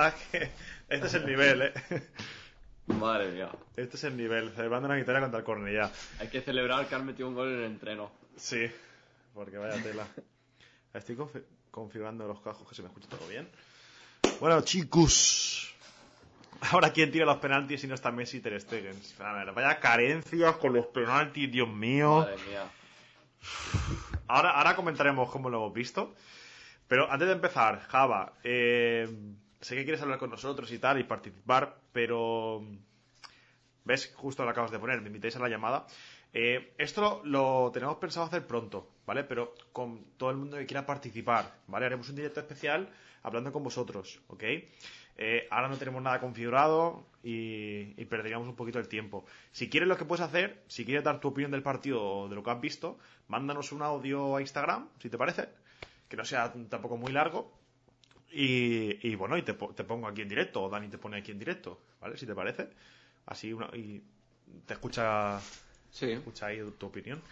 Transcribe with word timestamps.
Ah, 0.00 0.12
que 0.30 0.48
este 0.88 1.06
es 1.08 1.14
el 1.14 1.26
nivel, 1.26 1.62
¿eh? 1.62 1.72
Madre 2.86 3.30
mía. 3.32 3.50
Este 3.76 3.96
es 3.96 4.04
el 4.04 4.16
nivel, 4.16 4.50
celebrando 4.54 4.86
una 4.86 4.94
victoria 4.96 5.20
contra 5.20 5.40
el 5.40 5.44
Cornellá. 5.44 5.90
Hay 6.20 6.28
que 6.28 6.40
celebrar 6.40 6.86
que 6.88 6.94
han 6.94 7.04
metido 7.04 7.28
un 7.28 7.34
gol 7.34 7.48
en 7.48 7.58
el 7.58 7.64
entreno. 7.64 8.10
Sí, 8.36 8.70
porque 9.34 9.58
vaya 9.58 9.82
tela. 9.82 10.06
Estoy 10.94 11.16
confi- 11.16 11.42
configurando 11.70 12.26
los 12.28 12.40
cajos 12.40 12.66
que 12.68 12.74
se 12.74 12.82
me 12.82 12.88
escucha 12.88 13.08
todo 13.08 13.26
bien. 13.28 13.48
Bueno, 14.40 14.60
chicos. 14.62 15.74
Ahora, 16.72 16.92
¿quién 16.92 17.10
tira 17.12 17.24
los 17.26 17.36
penaltis 17.38 17.80
si 17.80 17.86
no 17.86 17.94
está 17.94 18.10
Messi 18.10 18.38
y 18.38 18.40
Ter 18.40 18.60
Stegen? 18.60 18.98
A 19.20 19.32
ver, 19.32 19.52
vaya 19.52 19.78
carencias 19.80 20.56
con 20.56 20.72
los 20.72 20.86
penaltis, 20.86 21.50
Dios 21.52 21.68
mío. 21.68 22.20
Madre 22.20 22.36
mía. 22.48 22.64
Ahora, 24.28 24.50
ahora 24.52 24.74
comentaremos 24.76 25.30
cómo 25.30 25.50
lo 25.50 25.58
hemos 25.58 25.74
visto. 25.74 26.14
Pero 26.88 27.10
antes 27.12 27.28
de 27.28 27.34
empezar, 27.34 27.80
Java, 27.88 28.32
eh, 28.42 29.08
sé 29.60 29.76
que 29.76 29.84
quieres 29.84 30.02
hablar 30.02 30.18
con 30.18 30.30
nosotros 30.30 30.70
y 30.72 30.78
tal 30.78 30.98
y 31.00 31.04
participar, 31.04 31.80
pero 31.92 32.62
ves, 33.84 34.12
justo 34.14 34.44
lo 34.44 34.50
acabas 34.50 34.70
de 34.70 34.78
poner, 34.78 35.00
me 35.00 35.08
invitáis 35.08 35.36
a 35.36 35.40
la 35.40 35.48
llamada. 35.48 35.86
Eh, 36.32 36.74
esto 36.78 37.22
lo, 37.24 37.70
tenemos 37.72 37.96
pensado 37.96 38.26
hacer 38.26 38.46
pronto, 38.46 38.90
¿vale? 39.06 39.24
Pero 39.24 39.54
con 39.72 40.04
todo 40.16 40.30
el 40.30 40.36
mundo 40.36 40.58
que 40.58 40.66
quiera 40.66 40.84
participar, 40.84 41.54
¿vale? 41.66 41.86
Haremos 41.86 42.08
un 42.10 42.16
directo 42.16 42.40
especial 42.40 42.88
hablando 43.22 43.52
con 43.52 43.64
vosotros, 43.64 44.20
¿ok? 44.28 44.44
Eh, 45.20 45.48
ahora 45.50 45.68
no 45.68 45.76
tenemos 45.76 46.00
nada 46.00 46.20
configurado 46.20 47.06
y, 47.24 48.00
y 48.00 48.04
perderíamos 48.04 48.46
un 48.46 48.54
poquito 48.54 48.78
el 48.78 48.86
tiempo. 48.86 49.24
Si 49.50 49.68
quieres 49.68 49.88
lo 49.88 49.96
que 49.96 50.04
puedes 50.04 50.24
hacer, 50.24 50.62
si 50.68 50.84
quieres 50.84 51.02
dar 51.02 51.18
tu 51.18 51.28
opinión 51.28 51.50
del 51.50 51.62
partido 51.62 52.04
o 52.04 52.28
de 52.28 52.36
lo 52.36 52.42
que 52.44 52.50
has 52.50 52.60
visto, 52.60 52.98
mándanos 53.26 53.72
un 53.72 53.82
audio 53.82 54.36
a 54.36 54.40
Instagram, 54.40 54.88
si 55.00 55.10
te 55.10 55.18
parece, 55.18 55.48
que 56.08 56.16
no 56.16 56.24
sea 56.24 56.52
tampoco 56.68 56.96
muy 56.96 57.10
largo. 57.10 57.57
Y, 58.30 59.08
y 59.08 59.14
bueno, 59.14 59.36
y 59.38 59.42
te, 59.42 59.54
po- 59.54 59.74
te 59.74 59.84
pongo 59.84 60.06
aquí 60.06 60.22
en 60.22 60.28
directo, 60.28 60.62
o 60.62 60.68
Dani 60.68 60.88
te 60.88 60.98
pone 60.98 61.16
aquí 61.18 61.30
en 61.32 61.38
directo, 61.38 61.80
¿vale? 62.00 62.16
Si 62.16 62.26
te 62.26 62.34
parece. 62.34 62.68
Así 63.26 63.52
una, 63.52 63.66
y 63.74 64.02
te 64.66 64.74
escucha, 64.74 65.42
Sí. 65.90 66.12
escucha 66.12 66.46
ahí 66.46 66.60
tu 66.78 66.86
opinión. 66.86 67.22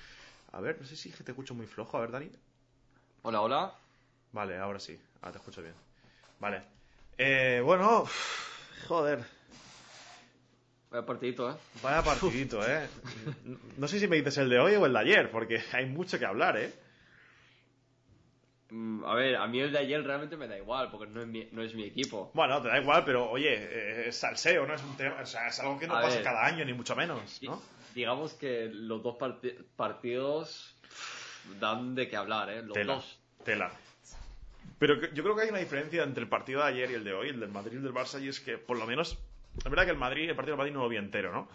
A 0.53 0.61
ver, 0.61 0.78
no 0.80 0.86
sé 0.86 0.97
si 0.97 1.11
es 1.11 1.16
que 1.16 1.25
te 1.25 1.33
escucho 1.33 1.55
muy 1.55 1.66
flojo. 1.66 1.97
A 1.98 2.00
ver, 2.00 2.11
Dani. 2.11 2.30
Hola, 3.22 3.41
hola. 3.42 3.75
Vale, 4.33 4.56
ahora 4.58 4.78
sí. 4.80 4.98
Ahora 5.20 5.33
te 5.33 5.38
escucho 5.38 5.62
bien. 5.62 5.75
Vale. 6.38 6.62
Eh, 7.19 7.60
bueno, 7.64 8.05
joder. 8.88 9.25
Vaya 10.91 11.05
partidito, 11.05 11.50
¿eh? 11.50 11.56
Vaya 11.83 12.03
partidito, 12.03 12.66
¿eh? 12.66 12.88
No 13.77 13.88
sé 13.88 13.98
si 14.00 14.08
me 14.08 14.16
dices 14.16 14.38
el 14.38 14.48
de 14.48 14.58
hoy 14.58 14.75
o 14.77 14.86
el 14.86 14.92
de 14.92 14.98
ayer, 14.98 15.31
porque 15.31 15.62
hay 15.72 15.86
mucho 15.86 16.19
que 16.19 16.25
hablar, 16.25 16.56
¿eh? 16.56 16.72
Mm, 18.77 19.05
A 19.05 19.14
ver, 19.14 19.36
a 19.36 19.46
mí 19.46 19.58
el 19.60 19.72
de 19.72 19.78
ayer 19.78 20.02
realmente 20.05 20.36
me 20.36 20.46
da 20.48 20.58
igual, 20.58 20.91
porque 20.91 21.06
no 21.06 21.22
es 21.22 21.27
mi, 21.28 21.48
no 21.52 21.62
es 21.62 21.74
mi 21.74 21.84
equipo. 21.84 22.30
Bueno, 22.34 22.60
te 22.60 22.69
da 22.69 22.78
igual, 22.78 23.05
pero 23.06 23.30
oye, 23.30 23.55
eh, 23.55 24.08
es 24.08 24.16
salseo, 24.16 24.66
¿no? 24.66 24.74
Es, 24.74 24.82
un 24.82 24.96
tema, 24.96 25.16
o 25.22 25.27
sea, 25.27 25.46
es 25.48 25.58
algo 25.60 25.78
que 25.78 25.86
no 25.86 25.96
A 25.96 26.02
pasa 26.02 26.16
ver. 26.16 26.24
cada 26.24 26.44
año, 26.44 26.64
ni 26.64 26.74
mucho 26.74 26.94
menos, 26.94 27.41
Di- 27.41 27.47
¿no? 27.48 27.62
Digamos 27.94 28.34
que 28.34 28.69
los 28.70 29.02
dos 29.02 29.16
parti- 29.16 29.56
partidos 29.77 30.76
pff, 30.82 31.59
dan 31.59 31.94
de 31.94 32.09
qué 32.09 32.16
hablar, 32.16 32.50
¿eh? 32.50 32.62
Los 32.62 32.75
Tela, 32.75 32.94
dos. 32.97 33.19
tela. 33.44 33.70
Pero 34.78 35.00
yo 35.14 35.22
creo 35.22 35.34
que 35.34 35.43
hay 35.43 35.48
una 35.48 35.58
diferencia 35.60 36.03
entre 36.03 36.22
el 36.25 36.28
partido 36.28 36.60
de 36.60 36.66
ayer 36.66 36.91
y 36.91 36.94
el 36.94 37.04
de 37.04 37.14
hoy, 37.14 37.28
el 37.31 37.41
del 37.41 37.48
Madrid 37.50 37.72
y 37.75 37.76
el 37.76 37.82
del 37.84 37.94
Barça, 37.94 38.20
y 38.22 38.28
es 38.28 38.41
que, 38.41 38.58
por 38.58 38.76
lo 38.78 38.87
menos, 38.87 39.16
es 39.56 39.64
verdad 39.64 39.84
que 39.87 39.93
el 39.93 39.97
Madrid, 39.97 40.28
el 40.28 40.37
partido 40.37 40.53
del 40.54 40.58
Madrid 40.58 40.75
no 40.75 40.82
lo 40.82 40.88
vi 40.91 40.97
entero, 40.98 41.32
¿no? 41.32 41.48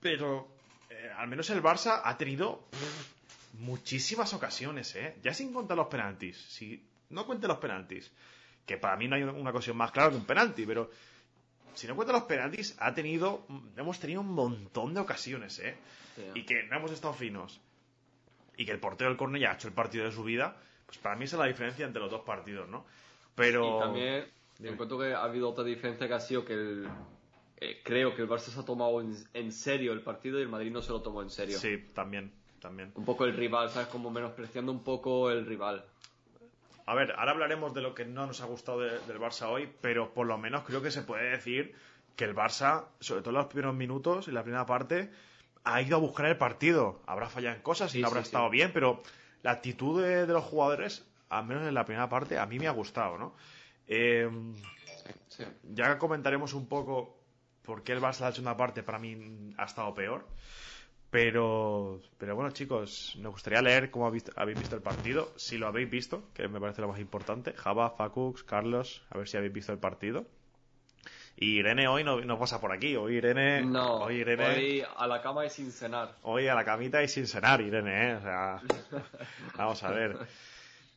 Pero 0.00 0.46
eh, 0.90 1.10
al 1.16 1.26
menos 1.26 1.50
el 1.50 1.60
Barça 1.62 2.02
ha 2.04 2.16
tenido 2.16 2.60
pff, 2.70 3.19
muchísimas 3.60 4.32
ocasiones, 4.32 4.96
¿eh? 4.96 5.16
Ya 5.22 5.34
sin 5.34 5.52
contar 5.52 5.76
los 5.76 5.88
penaltis. 5.88 6.36
Si 6.36 6.82
no 7.10 7.26
cuente 7.26 7.46
los 7.46 7.58
penaltis, 7.58 8.10
que 8.66 8.78
para 8.78 8.96
mí 8.96 9.06
no 9.06 9.16
hay 9.16 9.22
una 9.22 9.50
ocasión 9.50 9.76
más 9.76 9.92
clara 9.92 10.10
que 10.10 10.16
un 10.16 10.24
penalti, 10.24 10.64
pero 10.66 10.90
si 11.74 11.86
no 11.86 11.94
cuenta 11.94 12.12
los 12.12 12.24
penaltis, 12.24 12.74
ha 12.78 12.94
tenido, 12.94 13.46
hemos 13.76 14.00
tenido 14.00 14.22
un 14.22 14.32
montón 14.32 14.94
de 14.94 15.00
ocasiones, 15.00 15.58
¿eh? 15.58 15.76
Sí. 16.16 16.22
Y 16.34 16.44
que 16.44 16.62
no 16.64 16.76
hemos 16.76 16.90
estado 16.90 17.12
finos. 17.14 17.60
Y 18.56 18.64
que 18.64 18.72
el 18.72 18.80
portero 18.80 19.10
del 19.10 19.18
Cornellá 19.18 19.52
ha 19.52 19.54
hecho 19.54 19.68
el 19.68 19.74
partido 19.74 20.04
de 20.04 20.12
su 20.12 20.24
vida, 20.24 20.56
pues 20.86 20.98
para 20.98 21.16
mí 21.16 21.24
esa 21.24 21.36
es 21.36 21.40
la 21.40 21.46
diferencia 21.46 21.86
entre 21.86 22.00
los 22.00 22.10
dos 22.10 22.22
partidos, 22.22 22.68
¿no? 22.68 22.86
Pero... 23.34 23.76
Y 23.76 23.80
también 23.80 24.24
Dime. 24.58 24.70
encuentro 24.72 24.98
que 24.98 25.14
ha 25.14 25.22
habido 25.22 25.50
otra 25.50 25.64
diferencia 25.64 26.08
que 26.08 26.14
ha 26.14 26.20
sido 26.20 26.44
que 26.44 26.54
el, 26.54 26.88
eh, 27.58 27.80
creo 27.84 28.14
que 28.14 28.22
el 28.22 28.28
Barça 28.28 28.48
se 28.50 28.58
ha 28.58 28.64
tomado 28.64 29.00
en, 29.00 29.14
en 29.34 29.52
serio 29.52 29.92
el 29.92 30.02
partido 30.02 30.38
y 30.38 30.42
el 30.42 30.48
Madrid 30.48 30.70
no 30.70 30.82
se 30.82 30.92
lo 30.92 31.02
tomó 31.02 31.22
en 31.22 31.30
serio. 31.30 31.58
Sí, 31.58 31.78
también, 31.94 32.32
también. 32.60 32.92
Un 32.94 33.04
poco 33.04 33.24
el 33.24 33.36
rival, 33.36 33.70
¿sabes? 33.70 33.88
Como 33.88 34.10
menospreciando 34.10 34.70
un 34.72 34.82
poco 34.84 35.30
el 35.30 35.46
rival. 35.46 35.84
A 36.86 36.94
ver, 36.94 37.12
ahora 37.16 37.32
hablaremos 37.32 37.72
de 37.74 37.80
lo 37.82 37.94
que 37.94 38.04
no 38.04 38.26
nos 38.26 38.40
ha 38.40 38.46
gustado 38.46 38.80
de- 38.80 38.98
del 39.00 39.18
Barça 39.20 39.48
hoy, 39.48 39.72
pero 39.80 40.12
por 40.12 40.26
lo 40.26 40.36
menos 40.38 40.64
creo 40.64 40.82
que 40.82 40.90
se 40.90 41.02
puede 41.02 41.30
decir 41.30 41.74
que 42.16 42.24
el 42.24 42.34
Barça, 42.34 42.84
sobre 43.00 43.20
todo 43.22 43.30
en 43.30 43.36
los 43.36 43.46
primeros 43.46 43.74
minutos, 43.74 44.28
en 44.28 44.34
la 44.34 44.42
primera 44.42 44.66
parte, 44.66 45.10
ha 45.64 45.80
ido 45.82 45.96
a 45.96 46.00
buscar 46.00 46.26
el 46.26 46.36
partido. 46.36 47.00
Habrá 47.06 47.28
fallado 47.28 47.54
en 47.56 47.62
cosas 47.62 47.90
y 47.94 47.98
Sí, 47.98 48.00
no 48.02 48.08
habrá 48.08 48.20
sí, 48.22 48.26
estado 48.28 48.46
sí. 48.46 48.52
bien, 48.52 48.72
pero 48.72 49.02
la 49.42 49.52
actitud 49.52 50.02
de, 50.02 50.26
de 50.26 50.32
los 50.32 50.44
jugadores, 50.44 51.06
al 51.28 51.46
menos 51.46 51.66
en 51.66 51.74
la 51.74 51.84
primera 51.84 52.08
parte, 52.08 52.38
a 52.38 52.46
mí 52.46 52.58
me 52.58 52.66
ha 52.66 52.72
gustado, 52.72 53.18
¿no? 53.18 53.34
Eh, 53.86 54.28
Sí. 55.28 55.44
ya 55.72 55.98
comentaremos 55.98 56.52
un 56.54 56.68
poco 56.68 57.16
por 57.62 57.82
qué 57.82 57.92
el 57.92 58.00
Barça 58.00 58.20
la 58.20 58.32
segunda 58.32 58.56
parte 58.56 58.82
para 58.82 58.98
mí 58.98 59.52
ha 59.56 59.64
estado 59.64 59.94
peor. 59.94 60.26
Pero, 61.10 62.00
pero 62.18 62.36
bueno, 62.36 62.52
chicos, 62.52 63.16
nos 63.18 63.32
gustaría 63.32 63.60
leer 63.62 63.90
cómo 63.90 64.06
habéis, 64.06 64.24
habéis 64.36 64.58
visto 64.58 64.76
el 64.76 64.82
partido. 64.82 65.32
Si 65.36 65.58
lo 65.58 65.66
habéis 65.66 65.90
visto, 65.90 66.22
que 66.34 66.46
me 66.46 66.60
parece 66.60 66.82
lo 66.82 66.88
más 66.88 67.00
importante. 67.00 67.52
Java, 67.52 67.90
Facux, 67.90 68.44
Carlos, 68.44 69.02
a 69.10 69.18
ver 69.18 69.28
si 69.28 69.36
habéis 69.36 69.52
visto 69.52 69.72
el 69.72 69.78
partido. 69.78 70.24
Y 71.36 71.58
Irene 71.58 71.88
hoy 71.88 72.04
no, 72.04 72.20
no 72.20 72.38
pasa 72.38 72.60
por 72.60 72.70
aquí. 72.70 72.96
Hoy 72.96 73.16
Irene. 73.16 73.62
No, 73.62 73.96
hoy 74.02 74.16
Irene. 74.16 74.46
hoy 74.46 74.84
a 74.96 75.06
la 75.06 75.20
cama 75.22 75.46
y 75.46 75.50
sin 75.50 75.72
cenar. 75.72 76.16
Hoy 76.22 76.46
a 76.48 76.54
la 76.54 76.64
camita 76.64 77.02
y 77.02 77.08
sin 77.08 77.26
cenar, 77.26 77.60
Irene, 77.60 78.10
¿eh? 78.10 78.14
O 78.16 78.20
sea, 78.20 78.60
vamos 79.56 79.82
a 79.82 79.90
ver. 79.90 80.18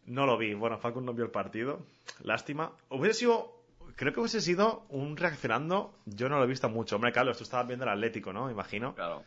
No 0.06 0.26
lo 0.26 0.38
vi. 0.38 0.54
Bueno, 0.54 0.78
Facus 0.78 1.02
no 1.02 1.14
vio 1.14 1.26
el 1.26 1.32
partido. 1.32 1.80
Lástima. 2.22 2.74
Hubiese 2.90 3.20
sido, 3.20 3.64
creo 3.96 4.14
que 4.14 4.20
hubiese 4.20 4.42
sido 4.42 4.86
un 4.90 5.16
reaccionando. 5.16 5.96
Yo 6.06 6.28
no 6.30 6.38
lo 6.38 6.44
he 6.44 6.48
visto 6.48 6.70
mucho. 6.70 6.98
Hombre, 6.98 7.14
Carlos, 7.14 7.38
tú 7.38 7.44
estabas 7.46 7.66
viendo 7.68 7.86
el 7.86 7.92
Atlético, 7.92 8.34
¿no? 8.34 8.52
Imagino. 8.52 8.94
Claro. 8.96 9.24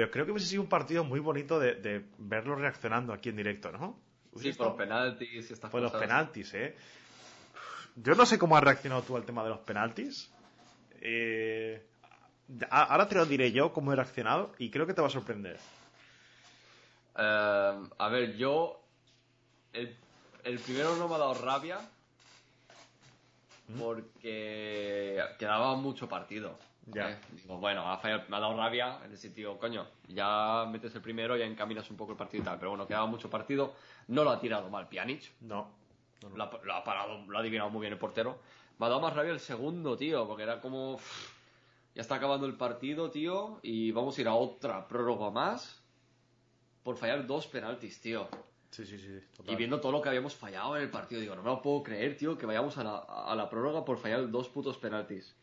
Pero 0.00 0.10
creo 0.12 0.24
que 0.24 0.32
hubiese 0.32 0.48
sido 0.48 0.62
un 0.62 0.68
partido 0.70 1.04
muy 1.04 1.20
bonito 1.20 1.60
de, 1.60 1.74
de 1.74 2.06
verlo 2.16 2.54
reaccionando 2.54 3.12
aquí 3.12 3.28
en 3.28 3.36
directo, 3.36 3.70
¿no? 3.70 4.00
Sí, 4.34 4.50
por 4.54 4.68
los 4.68 4.76
penaltis 4.76 5.50
y 5.50 5.52
estas 5.52 5.70
por 5.70 5.82
los 5.82 5.92
cosas. 5.92 6.06
penaltis, 6.06 6.54
¿eh? 6.54 6.74
Yo 7.96 8.14
no 8.14 8.24
sé 8.24 8.38
cómo 8.38 8.56
has 8.56 8.64
reaccionado 8.64 9.02
tú 9.02 9.14
al 9.14 9.26
tema 9.26 9.42
de 9.44 9.50
los 9.50 9.58
penaltis. 9.58 10.32
Eh, 11.02 11.86
ahora 12.70 13.08
te 13.08 13.14
lo 13.14 13.26
diré 13.26 13.52
yo 13.52 13.74
cómo 13.74 13.92
he 13.92 13.96
reaccionado 13.96 14.54
y 14.56 14.70
creo 14.70 14.86
que 14.86 14.94
te 14.94 15.02
va 15.02 15.08
a 15.08 15.10
sorprender. 15.10 15.58
Eh, 17.18 17.80
a 17.98 18.08
ver, 18.08 18.38
yo. 18.38 18.80
El, 19.74 19.94
el 20.44 20.58
primero 20.60 20.96
no 20.96 21.08
me 21.08 21.16
ha 21.16 21.18
dado 21.18 21.34
rabia. 21.34 21.78
¿Mm? 23.68 23.78
Porque 23.78 25.22
quedaba 25.38 25.76
mucho 25.76 26.08
partido. 26.08 26.58
Ya. 26.92 27.10
¿eh? 27.10 27.18
Digo, 27.32 27.56
bueno, 27.58 27.90
ha 27.90 27.98
fallado- 27.98 28.24
me 28.28 28.36
ha 28.36 28.40
dado 28.40 28.56
rabia 28.56 28.98
en 29.04 29.10
el 29.12 29.18
sentido, 29.18 29.58
coño, 29.58 29.86
ya 30.08 30.66
metes 30.70 30.94
el 30.94 31.00
primero, 31.02 31.36
ya 31.36 31.44
encaminas 31.44 31.88
un 31.90 31.96
poco 31.96 32.12
el 32.12 32.18
partido 32.18 32.42
y 32.42 32.44
tal. 32.46 32.58
Pero 32.58 32.70
bueno, 32.70 32.86
quedaba 32.86 33.06
mucho 33.06 33.28
partido. 33.30 33.74
No 34.08 34.24
lo 34.24 34.30
ha 34.30 34.40
tirado 34.40 34.68
mal 34.70 34.88
Pjanic. 34.88 35.30
No. 35.42 35.68
no, 36.22 36.28
no. 36.30 36.36
Lo 36.36 36.44
ha, 36.44 36.60
lo 36.64 36.74
ha 36.74 36.84
parado, 36.84 37.24
lo 37.26 37.36
ha 37.36 37.40
adivinado 37.40 37.70
muy 37.70 37.80
bien 37.82 37.92
el 37.92 37.98
portero. 37.98 38.38
Me 38.78 38.86
ha 38.86 38.88
dado 38.88 39.00
más 39.00 39.14
rabia 39.14 39.32
el 39.32 39.40
segundo, 39.40 39.96
tío, 39.96 40.26
porque 40.26 40.42
era 40.42 40.60
como. 40.60 40.94
uff, 40.94 41.30
ya 41.94 42.02
está 42.02 42.14
acabando 42.16 42.46
el 42.46 42.54
partido, 42.56 43.10
tío, 43.10 43.58
y 43.62 43.90
vamos 43.92 44.16
a 44.16 44.20
ir 44.20 44.28
a 44.28 44.34
otra 44.34 44.86
prórroga 44.88 45.30
más 45.30 45.82
por 46.82 46.96
fallar 46.96 47.26
dos 47.26 47.46
penaltis, 47.46 48.00
tío. 48.00 48.28
Sí, 48.70 48.86
sí, 48.86 48.98
sí. 48.98 49.18
total. 49.36 49.52
Y 49.52 49.56
viendo 49.56 49.80
todo 49.80 49.90
lo 49.92 50.00
que 50.00 50.08
habíamos 50.08 50.34
fallado 50.36 50.76
en 50.76 50.84
el 50.84 50.90
partido, 50.90 51.20
digo, 51.20 51.34
no 51.34 51.42
me 51.42 51.48
lo 51.50 51.60
puedo 51.60 51.82
creer, 51.82 52.16
tío, 52.16 52.38
que 52.38 52.46
vayamos 52.46 52.78
a 52.78 52.84
la, 52.84 52.98
a 52.98 53.34
la 53.34 53.50
prórroga 53.50 53.84
por 53.84 53.98
fallar 53.98 54.30
dos 54.30 54.48
putos 54.48 54.78
penaltis. 54.78 55.34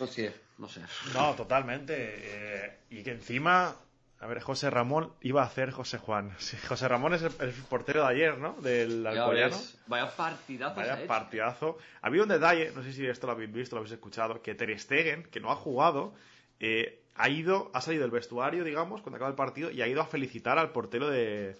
No 0.00 0.06
sé, 0.06 0.32
no 0.58 0.68
sé. 0.68 0.80
No, 1.14 1.34
totalmente. 1.34 1.94
eh, 1.96 2.78
y 2.90 3.02
que 3.02 3.12
encima 3.12 3.76
A 4.20 4.26
ver, 4.26 4.40
José 4.40 4.68
Ramón 4.70 5.12
iba 5.20 5.42
a 5.42 5.46
hacer 5.46 5.70
José 5.70 5.98
Juan. 5.98 6.32
Sí, 6.38 6.56
José 6.66 6.88
Ramón 6.88 7.14
es 7.14 7.22
el, 7.22 7.32
el 7.40 7.52
portero 7.52 8.02
de 8.02 8.08
ayer, 8.08 8.38
¿no? 8.38 8.54
Del 8.54 9.04
ves, 9.04 9.78
Vaya 9.86 10.10
partidazo 10.16 10.74
Vaya 10.74 11.06
partidazo. 11.06 11.78
Había 12.02 12.22
un 12.22 12.28
detalle, 12.28 12.72
no 12.74 12.82
sé 12.82 12.92
si 12.92 13.06
esto 13.06 13.26
lo 13.28 13.34
habéis 13.34 13.52
visto, 13.52 13.76
lo 13.76 13.80
habéis 13.80 13.92
escuchado, 13.92 14.42
que 14.42 14.54
Ter 14.56 14.76
Stegen, 14.78 15.22
que 15.24 15.38
no 15.38 15.52
ha 15.52 15.56
jugado, 15.56 16.14
eh, 16.58 17.00
ha 17.14 17.28
ido, 17.28 17.70
ha 17.74 17.80
salido 17.80 18.02
del 18.02 18.10
vestuario, 18.10 18.64
digamos, 18.64 19.02
cuando 19.02 19.16
acaba 19.16 19.30
el 19.30 19.36
partido, 19.36 19.70
y 19.70 19.82
ha 19.82 19.86
ido 19.86 20.00
a 20.00 20.06
felicitar 20.06 20.58
al 20.58 20.70
portero 20.72 21.08
de 21.08 21.56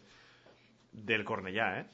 del 0.93 1.25
Cornellá, 1.25 1.81
¿eh? 1.81 1.84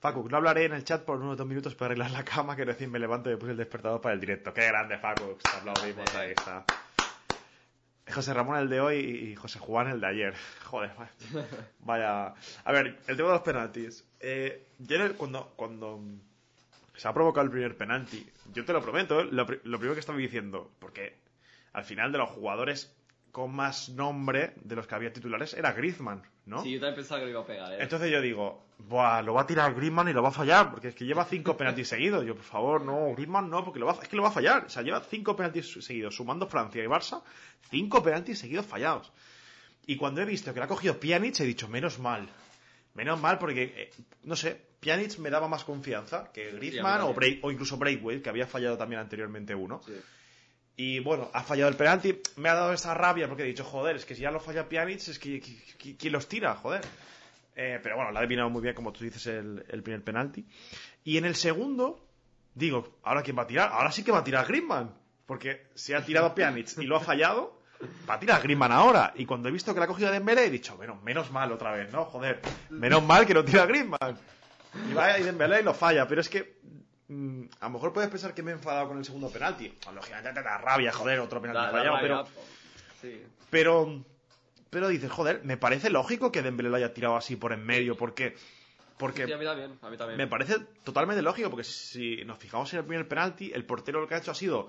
Facu, 0.00 0.26
no 0.30 0.38
hablaré 0.38 0.64
en 0.64 0.72
el 0.72 0.82
chat 0.82 1.04
por 1.04 1.18
unos 1.18 1.36
dos 1.36 1.46
minutos 1.46 1.74
para 1.74 1.88
arreglar 1.88 2.10
la 2.10 2.24
cama, 2.24 2.56
que 2.56 2.64
recién 2.64 2.90
me 2.90 2.98
levanto 2.98 3.28
y 3.28 3.34
me 3.34 3.38
puse 3.38 3.52
el 3.52 3.58
despertador 3.58 4.00
para 4.00 4.14
el 4.14 4.20
directo. 4.20 4.52
¡Qué 4.54 4.66
grande, 4.66 4.96
Facu! 4.96 5.36
Te 5.36 5.50
aplaudimos, 5.50 6.14
ahí 6.14 6.30
está. 6.30 6.64
José 8.10 8.32
Ramón 8.32 8.56
el 8.56 8.70
de 8.70 8.80
hoy 8.80 8.96
y 8.98 9.36
José 9.36 9.58
Juan 9.58 9.88
el 9.88 10.00
de 10.00 10.06
ayer. 10.06 10.34
Joder, 10.64 10.90
vaya-. 11.80 12.34
A 12.64 12.72
ver, 12.72 12.98
el 13.06 13.16
tema 13.16 13.28
de 13.28 13.34
los 13.34 13.42
penaltis. 13.42 14.04
Eh, 14.18 14.68
yo 14.78 15.16
cuando, 15.18 15.52
cuando 15.54 16.00
se 16.96 17.06
ha 17.06 17.12
provocado 17.12 17.44
el 17.44 17.50
primer 17.50 17.76
penalti, 17.76 18.26
yo 18.54 18.64
te 18.64 18.72
lo 18.72 18.80
prometo, 18.80 19.20
¿eh? 19.20 19.28
lo, 19.30 19.44
lo 19.44 19.78
primero 19.78 19.92
que 19.94 20.00
estaba 20.00 20.18
diciendo, 20.18 20.70
porque 20.78 21.18
al 21.74 21.84
final 21.84 22.10
de 22.10 22.18
los 22.18 22.30
jugadores 22.30 22.96
con 23.32 23.54
más 23.54 23.90
nombre 23.90 24.54
de 24.56 24.76
los 24.76 24.86
que 24.86 24.94
había 24.94 25.12
titulares 25.12 25.54
era 25.54 25.72
Griezmann, 25.72 26.22
¿no? 26.46 26.62
Sí, 26.62 26.72
yo 26.72 26.80
también 26.80 26.96
pensaba 26.96 27.20
que 27.20 27.26
lo 27.26 27.30
iba 27.32 27.40
a 27.42 27.46
pegar, 27.46 27.72
¿eh? 27.74 27.78
Entonces 27.80 28.10
yo 28.10 28.20
digo, 28.20 28.66
Buah, 28.88 29.22
lo 29.22 29.34
va 29.34 29.42
a 29.42 29.46
tirar 29.46 29.74
Griezmann 29.74 30.08
y 30.08 30.12
lo 30.12 30.22
va 30.22 30.30
a 30.30 30.32
fallar, 30.32 30.70
porque 30.70 30.88
es 30.88 30.94
que 30.94 31.04
lleva 31.04 31.24
cinco 31.24 31.56
penaltis 31.56 31.88
seguidos. 31.88 32.24
Yo, 32.26 32.34
por 32.34 32.44
favor, 32.44 32.82
no, 32.82 33.12
Griezmann 33.14 33.48
no, 33.50 33.64
porque 33.64 33.78
lo 33.78 33.86
va, 33.86 33.92
a- 33.92 34.02
es 34.02 34.08
que 34.08 34.16
lo 34.16 34.22
va 34.22 34.28
a 34.28 34.32
fallar. 34.32 34.64
O 34.66 34.70
sea, 34.70 34.82
lleva 34.82 35.00
cinco 35.00 35.36
penaltis 35.36 35.72
seguidos, 35.84 36.14
sumando 36.16 36.46
Francia 36.46 36.82
y 36.82 36.86
Barça, 36.86 37.22
cinco 37.70 38.02
penaltis 38.02 38.38
seguidos 38.38 38.66
fallados. 38.66 39.12
Y 39.86 39.96
cuando 39.96 40.20
he 40.20 40.24
visto 40.24 40.52
que 40.52 40.58
lo 40.60 40.64
ha 40.64 40.68
cogido 40.68 40.98
Pjanic, 40.98 41.40
he 41.40 41.44
dicho, 41.44 41.68
menos 41.68 41.98
mal. 41.98 42.28
Menos 42.94 43.20
mal 43.20 43.38
porque, 43.38 43.62
eh, 43.76 43.90
no 44.24 44.34
sé, 44.36 44.60
Pjanic 44.80 45.18
me 45.18 45.30
daba 45.30 45.46
más 45.48 45.64
confianza 45.64 46.30
que 46.32 46.50
Griezmann 46.56 47.00
o, 47.06 47.14
o 47.42 47.50
incluso 47.50 47.76
Braithwaite, 47.76 48.22
que 48.22 48.28
había 48.30 48.46
fallado 48.46 48.76
también 48.76 49.00
anteriormente 49.00 49.54
uno. 49.54 49.80
Sí. 49.86 49.92
Y 50.76 50.98
bueno, 51.00 51.30
ha 51.34 51.42
fallado 51.42 51.68
el 51.70 51.76
penalti. 51.76 52.18
Me 52.36 52.48
ha 52.48 52.54
dado 52.54 52.72
esa 52.72 52.94
rabia 52.94 53.28
porque 53.28 53.42
he 53.42 53.46
dicho, 53.46 53.64
joder, 53.64 53.96
es 53.96 54.04
que 54.06 54.14
si 54.14 54.22
ya 54.22 54.30
lo 54.30 54.40
falla 54.40 54.68
Pjanic, 54.68 54.96
es 55.08 55.18
que 55.18 55.40
qui- 55.42 55.96
¿quién 55.98 56.12
los 56.12 56.26
tira? 56.28 56.54
Joder. 56.56 56.80
Eh, 57.56 57.78
pero 57.82 57.96
bueno, 57.96 58.10
la 58.12 58.20
ha 58.20 58.22
adivinado 58.22 58.48
muy 58.50 58.62
bien, 58.62 58.74
como 58.74 58.92
tú 58.92 59.04
dices, 59.04 59.26
el, 59.26 59.64
el 59.68 59.82
primer 59.82 60.02
penalti. 60.02 60.46
Y 61.04 61.18
en 61.18 61.24
el 61.24 61.34
segundo, 61.34 62.06
digo, 62.54 62.98
¿ahora 63.02 63.22
quién 63.22 63.36
va 63.36 63.42
a 63.42 63.46
tirar? 63.46 63.70
Ahora 63.72 63.90
sí 63.92 64.02
que 64.04 64.12
va 64.12 64.18
a 64.18 64.24
tirar 64.24 64.46
Griezmann. 64.46 64.94
Porque 65.26 65.66
si 65.74 65.92
ha 65.94 66.04
tirado 66.04 66.34
Pjanic 66.34 66.76
y 66.78 66.86
lo 66.86 66.96
ha 66.96 67.00
fallado, 67.00 67.60
va 68.08 68.14
a 68.14 68.20
tirar 68.20 68.42
Griezmann 68.42 68.72
ahora. 68.72 69.12
Y 69.16 69.26
cuando 69.26 69.48
he 69.48 69.52
visto 69.52 69.72
que 69.72 69.78
la 69.78 69.84
ha 69.84 69.88
cogido 69.88 70.10
Dembélé, 70.10 70.46
he 70.46 70.50
dicho, 70.50 70.76
bueno, 70.76 70.96
menos 71.04 71.30
mal 71.30 71.52
otra 71.52 71.72
vez, 71.72 71.92
¿no? 71.92 72.04
Joder, 72.06 72.40
menos 72.70 73.02
mal 73.02 73.26
que 73.26 73.34
no 73.34 73.44
tira 73.44 73.66
Griezmann. 73.66 74.18
Y 74.90 74.94
va 74.94 75.06
ahí 75.06 75.22
Dembélé 75.22 75.60
y 75.60 75.64
lo 75.64 75.74
falla. 75.74 76.08
Pero 76.08 76.20
es 76.20 76.28
que 76.28 76.58
mm, 77.08 77.42
a 77.60 77.66
lo 77.66 77.70
mejor 77.70 77.92
puedes 77.92 78.10
pensar 78.10 78.34
que 78.34 78.42
me 78.42 78.50
he 78.52 78.54
enfadado 78.54 78.88
con 78.88 78.98
el 78.98 79.04
segundo 79.04 79.28
penalti. 79.30 79.72
Lógicamente 79.94 80.32
te 80.32 80.42
da 80.42 80.58
rabia, 80.58 80.92
joder, 80.92 81.20
otro 81.20 81.40
penalti 81.40 81.60
Da- 81.60 81.66
da 81.66 81.72
fallado, 81.72 81.96
rabia, 81.96 82.24
pero. 82.24 82.26
Sí. 83.00 83.22
pero, 83.50 84.04
pero 84.70 84.88
dices, 84.88 85.10
joder, 85.10 85.42
me 85.44 85.56
parece 85.56 85.90
lógico 85.90 86.30
que 86.32 86.42
Dembélé 86.42 86.70
lo 86.70 86.76
haya 86.76 86.94
tirado 86.94 87.16
así 87.16 87.36
por 87.36 87.52
en 87.52 87.64
medio, 87.64 87.96
porque, 87.96 88.36
porque 88.96 89.26
Sí, 89.26 89.32
a 89.32 89.36
mí 89.38 89.44
también, 89.44 89.78
a 89.82 89.90
mí 89.90 89.96
también. 89.96 90.16
me 90.16 90.26
parece 90.26 90.58
totalmente 90.84 91.22
lógico, 91.22 91.50
porque 91.50 91.64
si 91.64 92.24
nos 92.24 92.38
fijamos 92.38 92.72
en 92.72 92.80
el 92.80 92.84
primer 92.84 93.08
penalti, 93.08 93.50
el 93.54 93.64
portero 93.64 94.00
lo 94.00 94.06
que 94.08 94.14
ha 94.14 94.18
hecho 94.18 94.30
ha 94.30 94.34
sido 94.34 94.68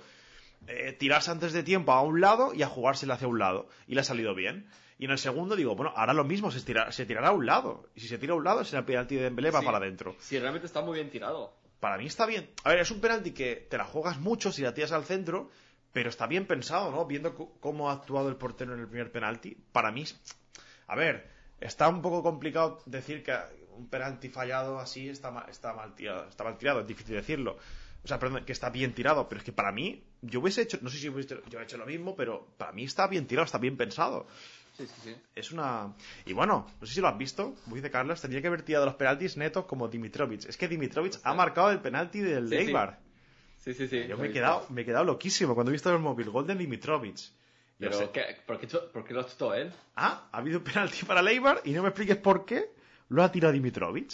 eh, 0.67 0.93
tirarse 0.93 1.31
antes 1.31 1.53
de 1.53 1.63
tiempo 1.63 1.91
a 1.91 2.01
un 2.01 2.21
lado 2.21 2.53
y 2.53 2.63
a 2.63 2.67
jugársela 2.67 3.15
hacia 3.15 3.27
un 3.27 3.39
lado, 3.39 3.67
y 3.87 3.95
le 3.95 4.01
ha 4.01 4.03
salido 4.03 4.33
bien. 4.35 4.67
Y 4.99 5.05
en 5.05 5.11
el 5.11 5.17
segundo 5.17 5.55
digo, 5.55 5.75
bueno, 5.75 5.93
ahora 5.95 6.13
lo 6.13 6.23
mismo, 6.23 6.51
se, 6.51 6.61
tira- 6.63 6.91
se 6.91 7.07
tirará 7.07 7.29
a 7.29 7.31
un 7.31 7.47
lado. 7.47 7.89
Y 7.95 8.01
si 8.01 8.07
se 8.07 8.19
tira 8.19 8.33
a 8.33 8.35
un 8.35 8.43
lado, 8.43 8.63
será 8.63 8.79
el 8.81 8.85
penalti 8.85 9.15
de 9.15 9.23
Dembélé, 9.23 9.49
va 9.49 9.63
para 9.63 9.77
adentro. 9.77 10.15
Sí, 10.19 10.37
realmente 10.37 10.67
está 10.67 10.81
muy 10.81 10.93
bien 10.93 11.09
tirado. 11.09 11.55
Para 11.79 11.97
mí 11.97 12.05
está 12.05 12.27
bien. 12.27 12.47
A 12.63 12.69
ver, 12.69 12.79
es 12.79 12.91
un 12.91 13.01
penalti 13.01 13.31
que 13.31 13.55
te 13.67 13.77
la 13.79 13.85
juegas 13.85 14.19
mucho 14.19 14.51
si 14.51 14.61
la 14.61 14.75
tiras 14.75 14.91
al 14.91 15.03
centro, 15.03 15.49
pero 15.93 16.09
está 16.09 16.27
bien 16.27 16.45
pensado, 16.45 16.91
¿no? 16.91 17.05
Viendo 17.05 17.35
cómo 17.35 17.89
ha 17.89 17.93
actuado 17.93 18.29
el 18.29 18.35
portero 18.35 18.73
en 18.73 18.81
el 18.81 18.87
primer 18.87 19.11
penalti. 19.11 19.57
Para 19.71 19.91
mí, 19.91 20.05
a 20.87 20.95
ver, 20.95 21.29
está 21.59 21.89
un 21.89 22.01
poco 22.01 22.23
complicado 22.23 22.81
decir 22.85 23.23
que 23.23 23.35
un 23.75 23.87
penalti 23.87 24.29
fallado 24.29 24.79
así 24.79 25.09
está 25.09 25.31
mal, 25.31 25.49
está 25.49 25.73
mal 25.73 25.95
tirado. 25.95 26.27
Está 26.27 26.43
mal 26.43 26.57
tirado, 26.57 26.81
es 26.81 26.87
difícil 26.87 27.15
decirlo. 27.15 27.57
O 28.03 28.07
sea, 28.07 28.17
perdón, 28.17 28.45
que 28.45 28.51
está 28.51 28.69
bien 28.69 28.93
tirado, 28.93 29.29
pero 29.29 29.39
es 29.39 29.45
que 29.45 29.51
para 29.51 29.71
mí, 29.71 30.03
yo 30.21 30.39
hubiese 30.39 30.63
hecho, 30.63 30.79
no 30.81 30.89
sé 30.89 30.97
si 30.97 31.09
hubiese, 31.09 31.39
yo 31.49 31.59
he 31.59 31.63
hecho 31.63 31.77
lo 31.77 31.85
mismo, 31.85 32.15
pero 32.15 32.47
para 32.57 32.71
mí 32.71 32.83
está 32.83 33.07
bien 33.07 33.27
tirado, 33.27 33.45
está 33.45 33.59
bien 33.59 33.77
pensado. 33.77 34.27
Sí, 34.75 34.87
sí, 34.87 34.93
sí. 35.03 35.15
Es 35.35 35.51
una. 35.51 35.93
Y 36.25 36.33
bueno, 36.33 36.65
no 36.79 36.87
sé 36.87 36.93
si 36.95 37.01
lo 37.01 37.09
has 37.09 37.17
visto, 37.17 37.53
como 37.63 37.75
dice 37.75 37.91
Carlos, 37.91 38.21
tendría 38.21 38.41
que 38.41 38.47
haber 38.47 38.63
tirado 38.63 38.85
los 38.85 38.95
penaltis 38.95 39.37
netos 39.37 39.65
como 39.65 39.87
Dimitrovic. 39.87 40.45
Es 40.45 40.57
que 40.57 40.67
Dimitrovic 40.67 41.19
ha 41.23 41.33
marcado 41.33 41.71
el 41.71 41.79
penalti 41.79 42.21
del. 42.21 42.51
Eibar. 42.51 42.99
Sí, 43.61 43.73
sí, 43.73 43.87
sí. 43.87 44.05
Yo 44.07 44.17
me 44.17 44.27
he, 44.27 44.31
quedado, 44.31 44.65
me 44.69 44.81
he 44.81 44.85
quedado 44.85 45.05
loquísimo 45.05 45.53
cuando 45.55 45.71
he 45.71 45.73
visto 45.73 45.91
el 45.91 45.99
móvil 45.99 46.29
gol 46.29 46.45
de 46.47 46.55
Dimitrovic. 46.55 47.15
Yo 47.17 47.29
Pero, 47.77 47.93
sé- 47.97 48.09
¿qué, 48.11 48.37
por, 48.45 48.59
qué, 48.59 48.67
cho- 48.67 48.91
¿por 48.91 49.03
qué 49.05 49.13
lo 49.13 49.21
ha 49.21 49.25
chutado 49.27 49.53
él? 49.55 49.71
Ah, 49.95 50.27
ha 50.31 50.37
habido 50.37 50.57
un 50.59 50.63
penalti 50.63 51.05
para 51.05 51.19
el 51.21 51.27
Eibar 51.29 51.61
y 51.63 51.71
no 51.71 51.81
me 51.83 51.89
expliques 51.89 52.17
por 52.17 52.45
qué 52.45 52.71
lo 53.09 53.23
ha 53.23 53.31
tirado 53.31 53.53
Dimitrovic. 53.53 54.11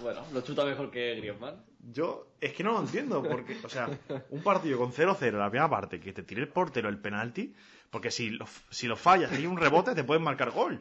Bueno, 0.00 0.24
lo 0.32 0.40
chuta 0.40 0.64
mejor 0.64 0.90
que 0.90 1.14
Griezmann. 1.16 1.62
Yo 1.92 2.28
es 2.40 2.52
que 2.52 2.62
no 2.62 2.72
lo 2.72 2.80
entiendo, 2.80 3.22
porque, 3.22 3.56
o 3.64 3.68
sea, 3.68 3.88
un 4.30 4.42
partido 4.42 4.78
con 4.78 4.92
0-0 4.92 5.28
en 5.28 5.38
la 5.38 5.50
primera 5.50 5.68
parte, 5.68 5.98
que 6.00 6.12
te 6.12 6.22
tire 6.22 6.40
el 6.40 6.48
portero 6.48 6.88
el 6.88 6.98
penalti, 6.98 7.52
porque 7.90 8.10
si 8.10 8.30
lo, 8.30 8.46
si 8.70 8.86
lo 8.86 8.96
fallas 8.96 9.32
y 9.32 9.36
hay 9.36 9.46
un 9.46 9.56
rebote, 9.58 9.94
te 9.94 10.04
pueden 10.04 10.22
marcar 10.22 10.50
gol. 10.52 10.80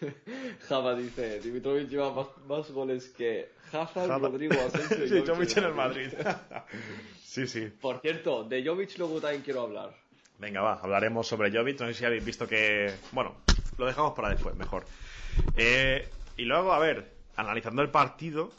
Java 0.68 0.94
dice, 0.94 1.40
Dimitrovic 1.40 1.88
lleva 1.88 2.12
más, 2.12 2.26
más 2.46 2.70
goles 2.70 3.08
que 3.08 3.50
Hazard, 3.72 4.10
Hazard. 4.10 4.22
Rodrigo, 4.22 4.54
Asensio 4.54 5.04
y 5.04 5.08
Sí, 5.20 5.24
Jovic 5.26 5.56
en 5.56 5.64
el 5.64 5.74
Madrid. 5.74 6.08
sí, 7.24 7.46
sí. 7.46 7.66
Por 7.80 8.00
cierto, 8.00 8.44
de 8.44 8.64
Jovic 8.64 8.98
luego 8.98 9.20
también 9.20 9.42
quiero 9.42 9.62
hablar. 9.62 9.94
Venga, 10.38 10.62
va, 10.62 10.74
hablaremos 10.74 11.26
sobre 11.26 11.50
Jovic. 11.52 11.80
No 11.80 11.86
sé 11.86 11.94
si 11.94 12.04
habéis 12.04 12.24
visto 12.24 12.46
que. 12.48 12.92
Bueno, 13.12 13.36
lo 13.78 13.86
dejamos 13.86 14.14
para 14.14 14.30
después, 14.30 14.54
mejor. 14.56 14.84
Eh, 15.56 16.08
y 16.36 16.44
luego, 16.44 16.72
a 16.72 16.78
ver, 16.78 17.12
analizando 17.36 17.82
el 17.82 17.90
partido, 17.90 18.50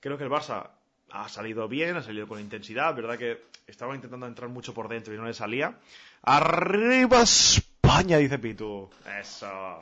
creo 0.00 0.18
que 0.18 0.24
el 0.24 0.30
Barça 0.30 0.70
ha 1.10 1.28
salido 1.28 1.68
bien, 1.68 1.96
ha 1.96 2.02
salido 2.02 2.26
con 2.26 2.40
intensidad. 2.40 2.94
Verdad 2.94 3.16
que 3.16 3.42
estaba 3.66 3.94
intentando 3.94 4.26
entrar 4.26 4.50
mucho 4.50 4.74
por 4.74 4.88
dentro 4.88 5.14
y 5.14 5.16
no 5.16 5.24
le 5.24 5.34
salía. 5.34 5.78
¡Arriba 6.22 7.22
España! 7.22 8.18
Dice 8.18 8.38
Pitu. 8.38 8.90
Eso. 9.20 9.80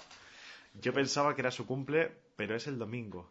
Yo 0.80 0.92
pensaba 0.92 1.34
que 1.34 1.40
era 1.42 1.50
su 1.50 1.66
cumple, 1.66 2.12
pero 2.36 2.54
es 2.54 2.66
el 2.66 2.78
domingo. 2.78 3.30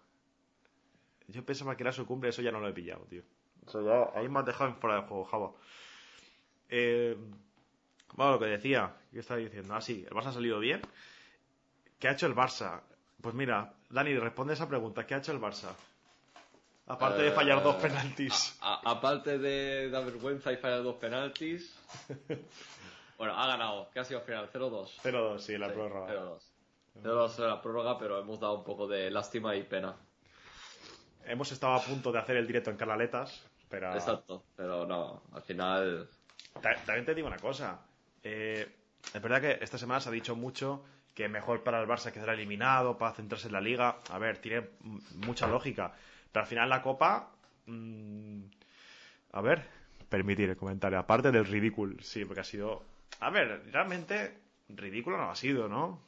Yo 1.28 1.44
pensaba 1.46 1.76
que 1.76 1.84
era 1.84 1.92
su 1.92 2.06
cumple, 2.06 2.30
eso 2.30 2.42
ya 2.42 2.52
no 2.52 2.60
lo 2.60 2.68
he 2.68 2.74
pillado, 2.74 3.06
tío. 3.06 3.24
Eso 3.68 3.82
ya, 3.84 4.18
ahí 4.20 4.30
me 4.30 4.40
has 4.40 4.46
dejado 4.46 4.70
en 4.70 4.76
fuera 4.78 4.98
de 5.02 5.08
juego, 5.08 5.26
Java. 5.26 5.52
Eh, 6.70 7.18
bueno, 8.14 8.34
lo 8.34 8.40
que 8.40 8.46
decía, 8.46 8.96
¿qué 9.12 9.20
estaba 9.20 9.40
diciendo? 9.40 9.74
Ah, 9.76 9.82
sí, 9.82 10.06
el 10.08 10.14
Barça 10.16 10.28
ha 10.28 10.34
salido 10.34 10.60
bien. 10.60 10.82
¿Qué 12.00 12.08
ha 12.08 12.12
hecho 12.12 12.28
el 12.28 12.36
Barça? 12.36 12.82
Pues 13.22 13.34
mira, 13.34 13.74
Dani, 13.90 14.18
responde 14.18 14.54
esa 14.54 14.68
pregunta. 14.68 15.06
¿Qué 15.06 15.16
ha 15.16 15.18
hecho 15.18 15.32
el 15.32 15.40
Barça? 15.40 15.72
Aparte 16.88 17.24
de 17.24 17.32
fallar 17.32 17.60
Eh, 17.60 17.64
dos 17.64 17.76
penaltis. 17.78 18.58
A- 18.62 18.92
aparte 18.92 19.40
de 19.40 19.90
dar 19.90 20.06
vergüenza 20.06 20.52
y 20.54 20.58
fallar 20.58 20.84
dos 20.84 20.98
penaltis. 20.98 21.76
bueno, 23.18 23.34
ha 23.36 23.48
ganado. 23.48 23.90
¿Qué 23.92 24.00
ha 24.00 24.04
sido 24.06 24.20
al 24.20 24.26
final? 24.26 24.50
0-2. 24.52 25.00
0-2, 25.02 25.40
sí, 25.40 25.58
la 25.58 25.68
Sí, 25.70 25.74
prórroga. 25.74 26.08
0-2. 26.14 26.40
0-2 27.04 27.40
en 27.40 27.48
la 27.48 27.62
prórroga, 27.62 27.98
pero 27.98 28.20
hemos 28.20 28.40
dado 28.40 28.60
un 28.60 28.64
poco 28.64 28.88
de 28.88 29.12
lástima 29.12 29.56
y 29.56 29.64
pena. 29.64 29.96
Hemos 31.26 31.52
estado 31.52 31.74
a 31.74 31.82
punto 31.82 32.12
de 32.12 32.20
hacer 32.20 32.38
el 32.38 32.46
directo 32.48 32.70
en 32.70 32.78
Carlaletas, 32.78 33.44
pero... 33.70 33.94
Exacto. 33.94 34.44
Pero 34.56 34.86
no, 34.86 35.24
al 35.34 35.42
final. 35.42 36.08
Ta- 36.62 36.76
También 36.86 37.06
te 37.06 37.16
digo 37.16 37.28
una 37.28 37.38
cosa. 37.40 37.80
Eh, 38.24 38.68
es 39.14 39.22
verdad 39.22 39.42
que 39.42 39.58
esta 39.62 39.78
semana 39.78 40.00
se 40.00 40.10
ha 40.10 40.12
dicho 40.12 40.36
mucho 40.36 40.84
que 41.14 41.28
mejor 41.30 41.64
para 41.64 41.82
el 41.82 41.88
Barça 41.88 42.12
quedar 42.12 42.30
eliminado, 42.30 42.98
para 42.98 43.14
centrarse 43.14 43.48
en 43.48 43.54
la 43.54 43.62
liga. 43.62 43.98
A 44.12 44.20
ver, 44.20 44.38
tiene 44.38 44.70
mucha 45.26 45.48
lógica. 45.48 45.94
Pero 46.32 46.44
al 46.44 46.48
final 46.50 46.70
la 46.70 46.82
Copa... 46.82 47.32
mm, 47.66 48.42
a 49.32 49.42
ver, 49.42 49.64
permitir 50.10 50.50
el 50.50 50.58
comentario. 50.58 51.00
Aparte 51.00 51.32
del 51.32 51.46
ridículo, 51.46 51.96
sí, 52.02 52.24
porque 52.26 52.42
ha 52.42 52.46
sido... 52.46 52.84
A 53.20 53.30
ver, 53.32 53.64
realmente 53.72 54.38
ridículo 54.70 55.18
no 55.18 55.30
ha 55.32 55.36
sido, 55.36 55.68
¿no? 55.68 56.02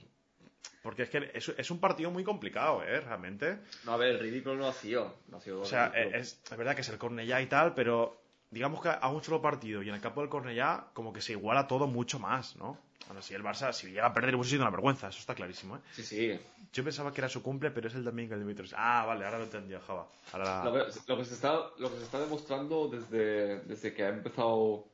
Porque 0.84 1.04
es 1.04 1.10
que 1.10 1.32
es, 1.34 1.50
es 1.50 1.72
un 1.72 1.80
partido 1.80 2.12
muy 2.12 2.24
complicado, 2.24 2.84
¿eh? 2.84 3.02
Realmente. 3.02 3.60
No, 3.86 3.94
a 3.94 3.98
ver, 3.98 4.10
el 4.10 4.20
ridículo 4.20 4.56
no 4.56 4.68
ha 4.68 4.74
sido. 4.74 5.16
No 5.28 5.38
ha 5.38 5.42
sido 5.42 5.62
O 5.62 5.66
sea, 5.66 5.88
es, 5.88 6.40
es 6.50 6.58
verdad 6.58 6.76
que 6.76 6.82
es 6.82 6.90
el 6.90 6.98
Cornellá 6.98 7.42
y 7.42 7.48
tal, 7.48 7.74
pero 7.74 8.22
digamos 8.50 8.82
que 8.82 8.90
a 8.90 9.10
un 9.10 9.24
solo 9.24 9.42
partido 9.42 9.84
y 9.84 9.90
en 9.90 9.96
el 9.96 10.02
campo 10.02 10.22
del 10.22 10.30
Cornellá 10.30 10.86
como 10.94 11.12
que 11.12 11.22
se 11.22 11.34
iguala 11.34 11.68
todo 11.68 11.88
mucho 11.88 12.20
más, 12.20 12.56
¿no? 12.56 12.80
Bueno, 13.08 13.22
si 13.22 13.34
el 13.34 13.44
Barça, 13.44 13.72
si 13.72 13.88
llega 13.88 14.08
a 14.08 14.14
perder, 14.14 14.36
hubiese 14.36 14.52
sido 14.52 14.64
una 14.64 14.72
vergüenza, 14.72 15.08
eso 15.08 15.20
está 15.20 15.34
clarísimo, 15.34 15.78
¿eh? 15.78 15.80
Sí, 15.94 16.04
sí. 16.04 16.40
Yo 16.74 16.84
pensaba 16.84 17.14
que 17.14 17.22
era 17.22 17.30
su 17.30 17.42
cumple, 17.42 17.72
pero 17.72 17.88
es 17.88 17.96
el 17.96 18.04
domingo 18.04 18.34
el 18.34 18.42
Dimitrios. 18.42 18.74
Ah, 18.78 19.06
vale, 19.06 19.24
ahora 19.24 19.38
lo 19.38 19.44
he 19.44 19.48
entendido, 19.48 19.80
Java. 19.80 20.08
Ahora... 20.34 20.66
Lo 20.66 20.74
que, 20.74 20.92
lo 21.08 21.18
que 21.18 21.26
se 21.26 21.34
está, 21.34 21.54
lo 21.78 21.90
que 21.90 21.98
se 21.98 22.04
está 22.04 22.20
demostrando 22.20 22.90
desde, 22.90 23.62
desde 23.62 23.94
que 23.94 24.04
ha 24.04 24.10
empezado 24.10 24.86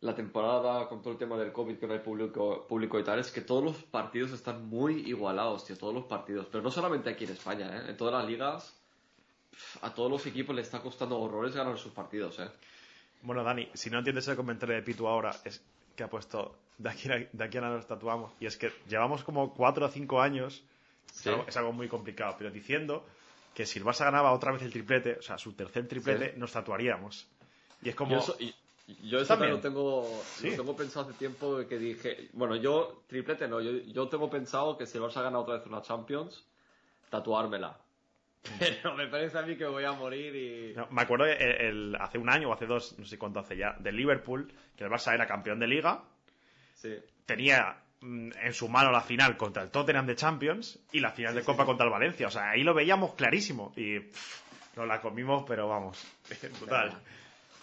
la 0.00 0.14
temporada 0.14 0.86
con 0.88 1.00
todo 1.00 1.12
el 1.12 1.18
tema 1.18 1.36
del 1.36 1.52
COVID, 1.52 1.78
que 1.78 1.86
no 1.86 1.94
hay 1.94 2.00
público, 2.00 2.66
público 2.68 2.98
y 2.98 3.04
tal, 3.04 3.18
es 3.20 3.30
que 3.30 3.40
todos 3.40 3.64
los 3.64 3.76
partidos 3.84 4.32
están 4.32 4.66
muy 4.68 5.00
igualados, 5.08 5.64
tío, 5.64 5.76
todos 5.78 5.94
los 5.94 6.04
partidos. 6.04 6.46
Pero 6.50 6.62
no 6.62 6.70
solamente 6.70 7.08
aquí 7.10 7.24
en 7.24 7.30
España, 7.32 7.74
¿eh? 7.78 7.90
En 7.90 7.96
todas 7.96 8.12
las 8.14 8.26
ligas, 8.30 8.76
a 9.82 9.94
todos 9.94 10.10
los 10.10 10.26
equipos 10.26 10.54
les 10.54 10.66
está 10.66 10.80
costando 10.80 11.18
horrores 11.18 11.54
ganar 11.54 11.78
sus 11.78 11.92
partidos, 11.92 12.38
¿eh? 12.38 12.48
Bueno, 13.22 13.42
Dani, 13.42 13.68
si 13.72 13.88
no 13.88 13.98
entiendes 13.98 14.28
el 14.28 14.36
comentario 14.36 14.74
de 14.74 14.82
Pitu 14.82 15.06
ahora, 15.08 15.30
es 15.44 15.64
que 15.96 16.02
ha 16.02 16.10
puesto 16.10 16.54
de 16.76 16.90
aquí 16.90 17.10
a, 17.10 17.26
de 17.32 17.44
aquí 17.44 17.56
a 17.56 17.62
nada 17.62 17.76
nos 17.76 17.86
tatuamos. 17.86 18.32
Y 18.40 18.46
es 18.46 18.56
que 18.58 18.70
llevamos 18.88 19.24
como 19.24 19.54
cuatro 19.54 19.86
o 19.86 19.88
cinco 19.88 20.20
años, 20.20 20.62
Sí. 21.12 21.20
es, 21.20 21.26
algo, 21.28 21.44
es 21.48 21.56
algo 21.56 21.72
muy 21.72 21.88
complicado, 21.88 22.34
pero 22.36 22.50
diciendo 22.50 23.04
que 23.54 23.64
si 23.66 23.78
el 23.78 23.84
Barça 23.84 24.04
ganaba 24.04 24.32
otra 24.32 24.50
vez 24.52 24.62
el 24.62 24.72
triplete, 24.72 25.18
o 25.18 25.22
sea, 25.22 25.38
su 25.38 25.52
tercer 25.52 25.86
triplete, 25.86 26.32
Sí. 26.32 26.38
nos 26.40 26.50
tatuaríamos. 26.52 27.26
Y 27.82 27.90
es 27.90 27.94
como... 27.94 28.18
Yo 28.18 28.34
y- 28.40 28.52
yo 29.04 29.18
eso 29.18 29.28
También. 29.28 29.52
lo 29.52 29.60
tengo, 29.60 30.22
Sí. 30.36 30.50
lo 30.50 30.56
tengo 30.56 30.76
pensado 30.76 31.08
hace 31.08 31.18
tiempo 31.18 31.58
que 31.68 31.78
dije, 31.78 32.28
bueno, 32.34 32.56
yo 32.56 33.02
triplete 33.06 33.48
no, 33.48 33.60
yo, 33.60 33.70
yo 33.72 34.08
tengo 34.08 34.28
pensado 34.30 34.76
que 34.76 34.86
si 34.86 34.98
el 34.98 35.04
Barça 35.04 35.22
gana 35.22 35.38
otra 35.38 35.54
vez 35.56 35.66
una 35.66 35.80
Champions, 35.82 36.44
tatuármela. 37.10 37.78
Pero 38.58 38.94
me 38.94 39.06
parece 39.06 39.38
a 39.38 39.42
mí 39.42 39.56
que 39.56 39.64
voy 39.64 39.84
a 39.84 39.92
morir 39.92 40.36
y... 40.36 40.74
No, 40.74 40.86
me 40.90 41.00
acuerdo 41.02 41.24
el- 41.24 41.40
el- 41.40 41.96
hace 41.98 42.18
un 42.18 42.28
año 42.28 42.50
o 42.50 42.52
hace 42.52 42.66
dos, 42.66 42.98
no 42.98 43.06
sé 43.06 43.16
cuánto 43.18 43.40
hace 43.40 43.56
ya, 43.56 43.74
del 43.78 43.96
Liverpool, 43.96 44.52
que 44.76 44.84
el 44.84 44.90
Barça 44.90 45.14
era 45.14 45.26
campeón 45.26 45.58
de 45.60 45.66
liga, 45.66 46.02
Sí. 46.74 46.94
tenía 47.24 47.78
mm, 48.02 48.32
en 48.42 48.52
su 48.52 48.68
mano 48.68 48.90
la 48.90 49.00
final 49.00 49.38
contra 49.38 49.62
el 49.62 49.70
Tottenham 49.70 50.04
de 50.06 50.14
Champions 50.16 50.78
y 50.92 51.00
la 51.00 51.10
final 51.12 51.34
de 51.34 51.42
Copa 51.42 51.62
sí. 51.62 51.66
contra 51.68 51.86
el 51.86 51.92
Valencia. 51.92 52.26
O 52.26 52.30
sea, 52.30 52.50
ahí 52.50 52.62
lo 52.62 52.74
veíamos 52.74 53.14
clarísimo. 53.14 53.72
Y 53.76 54.00
pff, 54.00 54.76
nos 54.76 54.86
la 54.86 55.00
comimos, 55.00 55.44
pero 55.48 55.68
vamos, 55.68 56.04
brutal. 56.60 56.92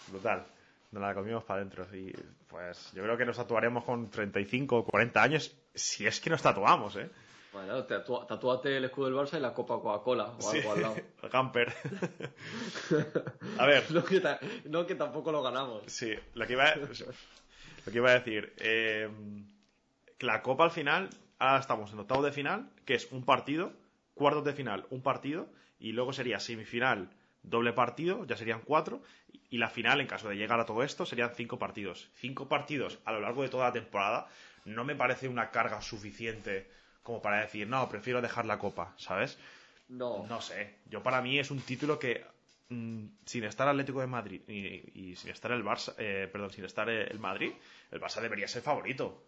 Brutal. 0.08 0.44
Nos 0.92 1.02
la 1.02 1.14
comimos 1.14 1.42
para 1.44 1.60
adentro. 1.60 1.86
Y 1.94 2.12
pues 2.46 2.92
yo 2.94 3.02
creo 3.02 3.16
que 3.16 3.24
nos 3.24 3.36
tatuaremos 3.36 3.84
con 3.84 4.10
35 4.10 4.76
o 4.76 4.84
40 4.84 5.22
años, 5.22 5.56
si 5.74 6.06
es 6.06 6.20
que 6.20 6.30
nos 6.30 6.42
tatuamos, 6.42 6.96
¿eh? 6.96 7.10
Bueno, 7.52 7.84
tatúate 7.84 8.78
el 8.78 8.84
escudo 8.86 9.06
del 9.06 9.14
Barça 9.14 9.36
y 9.36 9.40
la 9.40 9.52
Copa 9.52 9.74
Coca-Cola 9.78 10.32
o 10.40 10.50
algo 10.50 10.72
al 10.72 10.82
lado. 10.82 10.96
el 11.22 11.28
camper. 11.30 11.72
A 13.58 13.66
ver, 13.66 13.90
No 13.90 14.04
que, 14.04 14.22
no 14.64 14.86
que 14.86 14.94
tampoco 14.94 15.32
lo 15.32 15.42
ganamos. 15.42 15.82
Sí, 15.86 16.14
lo 16.34 16.46
que 16.46 16.54
iba 16.54 16.64
a, 16.64 16.76
lo 16.76 16.86
que 17.92 17.96
iba 17.98 18.10
a 18.10 18.14
decir. 18.14 18.54
eh, 18.58 19.08
la 20.20 20.40
Copa 20.40 20.64
al 20.64 20.70
final, 20.70 21.10
ahora 21.38 21.58
estamos 21.60 21.92
en 21.92 21.98
octavo 21.98 22.22
de 22.22 22.32
final, 22.32 22.70
que 22.86 22.94
es 22.94 23.10
un 23.12 23.24
partido, 23.24 23.72
cuartos 24.14 24.44
de 24.44 24.52
final, 24.52 24.86
un 24.90 25.02
partido, 25.02 25.48
y 25.78 25.92
luego 25.92 26.12
sería 26.12 26.38
semifinal, 26.38 27.10
doble 27.42 27.72
partido, 27.72 28.24
ya 28.24 28.36
serían 28.36 28.60
cuatro, 28.64 29.02
y 29.52 29.58
la 29.58 29.68
final, 29.68 30.00
en 30.00 30.06
caso 30.06 30.30
de 30.30 30.36
llegar 30.36 30.58
a 30.58 30.64
todo 30.64 30.82
esto, 30.82 31.04
serían 31.04 31.32
cinco 31.36 31.58
partidos. 31.58 32.08
Cinco 32.16 32.48
partidos 32.48 32.98
a 33.04 33.12
lo 33.12 33.20
largo 33.20 33.42
de 33.42 33.50
toda 33.50 33.66
la 33.66 33.72
temporada 33.72 34.26
no 34.64 34.82
me 34.82 34.96
parece 34.96 35.28
una 35.28 35.50
carga 35.50 35.82
suficiente 35.82 36.66
como 37.02 37.20
para 37.20 37.42
decir, 37.42 37.68
no, 37.68 37.86
prefiero 37.90 38.22
dejar 38.22 38.46
la 38.46 38.58
Copa, 38.58 38.94
¿sabes? 38.96 39.38
No. 39.90 40.24
No 40.26 40.40
sé. 40.40 40.76
Yo 40.88 41.02
para 41.02 41.20
mí 41.20 41.38
es 41.38 41.50
un 41.50 41.60
título 41.60 41.98
que 41.98 42.24
mm, 42.70 43.04
sin 43.26 43.44
estar 43.44 43.68
Atlético 43.68 44.00
de 44.00 44.06
Madrid 44.06 44.40
y, 44.48 45.10
y 45.10 45.16
sin 45.16 45.30
estar 45.30 45.52
el 45.52 45.62
Barça, 45.62 45.94
eh, 45.98 46.30
perdón, 46.32 46.50
sin 46.50 46.64
estar 46.64 46.88
el 46.88 47.18
Madrid, 47.18 47.52
el 47.90 48.00
Barça 48.00 48.22
debería 48.22 48.48
ser 48.48 48.62
favorito. 48.62 49.22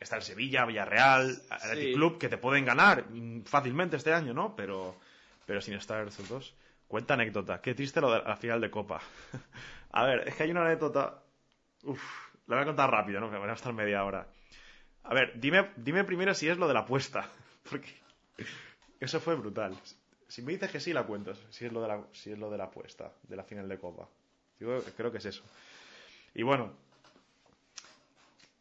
Está 0.00 0.16
el 0.16 0.22
Sevilla, 0.22 0.64
Villarreal, 0.64 1.40
Sí. 1.72 1.92
Club 1.92 2.18
que 2.18 2.28
te 2.28 2.38
pueden 2.38 2.64
ganar 2.64 3.04
fácilmente 3.44 3.96
este 3.96 4.12
año, 4.12 4.34
¿no? 4.34 4.56
Pero, 4.56 4.96
pero 5.46 5.60
sin 5.60 5.74
estar 5.74 6.04
estos 6.08 6.28
dos. 6.28 6.54
Cuenta 6.88 7.14
anécdota. 7.14 7.60
Qué 7.60 7.74
triste 7.74 8.00
lo 8.00 8.10
de 8.10 8.22
la 8.22 8.36
final 8.36 8.60
de 8.60 8.70
Copa. 8.70 9.00
a 9.92 10.04
ver, 10.04 10.26
es 10.26 10.34
que 10.34 10.42
hay 10.44 10.50
una 10.50 10.64
anécdota. 10.64 11.22
Uf, 11.84 12.02
la 12.46 12.56
voy 12.56 12.62
a 12.62 12.66
contar 12.66 12.90
rápido, 12.90 13.20
¿no? 13.20 13.30
Que 13.30 13.36
van 13.36 13.50
a 13.50 13.52
estar 13.52 13.72
media 13.74 14.04
hora. 14.04 14.26
A 15.04 15.14
ver, 15.14 15.38
dime, 15.38 15.70
dime 15.76 16.04
primero 16.04 16.34
si 16.34 16.48
es 16.48 16.56
lo 16.56 16.66
de 16.66 16.74
la 16.74 16.80
apuesta. 16.80 17.28
Porque 17.70 17.94
eso 19.00 19.20
fue 19.20 19.34
brutal. 19.36 19.76
Si 20.26 20.42
me 20.42 20.52
dices 20.52 20.70
que 20.70 20.80
sí, 20.80 20.92
la 20.92 21.04
cuento. 21.04 21.34
Si 21.50 21.66
es 21.66 21.72
lo 21.72 21.82
de 21.82 21.88
la, 21.88 22.02
si 22.12 22.32
es 22.32 22.38
lo 22.38 22.50
de 22.50 22.58
la 22.58 22.64
apuesta, 22.64 23.12
de 23.22 23.36
la 23.36 23.44
final 23.44 23.68
de 23.68 23.78
Copa. 23.78 24.08
Creo 24.58 25.12
que 25.12 25.18
es 25.18 25.26
eso. 25.26 25.44
Y 26.34 26.42
bueno, 26.42 26.72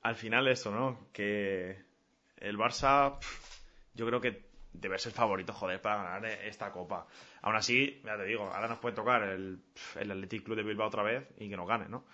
al 0.01 0.15
final 0.15 0.47
eso, 0.47 0.71
¿no? 0.71 1.07
Que 1.11 1.81
el 2.37 2.57
Barça, 2.57 3.17
yo 3.93 4.05
creo 4.05 4.21
que 4.21 4.46
debe 4.79 4.99
ser 4.99 5.11
favorito, 5.11 5.53
joder, 5.53 5.81
para 5.81 6.03
ganar 6.03 6.25
eh, 6.25 6.47
esta 6.47 6.71
Copa. 6.71 7.07
Aún 7.41 7.55
así, 7.55 8.01
ya 8.05 8.17
te 8.17 8.25
digo, 8.25 8.51
ahora 8.53 8.67
nos 8.67 8.79
puede 8.79 8.95
tocar 8.95 9.23
el, 9.23 9.61
el 9.95 10.11
Athletic 10.11 10.43
Club 10.43 10.57
de 10.57 10.63
Bilbao 10.63 10.87
otra 10.87 11.03
vez 11.03 11.27
y 11.37 11.49
que 11.49 11.57
nos 11.57 11.67
gane, 11.67 11.87
¿no? 11.89 12.05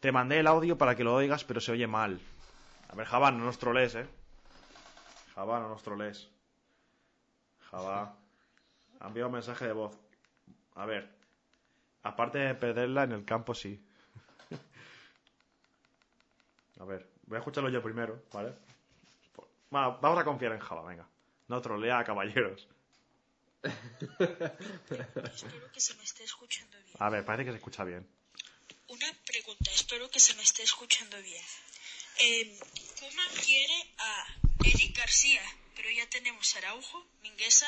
Te 0.00 0.12
mandé 0.12 0.40
el 0.40 0.46
audio 0.46 0.76
para 0.76 0.96
que 0.96 1.04
lo 1.04 1.14
oigas, 1.14 1.44
pero 1.44 1.60
se 1.60 1.72
oye 1.72 1.86
mal. 1.86 2.20
A 2.88 2.94
ver, 2.94 3.06
Java, 3.06 3.30
no 3.30 3.44
nos 3.44 3.58
troles, 3.58 3.94
¿eh? 3.94 4.06
Java, 5.34 5.60
no 5.60 5.68
nos 5.68 5.82
troles. 5.82 6.28
Java. 7.70 8.16
Ha 9.00 9.06
enviado 9.06 9.28
un 9.28 9.34
mensaje 9.34 9.66
de 9.66 9.72
voz. 9.72 9.98
A 10.74 10.86
ver. 10.86 11.08
Aparte 12.02 12.38
de 12.38 12.54
perderla 12.54 13.04
en 13.04 13.12
el 13.12 13.24
campo, 13.24 13.54
sí. 13.54 13.82
A 16.80 16.84
ver, 16.84 17.08
voy 17.26 17.36
a 17.36 17.38
escucharlo 17.38 17.70
yo 17.70 17.82
primero, 17.82 18.22
¿vale? 18.32 18.54
Bueno, 19.70 19.98
vamos 20.02 20.18
a 20.18 20.24
confiar 20.24 20.52
en 20.52 20.58
Java, 20.58 20.82
venga. 20.82 21.06
No 21.48 21.60
trolea, 21.60 22.04
caballeros. 22.04 22.68
Espero 23.62 25.72
que 25.72 25.80
se 25.80 25.94
me 25.94 26.04
esté 26.04 26.24
escuchando 26.24 26.76
bien. 26.82 26.96
A 26.98 27.10
ver, 27.10 27.24
parece 27.24 27.44
que 27.44 27.52
se 27.52 27.58
escucha 27.58 27.84
bien. 27.84 28.08
Una 28.88 29.12
pregunta, 29.24 29.70
espero 29.70 30.10
que 30.10 30.20
se 30.20 30.34
me 30.34 30.42
esté 30.42 30.62
escuchando 30.62 31.20
bien. 31.22 31.44
Eh, 32.18 32.58
Koeman 32.98 33.34
quiere 33.44 33.94
a 33.98 34.26
Eric 34.64 34.96
García, 34.96 35.42
pero 35.74 35.90
ya 35.90 36.08
tenemos 36.10 36.54
a 36.54 36.58
Araujo, 36.58 37.06
Mingueza, 37.22 37.66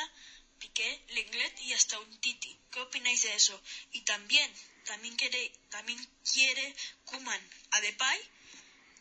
Piqué, 0.59 1.01
Lenglet 1.09 1.61
y 1.61 1.73
hasta 1.73 1.99
un 1.99 2.21
Titi. 2.21 2.59
¿Qué 2.71 2.81
opináis 2.81 3.23
de 3.23 3.35
eso? 3.35 3.61
Y 3.93 4.03
también, 4.03 4.51
también 4.85 5.17
quiere, 5.17 5.53
también 5.71 5.99
quiere 6.31 6.75
Koeman 7.05 7.41
a 7.71 7.81
Depay, 7.81 8.21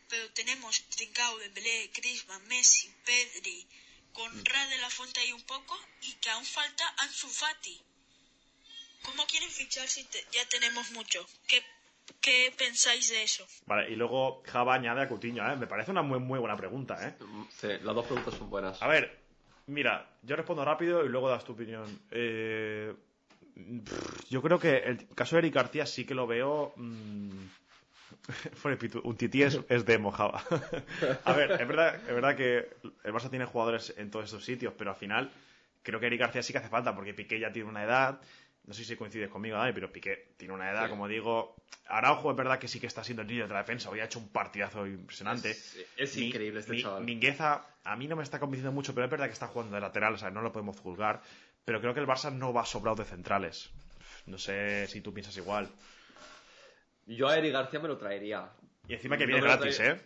pero 0.09 0.31
tenemos 0.33 0.83
Trincao, 0.89 1.37
Dembélé, 1.39 1.91
Griezmann, 1.93 2.47
Messi, 2.47 2.93
Pedri, 3.05 3.67
Conrad 4.13 4.69
de 4.69 4.77
la 4.77 4.89
Fuente 4.89 5.19
ahí 5.19 5.31
un 5.33 5.41
poco 5.43 5.77
y 6.01 6.13
que 6.13 6.29
aún 6.29 6.45
falta 6.45 6.83
Ansu 6.99 7.27
Fati. 7.27 7.81
¿Cómo 9.03 9.25
quieren 9.25 9.49
fichar 9.49 9.87
si 9.87 10.03
te- 10.05 10.25
ya 10.31 10.47
tenemos 10.47 10.91
mucho? 10.91 11.25
¿Qué, 11.47 11.61
¿Qué 12.21 12.53
pensáis 12.57 13.09
de 13.09 13.23
eso? 13.23 13.45
Vale, 13.65 13.91
y 13.91 13.95
luego 13.95 14.43
Java 14.45 14.75
añade 14.75 15.01
a 15.01 15.07
Coutinho, 15.09 15.45
¿eh? 15.51 15.55
Me 15.57 15.67
parece 15.67 15.91
una 15.91 16.01
muy, 16.01 16.19
muy 16.19 16.39
buena 16.39 16.55
pregunta, 16.55 16.97
¿eh? 17.05 17.15
Sí, 17.59 17.67
las 17.81 17.95
dos 17.95 18.05
preguntas 18.05 18.33
son 18.35 18.49
buenas. 18.49 18.81
A 18.81 18.87
ver, 18.87 19.19
mira, 19.67 20.17
yo 20.21 20.35
respondo 20.35 20.63
rápido 20.63 21.03
y 21.05 21.09
luego 21.09 21.29
das 21.29 21.43
tu 21.43 21.51
opinión. 21.53 22.01
Eh, 22.11 22.93
pff, 23.85 24.29
yo 24.29 24.41
creo 24.41 24.57
que 24.59 24.77
el 24.77 25.07
caso 25.15 25.35
de 25.35 25.39
Eric 25.41 25.55
García 25.55 25.85
sí 25.85 26.05
que 26.05 26.13
lo 26.15 26.27
veo. 26.27 26.73
mm, 26.77 27.45
un 29.03 29.17
tití 29.17 29.43
es, 29.43 29.59
es 29.69 29.85
demo, 29.85 30.11
Java. 30.11 30.43
A 31.25 31.33
ver, 31.33 31.51
es 31.51 31.67
verdad, 31.67 31.95
es 31.95 32.13
verdad 32.13 32.35
que 32.35 32.69
el 33.03 33.13
Barça 33.13 33.29
tiene 33.29 33.45
jugadores 33.45 33.93
en 33.97 34.09
todos 34.11 34.25
estos 34.25 34.43
sitios, 34.45 34.73
pero 34.77 34.91
al 34.91 34.95
final 34.97 35.31
creo 35.81 35.99
que 35.99 36.07
Eric 36.07 36.19
García 36.21 36.43
sí 36.43 36.53
que 36.53 36.59
hace 36.59 36.69
falta, 36.69 36.95
porque 36.95 37.13
Piqué 37.13 37.39
ya 37.39 37.51
tiene 37.51 37.69
una 37.69 37.83
edad. 37.83 38.19
No 38.65 38.73
sé 38.73 38.85
si 38.85 38.95
coincides 38.95 39.29
conmigo, 39.29 39.57
Dani, 39.57 39.73
pero 39.73 39.91
Piqué 39.91 40.29
tiene 40.37 40.53
una 40.53 40.71
edad, 40.71 40.85
Sí. 40.85 40.89
como 40.89 41.07
digo. 41.07 41.55
Araujo 41.87 42.31
es 42.31 42.37
verdad 42.37 42.59
que 42.59 42.69
sí 42.69 42.79
que 42.79 42.87
está 42.87 43.03
siendo 43.03 43.23
el 43.23 43.27
líder 43.27 43.49
de 43.49 43.53
la 43.55 43.59
defensa. 43.59 43.89
Hoy 43.89 43.99
ha 43.99 44.05
hecho 44.05 44.19
un 44.19 44.29
partidazo 44.29 44.87
impresionante. 44.87 45.51
Es, 45.51 45.77
es 45.97 46.15
Mi- 46.15 46.27
increíble 46.29 46.61
este 46.61 46.71
mi- 46.71 46.81
chaval. 46.81 47.03
Mingueza, 47.03 47.65
a 47.83 47.95
mí 47.97 48.07
no 48.07 48.15
me 48.15 48.23
está 48.23 48.39
convenciendo 48.39 48.71
mucho, 48.71 48.93
pero 48.95 49.03
es 49.05 49.11
verdad 49.11 49.25
que 49.25 49.33
está 49.33 49.47
jugando 49.47 49.75
de 49.75 49.81
lateral, 49.81 50.13
o 50.13 50.17
sea, 50.17 50.31
no 50.31 50.41
lo 50.41 50.53
podemos 50.53 50.79
juzgar. 50.79 51.21
Pero 51.65 51.81
creo 51.81 51.93
que 51.93 51.99
el 51.99 52.07
Barça 52.07 52.31
no 52.31 52.53
va 52.53 52.65
sobrado 52.65 52.95
de 52.95 53.03
centrales. 53.05 53.69
No 54.27 54.37
sé 54.37 54.87
si 54.87 55.01
tú 55.01 55.13
piensas 55.13 55.35
igual. 55.35 55.67
Yo 57.05 57.27
a 57.27 57.37
Eric 57.37 57.53
García 57.53 57.79
me 57.79 57.87
lo 57.87 57.97
traería. 57.97 58.49
Y 58.87 58.93
encima 58.93 59.17
que 59.17 59.25
viene 59.25 59.41
gratis, 59.41 59.79
¿eh? 59.79 59.99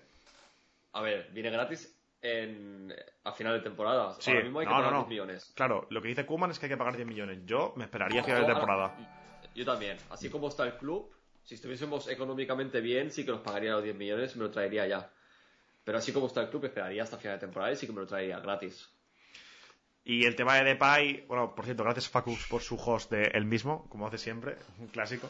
A 0.93 1.01
ver, 1.01 1.29
viene 1.31 1.49
gratis 1.49 1.95
en, 2.21 2.93
a 3.23 3.31
final 3.31 3.53
de 3.53 3.61
temporada. 3.61 4.15
Sí, 4.19 4.31
Ahora 4.31 4.43
mismo 4.43 4.59
hay 4.59 4.65
que 4.65 4.71
no, 4.71 4.77
no, 4.77 4.83
pagar 4.83 4.93
no. 4.93 4.99
10 5.05 5.09
millones. 5.09 5.51
Claro, 5.55 5.87
lo 5.89 6.01
que 6.01 6.07
dice 6.07 6.25
Koeman 6.25 6.51
es 6.51 6.59
que 6.59 6.65
hay 6.65 6.71
que 6.71 6.77
pagar 6.77 6.95
10 6.95 7.07
millones. 7.07 7.39
Yo 7.45 7.73
me 7.75 7.85
esperaría 7.85 8.21
a 8.21 8.23
final 8.23 8.45
de 8.45 8.53
temporada. 8.53 8.95
Yo 9.53 9.65
también. 9.65 9.97
Así 10.09 10.29
como 10.29 10.47
está 10.47 10.65
el 10.65 10.77
club, 10.77 11.11
si 11.43 11.55
estuviésemos 11.55 12.07
económicamente 12.07 12.81
bien, 12.81 13.11
sí 13.11 13.25
que 13.25 13.31
nos 13.31 13.41
pagaría 13.41 13.71
los 13.71 13.83
10 13.83 13.95
millones 13.95 14.35
y 14.35 14.39
me 14.39 14.45
lo 14.45 14.51
traería 14.51 14.87
ya. 14.87 15.09
Pero 15.83 15.99
así 15.99 16.11
como 16.11 16.27
está 16.27 16.41
el 16.41 16.49
club, 16.49 16.65
esperaría 16.65 17.03
hasta 17.03 17.17
final 17.17 17.37
de 17.37 17.45
temporada 17.45 17.71
y 17.71 17.75
sí 17.75 17.87
que 17.87 17.93
me 17.93 18.01
lo 18.01 18.07
traería 18.07 18.39
gratis. 18.39 18.89
Y 20.03 20.25
el 20.25 20.35
tema 20.35 20.55
de 20.55 20.63
Depay, 20.63 21.25
bueno, 21.27 21.53
por 21.53 21.65
cierto, 21.65 21.83
gracias 21.83 22.07
Facus 22.07 22.47
por 22.47 22.61
su 22.61 22.75
host 22.75 23.11
de 23.11 23.23
él 23.33 23.45
mismo, 23.45 23.87
como 23.89 24.07
hace 24.07 24.17
siempre, 24.17 24.57
un 24.79 24.87
clásico. 24.87 25.29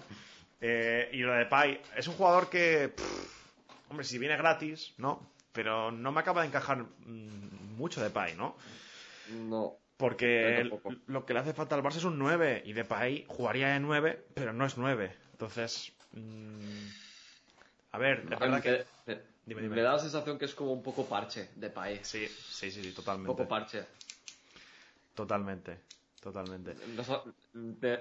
Eh, 0.59 1.09
y 1.13 1.17
lo 1.19 1.33
de 1.33 1.39
Depay, 1.39 1.81
es 1.95 2.07
un 2.07 2.15
jugador 2.15 2.49
que, 2.49 2.89
pff, 2.89 3.89
hombre, 3.89 4.05
si 4.05 4.17
viene 4.17 4.37
gratis, 4.37 4.93
¿no? 4.97 5.31
Pero 5.53 5.91
no 5.91 6.11
me 6.11 6.19
acaba 6.19 6.41
de 6.41 6.47
encajar 6.47 6.79
mm, 6.83 7.75
mucho 7.77 8.01
Depay, 8.01 8.35
¿no? 8.35 8.55
No. 9.27 9.77
Porque 9.97 10.59
el- 10.61 10.73
lo 11.07 11.25
que 11.25 11.33
le 11.33 11.39
hace 11.39 11.53
falta 11.53 11.75
al 11.75 11.81
Barça 11.83 11.97
es 11.97 12.03
un 12.03 12.19
9 12.19 12.61
y 12.65 12.73
Depay 12.73 13.25
jugaría 13.27 13.69
de 13.69 13.79
9, 13.79 14.25
pero 14.35 14.53
no 14.53 14.65
es 14.65 14.77
9. 14.77 15.15
Entonces, 15.31 15.91
mm, 16.13 16.87
A 17.91 17.97
ver, 17.97 18.23
es 18.29 18.39
verdad 18.39 18.61
que... 18.61 18.85
me, 19.05 19.15
me- 19.15 19.21
Dime, 19.45 19.61
dime. 19.61 19.75
me 19.75 19.81
da 19.81 19.93
la 19.93 19.99
sensación 19.99 20.37
que 20.37 20.45
es 20.45 20.53
como 20.53 20.73
un 20.73 20.83
poco 20.83 21.07
parche 21.07 21.49
de 21.55 21.69
país. 21.69 22.07
Sí, 22.07 22.27
sí, 22.27 22.69
sí, 22.69 22.83
sí, 22.83 22.89
Un 22.89 22.93
totalmente. 22.95 23.37
poco 23.37 23.47
parche. 23.49 23.85
Totalmente, 25.15 25.79
totalmente. 26.21 26.75
Nos- 26.87 27.23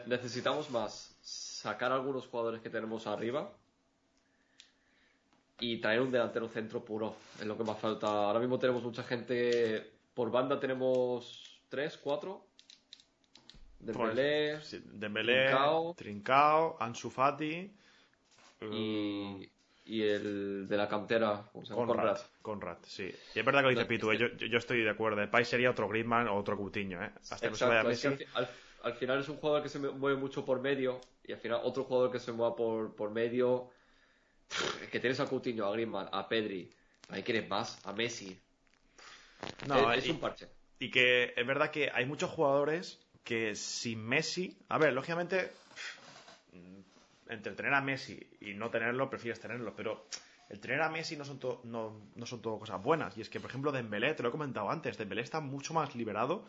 necesitamos 0.07 0.71
más 0.71 1.16
sacar 1.67 1.91
algunos 1.93 2.27
jugadores 2.29 2.61
que 2.63 2.71
tenemos 2.71 3.07
arriba 3.09 3.43
y 5.59 5.81
traer 5.81 6.01
un 6.01 6.11
delantero 6.13 6.49
centro 6.49 6.85
puro. 6.85 7.17
Es 7.41 7.47
lo 7.47 7.57
que 7.57 7.65
más 7.65 7.79
falta. 7.79 8.07
Ahora 8.07 8.39
mismo 8.39 8.59
tenemos 8.59 8.83
mucha 8.83 9.03
gente. 9.03 9.91
Por 10.15 10.31
banda 10.31 10.61
tenemos 10.61 11.61
tres, 11.69 11.97
cuatro. 11.97 12.47
Dembélé 13.81 14.61
Sí, 14.69 14.77
Dembélé, 14.85 15.47
Trincao. 15.47 15.95
Trincao, 15.95 16.77
Ansu 16.81 17.11
Fati... 17.11 17.53
eh, 18.61 18.67
y, 18.71 19.51
y 19.85 20.03
el 20.03 20.67
de 20.69 20.77
la 20.77 20.89
cantera. 20.89 21.45
Conrad, 21.53 21.77
Conrad. 21.87 22.19
Conrad, 22.43 22.79
sí. 22.87 23.11
Y 23.35 23.39
es 23.39 23.45
verdad 23.45 23.61
que 23.61 23.65
lo 23.65 23.71
dice 23.71 23.83
No, 23.83 23.89
Pitu, 23.89 24.11
es 24.13 24.21
eh, 24.21 24.37
yo, 24.51 24.59
estoy 24.59 24.83
de 24.83 24.91
acuerdo. 24.91 25.21
El 25.23 25.31
país 25.31 25.49
sería 25.49 25.71
otro 25.71 25.89
Griezmann 25.89 26.29
o 26.29 26.37
otro 26.37 26.57
Coutinho, 26.57 27.03
¿eh? 27.03 27.11
Hasta 27.31 27.41
que 27.41 27.51
no 27.51 27.57
se 27.57 27.67
vaya 27.67 27.83
Exacto, 27.83 27.91
es 27.91 28.01
que 28.01 28.09
Messi. 28.09 28.09
al, 28.09 28.17
fi- 28.17 28.27
al- 28.35 28.49
al 28.87 28.95
final 28.95 29.19
es 29.19 29.29
un 29.29 29.37
jugador 29.39 29.63
que 29.65 29.69
se 29.69 29.79
mueve 29.81 30.17
mucho 30.17 30.45
por 30.45 30.61
medio 30.61 31.01
y 31.25 31.33
al 31.33 31.39
final 31.39 31.61
otro 31.65 31.85
jugador 31.85 32.13
que 32.13 32.21
se 32.21 32.31
mueva 32.31 32.55
por, 32.55 32.95
por 32.95 33.11
medio 33.11 33.69
es 34.81 34.89
que 34.91 35.01
tienes 35.01 35.19
a 35.19 35.27
Coutinho, 35.27 35.67
a 35.67 35.73
Griezmann, 35.73 36.09
a 36.13 36.29
Pedri, 36.29 36.71
ahí 37.09 37.23
quieres 37.25 37.49
más, 37.49 37.85
a 37.85 37.93
Messi. 37.93 38.39
No, 39.67 39.93
es, 39.93 39.99
es 39.99 40.07
y, 40.07 40.11
un 40.13 40.21
parche. 40.21 40.47
y 40.79 40.91
que 40.91 41.35
es 41.37 41.47
verdad 41.47 41.73
que 41.73 41.91
hay 41.93 42.07
muchos 42.07 42.31
jugadores 42.31 43.01
que 43.25 43.57
sin 43.57 44.05
Messi... 44.07 44.57
A 44.69 44.79
ver, 44.79 44.93
lógicamente, 44.93 45.51
entre 47.29 47.53
tener 47.55 47.75
a 47.75 47.81
Messi 47.81 48.25
y 48.41 48.55
no 48.55 48.71
tenerlo, 48.71 49.11
prefieres 49.11 49.41
tenerlo, 49.41 49.75
pero 49.75 50.05
el 50.49 50.61
tener 50.61 50.81
a 50.81 50.89
Messi 50.89 51.17
no 51.17 51.25
son, 51.25 51.41
to- 51.41 51.61
no, 51.65 52.01
no 52.15 52.25
son 52.25 52.41
todo 52.41 52.61
cosas 52.61 52.81
buenas. 52.81 53.19
Y 53.19 53.21
es 53.21 53.29
que, 53.29 53.41
por 53.41 53.51
ejemplo, 53.51 53.73
Dembélé, 53.73 54.15
te 54.15 54.23
lo 54.23 54.29
he 54.29 54.33
comentado 54.33 54.71
antes, 54.71 54.97
Dembélé 54.97 55.23
está 55.23 55.41
mucho 55.41 55.75
más 55.75 55.97
liberado, 55.97 56.45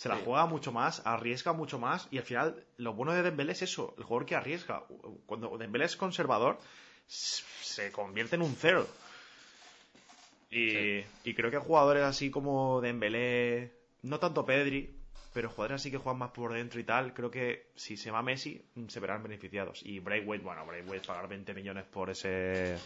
se 0.00 0.08
la 0.08 0.16
Sí. 0.16 0.22
juega 0.24 0.46
mucho 0.46 0.72
más, 0.72 1.02
arriesga 1.04 1.52
mucho 1.52 1.78
más, 1.78 2.08
y 2.10 2.16
al 2.16 2.24
final, 2.24 2.64
lo 2.78 2.94
bueno 2.94 3.12
de 3.12 3.22
Dembélé 3.22 3.52
es 3.52 3.60
eso, 3.60 3.94
el 3.98 4.04
jugador 4.04 4.24
que 4.24 4.34
arriesga. 4.34 4.84
Cuando 5.26 5.58
Dembélé 5.58 5.84
es 5.84 5.94
conservador, 5.94 6.58
se 7.06 7.92
convierte 7.92 8.36
en 8.36 8.40
un 8.40 8.56
cero. 8.58 8.86
Y, 10.50 11.00
y 11.22 11.34
creo 11.34 11.50
que 11.50 11.58
jugadores 11.58 12.02
así 12.04 12.30
como 12.30 12.80
Dembélé, 12.80 13.74
no 14.00 14.18
tanto 14.18 14.46
Pedri, 14.46 14.96
pero 15.34 15.50
jugadores 15.50 15.82
así 15.82 15.90
que 15.90 15.98
juegan 15.98 16.18
más 16.18 16.30
por 16.30 16.54
dentro 16.54 16.80
y 16.80 16.84
tal, 16.84 17.12
creo 17.12 17.30
que 17.30 17.66
si 17.76 17.98
se 17.98 18.10
va 18.10 18.22
Messi 18.22 18.64
se 18.88 19.00
verán 19.00 19.22
beneficiados. 19.22 19.82
Y 19.84 19.98
Braithwaite, 20.00 20.42
bueno, 20.42 20.64
Braithwaite 20.64 21.06
pagar 21.06 21.28
20 21.28 21.52
millones 21.52 21.84
por 21.84 22.08
ese 22.08 22.78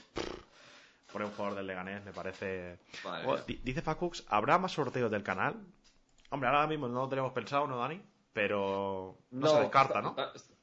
por 1.13 1.23
un 1.23 1.31
jugador 1.31 1.55
del 1.59 1.69
Leganés 1.69 2.05
me 2.05 2.13
parece... 2.13 2.77
Oh, 3.25 3.37
dice 3.63 3.83
Facux, 3.83 4.25
¿habrá 4.27 4.59
más 4.59 4.73
sorteos 4.73 5.13
del 5.13 5.23
canal? 5.23 5.65
Hombre, 6.31 6.49
ahora 6.49 6.67
mismo 6.67 6.89
no 6.89 7.03
lo 7.03 7.09
tenemos 7.09 7.33
pensado, 7.33 7.67
¿no, 7.67 7.79
Dani? 7.79 8.01
Pero 8.33 9.17
no, 9.31 9.49
se 9.49 9.61
descarta, 9.61 10.03
¿no? 10.03 10.17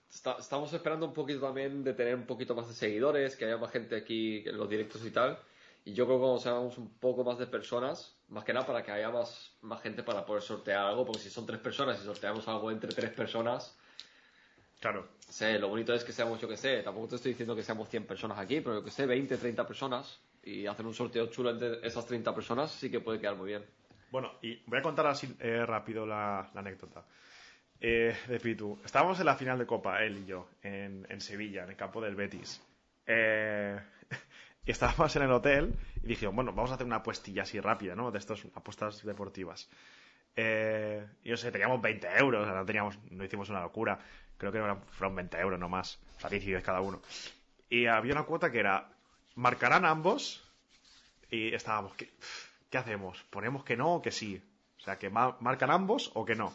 está- 0.10 0.38
estamos 0.40 0.74
esperando 0.74 1.06
un 1.06 1.14
poquito 1.14 1.40
también 1.40 1.84
de 1.84 1.94
tener 1.94 2.16
un 2.16 2.26
poquito 2.26 2.54
más 2.54 2.68
de 2.68 2.74
seguidores, 2.74 3.36
que 3.38 3.46
haya 3.46 3.58
más 3.58 3.72
gente 3.72 3.96
aquí 3.96 4.44
en 4.46 4.58
los 4.58 4.70
directos 4.70 5.06
y 5.06 5.12
tal. 5.12 5.40
Y 5.86 5.94
yo 5.94 6.06
creo 6.06 6.18
que 6.18 6.22
cuando 6.22 6.40
seamos 6.40 6.78
un 6.78 6.90
poco 7.00 7.24
más 7.24 7.40
de 7.40 7.48
personas, 7.48 8.16
más 8.28 8.44
que 8.44 8.54
nada 8.54 8.66
para 8.66 8.84
que 8.84 8.92
haya 8.92 9.10
más, 9.10 9.56
más 9.62 9.82
gente 9.82 10.04
para 10.04 10.26
poder 10.26 10.44
sortear 10.44 10.86
algo, 10.86 11.06
porque 11.06 11.22
si 11.22 11.30
son 11.30 11.46
tres 11.46 11.60
personas 11.60 12.00
y 12.02 12.06
sorteamos 12.06 12.48
algo 12.48 12.70
entre 12.70 12.94
tres 12.94 13.12
personas, 13.12 13.78
Claro. 14.80 15.08
sé, 15.30 15.60
lo 15.60 15.70
bonito 15.70 15.94
es 15.94 16.04
que 16.04 16.12
seamos, 16.12 16.40
yo 16.42 16.48
que 16.48 16.58
sé, 16.58 16.82
tampoco 16.82 17.08
te 17.10 17.16
estoy 17.16 17.32
diciendo 17.32 17.56
que 17.56 17.64
seamos 17.64 17.88
100 17.88 18.06
personas 18.06 18.38
aquí, 18.40 18.62
pero 18.62 18.76
yo 18.80 18.84
que 18.84 18.90
sé, 18.92 19.06
20, 19.06 19.38
30 19.38 19.66
personas 19.66 20.20
y 20.44 20.66
hacer 20.66 20.86
un 20.88 20.94
sorteo 20.94 21.28
chulo 21.28 21.52
entre 21.52 21.86
esas 21.88 22.06
30 22.08 22.34
personas 22.34 22.72
sí 22.72 22.90
que 22.90 23.00
puede 23.00 23.20
quedar 23.20 23.36
muy 23.36 23.48
bien. 23.50 23.64
Bueno, 24.12 24.34
y 24.42 24.62
voy 24.68 24.80
a 24.80 24.82
contar 24.82 25.08
así 25.08 25.34
eh, 25.40 25.66
rápido 25.66 26.06
la, 26.06 26.52
anécdota. 26.54 27.06
Eh, 27.80 28.16
de 28.28 28.40
Pitu. 28.40 28.80
Estábamos 28.86 29.20
en 29.20 29.26
la 29.26 29.36
final 29.36 29.58
de 29.58 29.66
Copa, 29.66 30.04
él 30.04 30.20
y 30.20 30.26
yo, 30.26 30.50
en, 30.62 31.20
Sevilla, 31.22 31.64
en 31.64 31.70
el 31.70 31.76
campo 31.76 32.02
del 32.02 32.16
Betis. 32.16 32.62
Eh, 33.08 33.80
y 34.66 34.72
estábamos 34.72 35.16
en 35.16 35.24
el 35.24 35.32
hotel 35.32 35.74
y 36.04 36.08
dije, 36.08 36.28
bueno, 36.28 36.52
vamos 36.54 36.72
a 36.72 36.76
hacer 36.76 36.86
una 36.86 36.98
apuestilla 36.98 37.44
así 37.44 37.60
rápida, 37.60 37.96
¿no? 37.96 38.12
De 38.12 38.20
estas 38.20 38.46
apuestas 38.54 39.04
deportivas. 39.04 39.70
Eh, 40.36 41.08
y 41.24 41.30
no 41.30 41.38
sé, 41.38 41.52
teníamos 41.52 41.82
20 41.82 42.08
euros, 42.18 42.44
o 42.44 42.46
sea, 42.46 42.54
no, 42.54 42.66
teníamos, 42.66 43.00
no 43.10 43.24
hicimos 43.24 43.50
una 43.50 43.62
locura. 43.62 43.98
Creo 44.38 44.52
que 44.52 44.62
fueron 44.92 45.16
20 45.16 45.40
euros 45.40 45.60
no 45.60 45.70
más. 45.70 46.00
O 46.18 46.20
sea, 46.20 46.30
10 46.30 46.44
y 46.44 46.48
10 46.48 46.64
cada 46.64 46.82
uno. 46.82 47.02
Y 47.70 47.86
había 47.86 48.14
una 48.14 48.24
cuota 48.24 48.52
que 48.52 48.60
era, 48.60 48.90
marcarán 49.36 49.86
ambos 49.86 50.44
y 51.30 51.54
estábamos, 51.54 51.94
¿qué, 51.96 52.12
qué 52.72 52.80
hacemos? 52.80 53.22
¿Ponemos 53.30 53.64
que 53.64 53.78
no 53.78 53.96
o 53.96 54.02
que 54.02 54.12
sí? 54.12 54.42
O 54.80 54.84
sea, 54.84 54.98
que 54.98 55.12
ma- 55.12 55.38
marcan 55.40 55.70
ambos 55.70 56.10
o 56.16 56.26
que 56.26 56.34
no. 56.34 56.52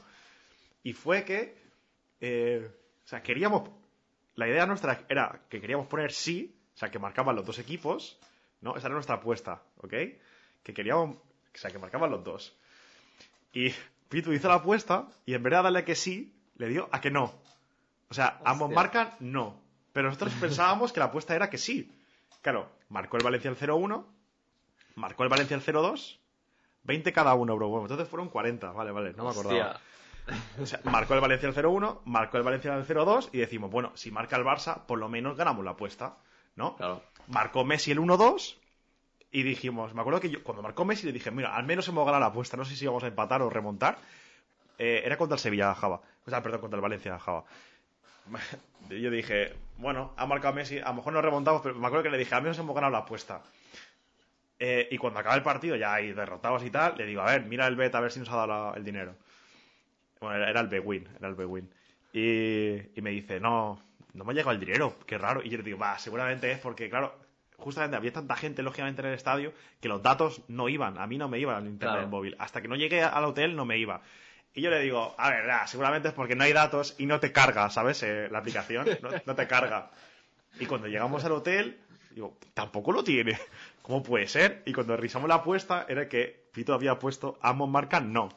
Y 0.83 0.93
fue 0.95 1.25
que, 1.25 1.57
eh, 2.21 2.69
o 3.05 3.09
sea, 3.09 3.23
queríamos, 3.23 3.69
la 4.35 4.49
idea 4.49 4.67
nuestra 4.67 5.05
era 5.09 5.43
que 5.49 5.61
queríamos 5.61 5.87
poner 5.87 6.11
sí, 6.13 6.57
o 6.75 6.79
sea, 6.79 6.91
que 6.91 6.99
marcaban 6.99 7.37
los 7.37 7.45
dos 7.47 7.59
equipos, 7.61 8.19
¿no? 8.61 8.77
Esa 8.77 8.89
era 8.89 8.95
nuestra 8.95 9.17
apuesta, 9.17 9.63
¿ok? 9.79 9.93
Que 10.65 10.75
queríamos, 10.75 11.17
o 11.17 11.23
sea, 11.59 11.71
que 11.71 11.79
marcaban 11.79 12.11
los 12.11 12.25
dos. 12.25 12.57
Y 13.53 13.73
Pitu 14.09 14.33
hizo 14.33 14.49
la 14.49 14.55
apuesta 14.57 15.09
y 15.25 15.35
en 15.35 15.43
vez 15.43 15.53
de 15.53 15.63
darle 15.63 15.85
que 15.85 15.95
sí, 15.95 16.35
le 16.57 16.69
dio 16.69 16.89
a 16.93 17.01
que 17.01 17.11
no. 17.11 17.33
O 18.09 18.15
sea, 18.15 18.41
ambos 18.45 18.71
marcan 18.71 19.15
no. 19.21 19.61
Pero 19.93 20.09
nosotros 20.09 20.33
pensábamos 20.41 20.93
que 20.93 21.01
la 21.01 21.07
apuesta 21.07 21.35
era 21.35 21.49
que 21.51 21.59
sí. 21.59 21.91
Claro, 22.43 22.71
marcó 22.91 23.17
el 23.17 23.25
Valencia 23.25 23.51
el 23.51 23.57
0-1, 23.57 24.05
marcó 24.97 25.23
el 25.23 25.29
Valencia 25.29 25.57
el 25.57 25.63
0-2, 25.63 26.19
20 26.83 27.13
cada 27.13 27.35
uno, 27.35 27.55
bro. 27.57 27.69
Bueno, 27.69 27.85
entonces 27.85 28.09
fueron 28.09 28.29
40, 28.29 28.73
vale, 28.73 28.91
vale, 28.91 29.13
no 29.13 29.25
me 29.25 29.31
acordaba. 29.31 29.55
Hostia. 29.55 29.81
O 30.61 30.67
sea, 30.67 30.81
marcó 30.85 31.15
el 31.15 31.21
Valencia 31.21 31.49
el 31.49 31.55
0-1, 31.55 32.01
marcó 32.05 32.37
el 32.37 32.43
Valencia 32.43 32.75
el 32.75 32.85
0-2 32.85 33.29
y 33.33 33.39
decimos, 33.39 33.71
bueno, 33.71 33.93
si 33.95 34.11
marca 34.11 34.37
el 34.37 34.45
Barça, 34.45 34.85
por 34.87 34.99
lo 34.99 35.09
menos 35.09 35.37
ganamos 35.37 35.65
la 35.65 35.73
apuesta, 35.73 36.17
¿no? 36.57 36.77
Claro. 36.77 37.03
Marcó 37.29 37.65
Messi 37.65 37.93
el 37.93 38.01
1-2 38.01 38.57
y 39.31 39.43
dijimos, 39.43 39.95
me 39.95 40.01
acuerdo 40.01 40.21
que 40.21 40.31
yo, 40.31 40.43
cuando 40.43 40.63
marcó 40.63 40.85
Messi 40.85 41.07
le 41.07 41.13
dije, 41.13 41.31
mira, 41.31 41.55
al 41.55 41.65
menos 41.65 41.87
hemos 41.89 42.05
ganado 42.05 42.21
la 42.21 42.27
apuesta, 42.27 42.57
no 42.57 42.65
sé 42.65 42.75
si 42.75 42.87
vamos 42.87 43.05
a 43.05 43.09
empatar 43.09 43.43
o 43.43 43.51
remontar. 43.51 43.99
Eh, 44.79 45.03
era 45.05 45.17
contra 45.17 45.37
el 45.37 45.41
Sevilla 45.41 45.75
Java, 45.75 46.01
o 46.27 46.31
sea, 46.31 46.43
perdón, 46.43 46.61
contra 46.61 46.77
el 46.77 46.83
Valencia 46.83 47.19
Java. 47.19 47.45
Yo 48.91 49.11
dije, 49.11 49.55
bueno, 49.79 50.13
ha 50.17 50.27
marcado 50.27 50.55
Messi, 50.55 50.79
a 50.79 50.89
lo 50.89 50.95
mejor 50.95 51.13
no 51.13 51.23
remontamos, 51.23 51.63
pero 51.63 51.75
me 51.77 51.87
acuerdo 51.87 52.05
que 52.05 52.11
le 52.11 52.19
dije, 52.19 52.35
al 52.35 52.43
menos 52.43 52.59
hemos 52.59 52.75
ganado 52.75 52.93
la 52.93 52.99
apuesta. 52.99 53.43
Eh, 54.59 54.89
y 54.91 54.97
cuando 54.99 55.21
acaba 55.21 55.35
el 55.35 55.43
partido, 55.43 55.77
ya 55.77 55.95
ahí 55.95 56.13
derrotados 56.13 56.65
y 56.65 56.71
tal, 56.71 56.95
le 56.97 57.05
digo, 57.07 57.21
a 57.23 57.27
ver, 57.27 57.45
mira 57.45 57.67
el 57.67 57.77
bet 57.77 57.95
a 57.95 58.01
ver 58.01 58.11
si 58.13 58.21
nos 58.21 58.31
ha 58.31 58.37
dado 58.37 58.47
la- 58.47 58.73
el 58.77 58.85
dinero. 58.85 59.15
Bueno, 60.21 60.45
era, 60.45 60.61
el 60.61 60.69
B-Win, 60.69 61.09
era 61.19 61.29
el 61.29 61.35
B-Win. 61.35 61.71
Y, 62.13 62.99
y 62.99 63.03
me 63.03 63.11
dice, 63.11 63.39
no, 63.39 63.83
no 64.15 64.25
me 64.25 64.33
ha 64.33 64.35
llegado 64.35 64.53
el 64.53 64.61
dinero, 64.61 64.97
qué 65.07 65.19
raro. 65.19 65.43
Y 65.43 65.51
yo 65.51 65.59
le 65.59 65.63
digo, 65.65 65.79
va, 65.79 65.99
seguramente 65.99 66.51
es 66.51 66.59
porque, 66.59 66.89
claro, 66.89 67.15
justamente 67.59 67.97
había 67.97 68.13
tanta 68.13 68.35
gente, 68.37 68.63
lógicamente, 68.63 69.03
en 69.03 69.09
el 69.09 69.15
estadio, 69.15 69.53
que 69.81 69.89
los 69.89 70.03
datos 70.03 70.41
no 70.49 70.69
iban, 70.71 70.97
a 70.99 71.07
mí 71.07 71.19
no 71.19 71.29
me 71.29 71.39
iban 71.39 71.57
al 71.57 71.67
internet 71.67 71.97
Claro. 71.97 72.09
móvil. 72.09 72.35
Hasta 72.39 72.63
que 72.63 72.69
no 72.69 72.77
llegué 72.77 73.03
al 73.03 73.25
hotel 73.25 73.55
no 73.57 73.67
me 73.67 73.77
iba. 73.79 74.01
Y 74.55 74.63
yo 74.63 74.71
le 74.71 74.81
digo, 74.81 75.15
a 75.19 75.29
ver, 75.29 75.45
seguramente 75.67 76.09
es 76.09 76.15
porque 76.15 76.35
no 76.35 76.45
hay 76.45 76.55
datos 76.55 76.95
y 76.97 77.05
no 77.05 77.21
te 77.21 77.31
carga, 77.31 77.69
¿sabes? 77.69 78.03
Eh, 78.03 78.29
la 78.31 78.39
aplicación 78.39 78.87
no, 79.03 79.11
no 79.27 79.35
te 79.35 79.47
carga. 79.47 79.91
Y 80.59 80.65
cuando 80.65 80.87
llegamos 80.87 81.23
al 81.27 81.33
hotel, 81.33 81.77
digo, 82.15 82.39
tampoco 82.55 82.91
lo 82.93 83.05
tiene. 83.05 83.39
¿Cómo 83.87 84.03
puede 84.03 84.27
ser? 84.27 84.63
Y 84.67 84.73
cuando 84.73 84.97
revisamos 84.97 85.29
la 85.29 85.37
apuesta, 85.37 85.87
era 85.89 86.09
que 86.09 86.49
Pito 86.53 86.75
había 86.75 86.99
puesto 86.99 87.39
ambos 87.41 87.69
marcan 87.69 88.13
no. 88.13 88.29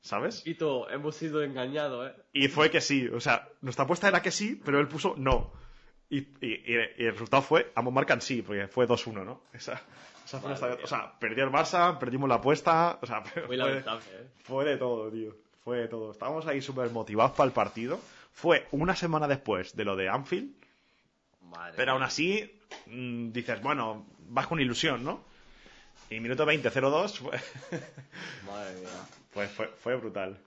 ¿Sabes? 0.00 0.42
Quito, 0.42 0.88
hemos 0.90 1.16
sido 1.16 1.42
engañados, 1.42 2.08
¿eh? 2.08 2.14
Y 2.32 2.46
fue 2.46 2.70
que 2.70 2.80
sí. 2.80 3.08
O 3.08 3.18
sea, 3.20 3.48
nuestra 3.62 3.84
apuesta 3.84 4.06
era 4.06 4.22
que 4.22 4.30
sí, 4.30 4.60
pero 4.64 4.78
él 4.78 4.86
puso 4.86 5.14
no. 5.16 5.50
Y, 6.08 6.18
y- 6.18 6.28
y- 6.40 6.76
y 6.98 7.04
el 7.06 7.12
resultado 7.14 7.42
fue 7.42 7.72
ambos 7.74 7.92
marcan 7.92 8.20
sí, 8.20 8.42
porque 8.42 8.68
fue 8.68 8.86
2-1, 8.86 9.24
¿no? 9.24 9.40
Esa, 9.52 9.82
esa 10.24 10.38
fue 10.38 10.50
nuestra- 10.50 10.78
O 10.84 10.86
sea, 10.86 11.18
perdió 11.18 11.42
el 11.42 11.50
Barça, 11.50 11.98
perdimos 11.98 12.28
la 12.28 12.36
apuesta. 12.36 13.00
O 13.02 13.06
sea, 13.06 13.22
Muy 13.34 13.42
fue- 13.46 13.56
lamentable, 13.56 14.04
¿eh? 14.12 14.28
fue 14.44 14.64
de 14.64 14.76
todo, 14.76 15.10
tío. 15.10 15.34
Fue 15.64 15.78
de 15.78 15.88
todo. 15.88 16.12
Estábamos 16.12 16.46
ahí 16.46 16.62
súper 16.62 16.90
motivados 16.90 17.32
para 17.32 17.48
el 17.48 17.52
partido. 17.52 17.98
Fue 18.30 18.68
una 18.70 18.94
semana 18.94 19.26
después 19.26 19.74
de 19.74 19.84
lo 19.84 19.96
de 19.96 20.08
Anfield. 20.08 20.52
Madre 21.42 21.74
Pero 21.76 21.92
aún 21.92 22.02
así, 22.04 22.48
mm, 22.86 23.32
dices, 23.32 23.60
bueno, 23.62 24.06
vas 24.28 24.46
con 24.46 24.60
ilusión, 24.60 25.04
¿no? 25.04 25.20
Y 26.10 26.20
minuto 26.20 26.46
20, 26.46 26.70
0-2, 26.70 27.18
fue, 27.18 27.40
Madre 28.46 28.80
mía. 28.80 28.88
pues 29.32 29.50
fue, 29.50 29.66
fue 29.68 29.96
brutal. 29.96 30.38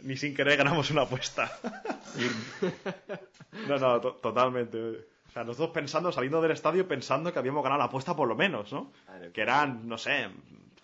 Ni 0.00 0.16
sin 0.16 0.34
querer 0.34 0.56
ganamos 0.56 0.90
una 0.90 1.02
apuesta. 1.02 1.50
no, 3.68 3.78
no, 3.78 4.00
to- 4.00 4.14
totalmente. 4.14 4.78
O 4.78 5.32
sea, 5.32 5.44
nosotros 5.44 5.70
pensando, 5.70 6.10
saliendo 6.12 6.40
del 6.42 6.50
estadio, 6.52 6.86
pensando 6.88 7.32
que 7.32 7.38
habíamos 7.38 7.62
ganado 7.62 7.78
la 7.78 7.84
apuesta 7.86 8.16
por 8.16 8.28
lo 8.28 8.34
menos, 8.34 8.72
¿no? 8.72 8.92
Madre 9.06 9.30
Que 9.32 9.42
eran, 9.42 9.86
no 9.88 9.96
sé, 9.98 10.28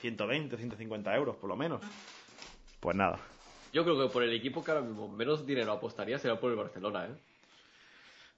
120, 0.01 0.57
150 0.57 1.15
euros, 1.17 1.37
por 1.37 1.49
lo 1.49 1.57
menos. 1.57 1.81
Pues 2.81 2.97
nada. 2.97 3.19
Yo 3.73 3.85
creo 3.85 3.99
que 4.01 4.13
por 4.13 4.23
el 4.23 4.33
equipo 4.35 4.63
que 4.63 4.71
ahora 4.71 4.83
mismo 4.85 5.09
menos 5.09 5.47
dinero 5.47 5.73
apostaría 5.73 6.19
será 6.19 6.39
por 6.39 6.51
el 6.51 6.57
Barcelona, 6.57 7.07
¿eh? 7.07 7.15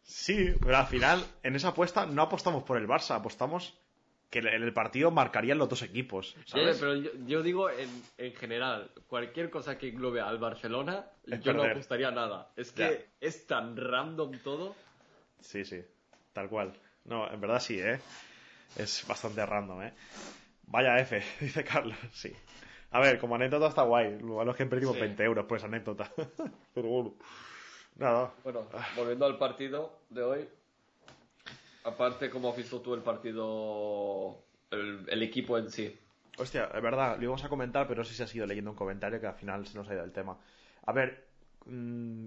Sí, 0.07 0.53
pero 0.61 0.77
al 0.77 0.87
final, 0.87 1.25
en 1.43 1.57
esa 1.57 1.69
apuesta 1.69 2.05
no 2.07 2.23
apostamos 2.23 2.63
por 2.63 2.77
el 2.77 2.87
Barça, 2.87 3.17
apostamos 3.17 3.75
que 4.43 4.49
en 4.49 4.63
el 4.65 4.73
partido 4.73 5.13
marcarían 5.13 5.59
los 5.59 5.69
dos 5.69 5.83
equipos, 5.83 6.37
¿sabes? 6.47 6.77
Sí, 6.77 6.81
pero 6.81 6.97
yo, 6.97 7.11
yo 7.27 7.43
digo 7.43 7.71
en, 7.71 7.89
en 8.19 8.35
general, 8.35 8.91
cualquier 9.07 9.49
cosa 9.49 9.79
que 9.79 9.89
englobe 9.91 10.21
al 10.21 10.39
Barcelona, 10.39 11.07
Es 11.25 11.41
yo 11.41 11.53
no 11.53 11.61
perder. 11.61 11.77
apostaría 11.77 12.11
nada. 12.11 12.51
Es 12.57 12.73
que 12.73 12.83
Ya. 13.21 13.27
es 13.29 13.47
tan 13.47 13.77
random 13.77 14.33
todo. 14.43 14.75
Sí, 15.41 15.65
sí, 15.65 15.83
tal 16.33 16.49
cual. 16.49 16.73
No, 17.05 17.31
en 17.31 17.41
verdad 17.41 17.61
sí, 17.61 17.79
¿eh? 17.81 18.01
Es 18.77 19.07
bastante 19.07 19.47
random, 19.47 19.83
¿eh? 19.85 19.93
Vaya 20.67 20.99
F, 20.99 21.23
dice 21.41 21.63
Carlos, 21.63 21.97
sí. 22.13 22.33
A 22.91 22.99
ver, 22.99 23.19
como 23.21 23.37
anécdota 23.37 23.69
está 23.69 23.83
guay. 23.83 24.19
Lo 24.21 24.37
malo 24.37 24.51
es 24.51 24.57
que 24.57 24.67
perdimos 24.67 24.95
Sí. 24.97 25.01
20 25.01 25.23
euros 25.23 25.47
por 25.47 25.59
esa 25.59 25.67
anécdota. 25.69 26.11
Pero 26.75 26.89
bueno, 26.89 27.15
nada. 27.97 28.33
Bueno, 28.43 28.69
volviendo 28.97 29.27
al 29.27 29.39
partido 29.39 30.01
de 30.11 30.23
hoy. 30.23 30.49
Aparte, 31.85 32.31
¿cómo 32.31 32.51
has 32.51 32.57
visto 32.57 32.81
tú 32.81 32.95
el 32.95 33.03
partido, 33.03 34.39
el, 34.71 35.23
equipo 35.23 35.59
en 35.59 35.71
sí? 35.71 35.95
Hostia, 36.39 36.71
es 36.75 36.83
verdad, 36.83 37.17
lo 37.19 37.25
íbamos 37.25 37.45
a 37.45 37.49
comentar, 37.49 37.87
pero 37.87 38.01
no 38.01 38.05
sé 38.05 38.15
si 38.15 38.23
ha 38.23 38.27
sido 38.27 38.47
leyendo 38.47 38.71
un 38.71 38.77
comentario 38.77 39.21
que 39.21 39.27
al 39.27 39.35
final 39.35 39.67
se 39.67 39.77
nos 39.77 39.89
ha 39.89 39.95
ido 39.95 40.03
el 40.03 40.11
tema. 40.13 40.39
A 40.87 40.93
ver, 40.93 41.27
mm, 41.67 42.27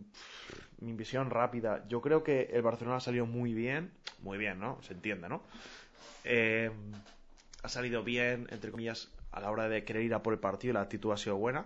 mi 0.82 0.94
visión 0.94 1.30
rápida. 1.30 1.84
Yo 1.88 2.02
creo 2.02 2.24
que 2.24 2.50
el 2.54 2.62
Barcelona 2.62 2.98
ha 2.98 3.02
salido 3.02 3.26
muy 3.26 3.54
bien. 3.54 3.92
Muy 4.22 4.38
bien, 4.38 4.60
¿no? 4.60 4.82
Se 4.84 4.94
entiende, 4.94 5.28
¿no? 5.28 5.42
Eh, 6.24 6.72
ha 7.64 7.70
salido 7.70 8.04
bien, 8.04 8.48
entre 8.52 8.72
comillas, 8.72 9.12
a 9.32 9.40
la 9.42 9.52
hora 9.52 9.68
de 9.70 9.84
querer 9.84 10.04
ir 10.04 10.14
a 10.14 10.24
por 10.24 10.34
el 10.34 10.40
partido. 10.40 10.74
La 10.76 10.82
actitud 10.82 11.12
ha 11.12 11.18
sido 11.18 11.36
buena. 11.38 11.66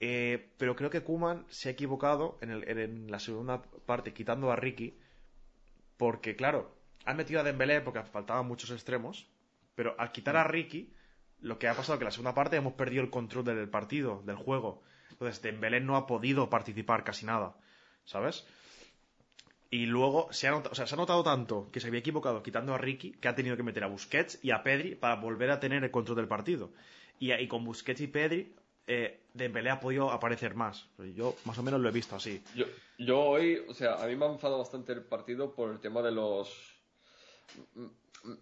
Eh, 0.00 0.50
pero 0.58 0.74
creo 0.76 0.90
que 0.90 1.02
Kuman 1.02 1.44
se 1.48 1.68
ha 1.68 1.72
equivocado 1.72 2.38
en, 2.40 2.50
el- 2.50 2.68
en 2.78 3.10
la 3.10 3.18
segunda 3.20 3.62
parte, 3.86 4.12
quitando 4.14 4.50
a 4.52 4.56
Ricky. 4.56 4.98
Porque, 5.96 6.34
claro, 6.36 6.74
han 7.04 7.16
metido 7.16 7.40
a 7.40 7.42
Dembélé 7.44 7.80
porque 7.80 8.02
faltaban 8.02 8.46
muchos 8.46 8.70
extremos. 8.70 9.26
Pero 9.74 9.94
al 9.98 10.12
quitar 10.12 10.36
a 10.36 10.44
Ricky, 10.44 10.92
lo 11.40 11.58
que 11.58 11.68
ha 11.68 11.74
pasado 11.74 11.94
es 11.94 11.98
que 11.98 12.04
en 12.04 12.06
la 12.06 12.12
segunda 12.12 12.34
parte 12.34 12.56
hemos 12.56 12.74
perdido 12.74 13.02
el 13.02 13.10
control 13.10 13.44
del 13.44 13.68
partido, 13.68 14.22
del 14.24 14.36
juego. 14.36 14.82
Entonces, 15.10 15.42
Dembélé 15.42 15.80
no 15.80 15.96
ha 15.96 16.06
podido 16.06 16.50
participar 16.50 17.04
casi 17.04 17.26
nada, 17.26 17.56
¿sabes? 18.04 18.46
Y 19.70 19.86
luego 19.86 20.28
se 20.32 20.48
ha, 20.48 20.50
notado, 20.50 20.72
o 20.72 20.74
sea, 20.74 20.86
se 20.86 20.94
ha 20.94 20.98
notado 20.98 21.22
tanto 21.22 21.70
que 21.72 21.80
se 21.80 21.88
había 21.88 22.00
equivocado 22.00 22.42
quitando 22.42 22.74
a 22.74 22.78
Ricky 22.78 23.12
que 23.12 23.28
ha 23.28 23.34
tenido 23.34 23.56
que 23.56 23.62
meter 23.62 23.84
a 23.84 23.86
Busquets 23.86 24.38
y 24.42 24.50
a 24.50 24.62
Pedri 24.62 24.94
para 24.94 25.16
volver 25.16 25.50
a 25.50 25.60
tener 25.60 25.82
el 25.82 25.90
control 25.90 26.16
del 26.16 26.28
partido. 26.28 26.70
Y, 27.18 27.32
y 27.32 27.48
con 27.48 27.64
Busquets 27.64 28.02
y 28.02 28.06
Pedri, 28.06 28.54
eh, 28.86 29.20
Dembélé 29.32 29.70
ha 29.70 29.80
podido 29.80 30.10
aparecer 30.10 30.54
más. 30.54 30.86
Yo 31.14 31.36
más 31.44 31.56
o 31.58 31.62
menos 31.62 31.80
lo 31.80 31.88
he 31.88 31.92
visto 31.92 32.16
así. 32.16 32.42
Yo, 32.54 32.66
yo 32.98 33.20
hoy, 33.20 33.64
o 33.66 33.72
sea, 33.72 33.94
a 34.02 34.06
mí 34.06 34.16
me 34.16 34.26
ha 34.26 34.28
enfadado 34.28 34.58
bastante 34.58 34.92
el 34.92 35.02
partido 35.02 35.54
por 35.54 35.70
el 35.70 35.80
tema 35.80 36.02
de 36.02 36.12
los... 36.12 36.71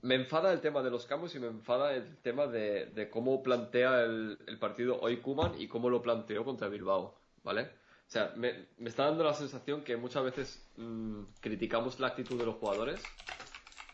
Me 0.02 0.14
enfada 0.14 0.52
el 0.52 0.60
tema 0.60 0.82
de 0.82 0.90
los 0.90 1.06
cambios 1.06 1.34
y 1.34 1.38
me 1.38 1.46
enfada 1.46 1.94
el 1.94 2.16
tema 2.18 2.46
de, 2.46 3.08
cómo 3.10 3.42
plantea 3.42 4.02
el, 4.02 4.38
partido 4.60 5.00
hoy 5.00 5.18
Kuman 5.18 5.58
y 5.58 5.68
cómo 5.68 5.88
lo 5.88 6.02
planteó 6.02 6.44
contra 6.44 6.68
Bilbao, 6.68 7.18
¿vale? 7.42 7.62
O 7.62 8.12
sea, 8.12 8.32
me, 8.36 8.66
me 8.76 8.88
está 8.90 9.04
dando 9.04 9.24
la 9.24 9.34
sensación 9.34 9.82
que 9.82 9.96
muchas 9.96 10.24
veces 10.24 10.68
mm, 10.76 11.22
criticamos 11.40 11.98
la 12.00 12.08
actitud 12.08 12.38
de 12.38 12.44
los 12.44 12.56
jugadores 12.56 13.00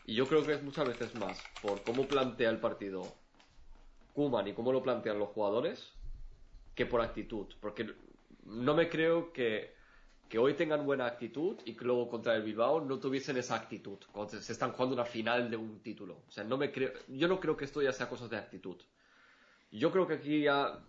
y 0.05 0.15
yo 0.15 0.25
creo 0.27 0.45
que 0.45 0.53
es 0.53 0.63
muchas 0.63 0.87
veces 0.87 1.13
más 1.15 1.37
por 1.61 1.83
cómo 1.83 2.07
plantea 2.07 2.49
el 2.49 2.59
partido 2.59 3.03
Kuman 4.13 4.47
y 4.47 4.53
cómo 4.53 4.71
lo 4.71 4.81
plantean 4.81 5.19
los 5.19 5.29
jugadores 5.29 5.93
que 6.73 6.85
por 6.85 7.01
actitud. 7.01 7.47
Porque 7.59 7.93
no 8.45 8.73
me 8.73 8.89
creo 8.89 9.33
que, 9.33 9.75
que 10.29 10.37
hoy 10.37 10.53
tengan 10.55 10.85
buena 10.85 11.05
actitud 11.05 11.57
y 11.65 11.73
que 11.73 11.85
luego 11.85 12.09
contra 12.09 12.35
el 12.35 12.43
Bilbao 12.43 12.81
no 12.81 12.99
tuviesen 12.99 13.37
esa 13.37 13.55
actitud 13.55 13.97
cuando 14.11 14.39
se- 14.41 14.51
están 14.51 14.71
jugando 14.73 14.93
una 14.95 15.05
final 15.05 15.49
de 15.49 15.55
un 15.57 15.79
título. 15.79 16.21
O 16.27 16.31
sea, 16.31 16.43
no 16.43 16.57
me 16.57 16.71
creo, 16.71 16.91
yo 17.07 17.27
no 17.27 17.39
creo 17.39 17.55
que 17.55 17.65
esto 17.65 17.81
ya 17.81 17.93
sea 17.93 18.09
cosas 18.09 18.29
de 18.29 18.37
actitud. 18.37 18.75
Yo 19.71 19.91
creo 19.91 20.05
que 20.07 20.15
aquí 20.15 20.41
ya 20.41 20.79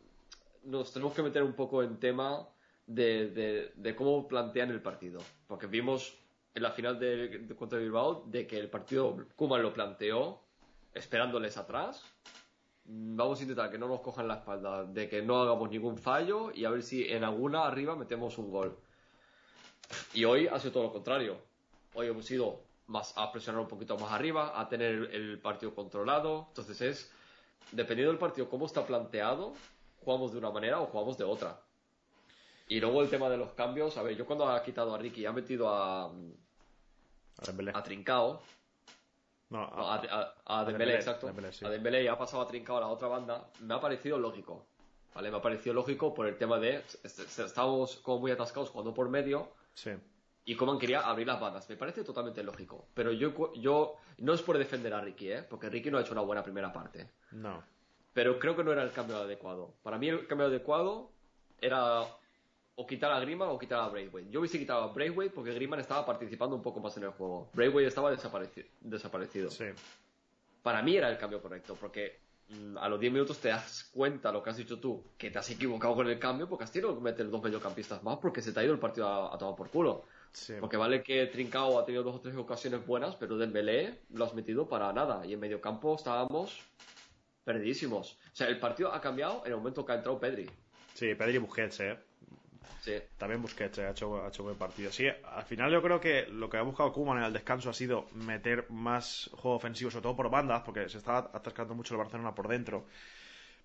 nos 0.64 0.92
tenemos 0.92 1.14
que 1.14 1.22
meter 1.22 1.42
un 1.42 1.52
poco 1.54 1.82
en 1.82 1.98
tema 1.98 2.48
de, 2.86 3.28
de- 3.30 3.72
de 3.76 3.94
cómo 3.96 4.26
plantean 4.26 4.70
el 4.70 4.82
partido. 4.82 5.20
Porque 5.46 5.66
vimos 5.66 6.16
en 6.54 6.62
la 6.62 6.72
final 6.72 6.98
de, 6.98 7.28
de- 7.38 7.54
contra 7.56 7.78
el 7.78 7.84
Bilbao 7.84 8.24
de 8.26 8.46
que 8.46 8.58
el 8.58 8.68
partido 8.68 9.16
Kuman 9.36 9.62
lo 9.62 9.72
planteó 9.72 10.40
esperándoles 10.94 11.56
atrás 11.56 12.04
Mm, 12.90 13.16
vamos 13.16 13.38
a 13.38 13.42
intentar 13.42 13.70
que 13.70 13.76
no 13.76 13.86
nos 13.86 14.00
cojan 14.00 14.26
la 14.26 14.36
espalda, 14.36 14.82
de 14.84 15.10
que 15.10 15.20
no 15.20 15.42
hagamos 15.42 15.68
ningún 15.68 15.98
fallo 15.98 16.50
y 16.54 16.64
a 16.64 16.70
ver 16.70 16.82
si 16.82 17.06
en 17.06 17.22
alguna 17.22 17.66
arriba 17.66 17.94
metemos 17.94 18.38
un 18.38 18.50
gol. 18.50 18.78
Y 20.14 20.24
hoy 20.24 20.46
ha 20.48 20.58
sido 20.58 20.72
todo 20.72 20.82
lo 20.84 20.92
contrario. 20.92 21.38
Hoy 21.94 22.08
hemos 22.08 22.30
ido 22.30 22.60
más 22.86 23.12
a 23.16 23.30
presionar 23.32 23.60
un 23.62 23.68
poquito 23.68 23.98
más 23.98 24.12
arriba, 24.12 24.58
a 24.58 24.68
tener 24.68 25.10
el, 25.12 25.38
partido 25.40 25.74
controlado. 25.74 26.46
Entonces 26.48 26.80
es, 26.80 27.12
dependiendo 27.72 28.12
del 28.12 28.18
partido 28.18 28.48
cómo 28.48 28.66
está 28.66 28.86
planteado, 28.86 29.54
jugamos 30.04 30.32
de 30.32 30.38
una 30.38 30.50
manera 30.50 30.80
o 30.80 30.86
jugamos 30.86 31.16
de 31.18 31.24
otra. 31.24 31.60
Y 32.68 32.80
luego 32.80 33.02
el 33.02 33.08
tema 33.08 33.28
de 33.30 33.38
los 33.38 33.52
cambios, 33.52 33.96
a 33.96 34.02
ver, 34.02 34.14
yo 34.16 34.26
cuando 34.26 34.48
ha 34.48 34.62
quitado 34.62 34.94
a 34.94 34.98
Ricky 34.98 35.22
y 35.22 35.26
ha 35.26 35.32
metido 35.32 35.68
a, 35.70 36.04
A 36.04 36.12
a 37.78 37.82
Trincao, 37.82 38.42
No, 39.50 39.62
a, 39.62 39.94
a- 39.96 40.34
a, 40.60 40.64
Dembélé, 40.66 40.96
exacto. 40.96 41.26
Dembélé, 41.26 41.52
sí. 41.52 41.64
A 41.64 41.70
Dembélé 41.70 42.02
y 42.04 42.08
ha 42.08 42.18
pasado 42.18 42.42
a 42.42 42.46
Trincao 42.46 42.76
a 42.76 42.80
la 42.80 42.88
otra 42.88 43.08
banda. 43.08 43.48
Me 43.60 43.72
ha 43.74 43.80
parecido 43.80 44.18
lógico. 44.18 44.66
¿Vale? 45.14 45.30
Me 45.30 45.38
ha 45.38 45.42
parecido 45.42 45.74
lógico 45.74 46.12
por 46.12 46.26
el 46.26 46.36
tema 46.36 46.58
de. 46.58 46.76
est- 46.76 47.04
est- 47.04 47.38
Estábamos 47.38 47.96
como 47.96 48.18
muy 48.20 48.30
atascados 48.30 48.68
jugando 48.68 48.92
por 48.92 49.08
medio 49.08 49.48
sí. 49.82 49.90
y 50.44 50.54
Coman 50.56 50.78
quería 50.78 51.00
abrir 51.00 51.26
las 51.26 51.40
bandas. 51.40 51.68
Me 51.68 51.76
parece 51.76 52.02
totalmente 52.04 52.42
lógico. 52.42 52.86
Pero 52.94 53.12
yo, 53.12 53.52
yo. 53.54 53.96
No 54.18 54.32
es 54.34 54.42
por 54.42 54.56
defender 54.58 54.92
a 54.94 55.00
Ricky, 55.00 55.30
¿eh? 55.30 55.42
Porque 55.42 55.68
Ricky 55.68 55.90
no 55.90 55.98
ha 55.98 56.00
hecho 56.00 56.12
una 56.12 56.22
buena 56.22 56.42
primera 56.42 56.72
parte. 56.72 57.08
No. 57.32 57.62
Pero 58.14 58.38
creo 58.38 58.56
que 58.56 58.64
no 58.64 58.72
era 58.72 58.82
el 58.82 58.90
cambio 58.92 59.16
adecuado. 59.18 59.74
Para 59.82 59.98
mí 59.98 60.08
el 60.08 60.26
cambio 60.26 60.46
adecuado 60.48 61.10
era 61.60 62.02
o 62.80 62.86
quitar 62.86 63.12
a 63.12 63.20
Griezmann 63.20 63.50
o 63.50 63.58
quitar 63.58 63.80
a 63.80 63.88
Braithwaite. 63.88 64.30
Yo 64.30 64.40
hubiese 64.40 64.58
quitado 64.58 64.82
a 64.84 64.92
Braithwaite 64.92 65.34
porque 65.34 65.52
Griezmann 65.52 65.80
estaba 65.80 66.06
participando 66.06 66.56
un 66.56 66.62
poco 66.62 66.80
más 66.80 66.96
en 66.96 67.04
el 67.04 67.10
juego. 67.10 67.50
Braithwaite 67.52 67.88
estaba 67.88 68.12
desapareci- 68.12 68.66
desaparecido 68.80 69.50
Sí. 69.50 69.66
para 70.62 70.80
mí 70.82 70.96
era 70.96 71.08
el 71.10 71.18
cambio 71.18 71.40
correcto, 71.42 71.76
porque 71.78 72.20
a 72.80 72.88
los 72.88 72.98
10 72.98 73.12
minutos 73.12 73.38
te 73.38 73.48
das 73.48 73.90
cuenta, 73.92 74.32
lo 74.32 74.42
que 74.42 74.50
has 74.50 74.56
dicho 74.56 74.78
tú, 74.78 75.04
que 75.18 75.30
te 75.30 75.38
has 75.38 75.50
equivocado 75.50 75.94
con 75.94 76.08
el 76.08 76.18
cambio, 76.18 76.48
porque 76.48 76.64
has 76.64 76.72
tenido 76.72 76.94
que 76.94 77.02
meter 77.02 77.28
dos 77.30 77.42
mediocampistas 77.42 78.02
más, 78.02 78.18
porque 78.18 78.40
se 78.40 78.52
te 78.52 78.60
ha 78.60 78.64
ido 78.64 78.72
el 78.72 78.78
partido 78.78 79.06
a, 79.06 79.34
a 79.34 79.38
tomar 79.38 79.56
por 79.56 79.70
culo. 79.70 80.04
Sí. 80.32 80.54
Porque 80.60 80.76
vale 80.76 81.02
que 81.02 81.26
Trincao 81.26 81.78
ha 81.78 81.84
tenido 81.84 82.02
dos 82.02 82.16
o 82.16 82.20
tres 82.20 82.36
ocasiones 82.36 82.86
buenas, 82.86 83.16
pero 83.16 83.36
Dembélé 83.36 84.00
lo 84.10 84.24
has 84.24 84.34
metido 84.34 84.68
para 84.68 84.92
nada. 84.92 85.26
Y 85.26 85.32
en 85.34 85.40
mediocampo 85.40 85.94
estábamos 85.94 86.60
perdidísimos. 87.44 88.18
O 88.32 88.36
sea, 88.36 88.48
el 88.48 88.58
partido 88.58 88.92
ha 88.92 89.00
cambiado 89.00 89.42
en 89.44 89.52
el 89.52 89.58
momento 89.58 89.84
que 89.84 89.92
ha 89.92 89.96
entrado 89.96 90.20
Pedri. 90.20 90.50
Sí, 90.94 91.14
Pedri 91.14 91.36
y 91.36 91.38
Busquets, 91.38 91.80
eh. 91.80 91.98
Sí. 92.80 92.94
También 93.18 93.42
Busquets 93.42 93.78
eh, 93.78 93.86
ha, 93.86 93.90
hecho, 93.90 94.24
ha 94.24 94.28
hecho 94.28 94.42
buen 94.44 94.56
partido. 94.56 94.90
Sí, 94.92 95.06
al 95.06 95.44
final 95.44 95.70
yo 95.70 95.82
creo 95.82 96.00
que 96.00 96.26
lo 96.28 96.48
que 96.48 96.56
ha 96.56 96.62
buscado 96.62 96.92
Koeman 96.92 97.18
en 97.18 97.24
el 97.24 97.32
descanso 97.32 97.70
ha 97.70 97.74
sido 97.74 98.06
meter 98.14 98.70
más 98.70 99.28
juego 99.32 99.56
ofensivo, 99.56 99.90
sobre 99.90 100.02
todo 100.04 100.16
por 100.16 100.30
bandas, 100.30 100.62
porque 100.64 100.88
se 100.88 100.98
estaba 100.98 101.30
atascando 101.32 101.74
mucho 101.74 101.94
el 101.94 101.98
Barcelona 101.98 102.34
por 102.34 102.48
dentro. 102.48 102.86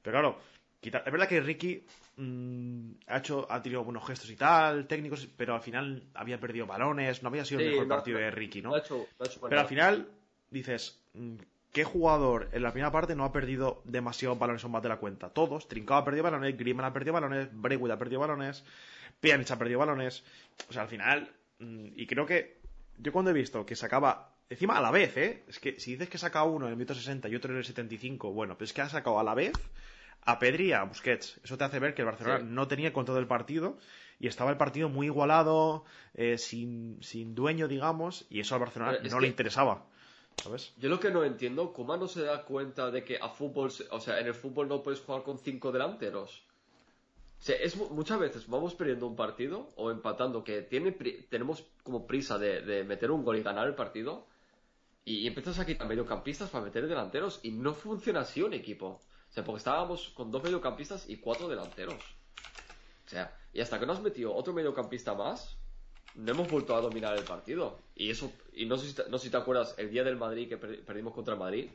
Pero 0.02 0.14
claro, 0.20 0.40
quitar- 0.82 1.04
es 1.06 1.12
verdad 1.12 1.28
que 1.28 1.40
Ricky 1.42 1.86
mm, 2.18 2.92
ha 3.08 3.18
hecho 3.20 3.48
ha 3.50 3.62
tenido 3.62 3.84
buenos 3.84 4.06
gestos 4.06 4.30
y 4.30 4.36
tal, 4.36 4.88
técnicos, 4.88 5.28
pero 5.38 5.56
al 5.56 5.62
final 5.62 6.04
había 6.14 6.40
perdido 6.40 6.66
balones, 6.66 7.24
no 7.24 7.30
había 7.30 7.46
sido 7.46 7.62
el 7.62 7.70
mejor 7.70 7.88
no- 7.88 7.96
partido 7.96 8.20
de 8.20 8.32
Ricky, 8.32 8.62
¿no? 8.62 8.70
Lo 8.70 8.76
ha 8.76 8.80
hecho- 8.80 9.08
lo 9.18 9.26
ha 9.26 9.28
hecho 9.30 9.40
Pero 9.48 9.62
al 9.62 9.68
final 9.68 10.08
dices, 10.50 11.00
mm, 11.14 11.36
¿qué 11.74 11.84
jugador 11.84 12.50
en 12.54 12.64
la 12.64 12.72
primera 12.72 12.92
parte 12.92 13.16
no 13.16 13.26
ha 13.26 13.32
perdido 13.34 13.82
demasiados 13.84 14.40
balones 14.40 14.64
o 14.64 14.70
más 14.70 14.82
de 14.84 14.90
la 14.90 14.98
cuenta? 14.98 15.30
Todos. 15.30 15.68
Trincao 15.68 15.98
ha 15.98 16.06
perdido 16.06 16.24
balones, 16.24 16.56
Griezmann 16.58 16.86
ha 16.86 16.94
perdido 16.94 17.14
balones, 17.14 17.50
Braithwaite 17.52 17.94
ha 17.94 17.98
perdido 18.00 18.22
balones, 18.22 18.64
Pjanic 19.20 19.52
ha 19.52 19.58
perdido 19.58 19.80
balones. 19.80 20.24
O 20.70 20.74
sea, 20.74 20.84
al 20.84 20.88
final, 20.88 21.30
mm, 21.60 21.88
y 21.96 22.08
creo 22.08 22.26
que 22.26 22.62
yo 22.98 23.12
cuando 23.12 23.32
he 23.32 23.34
visto 23.34 23.66
que 23.66 23.76
sacaba, 23.76 24.36
encima 24.50 24.78
a 24.78 24.82
la 24.82 24.92
vez, 24.92 25.18
¿eh? 25.18 25.44
Es 25.48 25.60
que 25.60 25.80
si 25.80 25.92
dices 25.94 26.10
que 26.10 26.18
saca 26.18 26.44
uno 26.44 26.68
en 26.68 26.72
el 26.72 26.78
minuto 26.78 26.94
60 26.94 27.28
y 27.28 27.36
otro 27.36 27.52
en 27.52 27.58
el 27.58 27.66
75, 27.66 28.32
bueno, 28.32 28.56
pero 28.56 28.66
es 28.66 28.74
que 28.74 28.82
ha 28.82 28.90
sacado 28.90 29.20
a 29.20 29.24
la 29.24 29.34
vez 29.34 29.54
a 30.26 30.40
Pedri 30.40 30.68
y 30.68 30.72
a 30.74 30.84
Busquets. 30.84 31.42
Eso 31.44 31.58
te 31.58 31.64
hace 31.64 31.80
ver 31.80 31.94
que 31.96 32.04
el 32.04 32.06
Barcelona 32.06 32.40
Sí. 32.40 32.46
no 32.48 32.68
tenía 32.68 32.94
control 32.94 33.18
del 33.18 33.28
partido 33.28 33.78
y 34.20 34.28
estaba 34.28 34.52
el 34.52 34.58
partido 34.58 34.90
muy 34.90 35.08
igualado, 35.08 35.84
eh, 36.14 36.38
sin, 36.38 37.02
sin 37.02 37.34
dueño, 37.36 37.68
digamos, 37.68 38.26
y 38.30 38.40
eso 38.40 38.54
al 38.56 38.62
Barcelona 38.62 38.98
Pero 39.02 39.10
no 39.16 39.20
le 39.20 39.28
interesaba. 39.28 39.86
Yo 40.78 40.90
lo 40.90 41.00
que 41.00 41.12
no 41.12 41.24
entiendo, 41.24 41.74
¿cómo 41.74 41.96
no 41.96 42.08
se 42.08 42.24
da 42.24 42.44
cuenta 42.44 42.92
de 42.92 43.04
que 43.04 43.18
a 43.18 43.30
fútbol, 43.30 43.72
o 43.92 44.00
sea, 44.00 44.20
en 44.20 44.28
el 44.28 44.34
fútbol 44.34 44.68
no 44.68 44.84
puedes 44.84 45.00
jugar 45.00 45.24
con 45.24 45.38
cinco 45.38 45.72
delanteros? 45.72 46.44
Es 47.46 47.76
mu- 47.76 47.90
muchas 47.90 48.20
veces 48.20 48.48
vamos 48.48 48.74
perdiendo 48.74 49.06
un 49.06 49.16
partido 49.16 49.70
o 49.76 49.92
empatando 49.92 50.44
que 50.44 50.62
tenemos 50.62 51.66
como 51.84 52.08
prisa 52.08 52.38
de, 52.38 52.84
meter 52.86 53.12
un 53.12 53.24
gol 53.24 53.38
y 53.38 53.44
ganar 53.44 53.68
el 53.68 53.76
partido 53.76 54.28
y, 55.04 55.28
empiezas 55.28 55.60
a 55.60 55.66
quitar 55.66 55.88
mediocampistas 55.88 56.50
para 56.50 56.64
meter 56.64 56.88
delanteros 56.88 57.42
y 57.44 57.52
no 57.52 57.74
funciona 57.74 58.22
así 58.22 58.42
un 58.42 58.54
equipo. 58.54 59.02
O 59.30 59.34
sea, 59.34 59.44
porque 59.44 59.58
estábamos 59.58 60.10
con 60.10 60.32
dos 60.32 60.44
mediocampistas 60.44 61.10
y 61.10 61.18
cuatro 61.18 61.50
delanteros. 61.50 62.02
O 63.06 63.10
sea, 63.10 63.38
y 63.52 63.60
hasta 63.60 63.80
que 63.80 63.86
no 63.86 63.94
has 63.94 64.02
metido 64.02 64.34
otro 64.34 64.54
mediocampista 64.54 65.14
más, 65.14 65.58
no 66.16 66.32
hemos 66.32 66.50
vuelto 66.50 66.76
a 66.76 66.82
dominar 66.82 67.18
el 67.18 67.24
partido. 67.24 67.80
Y 67.96 68.10
eso, 68.10 68.32
y 68.54 68.66
no 68.66 68.78
sé 68.78 68.88
si 68.88 68.94
te, 68.96 69.10
no 69.10 69.18
sé 69.18 69.26
si 69.26 69.32
te 69.32 69.38
acuerdas, 69.38 69.76
el 69.78 69.90
día 69.90 70.04
del 70.04 70.16
Madrid 70.18 70.48
que 70.50 70.58
per- 70.58 70.84
perdimos 70.84 71.14
contra 71.14 71.34
el 71.34 71.40
Madrid, 71.40 71.70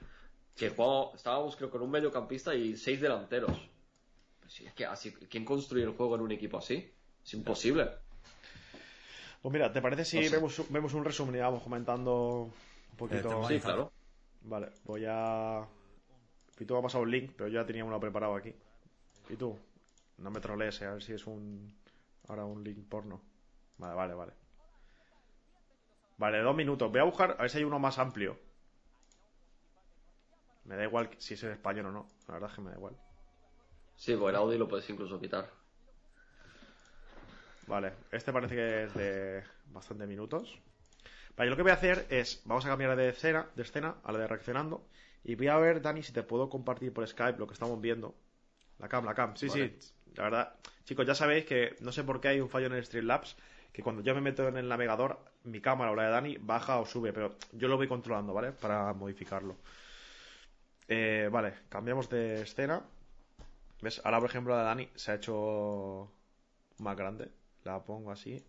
que 0.56 0.70
jugamos- 0.70 1.14
estábamos 1.14 1.56
creo 1.56 1.70
con 1.70 1.82
un 1.82 1.90
mediocampista 1.90 2.54
y 2.54 2.76
seis 2.76 3.00
delanteros. 3.00 3.56
Pues 4.40 4.52
sí, 4.52 4.66
es 4.66 4.72
que 4.74 4.86
así, 4.86 5.12
¿quién 5.12 5.44
construye 5.44 5.84
el 5.84 5.92
juego 5.92 6.14
en 6.16 6.22
un 6.22 6.32
equipo 6.32 6.58
así? 6.58 6.90
Es 7.24 7.34
imposible. 7.34 7.88
Pues 9.42 9.52
mira, 9.52 9.72
¿te 9.72 9.80
parece 9.80 10.04
si 10.04 10.28
vemos, 10.28 10.60
vemos 10.70 10.94
un 10.94 11.04
resumen 11.04 11.36
y 11.36 11.38
vamos 11.38 11.62
comentando 11.62 12.50
un 12.90 12.96
poquito? 12.96 13.28
tengo 13.28 13.48
Sí, 13.48 13.60
claro. 13.60 13.92
Vale, 14.42 14.70
voy 14.84 15.04
a. 15.08 15.64
Pitu 16.56 16.74
me 16.74 16.80
ha 16.80 16.82
pasado 16.82 17.04
un 17.04 17.10
link, 17.10 17.32
pero 17.36 17.48
yo 17.48 17.60
ya 17.60 17.66
tenía 17.66 17.84
uno 17.84 18.00
preparado 18.00 18.34
aquí. 18.34 18.52
Pitu, 19.28 19.56
no 20.18 20.30
me 20.30 20.40
trolees, 20.40 20.80
eh, 20.82 20.86
a 20.86 20.92
ver 20.94 21.02
si 21.02 21.12
es 21.12 21.26
un. 21.26 21.72
Ahora 22.26 22.44
un 22.44 22.64
link 22.64 22.78
porno. 22.88 23.20
Vale, 23.78 23.94
vale, 23.94 24.14
vale. 24.14 24.32
Vale, 26.18 26.40
dos 26.40 26.56
minutos. 26.56 26.90
Voy 26.90 27.00
a 27.00 27.04
buscar, 27.04 27.36
a 27.38 27.42
ver 27.42 27.50
si 27.50 27.58
hay 27.58 27.64
uno 27.64 27.78
más 27.78 27.98
amplio. 27.98 28.38
Me 30.64 30.76
da 30.76 30.84
igual 30.84 31.10
si 31.18 31.34
es 31.34 31.42
en 31.44 31.52
español 31.52 31.86
o 31.86 31.92
no. 31.92 32.08
La 32.26 32.34
verdad 32.34 32.50
es 32.50 32.56
que 32.56 32.60
me 32.62 32.70
da 32.70 32.76
igual. 32.76 32.96
Sí, 33.96 34.14
pues 34.16 34.30
el 34.30 34.36
audio 34.36 34.58
lo 34.58 34.68
puedes 34.68 34.88
incluso 34.90 35.18
quitar. 35.20 35.48
Vale, 37.66 37.92
este 38.10 38.32
parece 38.32 38.54
que 38.54 38.84
es 38.84 38.94
de 38.94 39.44
bastante 39.66 40.06
minutos. 40.06 40.58
Vale, 41.36 41.50
lo 41.50 41.56
que 41.56 41.62
voy 41.62 41.70
a 41.70 41.74
hacer 41.74 42.06
es, 42.10 42.42
vamos 42.44 42.64
a 42.64 42.68
cambiar 42.68 42.96
de 42.96 43.10
escena, 43.10 43.48
de 43.54 43.62
escena 43.62 43.96
a 44.02 44.12
la 44.12 44.18
de 44.18 44.26
reaccionando. 44.26 44.88
Y 45.22 45.34
voy 45.36 45.48
a 45.48 45.56
ver, 45.58 45.80
Dani, 45.82 46.02
si 46.02 46.12
te 46.12 46.22
puedo 46.22 46.48
compartir 46.48 46.92
por 46.92 47.06
Skype 47.06 47.38
lo 47.38 47.46
que 47.46 47.52
estamos 47.54 47.80
viendo. 47.80 48.14
La 48.78 48.88
cam, 48.88 49.04
la 49.04 49.14
cam. 49.14 49.36
Sí, 49.36 49.48
Vale. 49.48 49.78
sí. 49.80 49.94
La 50.14 50.24
verdad, 50.24 50.54
chicos, 50.84 51.06
ya 51.06 51.14
sabéis 51.14 51.44
que 51.44 51.76
no 51.80 51.92
sé 51.92 52.02
por 52.04 52.20
qué 52.20 52.28
hay 52.28 52.40
un 52.40 52.48
fallo 52.48 52.66
en 52.66 52.74
el 52.74 52.84
Streamlabs. 52.84 53.36
Que 53.72 53.82
cuando 53.82 54.02
yo 54.02 54.14
me 54.14 54.20
meto 54.20 54.48
en 54.48 54.56
el 54.56 54.68
navegador, 54.68 55.18
mi 55.44 55.60
cámara 55.60 55.92
o 55.92 55.94
la 55.94 56.04
de 56.04 56.10
Dani 56.10 56.36
baja 56.38 56.78
o 56.80 56.86
sube. 56.86 57.12
Pero 57.12 57.36
yo 57.52 57.68
lo 57.68 57.76
voy 57.76 57.88
controlando, 57.88 58.32
¿vale? 58.34 58.52
Para 58.52 58.92
modificarlo. 58.94 59.56
Eh, 60.88 61.28
vale, 61.30 61.54
cambiamos 61.68 62.08
de 62.08 62.42
escena. 62.42 62.82
¿Ves? 63.80 64.00
Ahora, 64.04 64.20
por 64.20 64.30
ejemplo, 64.30 64.54
la 64.54 64.60
de 64.60 64.66
Dani 64.66 64.88
se 64.94 65.12
ha 65.12 65.14
hecho 65.14 66.10
más 66.78 66.96
grande. 66.96 67.30
La 67.64 67.84
pongo 67.84 68.10
así. 68.10 68.44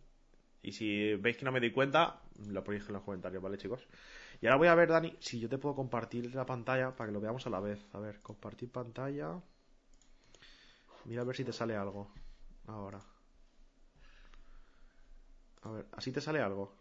Y 0.61 0.71
si 0.73 1.15
veis 1.15 1.37
que 1.37 1.45
no 1.45 1.51
me 1.51 1.59
doy 1.59 1.71
cuenta, 1.71 2.21
lo 2.47 2.63
ponéis 2.63 2.87
en 2.87 2.93
los 2.93 3.03
comentarios, 3.03 3.41
¿vale, 3.41 3.57
chicos? 3.57 3.87
Y 4.41 4.47
ahora 4.47 4.57
voy 4.57 4.67
a 4.67 4.75
ver, 4.75 4.89
Dani, 4.89 5.15
si 5.19 5.39
yo 5.39 5.49
te 5.49 5.57
puedo 5.57 5.75
compartir 5.75 6.33
la 6.35 6.45
pantalla 6.45 6.95
para 6.95 7.09
que 7.09 7.13
lo 7.13 7.21
veamos 7.21 7.45
a 7.47 7.49
la 7.49 7.59
vez. 7.59 7.79
A 7.93 7.99
ver, 7.99 8.21
compartir 8.21 8.71
pantalla. 8.71 9.39
Mira 11.05 11.21
a 11.21 11.25
ver 11.25 11.35
si 11.35 11.43
te 11.43 11.53
sale 11.53 11.75
algo. 11.75 12.11
Ahora. 12.67 12.99
A 15.61 15.71
ver, 15.71 15.85
¿así 15.91 16.11
te 16.11 16.21
sale 16.21 16.41
algo? 16.41 16.73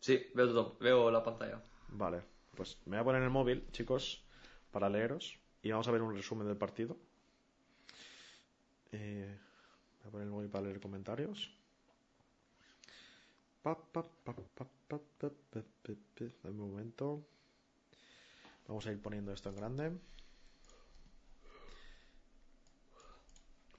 Sí, 0.00 0.30
veo, 0.34 0.48
todo, 0.48 0.76
veo 0.80 1.10
la 1.10 1.22
pantalla. 1.22 1.62
Vale, 1.88 2.22
pues 2.56 2.78
me 2.86 2.96
voy 2.96 3.00
a 3.02 3.04
poner 3.04 3.22
el 3.22 3.30
móvil, 3.30 3.66
chicos, 3.70 4.24
para 4.70 4.88
leeros. 4.88 5.38
Y 5.62 5.70
vamos 5.70 5.86
a 5.86 5.92
ver 5.92 6.02
un 6.02 6.14
resumen 6.14 6.48
del 6.48 6.56
partido. 6.56 6.96
Eh, 8.90 9.38
voy 10.00 10.08
a 10.08 10.10
poner 10.10 10.26
el 10.26 10.32
móvil 10.32 10.50
para 10.50 10.64
leer 10.64 10.80
comentarios. 10.80 11.50
Pa, 13.62 13.76
pa, 13.76 14.02
pa, 14.02 14.34
un 16.44 16.58
momento. 16.58 17.24
Vamos 18.66 18.86
a 18.86 18.90
ir 18.90 19.00
poniendo 19.00 19.32
esto 19.32 19.50
en 19.50 19.56
grande. 19.56 19.92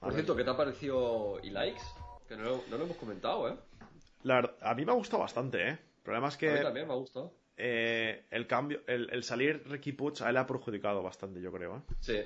Por 0.00 0.08
ver. 0.08 0.14
cierto, 0.14 0.36
¿qué 0.36 0.44
te 0.44 0.50
ha 0.50 0.56
parecido 0.56 1.38
e-likes? 1.40 1.82
Que 2.28 2.36
no, 2.36 2.62
no, 2.70 2.78
lo 2.78 2.84
hemos 2.84 2.96
comentado, 2.96 3.48
¿eh? 3.48 3.58
La 4.24 4.34
verdad, 4.36 4.56
a 4.60 4.74
mí 4.74 4.84
me 4.84 4.92
ha 4.92 4.94
gustado 4.94 5.22
bastante, 5.22 5.68
¿eh? 5.68 5.70
El 5.70 6.02
problema 6.02 6.28
es 6.28 6.34
A 6.34 6.36
mí 6.36 6.40
que 6.40 6.58
también 6.62 6.86
me 6.86 6.92
ha 6.92 6.96
gustado. 6.96 7.32
eh, 7.56 8.26
el 8.30 8.46
cambio, 8.46 8.80
el, 8.86 9.08
el 9.10 9.22
salir 9.22 9.62
Ricky 9.66 9.92
Puig 9.92 10.20
a 10.22 10.30
él 10.30 10.36
ha 10.36 10.46
perjudicado 10.46 11.02
bastante, 11.02 11.40
yo 11.40 11.52
creo, 11.52 11.76
¿eh? 11.76 11.80
Sí. 12.00 12.20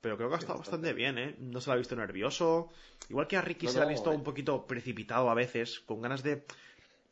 Pero 0.00 0.16
creo 0.16 0.28
que 0.28 0.34
ha 0.34 0.38
estado 0.38 0.58
bastante 0.58 0.92
bien, 0.94 1.18
¿eh? 1.18 1.36
No 1.38 1.60
se 1.60 1.68
lo 1.70 1.74
ha 1.74 1.76
visto 1.76 1.94
nervioso. 1.94 2.70
Igual 3.08 3.28
que 3.28 3.36
a 3.36 3.42
Ricky 3.42 3.66
No, 3.66 3.72
se 3.72 3.78
le 3.78 3.82
ha 3.82 3.86
no, 3.86 3.90
visto 3.92 4.10
eh. 4.12 4.16
un 4.16 4.24
poquito 4.24 4.66
precipitado 4.66 5.30
a 5.30 5.34
veces, 5.34 5.78
con 5.80 6.00
ganas 6.00 6.22
de... 6.24 6.44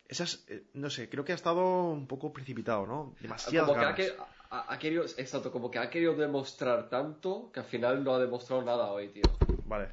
Esas, 0.08 0.44
eh, 0.48 0.64
no 0.74 0.90
sé, 0.90 1.08
creo 1.08 1.24
que 1.24 1.30
ha 1.30 1.36
estado 1.36 1.90
un 1.90 2.08
poco 2.08 2.32
precipitado, 2.32 2.84
¿no? 2.86 3.14
Demasiadas 3.20 3.68
Como 3.68 3.78
que 3.78 3.84
ha, 3.86 3.90
ganas. 3.92 4.06
que- 4.06 4.16
ha- 4.50 4.72
ha 4.74 4.78
querido, 4.80 5.04
exacto, 5.04 5.52
como 5.52 5.70
que 5.70 5.78
ha 5.78 5.88
querido 5.88 6.14
demostrar 6.16 6.88
tanto 6.88 7.52
que 7.52 7.60
al 7.60 7.66
final 7.66 8.02
no 8.02 8.14
ha 8.14 8.18
demostrado 8.18 8.62
nada 8.62 8.90
hoy, 8.90 9.08
tío. 9.10 9.22
Vale. 9.66 9.88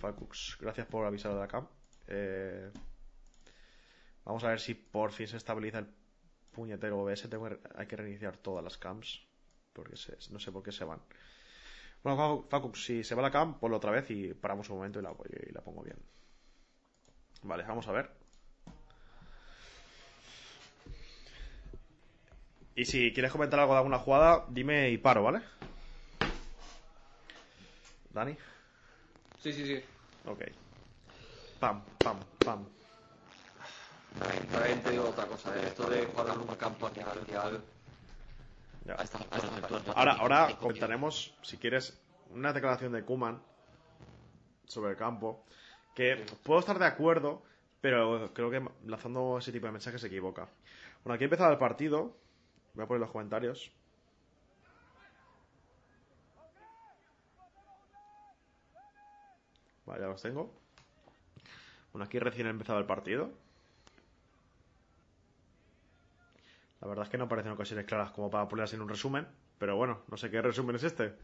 Falcux, 0.00 0.56
gracias 0.60 0.86
por 0.88 1.04
avisar 1.06 1.32
de 1.34 1.38
la 1.38 1.46
cam. 1.46 1.66
Eh, 2.08 2.68
Vamos 4.24 4.44
a 4.44 4.48
ver 4.48 4.60
si 4.60 4.74
por 4.74 5.12
fin 5.12 5.26
se 5.28 5.36
estabiliza 5.36 5.78
el 5.80 5.88
puñetero 6.52 7.00
OBS. 7.00 7.28
Tengo 7.28 7.48
que- 7.48 7.58
hay 7.76 7.86
que 7.86 7.96
reiniciar 7.96 8.36
todas 8.36 8.62
las 8.64 8.78
cams. 8.78 9.26
Porque 9.72 9.96
se- 9.96 10.16
no 10.30 10.38
sé 10.38 10.52
por 10.52 10.62
qué 10.62 10.72
se 10.72 10.84
van. 10.84 11.00
Bueno, 12.02 12.46
Facu- 12.50 12.74
si 12.76 13.04
se 13.04 13.14
va 13.14 13.22
la 13.22 13.30
cam, 13.30 13.58
ponlo 13.58 13.76
otra 13.76 13.90
vez 13.90 14.10
y 14.10 14.34
paramos 14.34 14.68
un 14.70 14.76
momento 14.76 14.98
y 14.98 15.02
la, 15.02 15.14
y 15.48 15.52
la 15.52 15.60
pongo 15.62 15.82
bien. 15.82 15.96
Vale, 17.42 17.64
vamos 17.64 17.86
a 17.88 17.92
ver. 17.92 18.10
Y 22.74 22.84
si 22.86 23.12
quieres 23.12 23.32
comentar 23.32 23.60
algo 23.60 23.72
de 23.74 23.78
alguna 23.78 23.98
jugada, 23.98 24.46
dime 24.48 24.90
y 24.90 24.98
paro, 24.98 25.22
¿vale? 25.22 25.42
Dani. 28.10 28.36
Sí, 29.38 29.52
sí, 29.52 29.66
sí. 29.66 29.82
Ok. 30.26 30.42
Pam, 31.60 31.82
pam, 32.02 32.24
pam. 32.44 32.81
También 34.18 34.82
te 34.82 34.90
digo 34.90 35.08
otra 35.08 35.26
cosa, 35.26 35.56
¿eh? 35.56 35.66
esto 35.68 35.88
de 35.88 36.06
jugar 36.06 36.34
en 36.34 36.40
un 36.40 36.56
campo 36.56 36.86
artificial. 36.86 37.62
Ya. 38.84 38.94
A 38.94 39.02
esta- 39.02 39.18
a 39.18 39.22
estas 39.36 39.52
alturas 39.52 39.84
ya- 39.84 39.92
Ahora, 39.92 40.12
ahora 40.14 40.56
contaremos, 40.58 41.34
si 41.42 41.56
quieres, 41.56 41.98
una 42.30 42.52
declaración 42.52 42.92
de 42.92 43.04
Kuman 43.04 43.40
sobre 44.66 44.92
el 44.92 44.96
campo. 44.96 45.44
Que 45.94 46.24
puedo 46.42 46.60
estar 46.60 46.78
de 46.78 46.86
acuerdo, 46.86 47.42
pero 47.80 48.32
creo 48.32 48.50
que 48.50 48.62
lanzando 48.86 49.38
ese 49.38 49.52
tipo 49.52 49.66
de 49.66 49.72
mensajes 49.72 50.00
se 50.00 50.06
equivoca. 50.06 50.48
Bueno, 51.04 51.14
aquí 51.14 51.24
ha 51.24 51.26
empezado 51.26 51.52
el 51.52 51.58
partido. 51.58 52.16
Voy 52.74 52.84
a 52.84 52.88
poner 52.88 53.00
los 53.00 53.10
comentarios. 53.10 53.70
Vale, 59.86 60.00
ya 60.00 60.06
los 60.08 60.22
tengo. 60.22 60.52
Bueno, 61.92 62.04
aquí 62.04 62.18
recién 62.18 62.46
ha 62.46 62.50
empezado 62.50 62.78
el 62.78 62.86
partido. 62.86 63.30
La 66.82 66.88
verdad 66.88 67.04
es 67.04 67.10
que 67.10 67.16
no 67.18 67.28
parecen 67.28 67.52
ocasiones 67.52 67.86
claras 67.86 68.10
como 68.10 68.28
para 68.28 68.46
ponerlas 68.48 68.74
en 68.74 68.82
un 68.82 68.88
resumen. 68.88 69.26
Pero 69.58 69.76
bueno, 69.76 70.00
no 70.08 70.16
sé 70.16 70.30
qué 70.30 70.42
resumen 70.42 70.76
es 70.76 70.82
este. 70.82 71.14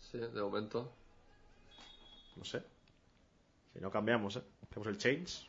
Sí, 0.00 0.16
de 0.18 0.40
momento. 0.40 0.92
No 2.36 2.44
sé. 2.44 2.62
Si 3.72 3.80
no 3.80 3.90
cambiamos, 3.90 4.36
¿eh? 4.36 4.42
Hacemos 4.62 4.86
el 4.88 4.96
change. 4.98 5.48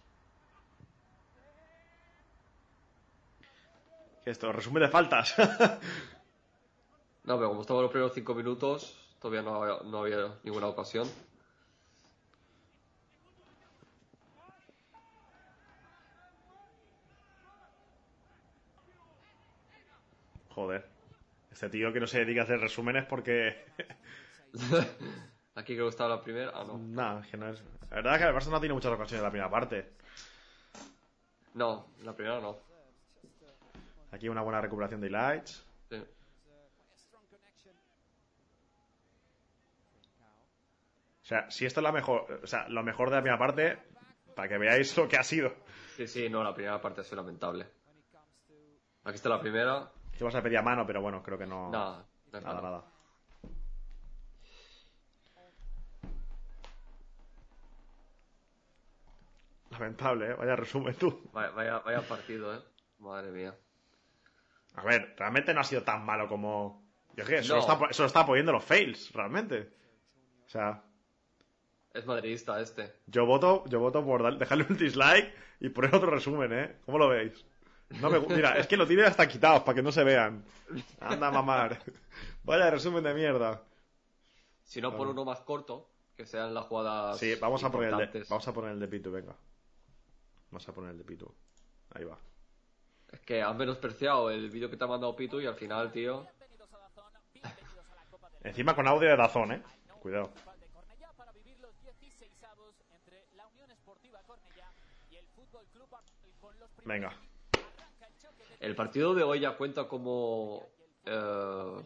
¿Qué 4.24 4.32
es 4.32 4.38
esto? 4.38 4.52
Resumen 4.52 4.84
de 4.84 4.90
faltas. 4.90 5.36
No, 7.24 7.36
pero 7.36 7.50
como 7.50 7.60
estamos 7.60 7.82
en 7.82 7.84
los 7.84 7.92
primeros 7.92 8.14
cinco 8.16 8.34
minutos, 8.34 8.98
todavía 9.20 9.42
no, 9.42 9.62
había- 9.62 9.84
no 9.84 9.98
había 10.00 10.34
ninguna 10.44 10.68
ocasión. 10.68 11.06
Joder. 20.58 20.90
Este 21.52 21.70
tío 21.70 21.94
que 21.94 22.00
no 22.00 22.08
se 22.08 22.18
dedica 22.18 22.42
a 22.42 22.44
hacer 22.46 22.60
resúmenes 22.60 23.06
porque... 23.06 23.64
Aquí 25.54 25.76
que 25.76 25.88
estaba 25.88 26.16
la 26.16 26.24
primera. 26.24 26.52
Ah, 26.52 26.64
no. 26.64 26.80
Nada, 26.80 27.22
es 27.22 27.28
que 27.28 27.38
no 27.38 27.48
es... 27.48 27.64
La 27.92 27.98
verdad 27.98 28.16
es 28.16 28.22
que 28.22 28.28
el 28.28 28.34
Barça 28.34 28.50
no 28.50 28.60
tiene 28.60 28.74
muchas 28.74 28.92
ocasiones 28.92 29.20
en 29.20 29.24
la 29.24 29.30
primera 29.30 29.52
parte. 29.52 29.94
No, 31.54 31.92
la 32.02 32.16
primera 32.16 32.42
no. 32.42 32.58
Aquí 34.12 34.30
una 34.30 34.42
buena 34.42 34.60
recuperación 34.60 35.00
de 35.00 35.08
highlights. 35.10 35.64
Sí. 35.92 35.98
O 41.22 41.26
sea, 41.26 41.52
si 41.52 41.68
esto 41.68 41.82
es 41.82 41.84
la 41.84 41.92
mejor... 41.92 42.42
O 42.44 42.48
sea, 42.48 42.68
lo 42.68 42.82
mejor 42.82 43.12
de 43.12 43.16
la 43.18 43.22
primera 43.22 43.38
parte, 43.38 43.78
para 44.36 44.50
que 44.50 44.58
veáis 44.58 44.98
lo 44.98 45.08
que 45.08 45.18
ha 45.18 45.24
sido. 45.24 45.54
sí, 45.98 46.08
sí, 46.08 46.30
no, 46.30 46.44
la 46.44 46.56
primera 46.56 46.82
parte 46.82 47.02
ha 47.02 47.04
sido 47.04 47.18
lamentable. 47.18 47.68
Aquí 49.04 49.18
está 49.18 49.30
la 49.30 49.40
primera. 49.40 49.92
Te 50.18 50.24
vas 50.24 50.36
a 50.36 50.42
pedir 50.42 50.58
a 50.58 50.62
mano, 50.64 50.86
pero 50.86 51.02
bueno, 51.02 51.22
creo 51.22 51.38
que 51.38 51.46
no... 51.46 51.70
Nada, 51.70 52.06
no 52.32 52.42
Nada. 52.42 52.84
Lamentable, 59.72 60.32
¿eh? 60.32 60.34
Vaya 60.34 60.56
resumen 60.56 60.96
tú. 60.96 61.30
Vaya, 61.34 61.50
vaya, 61.52 61.80
vaya 61.80 62.02
partido, 62.02 62.56
eh. 62.56 62.60
Madre 63.00 63.32
mía. 63.32 63.56
A 64.76 64.84
ver, 64.84 65.16
realmente 65.18 65.54
no 65.54 65.62
ha 65.62 65.64
sido 65.64 65.84
tan 65.84 66.04
malo 66.06 66.28
como... 66.28 66.88
Yo 67.16 67.24
es 67.24 67.30
que 67.30 67.48
No. 67.48 67.60
está, 67.60 67.78
solo 67.92 68.08
está 68.08 68.22
apoyando 68.22 68.52
los 68.52 68.64
fails, 68.64 69.12
realmente. 69.14 69.70
O 70.46 70.50
sea... 70.50 70.84
Es 71.94 72.06
madridista 72.06 72.60
este. 72.62 72.94
Yo 73.08 73.26
voto, 73.26 73.64
yo 73.68 73.80
voto 73.80 74.04
por 74.06 74.38
dejarle 74.38 74.66
un 74.70 74.78
dislike 74.78 75.34
y 75.60 75.70
poner 75.70 75.94
otro 75.94 76.12
resumen, 76.12 76.54
¿eh? 76.54 76.76
¿Cómo 76.86 76.98
lo 77.00 77.10
veis? 77.10 77.46
No 77.90 78.10
me 78.10 78.20
Mira, 78.20 78.58
es 78.58 78.68
que 78.68 78.78
lo 78.78 78.86
tiene 78.86 79.04
hasta 79.04 79.28
quitados 79.28 79.64
para 79.64 79.76
que 79.76 79.82
no 79.82 79.92
se 79.92 80.04
vean. 80.04 80.44
Anda 81.00 81.28
a 81.28 81.32
mamar. 81.32 81.80
Vaya 82.44 82.70
resumen 82.70 83.04
de 83.04 83.14
mierda. 83.14 83.62
Si 84.64 84.82
no, 84.82 84.96
pon 84.96 85.08
uno 85.08 85.24
más 85.24 85.40
corto, 85.42 85.90
que 86.16 86.26
sean 86.26 86.54
las 86.54 86.66
jugadas. 86.66 87.18
Sí, 87.18 87.36
vamos 87.36 87.64
a 87.64 87.72
poner 87.72 87.94
el 87.94 88.12
de, 88.12 88.26
vamos 88.30 88.48
a 88.48 88.54
poner 88.54 88.72
el 88.72 88.80
de 88.80 88.88
Pitu, 88.88 89.12
venga. 89.12 89.36
Vamos 90.52 90.68
a 90.68 90.74
poner 90.74 90.92
el 90.92 90.98
de 90.98 91.04
Pitu. 91.06 91.34
Ahí 91.94 92.04
va. 92.04 92.18
Es 93.12 93.22
que 93.22 93.42
han 93.42 93.56
menospreciado 93.56 94.30
el 94.30 94.50
vídeo 94.50 94.70
que 94.70 94.76
te 94.76 94.84
ha 94.84 94.88
mandado 94.88 95.16
Pitu 95.16 95.40
y 95.40 95.46
al 95.46 95.56
final, 95.56 95.92
tío. 95.92 96.28
Encima 98.44 98.76
con 98.76 98.88
audio 98.88 99.10
de 99.10 99.16
Dazón, 99.16 99.54
¿eh? 99.54 99.64
Cuidado. 100.02 100.32
de 100.60 100.68
Cornellá 100.68 101.12
para 101.16 101.32
vivir 101.32 101.58
los 101.60 101.72
16avos 101.84 102.76
entre 102.94 103.26
la 103.36 103.48
Unión 103.48 103.72
Esportiva 103.72 104.20
Cornellá 104.28 104.72
y 105.10 105.16
el 105.16 105.28
Fútbol 105.28 105.66
Club 105.72 105.96
Arsenal 105.96 106.32
con 106.40 106.60
los 106.60 106.70
Venga. 106.84 107.14
El 108.68 108.76
partido 108.76 109.16
de 109.16 109.24
hoy 109.24 109.40
ya 109.40 109.56
cuenta 109.56 109.88
como. 109.88 110.68
eh, 111.06 111.84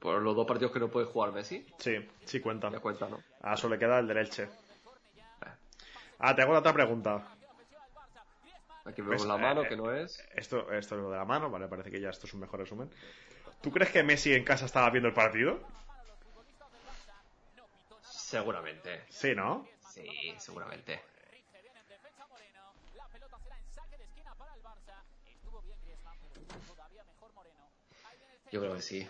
por 0.00 0.20
los 0.20 0.34
dos 0.34 0.46
partidos 0.48 0.72
que 0.72 0.80
no 0.80 0.88
puede 0.88 1.06
jugar 1.06 1.30
Messi. 1.32 1.64
Sí, 1.78 1.94
sí 2.24 2.40
cuenta. 2.40 2.70
Ya 2.70 2.80
cuenta, 2.80 3.08
¿no? 3.08 3.22
A 3.40 3.54
eso 3.54 3.68
le 3.68 3.78
queda 3.78 4.00
el 4.00 4.08
del 4.08 4.16
Elche. 4.16 4.48
Ah, 6.18 6.34
te 6.34 6.42
hago 6.42 6.58
otra 6.58 6.72
pregunta. 6.72 7.24
Aquí 8.84 9.00
vemos 9.00 9.26
la 9.26 9.36
mano, 9.36 9.62
Eh, 9.62 9.68
que 9.68 9.76
no 9.76 9.92
es. 9.92 10.18
Esto, 10.34 10.72
esto 10.72 10.96
es 10.96 11.02
lo 11.02 11.10
de 11.10 11.18
la 11.18 11.24
mano, 11.24 11.50
vale, 11.50 11.68
parece 11.68 11.92
que 11.92 12.00
ya 12.00 12.10
esto 12.10 12.26
es 12.26 12.34
un 12.34 12.40
mejor 12.40 12.58
resumen. 12.58 12.90
¿Tú 13.62 13.70
crees 13.70 13.92
que 13.92 14.02
Messi 14.02 14.34
en 14.34 14.42
casa 14.42 14.66
estaba 14.66 14.90
viendo 14.90 15.08
el 15.08 15.14
partido? 15.14 15.60
Seguramente. 18.02 19.04
Sí, 19.08 19.36
¿no? 19.36 19.68
Sí, 19.88 20.34
seguramente. 20.38 21.00
Yo 28.50 28.60
creo 28.60 28.74
que 28.74 28.82
sí. 28.82 29.06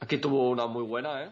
Aquí 0.00 0.18
tuvo 0.18 0.48
una 0.50 0.66
muy 0.66 0.82
buena, 0.84 1.24
¿eh? 1.24 1.30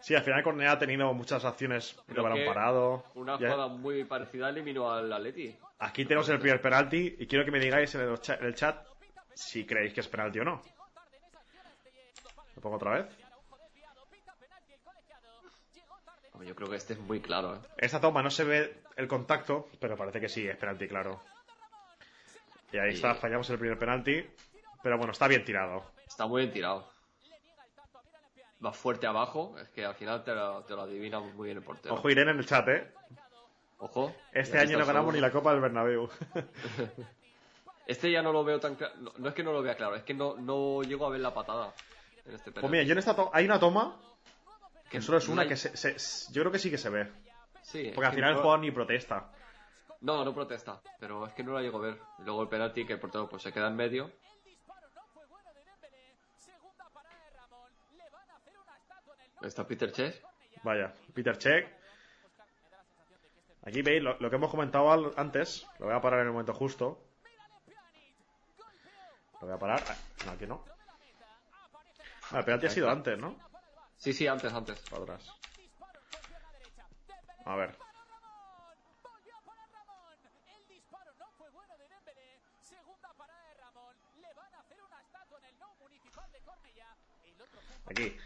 Sí, 0.00 0.14
al 0.14 0.22
final 0.22 0.42
Cornea 0.42 0.72
ha 0.72 0.78
tenido 0.78 1.12
muchas 1.14 1.44
acciones 1.44 1.96
de 2.08 2.20
balón 2.20 2.44
parado. 2.44 3.04
Una 3.14 3.38
Ya- 3.38 3.50
jugada 3.52 3.68
muy 3.68 4.04
parecida 4.04 4.50
eliminó 4.50 4.92
al 4.92 5.10
Atleti. 5.12 5.56
Aquí 5.78 6.04
tenemos 6.04 6.28
el 6.28 6.38
primer 6.38 6.60
penalti 6.60 7.16
y 7.18 7.26
quiero 7.26 7.44
que 7.44 7.50
me 7.50 7.58
digáis 7.60 7.94
en 7.94 8.02
el, 8.02 8.20
cha- 8.20 8.34
en 8.36 8.46
el 8.46 8.54
chat 8.54 8.86
si 9.34 9.64
creéis 9.64 9.94
que 9.94 10.00
es 10.00 10.08
penalti 10.08 10.40
o 10.40 10.44
no. 10.44 10.60
¿Lo 12.56 12.62
pongo 12.62 12.76
otra 12.76 12.92
vez? 12.92 13.06
Yo 16.44 16.54
creo 16.54 16.68
que 16.68 16.76
este 16.76 16.92
es 16.94 16.98
muy 16.98 17.20
claro, 17.20 17.54
¿eh? 17.54 17.58
Esta 17.78 18.00
toma 18.00 18.22
no 18.22 18.30
se 18.30 18.44
ve 18.44 18.82
el 18.96 19.08
contacto, 19.08 19.68
pero 19.80 19.96
parece 19.96 20.20
que 20.20 20.28
sí, 20.28 20.46
es 20.46 20.56
penalti, 20.56 20.86
claro. 20.88 21.20
Y 22.74 22.78
ahí 22.78 22.90
está, 22.94 23.14
fallamos 23.14 23.48
el 23.50 23.58
primer 23.58 23.78
penalti. 23.78 24.26
Pero 24.82 24.98
bueno, 24.98 25.12
está 25.12 25.28
bien 25.28 25.44
tirado. 25.44 25.84
Está 26.08 26.26
muy 26.26 26.42
bien 26.42 26.52
tirado. 26.52 26.88
Va 28.64 28.72
fuerte 28.72 29.06
abajo, 29.06 29.56
es 29.60 29.68
que 29.68 29.84
al 29.84 29.94
final 29.94 30.24
te 30.24 30.34
lo, 30.34 30.64
te 30.64 30.74
lo 30.74 30.82
adivina 30.82 31.20
muy 31.20 31.46
bien 31.46 31.58
el 31.58 31.62
portero. 31.62 31.94
Ojo 31.94 32.10
Irene 32.10 32.32
en 32.32 32.38
el 32.38 32.46
chat, 32.46 32.66
¿eh? 32.68 32.90
Ojo. 33.78 34.12
Este 34.32 34.58
año 34.58 34.76
no 34.78 34.86
ganamos 34.86 35.14
ni 35.14 35.20
la 35.20 35.30
Copa 35.30 35.52
del 35.52 35.60
Bernabéu. 35.60 36.08
Este 37.86 38.10
ya 38.10 38.22
no 38.22 38.32
lo 38.32 38.42
veo 38.44 38.58
tan 38.58 38.76
claro. 38.76 38.94
No, 38.98 39.12
no 39.18 39.28
es 39.28 39.34
que 39.34 39.42
no 39.44 39.52
lo 39.52 39.60
vea 39.62 39.76
claro, 39.76 39.94
es 39.94 40.02
que 40.04 40.14
no, 40.14 40.36
no 40.36 40.82
llego 40.82 41.04
a 41.06 41.10
ver 41.10 41.20
la 41.20 41.34
patada 41.34 41.74
en 42.24 42.34
este 42.34 42.50
pues 42.50 42.64
mira, 42.70 42.82
yo 42.82 42.92
en 42.92 42.98
esta 42.98 43.14
hay 43.34 43.44
una 43.44 43.60
toma 43.60 44.00
que 44.88 45.02
solo 45.02 45.18
es 45.18 45.28
una 45.28 45.46
que 45.46 45.54
se, 45.54 45.76
se- 45.76 46.32
yo 46.32 46.40
creo 46.40 46.50
que 46.50 46.58
sí 46.58 46.70
que 46.70 46.78
se 46.78 46.88
ve. 46.88 47.12
Sí, 47.62 47.92
Porque 47.94 48.06
al 48.08 48.14
final 48.14 48.30
el 48.30 48.36
no- 48.36 48.40
jugador 48.42 48.60
ni 48.60 48.70
protesta. 48.70 49.30
No, 50.04 50.22
no 50.22 50.34
protesta, 50.34 50.82
pero 51.00 51.26
es 51.26 51.32
que 51.32 51.42
no 51.42 51.52
la 51.54 51.62
llego 51.62 51.78
a 51.78 51.80
ver. 51.80 51.98
Luego 52.18 52.42
el 52.42 52.48
penalti 52.48 52.86
que 52.86 52.92
el 52.92 53.00
portero 53.00 53.26
pues 53.26 53.42
se 53.42 53.52
queda 53.52 53.68
en 53.68 53.76
medio. 53.76 54.10
Está 59.42 59.66
Peter 59.66 59.90
Chess. 59.92 60.20
Vaya, 60.62 60.92
Peter 61.14 61.36
Check. 61.38 61.68
Aquí 63.66 63.80
veis 63.80 64.02
lo, 64.02 64.18
lo 64.20 64.28
que 64.28 64.36
hemos 64.36 64.50
comentado 64.50 64.90
antes. 65.18 65.66
Lo 65.78 65.86
voy 65.86 65.94
a 65.94 66.00
parar 66.02 66.20
en 66.20 66.26
el 66.26 66.32
momento 66.32 66.52
justo. 66.52 67.00
Lo 69.40 69.46
voy 69.46 69.52
a 69.56 69.58
parar. 69.58 69.82
Ah, 69.88 69.96
No, 70.26 70.32
aquí 70.32 70.46
no. 70.46 70.64
Ah, 72.30 72.40
el 72.40 72.44
penalti 72.44 72.66
ha 72.66 72.70
sido 72.70 72.90
antes, 72.90 73.18
¿no? 73.18 73.36
Sí, 73.96 74.12
sí, 74.12 74.26
antes, 74.26 74.52
antes. 74.52 74.78
Para 74.90 75.02
atrás. 75.02 75.30
A 77.46 77.56
ver. 77.56 77.83
Aquí. 87.86 88.16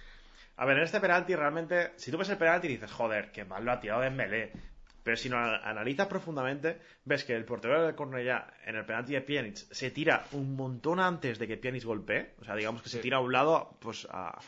A 0.57 0.65
ver, 0.65 0.79
en 0.79 0.83
este 0.85 1.01
penalti 1.01 1.35
realmente, 1.35 1.93
si 1.97 2.11
tú 2.11 2.19
ves 2.19 2.29
el 2.31 2.37
penalti 2.37 2.69
dices, 2.69 2.91
joder, 2.91 3.31
que 3.31 3.45
mal 3.45 3.65
lo 3.65 3.73
ha 3.73 3.81
tirado 3.81 4.01
Dembélé. 4.01 4.53
Pero 5.05 5.17
si 5.17 5.29
lo 5.29 5.39
analizas 5.39 6.07
profundamente, 6.07 6.81
ves 7.05 7.25
que 7.25 7.35
el 7.35 7.45
portero 7.45 7.83
del 7.83 7.95
Cornellá 7.95 8.53
en 8.67 8.77
el 8.77 8.85
penalti 8.85 9.15
de 9.15 9.23
Pjanic 9.23 9.57
se 9.57 9.91
tira 9.91 10.27
un 10.33 10.55
montón 10.57 11.01
antes 11.01 11.39
de 11.39 11.47
que 11.47 11.57
Pjanic 11.57 11.85
golpee. 11.85 12.35
O 12.41 12.45
sea, 12.45 12.57
digamos 12.57 12.83
que 12.83 12.89
se 12.89 12.99
tira 12.99 13.19
a 13.19 13.21
un 13.21 13.33
lado, 13.33 13.79
pues 13.81 14.07
a, 14.11 14.39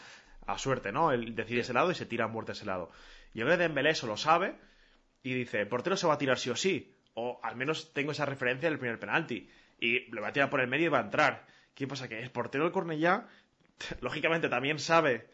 a 0.46 0.59
suerte, 0.59 0.92
¿no? 0.92 1.12
Él 1.12 1.35
decide 1.35 1.61
ese 1.61 1.73
lado 1.73 1.90
y 1.90 1.94
se 1.94 2.07
tira 2.07 2.25
a 2.25 2.29
muerte 2.29 2.53
ese 2.53 2.66
lado. 2.66 2.90
Yo 3.33 3.44
creo 3.44 3.57
que 3.57 3.62
Dembélé 3.62 3.90
eso 3.90 4.07
lo 4.07 4.16
sabe 4.16 4.55
y 5.23 5.35
dice, 5.35 5.61
el 5.61 5.68
portero 5.68 5.96
se 5.96 6.07
va 6.07 6.14
a 6.14 6.18
tirar 6.18 6.38
sí 6.38 6.51
o 6.51 6.57
sí. 6.57 6.96
O 7.14 7.40
al 7.42 7.57
menos 7.57 7.92
tengo 7.92 8.12
esa 8.12 8.27
referencia 8.27 8.68
del 8.68 8.79
primer 8.79 8.99
penalti. 8.99 9.49
Y 9.79 10.11
lo 10.11 10.20
va 10.20 10.29
a 10.29 10.33
tirar 10.33 10.51
por 10.51 10.61
el 10.61 10.68
medio 10.68 10.87
y 10.87 10.90
va 10.90 10.99
a 10.99 11.05
entrar. 11.05 11.46
¿Qué 11.75 11.87
pasa? 11.87 12.09
Que 12.09 12.20
el 12.20 12.31
portero 12.31 12.64
del 12.64 12.73
Cornellá, 12.73 13.27
lógicamente 14.01 14.49
también 14.49 14.79
sabe 14.79 15.29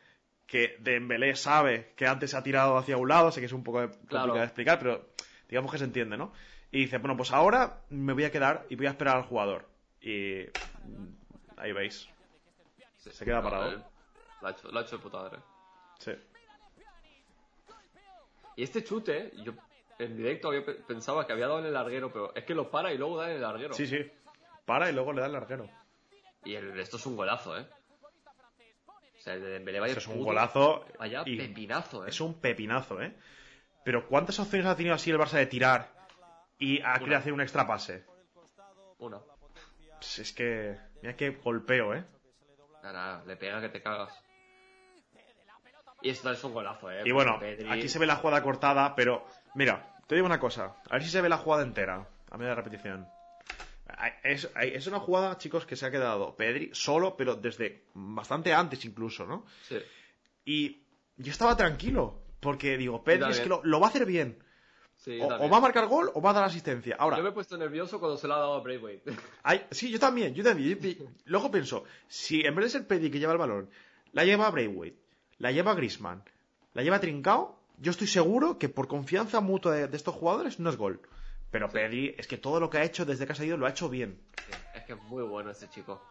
que 0.47 0.77
Dembélé 0.81 1.35
sabe 1.37 1.93
que 1.97 2.07
antes 2.07 2.31
se 2.31 2.37
ha 2.37 2.43
tirado 2.43 2.77
hacia 2.79 2.97
un 2.97 3.09
lado, 3.09 3.31
sé 3.33 3.41
que 3.41 3.47
es 3.47 3.53
un 3.53 3.65
poco 3.65 3.81
complicado 3.81 4.25
Claro. 4.27 4.35
de 4.35 4.45
explicar, 4.45 4.79
pero 4.79 5.09
digamos 5.49 5.73
que 5.73 5.79
se 5.79 5.85
entiende, 5.85 6.17
¿no? 6.17 6.33
Y 6.71 6.81
dice, 6.81 6.99
bueno, 6.99 7.17
pues 7.17 7.33
ahora 7.33 7.81
me 7.91 8.13
voy 8.13 8.25
a 8.25 8.31
quedar 8.31 8.65
y 8.69 8.77
voy 8.77 8.87
a 8.87 8.91
esperar 8.91 9.17
al 9.17 9.23
jugador. 9.25 9.69
Y 10.01 10.45
mm, 10.85 11.59
ahí 11.59 11.73
veis. 11.73 12.09
Sí. 12.99 13.11
Se 13.13 13.25
queda 13.25 13.37
No, 13.41 13.43
parado. 13.45 13.85
Lo 14.43 14.49
ha 14.49 14.51
hecho, 14.51 14.69
lo 14.71 14.79
ha 14.79 14.83
hecho 14.83 14.97
de 14.99 15.03
puta 15.03 15.19
madre. 15.19 15.39
Sí. 15.99 16.13
Y 18.57 18.63
este 18.63 18.83
chute, 18.85 19.33
yo 19.45 19.53
en 19.99 20.17
directo 20.17 20.49
había 20.49 20.65
pe- 20.65 20.75
pensaba 20.75 21.27
que 21.27 21.33
había 21.33 21.47
dado 21.47 21.61
en 21.61 21.67
el 21.67 21.73
larguero, 21.75 22.13
pero 22.13 22.35
es 22.35 22.45
que 22.45 22.55
lo 22.55 22.71
para 22.71 22.93
y 22.93 22.99
luego 22.99 23.17
da 23.19 23.29
en 23.31 23.37
el 23.37 23.43
larguero. 23.43 23.75
Sí, 23.75 23.87
sí. 23.87 24.11
Para 24.65 24.91
y 24.91 24.93
luego 24.93 25.13
le 25.13 25.21
da 25.21 25.27
el 25.27 25.33
larguero. 25.33 25.69
Y 26.45 26.55
el- 26.55 26.79
esto 26.79 26.97
es 26.97 27.07
un 27.07 27.17
golazo, 27.17 27.59
¿eh? 27.59 27.67
Sea, 29.27 29.35
el 29.35 29.43
de 29.43 29.49
Dembélé 29.49 29.81
vaya 29.81 29.91
Eso 29.91 29.99
es 29.99 30.07
un 30.07 30.15
puto- 30.15 30.25
golazo. 30.27 30.87
Vaya 31.01 31.23
y 31.27 31.37
pepinazo, 31.37 32.07
¿eh? 32.07 32.11
Es 32.11 32.21
un 32.21 32.35
pepinazo, 32.35 33.03
¿eh? 33.03 33.13
Pero 33.85 34.07
¿cuántas 34.07 34.39
opciones 34.39 34.69
ha 34.69 34.77
tenido 34.77 34.95
así 34.95 35.11
el 35.11 35.19
Barça 35.19 35.33
de 35.39 35.47
tirar 35.47 35.91
y 36.61 36.81
a 36.81 36.95
querer 37.01 37.17
hacer 37.17 37.33
un 37.33 37.41
extra 37.41 37.67
pase? 37.67 38.05
Una. 38.99 39.19
Pues 39.99 40.21
es 40.21 40.33
que. 40.33 40.79
Mira 41.03 41.17
qué 41.17 41.31
golpeo, 41.31 41.93
¿eh? 41.95 42.05
Nada, 42.85 42.93
nada, 42.93 43.25
le 43.27 43.37
pega 43.37 43.61
que 43.61 43.69
te 43.69 43.83
cagas. 43.83 44.13
Y 46.03 46.11
esto 46.11 46.31
es 46.31 46.45
un 46.45 46.55
golazo, 46.55 46.89
¿eh? 46.93 47.03
Y 47.05 47.11
bueno, 47.11 47.41
Pedri- 47.41 47.69
aquí 47.73 47.89
se 47.89 47.99
ve 47.99 48.07
la 48.07 48.15
jugada 48.17 48.45
cortada, 48.45 48.95
pero 48.95 49.27
mira, 49.57 49.97
te 50.07 50.15
digo 50.15 50.27
una 50.27 50.39
cosa, 50.39 50.77
a 50.89 50.93
ver 50.93 51.03
si 51.03 51.11
se 51.11 51.21
ve 51.21 51.29
la 51.29 51.39
jugada 51.39 51.65
entera, 51.65 52.07
a 52.31 52.39
media 52.39 52.55
repetición. 52.55 53.09
Es, 54.23 54.51
es 54.57 54.87
una 54.87 54.99
jugada, 54.99 55.39
chicos, 55.39 55.65
que 55.65 55.77
se 55.77 55.87
ha 55.87 55.91
quedado 55.91 56.35
Pedri 56.35 56.71
solo, 56.73 57.17
pero 57.17 57.37
desde 57.37 57.85
bastante 57.95 58.53
antes 58.53 58.85
incluso, 58.85 59.27
¿no? 59.27 59.47
Sí. 59.69 59.77
Y 60.45 60.83
yo 61.17 61.31
estaba 61.31 61.57
tranquilo, 61.57 62.23
porque 62.41 62.77
digo, 62.77 63.03
Pedri 63.05 63.31
es 63.31 63.41
que 63.41 63.49
lo, 63.49 63.61
lo 63.65 63.81
va 63.81 63.87
a 63.87 63.91
hacer 63.91 64.07
bien. 64.07 64.43
Sí, 64.97 65.21
O, 65.21 65.49
va 65.49 65.59
a 65.59 65.61
marcar 65.61 65.87
gol 65.87 66.11
o 66.15 66.21
va 66.21 66.31
a 66.31 66.33
dar 66.33 66.45
asistencia. 66.45 66.97
Ahora, 66.99 67.19
Yo 67.19 67.23
me 67.23 67.29
he 67.29 67.33
puesto 67.33 67.57
nervioso 67.57 68.01
cuando 68.01 68.17
se 68.17 68.27
la 68.27 68.37
ha 68.37 68.39
dado 68.39 68.55
a 68.55 68.61
Braithwaite. 68.61 69.13
sí, 69.71 69.91
yo 69.91 69.99
también, 69.99 70.35
yo 70.35 70.43
también. 70.43 70.81
Yo 70.81 71.07
Luego 71.27 71.51
pienso, 71.51 71.85
si 72.09 72.41
en 72.41 72.55
vez 72.55 72.65
de 72.65 72.71
ser 72.71 72.87
Pedri 72.87 73.11
que 73.11 73.19
lleva 73.19 73.33
el 73.33 73.39
balón, 73.39 73.71
la 74.13 74.25
lleva 74.25 74.51
Braithwaite, 74.51 74.99
la 75.39 75.53
lleva 75.53 75.75
Grisman, 75.75 76.25
la 76.73 76.83
lleva 76.83 76.99
Trincao, 76.99 77.61
yo 77.79 77.91
estoy 77.91 78.07
seguro 78.07 78.59
que 78.59 78.69
por 78.69 78.89
confianza 78.89 79.41
mutua 79.41 79.75
de, 79.75 79.89
de 79.89 79.97
estos 79.97 80.15
jugadores 80.15 80.59
no 80.59 80.71
es 80.71 80.77
gol. 80.77 81.01
Pero 81.57 81.71
Pedri, 81.71 82.15
es 82.19 82.27
que 82.27 82.37
todo 82.37 82.61
lo 82.61 82.69
que 82.69 82.77
ha 82.77 82.85
hecho 82.85 83.07
desde 83.07 83.25
que 83.25 83.33
ha 83.33 83.35
salido 83.35 83.57
lo 83.57 83.65
ha 83.65 83.71
hecho 83.71 83.89
bien. 83.89 84.21
es 84.75 84.83
que 84.85 84.93
es 84.93 85.03
muy 85.05 85.23
bueno 85.23 85.51
este 85.51 85.67
chico. 85.71 86.03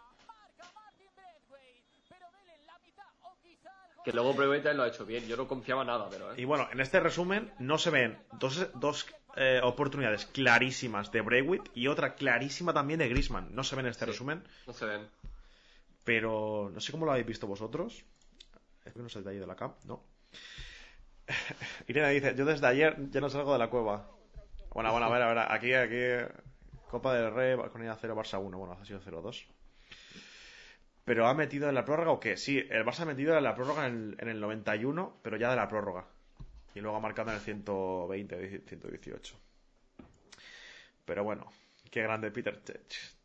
Que 4.03 4.11
luego 4.11 4.33
también 4.33 4.75
lo 4.77 4.81
ha 4.83 4.87
hecho 4.87 5.05
bien. 5.05 5.27
Yo 5.27 5.37
no 5.37 5.47
confiaba 5.47 5.83
nada, 5.85 6.09
pero, 6.09 6.31
¿eh? 6.33 6.41
Y 6.41 6.45
bueno, 6.45 6.67
en 6.71 6.79
este 6.79 6.99
resumen 6.99 7.51
no 7.59 7.77
se 7.77 7.91
ven 7.91 8.17
dos, 8.39 8.67
dos 8.73 9.05
eh, 9.35 9.59
oportunidades 9.61 10.25
clarísimas 10.25 11.11
de 11.11 11.21
Braithwaite 11.21 11.69
y 11.75 11.89
otra 11.89 12.15
clarísima 12.15 12.73
también 12.73 12.97
de 12.97 13.07
Grisman. 13.07 13.53
No 13.53 13.63
se 13.63 13.75
ven 13.75 13.85
en 13.85 13.91
este 13.91 14.05
Sí. 14.05 14.11
resumen, 14.11 14.43
No 14.65 14.73
se 14.73 14.85
ven. 14.85 15.07
pero 16.03 16.71
no 16.73 16.79
sé 16.81 16.91
cómo 16.91 17.05
lo 17.05 17.11
habéis 17.11 17.27
visto 17.27 17.45
vosotros. 17.45 18.03
Es 18.83 18.93
que 18.93 18.99
no 18.99 19.07
de 19.07 19.29
ahí 19.29 19.37
de 19.37 19.45
la 19.45 19.55
cam, 19.55 19.73
no. 19.83 20.01
Irene 21.87 22.09
dice, 22.09 22.33
yo 22.35 22.45
desde 22.45 22.65
ayer 22.65 22.95
ya 23.11 23.21
no 23.21 23.29
salgo 23.29 23.53
de 23.53 23.59
la 23.59 23.69
cueva. 23.69 24.07
Bueno, 24.75 24.91
bueno, 24.91 25.05
a 25.05 25.09
ver, 25.09 25.21
a 25.21 25.27
ver, 25.27 25.37
aquí, 25.53 25.73
aquí, 25.73 26.35
Copa 26.89 27.13
del 27.13 27.33
Rey, 27.33 27.55
Balconía 27.55 27.95
0, 27.95 28.13
Barça 28.13 28.43
1, 28.43 28.57
bueno, 28.57 28.73
ha 28.73 28.83
sido 28.83 28.99
0-2. 28.99 29.45
Pero 31.05 31.27
ha 31.27 31.33
metido 31.33 31.69
en 31.69 31.75
la 31.75 31.85
prórroga 31.85 32.11
o 32.11 32.19
qué? 32.19 32.35
Sí, 32.35 32.57
el 32.69 32.83
Barça 32.83 33.03
ha 33.03 33.05
metido 33.05 33.37
en 33.37 33.43
la 33.45 33.55
prórroga 33.55 33.87
en 33.87 33.93
el, 33.93 34.17
en 34.19 34.27
el 34.27 34.41
91, 34.41 35.19
pero 35.21 35.37
ya 35.37 35.49
de 35.49 35.55
la 35.55 35.69
prórroga. 35.69 36.07
Y 36.73 36.81
luego 36.81 36.97
ha 36.97 36.99
marcado 36.99 37.29
en 37.29 37.35
el 37.35 37.41
120, 37.41 38.63
118. 38.67 39.39
Pero 41.05 41.23
bueno, 41.23 41.49
qué 41.89 42.01
grande 42.01 42.29
Peter. 42.31 42.61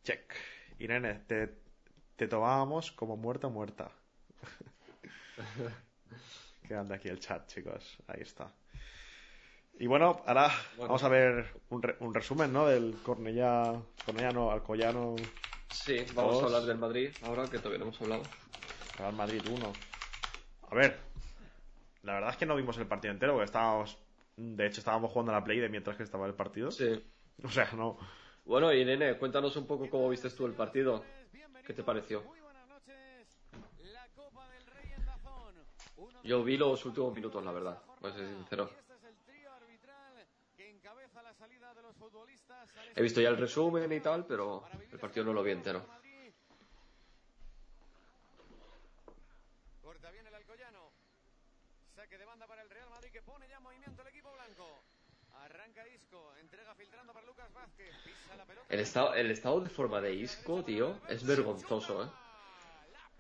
Check. 0.05 0.32
Irene, 0.78 1.14
te, 1.26 1.53
te 2.14 2.28
tomábamos 2.28 2.92
como 2.92 3.16
muerta 3.16 3.48
muerta. 3.48 3.90
qué 6.62 6.68
grande 6.68 6.94
aquí 6.94 7.09
el 7.09 7.18
chat, 7.18 7.48
chicos. 7.48 7.98
Ahí 8.07 8.20
está. 8.20 8.55
Y 9.80 9.86
bueno, 9.86 10.22
ahora 10.26 10.50
vamos 10.76 11.02
a 11.04 11.08
ver 11.08 11.54
un, 11.70 11.80
re- 11.82 11.96
un 12.00 12.12
resumen, 12.12 12.52
¿no? 12.52 12.66
Del 12.66 12.96
Cornellá, 13.02 13.80
Cornellano, 14.04 14.50
Alcoyano, 14.50 15.16
Sí, 15.70 16.04
vamos 16.14 16.34
Dos. 16.34 16.42
a 16.42 16.46
hablar 16.46 16.62
del 16.64 16.76
Madrid 16.78 17.10
ahora 17.22 17.48
que 17.48 17.58
todavía 17.58 17.78
no 17.78 17.84
hemos 17.84 18.00
hablado. 18.02 18.22
Real 18.98 19.14
Madrid 19.14 19.40
1. 19.50 19.72
A 20.70 20.74
ver, 20.74 20.98
la 22.02 22.12
verdad 22.14 22.30
es 22.30 22.36
que 22.36 22.44
no 22.44 22.56
vimos 22.56 22.76
el 22.76 22.86
partido 22.86 23.12
entero, 23.14 23.32
porque 23.32 23.46
estábamos, 23.46 23.96
de 24.36 24.66
hecho 24.66 24.80
estábamos 24.80 25.10
jugando 25.12 25.32
a 25.32 25.36
la 25.36 25.44
Play 25.44 25.60
de 25.60 25.68
mientras 25.70 25.96
que 25.96 26.02
estaba 26.02 26.26
el 26.26 26.34
partido. 26.34 26.70
Sí. 26.70 27.02
O 27.42 27.48
sea, 27.48 27.70
no. 27.72 27.96
Bueno, 28.44 28.70
Irene, 28.70 29.16
cuéntanos 29.16 29.56
un 29.56 29.66
poco 29.66 29.88
cómo 29.88 30.10
viste 30.10 30.28
tú 30.28 30.44
el 30.44 30.52
partido. 30.52 31.02
¿Qué 31.66 31.72
te 31.72 31.82
pareció? 31.82 32.22
Yo 36.22 36.44
vi 36.44 36.58
los 36.58 36.84
últimos 36.84 37.14
minutos, 37.14 37.42
la 37.42 37.52
verdad. 37.52 37.78
Voy 38.02 38.10
a 38.10 38.14
ser 38.14 38.28
sincero. 38.28 38.68
He 42.96 43.02
visto 43.02 43.20
ya 43.20 43.28
el 43.28 43.36
resumen 43.36 43.92
y 43.92 44.00
tal, 44.00 44.26
pero 44.26 44.64
el 44.92 44.98
partido 44.98 45.24
no 45.26 45.32
lo 45.32 45.42
vi 45.42 45.52
entero. 45.52 45.86
Corta 49.82 50.10
bien 50.10 50.26
el 50.26 50.34
Alcoyano. 50.34 50.90
Saque 51.94 52.18
de 52.18 52.24
banda 52.24 52.46
para 52.46 52.62
el 52.62 52.70
Real 52.70 52.90
Madrid 52.90 53.10
que 53.12 53.22
pone 53.22 53.48
ya 53.48 53.56
en 53.56 53.62
movimiento 53.62 54.02
el 54.02 54.08
equipo 54.08 54.32
blanco. 54.32 54.82
Arranca 55.34 55.86
Isco, 55.88 56.34
entrega 56.40 56.74
filtrando 56.74 57.12
para 57.12 57.26
Lucas 57.26 57.52
Vázquez. 57.52 57.94
Pisa 58.04 58.36
la 58.36 58.44
pelota. 58.44 58.66
El 58.68 58.80
estado, 58.80 59.14
el 59.14 59.30
estado 59.30 59.60
de 59.60 59.70
forma 59.70 60.00
de 60.00 60.14
Isco, 60.14 60.64
tío, 60.64 60.98
es 61.08 61.24
vergonzoso, 61.24 62.04
¿eh? 62.04 62.08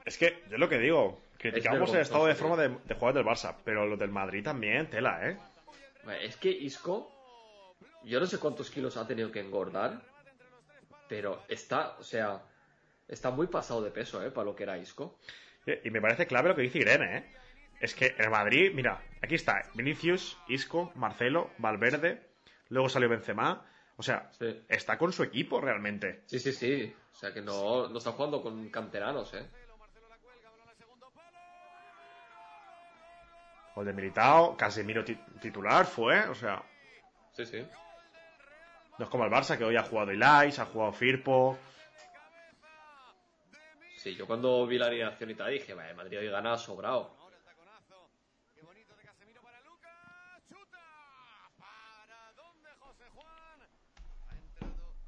Es 0.04 0.16
que, 0.18 0.42
yo 0.50 0.56
lo 0.58 0.68
que 0.68 0.78
digo, 0.78 1.20
criticamos 1.38 1.92
el 1.94 2.00
estado 2.00 2.26
de 2.26 2.34
forma 2.34 2.56
de, 2.56 2.68
de 2.70 2.94
jugar 2.94 3.14
del 3.14 3.24
Barça, 3.24 3.54
pero 3.64 3.86
lo 3.86 3.96
del 3.96 4.10
Madrid 4.10 4.42
también, 4.42 4.88
tela, 4.88 5.28
¿eh? 5.28 5.38
Vale, 6.04 6.24
Es 6.24 6.36
que 6.36 6.50
Isco, 6.50 7.10
yo 8.04 8.20
no 8.20 8.26
sé 8.26 8.38
cuántos 8.38 8.70
kilos 8.70 8.96
ha 8.96 9.06
tenido 9.06 9.30
que 9.30 9.40
engordar, 9.40 10.02
pero 11.08 11.42
está, 11.48 11.96
o 11.98 12.02
sea, 12.02 12.42
está 13.08 13.30
muy 13.30 13.46
pasado 13.48 13.82
de 13.82 13.90
peso, 13.90 14.22
¿eh? 14.24 14.30
Para 14.30 14.44
lo 14.46 14.54
que 14.56 14.62
era 14.64 14.78
Isco. 14.78 15.18
Eh, 15.66 15.80
Y 15.84 15.90
me 15.90 16.00
parece 16.00 16.26
clave 16.26 16.48
lo 16.50 16.54
que 16.56 16.62
dice 16.62 16.78
Irene, 16.78 17.16
¿eh? 17.18 17.32
Es 17.80 17.94
que 17.94 18.14
el 18.18 18.30
Madrid, 18.30 18.72
mira, 18.74 19.02
aquí 19.22 19.34
está 19.34 19.62
Vinicius, 19.74 20.36
Isco, 20.48 20.92
Marcelo, 20.94 21.50
Valverde, 21.58 22.30
luego 22.68 22.88
salió 22.88 23.08
Benzema, 23.08 23.66
o 23.96 24.02
sea, 24.02 24.30
Sí. 24.38 24.64
está 24.68 24.96
con 24.98 25.12
su 25.12 25.22
equipo 25.22 25.60
realmente. 25.60 26.22
Sí, 26.26 26.38
sí, 26.38 26.52
sí. 26.52 26.94
O 27.12 27.16
sea 27.16 27.32
que 27.34 27.40
no, 27.42 27.88
no 27.88 27.98
está 27.98 28.12
jugando 28.12 28.42
con 28.42 28.68
canteranos, 28.70 29.32
¿eh? 29.34 29.46
O 33.74 33.80
el 33.80 33.86
de 33.86 33.92
Militao, 33.92 34.56
Casemiro 34.56 35.04
ti- 35.04 35.18
titular 35.40 35.86
fue, 35.86 36.20
o 36.28 36.34
sea, 36.34 36.62
Sí, 37.32 37.46
sí. 37.46 37.66
No 39.00 39.04
es 39.04 39.10
como 39.10 39.24
el 39.24 39.30
Barça 39.30 39.56
que 39.56 39.64
hoy 39.64 39.76
ha 39.76 39.82
jugado 39.82 40.12
Ilais, 40.12 40.58
ha 40.58 40.66
jugado 40.66 40.92
Firpo. 40.92 41.58
Sí, 43.96 44.14
yo 44.14 44.26
cuando 44.26 44.66
vi 44.66 44.76
la 44.76 44.88
alineación 44.88 45.30
y 45.30 45.34
tal 45.34 45.50
dije, 45.50 45.72
vaya, 45.72 45.94
Madrid 45.94 46.18
hoy 46.18 46.28
gana 46.28 46.58
sobrado. 46.58 47.16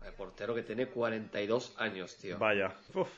El 0.07 0.13
portero 0.15 0.55
que 0.55 0.63
tiene 0.63 0.87
42 0.87 1.75
años, 1.79 2.17
tío. 2.17 2.39
Vaya, 2.39 2.75
uf. 2.95 3.11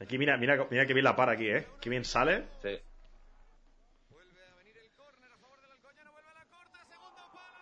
Aquí 0.00 0.16
mira, 0.16 0.38
mira, 0.38 0.66
mira 0.70 0.86
que 0.86 0.94
bien 0.94 1.04
la 1.04 1.14
para 1.14 1.32
aquí, 1.32 1.48
¿eh? 1.50 1.66
Qué 1.82 1.90
bien 1.90 2.06
sale. 2.06 2.46
Sí. 2.62 2.80
Vuelve 4.10 4.40
a 4.42 4.54
venir 4.56 4.76
el 4.78 4.90
córner 4.96 5.30
a 5.30 5.36
favor 5.36 5.60
del 5.60 5.70
Alcoyano. 5.70 6.12
Vuelve 6.12 6.30
a 6.30 6.34
la 6.34 6.44
corta. 6.46 6.84
Segundo 6.88 7.22
palo. 7.32 7.58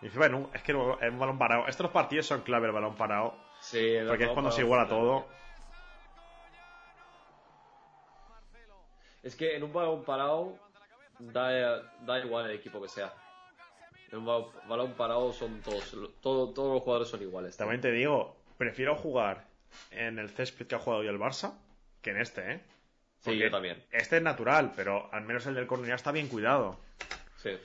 Y 0.00 0.06
dice, 0.06 0.18
bueno, 0.18 0.48
es 0.54 0.62
que 0.62 0.72
es 0.72 0.78
un 1.12 1.18
balón 1.18 1.38
parado. 1.38 1.66
Estos 1.66 1.90
partidos 1.90 2.26
son 2.26 2.42
clave 2.42 2.66
el 2.66 2.72
balón 2.72 2.94
parado. 2.94 3.34
Sí, 3.60 3.78
el 3.94 4.06
Porque 4.06 4.24
es 4.24 4.30
cuando 4.30 4.50
se 4.52 4.60
iguala 4.62 4.86
todo. 4.88 5.26
Es 9.22 9.34
que 9.34 9.56
en 9.56 9.62
un 9.64 9.72
balón 9.72 10.04
parado 10.04 10.56
da, 11.18 11.82
da 12.06 12.18
igual 12.20 12.46
el 12.50 12.56
equipo 12.56 12.80
que 12.80 12.88
sea. 12.88 13.12
En 14.12 14.18
un 14.18 14.26
ba- 14.26 14.46
balón 14.68 14.92
parado 14.94 15.32
son 15.32 15.60
todos, 15.60 15.94
todo- 16.20 16.52
todos 16.54 16.74
los 16.74 16.82
jugadores 16.82 17.08
son 17.08 17.20
iguales. 17.22 17.56
También 17.56 17.80
te 17.80 17.90
digo, 17.90 18.36
prefiero 18.56 18.94
jugar 18.96 19.44
en 19.90 20.18
el 20.18 20.30
césped 20.30 20.66
que 20.66 20.76
ha 20.76 20.78
jugado 20.78 21.02
hoy 21.02 21.08
el 21.08 21.18
Barça 21.18 21.58
que 22.00 22.10
en 22.10 22.20
este, 22.20 22.52
¿eh? 22.52 22.60
Sí, 23.18 23.36
yo 23.36 23.50
también. 23.50 23.84
Este 23.90 24.18
es 24.18 24.22
natural, 24.22 24.72
pero 24.76 25.12
al 25.12 25.22
menos 25.22 25.44
el 25.46 25.54
del 25.56 25.66
Cornellá 25.66 25.96
está 25.96 26.12
bien 26.12 26.28
cuidado. 26.28 26.78
Sí. 27.36 27.58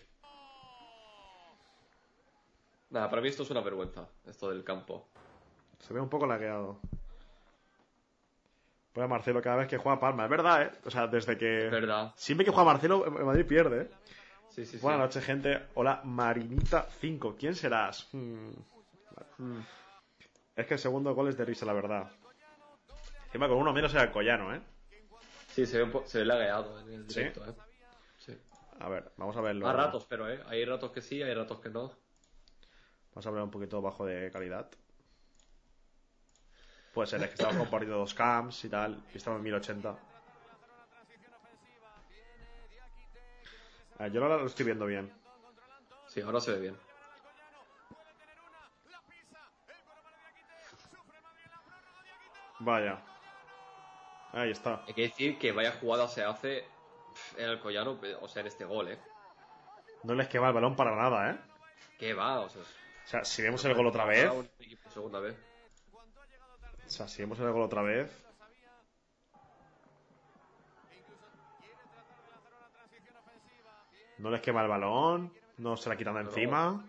Nada, 2.94 3.10
para 3.10 3.22
mí 3.24 3.28
esto 3.28 3.42
es 3.42 3.50
una 3.50 3.62
vergüenza, 3.62 4.08
esto 4.28 4.50
del 4.50 4.64
campo. 4.64 5.08
Se 5.80 5.94
ve 5.94 6.00
un 6.00 6.10
poco 6.10 6.28
lagueado. 6.28 6.80
Pues 8.94 9.10
Marcelo 9.10 9.42
cada 9.42 9.56
vez 9.56 9.68
que 9.68 9.78
juega 9.78 10.00
Palma, 10.00 10.26
es 10.26 10.30
verdad, 10.30 10.62
¿eh? 10.62 10.72
O 10.86 10.92
sea, 10.92 11.08
desde 11.08 11.36
que... 11.36 11.66
Es 11.66 11.72
verdad. 11.72 12.14
Siempre 12.16 12.46
que 12.46 12.52
juega 12.52 12.72
Marcelo, 12.72 13.04
el 13.06 13.26
Madrid 13.26 13.48
pierde, 13.48 13.82
¿eh? 13.82 13.90
Sí, 14.50 14.64
sí, 14.68 14.78
sí. 14.78 14.84
Buenas 14.84 15.00
noches, 15.02 15.26
gente. 15.26 15.64
Hola, 15.74 16.04
Marinita5. 16.04 17.36
¿Quién 17.40 17.56
serás? 17.56 18.08
Hmm. 18.14 18.52
Mm. 19.40 19.60
Es 20.56 20.68
que 20.68 20.76
el 20.76 20.80
segundo 20.80 21.16
gol 21.16 21.30
es 21.30 21.38
de 21.38 21.46
risa, 21.46 21.66
la 21.66 21.74
verdad. 21.74 22.12
Encima 23.26 23.48
con 23.48 23.58
uno 23.58 23.74
menos 23.74 23.92
era 23.96 24.04
el 24.04 24.12
Collano, 24.12 24.54
¿eh? 24.54 24.62
Sí, 25.48 25.66
se 25.66 25.78
ve, 25.78 25.84
un 25.86 25.92
po- 25.92 26.04
se 26.06 26.20
ve 26.20 26.26
lagueado 26.26 26.80
en 26.80 26.94
el 26.94 27.08
directo, 27.08 27.44
¿eh? 27.48 27.56
Sí. 28.20 28.38
A 28.80 28.88
ver, 28.90 29.12
vamos 29.18 29.36
a 29.36 29.42
verlo. 29.42 29.68
A 29.68 29.74
ratos, 29.74 30.06
pero, 30.08 30.30
¿eh? 30.30 30.40
Hay 30.46 30.64
ratos 30.66 30.92
que 30.92 31.02
sí, 31.02 31.24
hay 31.24 31.34
ratos 31.34 31.60
que 31.60 31.70
no. 31.70 31.92
Vamos 33.14 33.28
a 33.28 33.32
ver 33.32 33.44
un 33.44 33.52
poquito 33.52 33.82
bajo 33.82 34.06
de 34.06 34.32
calidad. 34.32 34.70
Puede 36.94 37.08
ser, 37.08 37.22
es 37.22 37.28
que 37.28 37.34
estamos 37.34 37.58
compartiendo 37.58 37.98
dos 37.98 38.14
cams 38.14 38.66
y 38.66 38.70
tal. 38.70 39.04
Y 39.14 39.18
estamos 39.18 39.38
en 39.38 39.44
1080. 39.44 39.90
A 44.00 44.04
ver, 44.04 44.12
yo 44.12 44.24
ahora 44.24 44.38
lo 44.38 44.48
estoy 44.48 44.66
viendo 44.66 44.86
bien. 44.86 45.12
Sí, 46.08 46.22
ahora 46.22 46.40
se 46.40 46.52
ve 46.52 46.60
bien. 46.60 46.78
Vaya. 52.60 53.00
Ahí 54.32 54.52
está. 54.52 54.84
Hay 54.88 54.94
que 54.94 55.04
decir 55.04 55.38
que 55.38 55.52
vaya 55.52 55.74
jugada 55.74 56.08
se 56.08 56.24
hace 56.24 56.66
en 57.38 57.50
el 57.50 57.60
Collano, 57.60 58.00
o 58.22 58.28
sea, 58.28 58.42
en 58.42 58.48
este 58.48 58.66
gol, 58.66 58.88
¿eh? 58.88 59.00
No 60.04 60.16
les 60.16 60.28
quema 60.28 60.48
el 60.48 60.54
balón 60.54 60.76
para 60.76 60.96
nada, 60.96 61.32
¿eh? 61.32 61.40
¿Qué 62.00 62.14
va? 62.14 62.40
O 62.40 62.50
sea, 62.50 62.62
O 63.04 63.08
sea, 63.08 63.26
si 63.26 63.42
vemos 63.42 63.64
el 63.66 63.74
gol 63.74 63.88
otra 63.88 64.06
vez. 64.06 64.32
equipo 64.60 64.90
segunda 64.90 65.20
vez. 65.20 65.36
O 66.86 66.90
sea, 66.90 67.08
si 67.08 67.22
vemos 67.22 67.40
el 67.40 67.52
gol 67.52 67.64
otra 67.64 67.82
vez. 67.82 68.10
No 74.18 74.30
les 74.30 74.42
quema 74.42 74.62
el 74.62 74.70
balón. 74.70 75.34
No 75.58 75.78
se 75.78 75.90
la 75.90 75.98
quitan 75.98 76.16
de 76.16 76.22
encima. 76.22 76.86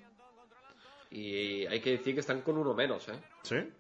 Y 1.11 1.67
hay 1.67 1.81
que 1.81 1.93
decir 1.93 2.15
que 2.15 2.21
están 2.21 2.43
con 2.43 2.59
uno 2.59 2.75
menos, 2.75 3.09
¿eh? 3.09 3.21
¿Sí? 3.43 3.73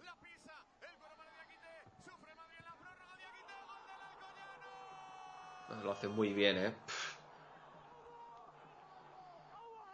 Lo 5.82 5.92
hace 5.92 6.08
muy 6.08 6.32
bien, 6.32 6.58
¿eh? 6.58 6.74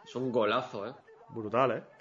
Es 0.05 0.15
un 0.15 0.31
golazo, 0.31 0.87
¿eh? 0.87 0.95
Brutal, 1.31 1.71
¿eh? 1.73 2.00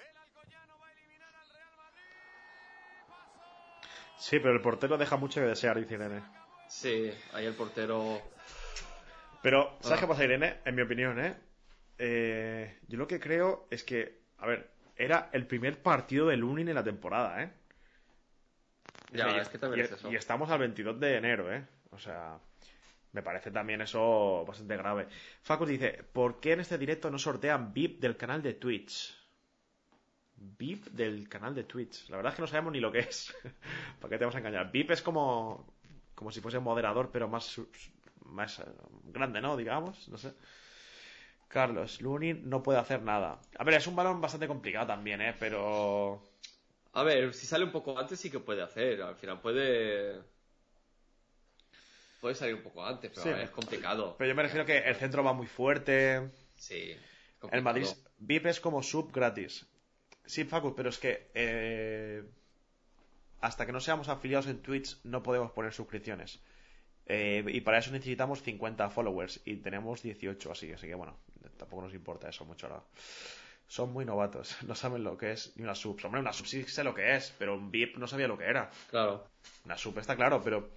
Sí, 4.20 4.38
pero 4.38 4.52
el 4.52 4.60
portero 4.60 4.98
deja 4.98 5.16
mucho 5.16 5.40
que 5.40 5.46
desear, 5.46 5.78
dice 5.78 5.94
Irene. 5.94 6.22
Sí, 6.68 7.10
ahí 7.32 7.46
el 7.46 7.54
portero... 7.54 8.20
Pero, 9.42 9.78
¿sabes 9.80 9.96
Ah. 9.98 10.00
qué 10.02 10.06
pasa, 10.06 10.24
Irene? 10.24 10.58
En 10.64 10.74
mi 10.74 10.82
opinión, 10.82 11.18
¿eh? 11.18 11.34
Eh, 11.98 12.78
Yo 12.86 12.98
lo 12.98 13.06
que 13.06 13.18
creo 13.18 13.66
es 13.70 13.82
que, 13.82 14.20
a 14.38 14.46
ver, 14.46 14.70
era 14.96 15.30
el 15.32 15.46
primer 15.46 15.82
partido 15.82 16.26
del 16.26 16.40
Lunin 16.40 16.68
en 16.68 16.74
la 16.74 16.84
temporada, 16.84 17.42
¿eh? 17.42 17.50
Ya, 19.12 19.30
Y- 19.36 19.40
es 19.40 19.48
que 19.48 19.58
también 19.58 19.80
y, 19.80 19.84
es 19.86 19.92
eso. 19.92 20.12
y 20.12 20.16
estamos 20.16 20.50
al 20.50 20.58
22 20.60 21.00
de 21.00 21.16
enero, 21.16 21.52
¿eh? 21.52 21.64
O 21.90 21.98
sea, 21.98 22.38
Me 23.12 23.22
parece 23.22 23.50
también 23.50 23.80
eso 23.80 24.44
bastante 24.46 24.76
grave. 24.76 25.08
Facus 25.42 25.68
dice, 25.68 26.04
¿por 26.12 26.38
qué 26.38 26.52
en 26.52 26.60
este 26.60 26.78
directo 26.78 27.10
no 27.10 27.18
sortean 27.18 27.72
VIP 27.72 27.98
del 28.00 28.16
canal 28.16 28.40
de 28.40 28.54
Twitch? 28.54 29.18
VIP 30.40 30.86
del 30.90 31.28
canal 31.28 31.54
de 31.54 31.64
Twitch. 31.64 32.08
La 32.08 32.16
verdad 32.16 32.32
es 32.32 32.36
que 32.36 32.42
no 32.42 32.48
sabemos 32.48 32.72
ni 32.72 32.80
lo 32.80 32.90
que 32.92 33.00
es. 33.00 33.34
¿Para 34.00 34.10
qué 34.10 34.18
te 34.18 34.24
vamos 34.24 34.34
a 34.34 34.38
engañar? 34.38 34.70
VIP 34.72 34.90
es 34.92 35.02
como, 35.02 35.66
como 36.14 36.30
si 36.32 36.40
fuese 36.40 36.58
un 36.58 36.64
moderador, 36.64 37.10
pero 37.12 37.28
más, 37.28 37.60
más 38.24 38.58
eh, 38.60 38.64
grande, 39.04 39.40
¿no? 39.40 39.56
Digamos, 39.56 40.08
no 40.08 40.18
sé. 40.18 40.32
Carlos, 41.48 42.00
Lunin 42.00 42.48
no 42.48 42.62
puede 42.62 42.78
hacer 42.78 43.02
nada. 43.02 43.40
A 43.58 43.64
ver, 43.64 43.74
es 43.74 43.86
un 43.86 43.96
balón 43.96 44.20
bastante 44.20 44.46
complicado 44.48 44.86
también, 44.86 45.20
¿eh? 45.20 45.34
Pero... 45.38 46.22
A 46.92 47.02
ver, 47.02 47.34
si 47.34 47.46
sale 47.46 47.64
un 47.64 47.72
poco 47.72 47.98
antes 47.98 48.20
sí 48.20 48.30
que 48.30 48.40
puede 48.40 48.62
hacer. 48.62 49.02
Al 49.02 49.16
final 49.16 49.40
puede. 49.40 50.22
Puede 52.20 52.34
salir 52.34 52.54
un 52.54 52.62
poco 52.62 52.84
antes, 52.84 53.10
pero 53.10 53.22
Sí. 53.22 53.28
a 53.28 53.32
ver, 53.32 53.44
es 53.44 53.50
complicado. 53.50 54.16
Pero 54.18 54.28
yo 54.28 54.34
me 54.34 54.42
refiero 54.42 54.66
que 54.66 54.78
el 54.78 54.94
centro 54.96 55.24
va 55.24 55.32
muy 55.32 55.46
fuerte. 55.46 56.30
Sí. 56.54 56.92
es 56.92 56.98
El 57.50 57.62
Madrid 57.62 57.86
complicado. 57.86 58.10
VIP 58.18 58.46
es 58.46 58.60
como 58.60 58.82
sub 58.82 59.12
gratis. 59.12 59.66
Sí, 60.30 60.44
Facu, 60.44 60.76
pero 60.76 60.90
es 60.90 60.98
que 60.98 61.28
eh, 61.34 62.22
hasta 63.40 63.66
que 63.66 63.72
no 63.72 63.80
seamos 63.80 64.08
afiliados 64.08 64.46
en 64.46 64.62
Twitch 64.62 65.00
no 65.02 65.24
podemos 65.24 65.50
poner 65.50 65.72
suscripciones. 65.72 66.40
Eh, 67.06 67.42
y 67.48 67.60
para 67.62 67.78
eso 67.78 67.90
necesitamos 67.90 68.40
50 68.40 68.90
followers 68.90 69.40
y 69.44 69.56
tenemos 69.56 70.02
18 70.02 70.52
así, 70.52 70.72
así 70.72 70.86
que 70.86 70.94
bueno, 70.94 71.16
tampoco 71.56 71.82
nos 71.82 71.94
importa 71.94 72.28
eso 72.28 72.44
mucho 72.44 72.68
ahora. 72.68 72.84
Son 73.66 73.92
muy 73.92 74.04
novatos, 74.04 74.56
no 74.68 74.76
saben 74.76 75.02
lo 75.02 75.18
que 75.18 75.32
es 75.32 75.52
ni 75.56 75.64
una 75.64 75.74
sub. 75.74 75.98
Hombre, 76.04 76.20
una 76.20 76.32
sub 76.32 76.46
sí 76.46 76.62
sé 76.62 76.84
lo 76.84 76.94
que 76.94 77.16
es, 77.16 77.34
pero 77.36 77.56
un 77.56 77.72
VIP 77.72 77.96
no 77.96 78.06
sabía 78.06 78.28
lo 78.28 78.38
que 78.38 78.44
era. 78.44 78.70
Claro. 78.88 79.26
Una 79.64 79.76
sub 79.76 79.98
está 79.98 80.14
claro, 80.14 80.42
pero 80.44 80.70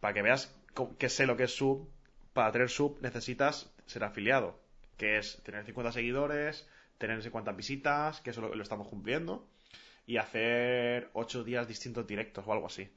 para 0.00 0.14
que 0.14 0.22
veas 0.22 0.56
que 0.96 1.10
sé 1.10 1.26
lo 1.26 1.36
que 1.36 1.44
es 1.44 1.54
sub, 1.54 1.86
para 2.32 2.50
tener 2.50 2.70
sub 2.70 2.98
necesitas 3.02 3.70
ser 3.84 4.04
afiliado, 4.04 4.58
que 4.96 5.18
es 5.18 5.42
tener 5.42 5.66
50 5.66 5.92
seguidores, 5.92 6.66
tener 6.98 7.16
no 7.16 7.22
sé 7.22 7.30
cuántas 7.30 7.56
visitas, 7.56 8.20
que 8.20 8.30
eso 8.30 8.40
lo, 8.40 8.54
lo 8.54 8.62
estamos 8.62 8.88
cumpliendo, 8.88 9.46
y 10.06 10.16
hacer 10.18 11.10
8 11.14 11.42
días 11.44 11.66
distintos 11.68 12.06
directos 12.06 12.44
o 12.46 12.52
algo 12.52 12.66
así. 12.66 12.88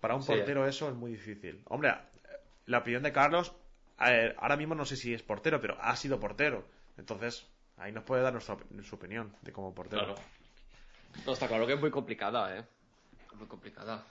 Para 0.00 0.14
un 0.14 0.22
Sí. 0.22 0.28
portero 0.32 0.66
eso 0.66 0.88
es 0.88 0.94
muy 0.94 1.12
difícil. 1.12 1.62
Hombre, 1.66 1.94
la 2.66 2.78
opinión 2.78 3.02
de 3.02 3.12
Carlos, 3.12 3.52
eh, 4.06 4.34
ahora 4.38 4.56
mismo 4.56 4.74
no 4.74 4.84
sé 4.84 4.96
si 4.96 5.12
es 5.14 5.22
portero, 5.22 5.60
pero 5.60 5.76
ha 5.80 5.94
sido 5.96 6.18
portero. 6.18 6.64
Entonces, 6.98 7.46
ahí 7.76 7.92
nos 7.92 8.04
puede 8.04 8.22
dar 8.22 8.32
nuestra, 8.32 8.56
su 8.82 8.94
opinión 8.96 9.34
de 9.42 9.52
como 9.52 9.74
portero. 9.74 10.04
Claro. 10.04 10.20
No, 11.26 11.32
está 11.32 11.46
claro 11.48 11.66
que 11.66 11.74
es 11.74 11.80
muy 11.80 11.90
complicada, 11.90 12.56
¿eh? 12.58 12.64
Muy 13.36 13.46
complicada. 13.46 14.04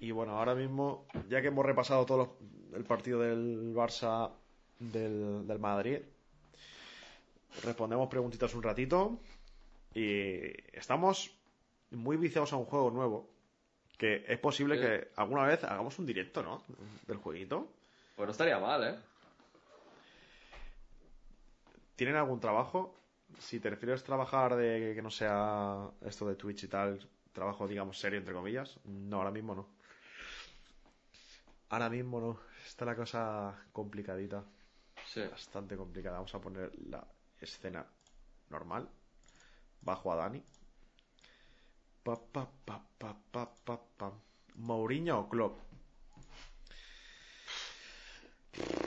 Y 0.00 0.10
bueno, 0.10 0.36
ahora 0.38 0.54
mismo, 0.54 1.06
ya 1.28 1.40
que 1.40 1.48
hemos 1.48 1.64
repasado 1.64 2.04
todo 2.06 2.18
los- 2.18 2.76
el 2.76 2.84
partido 2.84 3.20
del 3.20 3.72
Barça 3.74 4.30
del, 4.78 5.46
del 5.46 5.58
Madrid, 5.58 5.98
respondemos 7.64 8.08
preguntitas 8.08 8.54
un 8.54 8.62
ratito. 8.62 9.18
Y 9.94 10.52
estamos 10.76 11.30
muy 11.90 12.16
viciados 12.16 12.52
a 12.52 12.56
un 12.56 12.64
juego 12.64 12.90
nuevo. 12.90 13.28
Que 13.98 14.24
es 14.26 14.38
posible 14.38 14.76
Sí. 14.76 14.80
que 14.82 15.08
alguna 15.16 15.44
vez 15.44 15.62
hagamos 15.64 15.98
un 15.98 16.06
directo, 16.06 16.42
¿no? 16.42 16.62
Del 17.06 17.18
jueguito. 17.18 17.68
Pues 18.16 18.26
no 18.26 18.32
estaría 18.32 18.58
mal, 18.58 18.82
¿eh? 18.84 18.98
¿Tienen 21.96 22.16
algún 22.16 22.40
trabajo? 22.40 22.98
Si 23.38 23.60
te 23.60 23.70
refieres 23.70 24.02
a 24.02 24.04
trabajar 24.06 24.56
de 24.56 24.92
que 24.94 25.02
no 25.02 25.10
sea 25.10 25.90
esto 26.02 26.26
de 26.26 26.34
Twitch 26.34 26.64
y 26.64 26.68
tal, 26.68 27.06
trabajo, 27.32 27.66
digamos, 27.68 27.98
serio, 27.98 28.18
entre 28.18 28.34
comillas, 28.34 28.78
no, 28.84 29.18
ahora 29.18 29.30
mismo 29.30 29.54
no. 29.54 29.68
Ahora 31.70 31.88
mismo 31.88 32.20
no. 32.20 32.40
Está 32.66 32.84
la 32.84 32.96
cosa 32.96 33.54
complicadita. 33.72 34.44
Sí. 35.06 35.22
Bastante 35.30 35.76
complicada. 35.76 36.16
Vamos 36.16 36.34
a 36.34 36.40
poner 36.40 36.70
la 36.88 37.04
escena 37.44 37.86
normal. 38.48 38.88
Bajo 39.80 40.12
a 40.12 40.16
Dani. 40.16 40.42
Pa, 42.02 42.16
pa, 42.16 42.48
pa, 42.64 42.82
pa, 42.98 43.16
pa, 43.30 43.54
pa, 43.64 43.80
pa. 43.96 44.12
Mourinho 44.56 45.20
o 45.20 45.28
Klopp. 45.28 45.58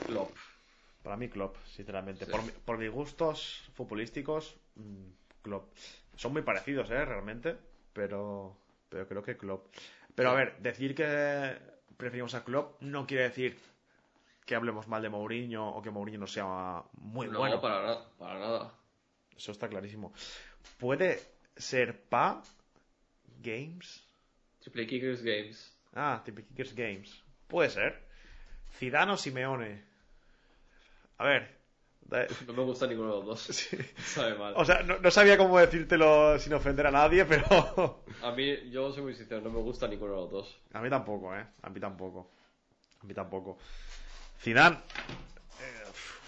Klopp. 0.06 0.36
Para 1.02 1.16
mí 1.16 1.28
Klopp, 1.28 1.56
sinceramente. 1.64 2.24
Sí. 2.24 2.30
Por, 2.30 2.52
por 2.52 2.78
mis 2.78 2.90
gustos 2.90 3.70
futbolísticos, 3.74 4.56
mm, 4.76 5.42
Klopp. 5.42 5.72
Son 6.16 6.32
muy 6.32 6.42
parecidos, 6.42 6.90
¿eh? 6.90 7.04
Realmente. 7.04 7.56
Pero, 7.92 8.56
pero 8.88 9.06
creo 9.08 9.22
que 9.22 9.36
Klopp. 9.36 9.66
Pero 10.14 10.30
a 10.30 10.34
ver, 10.34 10.58
decir 10.58 10.94
que 10.94 11.56
preferimos 11.96 12.34
a 12.34 12.44
Klopp 12.44 12.80
no 12.82 13.06
quiere 13.06 13.24
decir 13.24 13.58
que 14.46 14.54
hablemos 14.54 14.86
mal 14.88 15.02
de 15.02 15.10
Mourinho 15.10 15.68
o 15.68 15.82
que 15.82 15.90
Mourinho 15.90 16.20
no 16.20 16.26
sea 16.26 16.82
muy 16.94 17.26
no, 17.28 17.38
bueno. 17.40 17.60
para, 17.60 17.82
nada, 17.82 18.08
para 18.16 18.38
nada. 18.38 18.72
Eso 19.36 19.52
está 19.52 19.68
clarísimo. 19.68 20.12
¿Puede 20.78 21.20
ser 21.56 22.00
Pa 22.08 22.42
Games? 23.42 24.02
Triple 24.60 24.86
Kickers 24.86 25.22
Games. 25.22 25.76
Ah, 25.94 26.22
Triple 26.24 26.44
Kickers 26.44 26.74
Games. 26.74 27.22
Puede 27.48 27.70
ser. 27.70 28.02
Zidane 28.78 29.12
o 29.12 29.16
Simeone. 29.16 29.84
A 31.18 31.26
ver. 31.26 31.56
No 32.46 32.52
me 32.52 32.62
gusta 32.62 32.86
ninguno 32.86 33.08
de 33.10 33.16
los 33.16 33.26
dos. 33.26 33.40
Sí. 33.56 33.76
Sabe 33.98 34.34
mal. 34.38 34.54
O 34.56 34.64
sea, 34.64 34.80
no, 34.84 35.00
no 35.00 35.10
sabía 35.10 35.36
cómo 35.36 35.58
decírtelo 35.58 36.38
sin 36.38 36.54
ofender 36.54 36.86
a 36.86 36.92
nadie, 36.92 37.24
pero 37.28 38.04
A 38.22 38.30
mí, 38.30 38.70
yo 38.70 38.92
soy 38.92 39.02
muy 39.02 39.14
sincero, 39.14 39.40
no 39.40 39.50
me 39.50 39.58
gusta 39.60 39.88
ninguno 39.88 40.12
de 40.14 40.20
los 40.20 40.30
dos. 40.30 40.60
a 40.72 40.80
mí 40.80 40.88
tampoco, 40.88 41.34
¿eh? 41.34 41.44
A 41.62 41.68
mí 41.68 41.80
tampoco. 41.80 42.30
A 43.02 43.06
mí 43.06 43.12
tampoco. 43.12 43.58
Zidane 44.40 44.76
eh, 44.76 45.82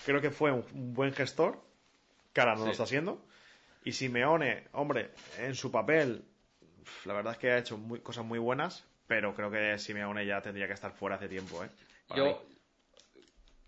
creo 0.04 0.20
que 0.20 0.30
fue 0.30 0.50
un, 0.52 0.64
un 0.74 0.94
buen 0.94 1.12
gestor, 1.12 1.60
que 2.32 2.40
ahora 2.40 2.54
no 2.54 2.60
lo 2.60 2.66
Sí. 2.66 2.70
está 2.72 2.84
haciendo. 2.84 3.24
Y 3.84 3.92
Simeone, 3.92 4.64
hombre, 4.72 5.10
en 5.38 5.54
su 5.54 5.70
papel, 5.70 6.24
la 7.04 7.14
verdad 7.14 7.32
es 7.34 7.38
que 7.38 7.50
ha 7.52 7.58
hecho 7.58 7.78
muy- 7.78 8.00
cosas 8.00 8.24
muy 8.24 8.38
buenas, 8.38 8.84
pero 9.06 9.34
creo 9.34 9.50
que 9.50 9.78
Simeone 9.78 10.26
ya 10.26 10.42
tendría 10.42 10.66
que 10.66 10.74
estar 10.74 10.92
fuera 10.92 11.16
hace 11.16 11.28
tiempo, 11.28 11.64
¿eh? 11.64 11.68
Para. 12.08 12.20
Yo, 12.22 12.46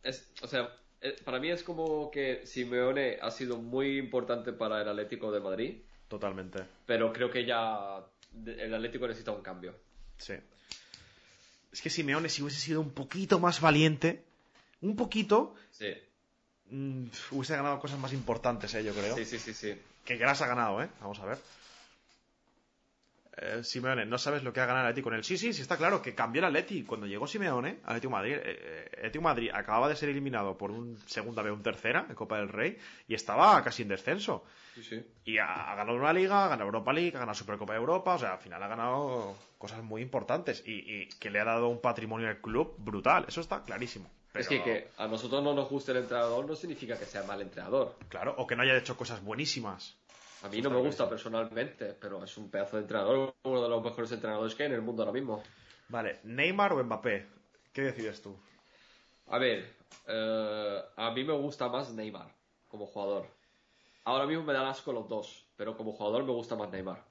es, 0.03 0.31
o 0.43 0.47
sea, 0.47 0.69
eh, 1.01 1.17
para 1.25 1.39
mí 1.39 1.51
es 1.51 1.63
como 1.63 2.11
que 2.11 2.45
Simeone 2.47 3.19
ha 3.23 3.31
sido 3.31 3.57
muy 3.57 3.99
importante 3.99 4.53
para 4.53 4.83
el 4.83 4.89
Atlético 4.89 5.31
de 5.31 5.41
Madrid, 5.41 5.77
Totalmente. 6.09 6.63
pero 6.87 7.13
creo 7.13 7.31
que 7.31 7.45
ya 7.45 8.05
el 8.45 8.75
Atlético 8.75 9.07
necesita 9.07 9.31
un 9.33 9.43
cambio. 9.43 9.75
Sí. 10.19 10.35
Es 11.73 11.81
que 11.81 11.89
Simeone, 11.91 12.29
si 12.29 12.43
hubiese 12.43 12.61
sido 12.61 12.81
un 12.81 12.91
poquito 12.91 13.39
más 13.39 13.61
valiente, 13.61 14.25
un 14.83 14.97
poquito, 14.97 15.55
Sí, 15.71 15.93
mm, 16.71 17.07
hubiese 17.33 17.57
ganado 17.57 17.79
cosas 17.79 17.99
más 17.99 18.13
importantes, 18.13 18.75
¿eh? 18.75 18.85
Yo 18.85 18.93
creo. 18.95 19.17
sí, 19.17 19.25
sí, 19.25 19.39
sí, 19.39 19.55
sí. 19.55 19.81
Que 20.05 20.17
las 20.17 20.41
ha 20.43 20.47
ganado, 20.47 20.83
¿eh? 20.83 20.89
Vamos 21.01 21.19
a 21.21 21.27
ver. 21.27 21.39
Eh, 23.37 23.63
Simeone, 23.65 24.05
no 24.07 24.19
sabes 24.19 24.43
lo 24.43 24.53
que 24.53 24.61
ha 24.61 24.67
ganado 24.67 24.87
el 24.87 24.91
Atleti 24.91 25.03
con 25.03 25.15
él. 25.15 25.25
Sí, 25.25 25.39
sí, 25.39 25.53
sí, 25.53 25.63
está 25.63 25.77
claro 25.77 26.03
que 26.03 26.15
cambió 26.15 26.41
el 26.41 26.47
Atleti. 26.47 26.83
Cuando 26.85 27.07
llegó 27.07 27.27
Simeone, 27.27 27.79
Atlético 27.85 28.11
Madrid, 28.11 28.35
eh, 28.35 28.43
eh, 28.45 28.91
Atlético 28.99 29.23
Madrid 29.23 29.51
acababa 29.55 29.89
de 29.89 29.97
ser 29.97 30.09
eliminado 30.09 30.59
por 30.59 30.71
un 30.73 30.99
segunda 31.07 31.41
vez, 31.43 31.53
un 31.53 31.63
tercera 31.63 32.07
en 32.09 32.15
Copa 32.15 32.39
del 32.39 32.49
Rey 32.49 32.77
y 33.07 33.15
estaba 33.15 33.63
casi 33.63 33.83
en 33.83 33.89
descenso. 33.89 34.45
Sí, 34.75 34.83
sí. 34.83 35.05
Y 35.25 35.39
ha, 35.39 35.71
ha 35.73 35.75
ganado 35.77 35.97
una 35.97 36.13
liga, 36.13 36.45
ha 36.45 36.49
ganado 36.49 36.67
Europa 36.67 36.93
League, 36.93 37.17
ha 37.17 37.21
ganado 37.21 37.35
Supercopa 37.35 37.73
de 37.73 37.79
Europa, 37.79 38.15
o 38.15 38.19
sea, 38.19 38.33
al 38.35 38.41
final 38.41 38.63
ha 38.63 38.69
ganado 38.69 39.37
cosas 39.59 39.83
muy 39.83 40.03
importantes 40.03 40.63
y, 40.67 40.73
y 41.03 41.09
que 41.09 41.31
le 41.31 41.41
ha 41.41 41.45
dado 41.45 41.69
un 41.69 41.81
patrimonio 41.81 42.29
al 42.29 42.41
club 42.41 42.75
brutal. 42.79 43.25
Eso 43.29 43.41
está 43.41 43.65
clarísimo. 43.65 44.11
Es 44.35 44.49
que 44.49 44.89
a 44.97 45.07
nosotros 45.09 45.43
no 45.43 45.55
nos 45.55 45.69
guste 45.69 45.91
el 45.93 45.99
entrenador 45.99 46.47
no 46.47 46.55
significa 46.55 46.99
que 46.99 47.05
sea 47.05 47.25
mal 47.25 47.41
entrenador. 47.41 47.97
Claro, 48.09 48.35
o 48.39 48.47
que 48.47 48.55
no 48.55 48.63
haya 48.63 48.77
hecho 48.77 48.97
cosas 48.97 49.23
buenísimas. 49.25 49.97
A 50.43 50.49
mí 50.49 50.63
no 50.63 50.71
me 50.71 50.79
gusta 50.79 51.09
personalmente, 51.09 51.95
pero 52.01 52.25
es 52.25 52.37
un 52.39 52.51
pedazo 52.51 52.77
de 52.77 52.83
entrenador, 52.83 53.35
uno 53.43 53.63
de 53.63 53.69
los 53.69 53.83
mejores 53.83 54.11
entrenadores 54.13 54.55
que 54.55 54.63
hay 54.63 54.69
en 54.69 54.77
el 54.77 54.83
mundo 54.83 55.03
ahora 55.03 55.13
mismo. 55.13 55.43
Vale, 55.89 56.21
Neymar 56.25 56.73
o 56.73 56.85
Mbappé. 56.85 57.27
¿Qué 57.73 57.83
decides 57.83 58.23
tú? 58.23 58.39
A 59.29 59.39
ver, 59.39 59.77
eh, 60.07 60.83
a 60.97 61.11
mí 61.11 61.25
me 61.25 61.35
gusta 61.35 61.69
más 61.69 61.91
Neymar 61.93 62.33
como 62.69 62.87
jugador. 62.87 63.27
Ahora 64.05 64.27
mismo 64.27 64.45
me 64.45 64.53
dan 64.53 64.67
asco 64.67 64.93
los 64.93 65.09
dos, 65.09 65.45
pero 65.57 65.77
como 65.77 65.93
jugador 65.93 66.25
me 66.25 66.33
gusta 66.33 66.57
más 66.57 66.71
Neymar. 66.71 67.05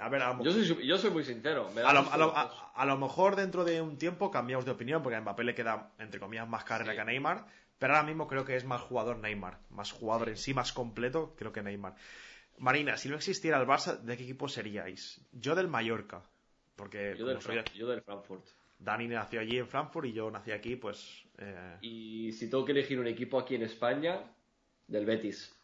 A 0.00 0.08
ver, 0.08 0.22
a 0.22 0.32
lo, 0.34 0.42
Yo 0.44 0.52
soy, 0.52 0.86
yo 0.86 0.98
soy 0.98 1.10
muy 1.10 1.24
sincero. 1.24 1.70
Me 1.74 1.82
a 1.82 1.92
lo- 1.92 2.00
a 2.00 2.72
a- 2.74 2.96
mejor 2.96 3.36
dentro 3.36 3.64
de 3.64 3.80
un 3.80 3.98
tiempo 3.98 4.30
cambiamos 4.30 4.64
de 4.64 4.70
opinión 4.72 5.02
porque 5.02 5.16
a 5.16 5.20
Mbappé 5.20 5.44
le 5.44 5.54
queda, 5.54 5.92
entre 5.98 6.18
comillas, 6.20 6.48
más 6.48 6.64
carrera 6.64 6.92
Sí. 6.92 6.96
que 6.96 7.00
a 7.00 7.04
Neymar. 7.04 7.46
Pero 7.78 7.94
ahora 7.94 8.06
mismo 8.06 8.28
creo 8.28 8.44
que 8.44 8.56
es 8.56 8.64
más 8.64 8.80
jugador 8.80 9.18
Neymar. 9.18 9.58
Más 9.70 9.90
jugador 9.92 10.28
en 10.28 10.36
sí, 10.36 10.54
más 10.54 10.72
completo, 10.72 11.34
creo 11.36 11.52
que 11.52 11.62
Neymar. 11.62 11.94
Marina, 12.58 12.96
si 12.96 13.08
no 13.08 13.16
existiera 13.16 13.60
el 13.60 13.66
Barça, 13.66 13.98
¿de 13.98 14.16
qué 14.16 14.22
equipo 14.24 14.48
seríais? 14.48 15.20
Yo 15.32 15.54
del 15.54 15.68
Mallorca. 15.68 16.22
Porque 16.76 17.14
yo, 17.18 17.26
del, 17.26 17.40
soy- 17.40 17.62
yo 17.74 17.88
del 17.88 18.02
Frankfurt. 18.02 18.44
Dani 18.78 19.06
nació 19.08 19.40
allí 19.40 19.58
en 19.58 19.68
Frankfurt 19.68 20.06
y 20.06 20.12
yo 20.12 20.30
nací 20.30 20.50
aquí, 20.52 20.76
pues... 20.76 21.24
eh, 21.38 21.76
Y 21.82 22.32
si 22.32 22.48
tengo 22.50 22.64
que 22.64 22.72
elegir 22.72 22.98
un 22.98 23.06
equipo 23.06 23.38
aquí 23.38 23.54
en 23.54 23.62
España, 23.62 24.20
del 24.88 25.04
Betis. 25.06 25.54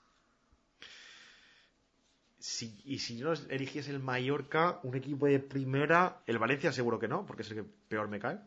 Si, 2.38 2.80
y 2.84 2.98
si 2.98 3.16
no 3.16 3.32
eligiese 3.32 3.90
el 3.90 4.00
Mallorca, 4.00 4.80
un 4.82 4.96
equipo 4.96 5.26
de 5.26 5.40
primera, 5.40 6.22
el 6.26 6.38
Valencia 6.38 6.72
seguro 6.72 6.98
que 6.98 7.08
no, 7.08 7.26
porque 7.26 7.42
es 7.42 7.50
el 7.50 7.56
que 7.58 7.64
peor 7.88 8.08
me 8.08 8.20
cae. 8.20 8.38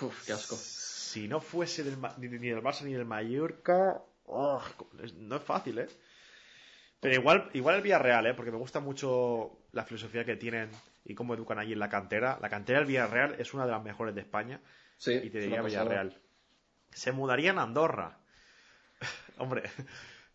Uf, 0.00 0.26
qué 0.26 0.32
asco. 0.32 0.56
Si 0.56 1.28
no 1.28 1.40
fuese 1.40 1.84
del, 1.84 1.96
ni, 2.18 2.28
ni 2.28 2.48
del 2.48 2.62
Barça 2.62 2.82
ni 2.82 2.92
del 2.92 3.04
Mallorca, 3.04 4.02
oh, 4.26 4.62
no 5.18 5.36
es 5.36 5.42
fácil, 5.42 5.78
¿eh? 5.78 5.88
Pero 7.00 7.16
igual, 7.16 7.50
igual 7.52 7.76
el 7.76 7.82
Villarreal, 7.82 8.26
¿eh? 8.26 8.34
Porque 8.34 8.50
me 8.50 8.56
gusta 8.56 8.80
mucho 8.80 9.58
la 9.72 9.84
filosofía 9.84 10.24
que 10.24 10.36
tienen 10.36 10.70
y 11.04 11.14
cómo 11.14 11.34
educan 11.34 11.58
allí 11.58 11.74
en 11.74 11.78
la 11.78 11.90
cantera. 11.90 12.38
La 12.40 12.48
cantera 12.48 12.78
del 12.78 12.88
Villarreal 12.88 13.36
es 13.38 13.52
una 13.52 13.66
de 13.66 13.72
las 13.72 13.82
mejores 13.82 14.14
de 14.14 14.22
España. 14.22 14.60
Sí, 14.96 15.12
y 15.12 15.28
te 15.28 15.40
diría. 15.40 15.60
Villarreal. 15.60 16.18
Se 16.90 17.12
mudarían 17.12 17.58
a 17.58 17.62
Andorra. 17.62 18.18
Hombre, 19.38 19.64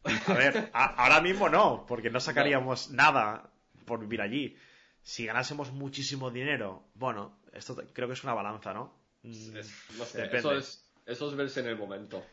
a 0.04 0.34
ver, 0.34 0.70
a- 0.74 1.04
ahora 1.04 1.22
mismo 1.22 1.50
no, 1.50 1.86
porque 1.88 2.10
no 2.10 2.20
sacaríamos 2.20 2.91
nada 2.91 3.50
por 3.86 4.00
vivir 4.00 4.22
allí. 4.22 4.58
Si 5.02 5.26
ganásemos 5.26 5.72
muchísimo 5.72 6.32
dinero, 6.32 6.84
bueno, 6.95 7.38
esto 7.54 7.76
creo 7.93 8.08
que 8.08 8.14
es 8.14 8.24
una 8.24 8.34
balanza, 8.34 8.74
¿no? 8.74 8.93
Mm, 9.24 9.58
Es- 9.58 9.74
no 9.97 10.06
sé, 10.06 10.18
Depende. 10.20 10.38
eso 10.39 10.54
es, 10.54 10.84
eso 11.06 11.30
es 11.30 11.36
verse 11.36 11.60
en 11.62 11.68
el 11.68 11.78
momento. 11.78 12.24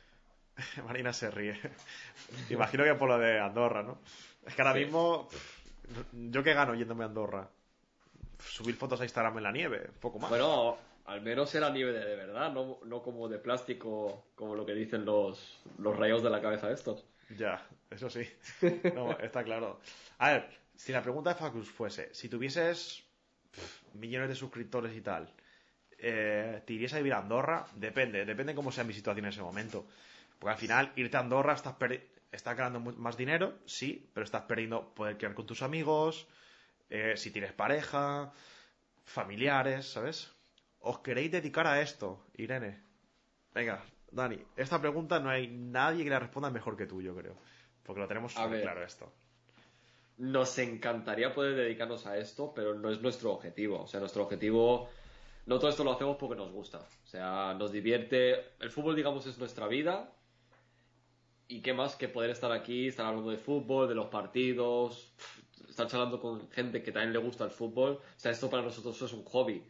Marina 0.87 1.13
se 1.13 1.31
ríe. 1.31 1.59
Imagino 2.51 2.85
que 2.85 2.95
por 2.95 3.09
lo 3.09 3.19
de 3.19 3.41
Andorra, 3.41 3.83
¿no? 3.83 3.99
Es 4.47 4.55
que 4.55 4.63
ahora 4.63 4.75
Sí. 4.75 4.81
mismo, 4.85 5.29
¿yo 6.13 6.43
qué 6.43 6.55
gano 6.55 6.75
yéndome 6.75 7.05
a 7.05 7.07
Andorra? 7.09 7.49
Subir 8.39 8.77
fotos 8.77 9.01
a 9.01 9.05
Instagram 9.05 9.39
en 9.39 9.43
la 9.43 9.53
nieve, 9.53 9.91
poco 10.01 10.19
más. 10.19 10.31
Bueno, 10.31 10.77
al 11.07 11.21
menos 11.23 11.55
era 11.55 11.71
nieve 11.71 11.93
de, 11.93 12.05
de 12.05 12.17
verdad, 12.17 12.53
no, 12.53 12.79
no 12.85 13.03
como 13.03 13.29
de 13.29 13.39
plástico, 13.39 14.27
como 14.35 14.55
lo 14.55 14.65
que 14.67 14.75
dicen 14.75 15.05
los, 15.05 15.59
los 15.79 15.97
rayos 15.97 16.23
de 16.23 16.31
la 16.31 16.41
cabeza 16.41 16.71
estos. 16.71 17.05
Ya, 17.31 17.67
eso 17.91 18.09
sí. 18.09 18.29
No, 18.95 19.19
está 19.19 19.43
claro. 19.43 19.81
A 20.19 20.33
ver, 20.33 20.51
si 20.75 20.93
la 20.93 21.03
pregunta 21.03 21.31
de 21.31 21.41
Facus 21.41 21.69
fuese, 21.69 22.15
si 22.15 22.29
tuvieses 22.29 23.05
millones 23.95 24.29
de 24.29 24.35
suscriptores 24.35 24.95
y 24.95 25.01
tal, 25.01 25.33
eh, 25.99 26.63
¿te 26.65 26.73
irías 26.73 26.93
a 26.95 26.99
vivir 26.99 27.15
a 27.15 27.19
Andorra? 27.19 27.67
Depende, 27.75 28.25
depende 28.25 28.55
cómo 28.55 28.71
sea 28.71 28.85
mi 28.85 28.93
situación 28.93 29.27
en 29.27 29.31
ese 29.31 29.43
momento. 29.43 29.87
Porque 30.39 30.53
al 30.53 30.59
final, 30.59 30.93
irte 30.97 31.17
a 31.17 31.21
Andorra 31.21 31.55
estás, 31.55 31.75
estás 32.31 32.57
ganando 32.57 32.93
más 32.93 33.17
dinero, 33.17 33.59
sí, 33.67 34.09
pero 34.13 34.25
estás 34.25 34.43
perdiendo 34.43 34.95
poder 34.95 35.17
quedar 35.17 35.35
con 35.35 35.47
tus 35.47 35.63
amigos, 35.63 36.29
eh, 36.91 37.15
si 37.17 37.31
tienes 37.31 37.53
pareja, 37.53 38.33
familiares, 39.05 39.87
¿sabes? 39.87 40.31
¿Os 40.81 41.01
queréis 41.01 41.33
dedicar 41.33 41.67
a 41.67 41.81
esto, 41.81 42.27
Irene? 42.35 42.83
Venga, 43.55 43.83
Dani, 44.11 44.39
esta 44.57 44.81
pregunta 44.81 45.19
no 45.21 45.31
hay 45.31 45.49
nadie 45.49 46.05
que 46.05 46.11
la 46.11 46.19
responda 46.19 46.51
mejor 46.51 46.77
que 46.77 46.87
tú, 46.87 47.03
yo 47.03 47.15
creo. 47.15 47.37
Porque 47.83 48.01
lo 48.01 48.09
tenemos 48.09 48.33
súper 48.33 48.63
claro 48.63 48.85
esto. 48.85 49.13
Nos 50.19 50.59
encantaría 50.59 51.35
poder 51.35 51.55
dedicarnos 51.55 52.07
a 52.07 52.17
esto, 52.17 52.53
pero 52.55 52.75
no 52.75 52.91
es 52.91 53.01
nuestro 53.01 53.33
objetivo. 53.33 53.83
O 53.83 53.87
sea, 53.87 54.01
nuestro 54.01 54.23
objetivo, 54.23 54.89
no 55.47 55.59
todo 55.59 55.71
esto 55.71 55.85
lo 55.85 55.93
hacemos 55.93 56.17
porque 56.17 56.37
nos 56.37 56.51
gusta. 56.51 56.79
O 56.79 57.07
sea, 57.07 57.55
nos 57.55 57.71
divierte. 57.71 58.55
El 58.59 58.71
fútbol, 58.71 58.97
digamos, 58.97 59.27
es 59.27 59.39
nuestra 59.39 59.69
vida. 59.69 60.13
Y 61.49 61.61
qué 61.61 61.75
más 61.75 61.95
que 61.95 62.09
poder 62.09 62.31
estar 62.31 62.51
aquí, 62.51 62.89
estar 62.89 63.07
hablando 63.07 63.31
de 63.31 63.37
fútbol, 63.37 63.89
de 63.89 63.95
los 63.95 64.07
partidos, 64.07 65.13
estar 65.69 65.87
charlando 65.87 66.21
con 66.21 66.51
gente 66.51 66.83
que 66.83 66.91
también 66.91 67.13
le 67.13 67.19
gusta 67.21 67.45
el 67.45 67.51
fútbol. 67.51 67.93
O 67.93 68.19
sea, 68.19 68.33
esto 68.33 68.51
para 68.51 68.63
nosotros 68.63 69.01
es 69.01 69.13
un 69.13 69.25
hobby. 69.25 69.63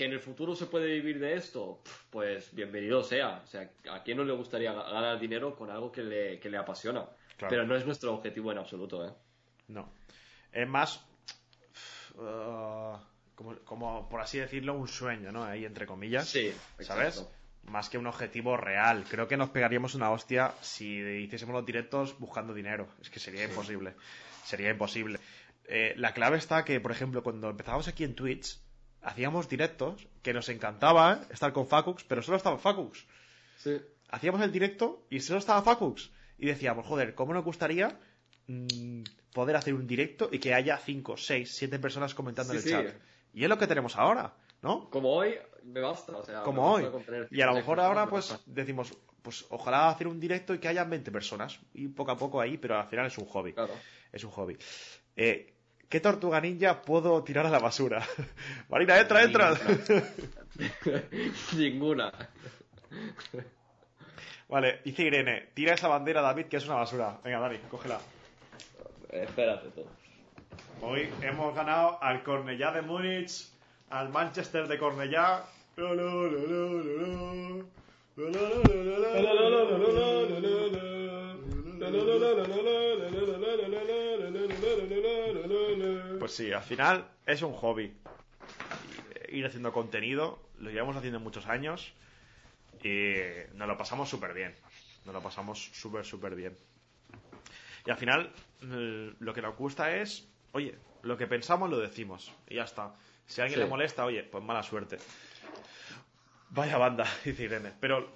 ¿Que 0.00 0.06
en 0.06 0.12
el 0.12 0.20
futuro 0.20 0.54
se 0.56 0.64
puede 0.64 0.86
vivir 0.94 1.18
de 1.20 1.34
esto? 1.34 1.82
Pues 2.08 2.54
bienvenido 2.54 3.02
sea. 3.02 3.42
O 3.44 3.46
sea, 3.46 3.70
¿a 3.92 4.02
quién 4.02 4.16
no 4.16 4.24
le 4.24 4.32
gustaría 4.32 4.72
ga- 4.72 4.90
ganar 4.90 5.20
dinero 5.20 5.54
con 5.54 5.68
algo 5.70 5.92
que 5.92 6.02
le, 6.02 6.40
que 6.40 6.48
le 6.48 6.56
apasiona? 6.56 7.04
Claro. 7.36 7.50
Pero 7.50 7.66
no 7.66 7.76
es 7.76 7.84
nuestro 7.84 8.14
objetivo 8.14 8.50
en 8.50 8.56
absoluto, 8.56 9.06
¿eh? 9.06 9.12
No. 9.68 9.92
Es 10.52 10.66
más, 10.66 11.04
uh, 12.14 12.96
como, 13.34 13.56
como 13.66 14.08
por 14.08 14.22
así 14.22 14.38
decirlo, 14.38 14.72
un 14.72 14.88
sueño, 14.88 15.32
¿no? 15.32 15.44
Ahí 15.44 15.66
entre 15.66 15.84
comillas. 15.84 16.26
Sí, 16.26 16.50
¿Sabes? 16.78 17.18
exacto. 17.18 17.30
Más 17.64 17.90
que 17.90 17.98
un 17.98 18.06
objetivo 18.06 18.56
real. 18.56 19.04
Creo 19.06 19.28
que 19.28 19.36
nos 19.36 19.50
pegaríamos 19.50 19.94
una 19.94 20.10
hostia 20.10 20.54
si 20.62 20.96
hiciésemos 20.96 21.54
los 21.54 21.66
directos 21.66 22.18
buscando 22.18 22.54
dinero. 22.54 22.88
Es 23.02 23.10
que 23.10 23.20
sería 23.20 23.44
imposible. 23.44 23.92
Sería 24.46 24.70
imposible. 24.70 25.18
Eh, 25.66 25.92
la 25.98 26.14
clave 26.14 26.38
está 26.38 26.64
que, 26.64 26.80
por 26.80 26.90
ejemplo, 26.90 27.22
cuando 27.22 27.50
empezábamos 27.50 27.86
aquí 27.86 28.04
en 28.04 28.14
Twitch, 28.14 28.58
hacíamos 29.02 29.48
directos 29.48 30.06
que 30.22 30.32
nos 30.32 30.48
encantaba 30.48 31.22
estar 31.30 31.52
con 31.52 31.66
Facux, 31.66 32.04
pero 32.04 32.22
solo 32.22 32.36
estaba 32.36 32.58
Facux. 32.58 33.06
Sí. 33.56 33.78
hacíamos 34.08 34.40
el 34.40 34.52
directo 34.52 35.06
y 35.10 35.20
solo 35.20 35.38
estaba 35.38 35.62
Facux. 35.62 36.10
Y 36.38 36.46
decíamos, 36.46 36.86
joder, 36.86 37.14
¿cómo 37.14 37.34
nos 37.34 37.44
gustaría 37.44 37.98
mm, 38.46 39.02
poder 39.32 39.56
hacer 39.56 39.74
un 39.74 39.86
directo 39.86 40.28
y 40.32 40.38
que 40.38 40.54
haya 40.54 40.78
5, 40.78 41.16
6, 41.16 41.54
7 41.54 41.78
personas 41.78 42.14
comentando 42.14 42.52
en 42.52 42.58
el 42.58 42.62
sí. 42.62 42.70
chat? 42.70 42.94
Y 43.32 43.44
es 43.44 43.48
lo 43.48 43.58
que 43.58 43.66
tenemos 43.66 43.96
ahora, 43.96 44.34
¿no? 44.62 44.88
Como 44.90 45.12
hoy, 45.12 45.34
me 45.64 45.80
basta. 45.80 46.16
O 46.16 46.24
sea, 46.24 46.42
Como 46.42 46.72
hoy. 46.72 46.86
Y 47.30 47.40
a 47.42 47.46
lo 47.46 47.54
mejor 47.54 47.80
ahora, 47.80 48.08
pues 48.08 48.36
decimos, 48.46 48.96
pues 49.22 49.44
ojalá 49.50 49.88
hacer 49.90 50.08
un 50.08 50.18
directo 50.18 50.54
y 50.54 50.58
que 50.58 50.68
haya 50.68 50.84
20 50.84 51.12
personas. 51.12 51.60
Y 51.74 51.88
poco 51.88 52.10
a 52.12 52.18
poco 52.18 52.40
ahí, 52.40 52.56
pero 52.56 52.78
al 52.78 52.88
final 52.88 53.06
es 53.06 53.18
un 53.18 53.26
hobby. 53.26 53.52
Claro. 53.52 53.74
Es 54.12 54.24
un 54.24 54.30
hobby. 54.30 54.56
Eh, 55.16 55.49
¿Qué 55.90 55.98
tortuga 55.98 56.40
ninja 56.40 56.82
puedo 56.82 57.24
tirar 57.24 57.46
a 57.46 57.50
la 57.50 57.58
basura? 57.58 58.06
Marina, 58.70 59.00
entra, 59.00 59.24
entra. 59.24 59.58
Ninguna. 61.56 62.12
vale, 64.48 64.80
dice 64.84 65.02
Irene, 65.02 65.48
tira 65.52 65.74
esa 65.74 65.88
bandera, 65.88 66.22
David, 66.22 66.46
que 66.46 66.58
es 66.58 66.64
una 66.64 66.76
basura. 66.76 67.18
Venga, 67.24 67.40
Dani, 67.40 67.58
cógela. 67.68 67.98
Eh, 69.10 69.24
Espérate 69.24 69.68
tú. 69.70 69.84
Hoy 70.80 71.10
hemos 71.22 71.56
ganado 71.56 72.00
al 72.00 72.22
Cornellá 72.22 72.70
de 72.70 72.82
Múnich, 72.82 73.50
al 73.90 74.10
Manchester 74.10 74.68
de 74.68 74.78
Cornellá. 74.78 75.42
Pues 86.30 86.36
sí, 86.36 86.52
al 86.52 86.62
final 86.62 87.08
es 87.26 87.42
un 87.42 87.52
hobby. 87.54 87.92
Ir 89.30 89.44
haciendo 89.46 89.72
contenido, 89.72 90.38
lo 90.60 90.70
llevamos 90.70 90.94
haciendo 90.94 91.18
muchos 91.18 91.48
años 91.48 91.92
y 92.84 93.16
nos 93.54 93.66
lo 93.66 93.76
pasamos 93.76 94.08
súper 94.08 94.32
bien. 94.32 94.54
Nos 95.06 95.12
lo 95.12 95.20
pasamos 95.20 95.70
súper, 95.72 96.04
súper 96.04 96.36
bien. 96.36 96.56
Y 97.84 97.90
al 97.90 97.96
final, 97.96 98.32
eh, 98.62 99.12
lo 99.18 99.34
que 99.34 99.42
nos 99.42 99.56
gusta 99.56 99.96
es, 99.96 100.28
oye, 100.52 100.78
lo 101.02 101.16
que 101.16 101.26
pensamos 101.26 101.68
lo 101.68 101.78
decimos. 101.80 102.32
Y 102.48 102.54
ya 102.54 102.62
está. 102.62 102.94
Si 103.26 103.40
a 103.40 103.44
alguien 103.44 103.58
Sí. 103.58 103.64
le 103.64 103.68
molesta, 103.68 104.04
oye, 104.04 104.22
pues 104.22 104.44
mala 104.44 104.62
suerte. 104.62 104.98
Vaya 106.50 106.78
banda, 106.78 107.06
dice 107.24 107.42
Irene. 107.42 107.72
Pero 107.80 108.08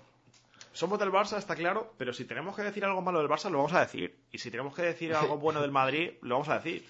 somos 0.73 1.01
del 1.01 1.11
Barça, 1.11 1.37
está 1.37 1.57
claro, 1.57 1.93
pero 1.99 2.13
si 2.13 2.27
tenemos 2.27 2.55
que 2.55 2.63
decir 2.63 2.85
algo 2.85 3.03
malo 3.03 3.19
del 3.19 3.29
Barça, 3.29 3.51
lo 3.51 3.59
vamos 3.59 3.73
a 3.73 3.81
decir. 3.81 4.17
Y 4.31 4.39
si 4.39 4.53
tenemos 4.53 4.73
que 4.73 4.83
decir 4.83 5.13
algo 5.17 5.37
bueno 5.39 5.61
del 5.61 5.73
Madrid, 5.73 6.13
lo 6.23 6.37
vamos 6.37 6.49
a 6.49 6.61
decir. 6.61 6.87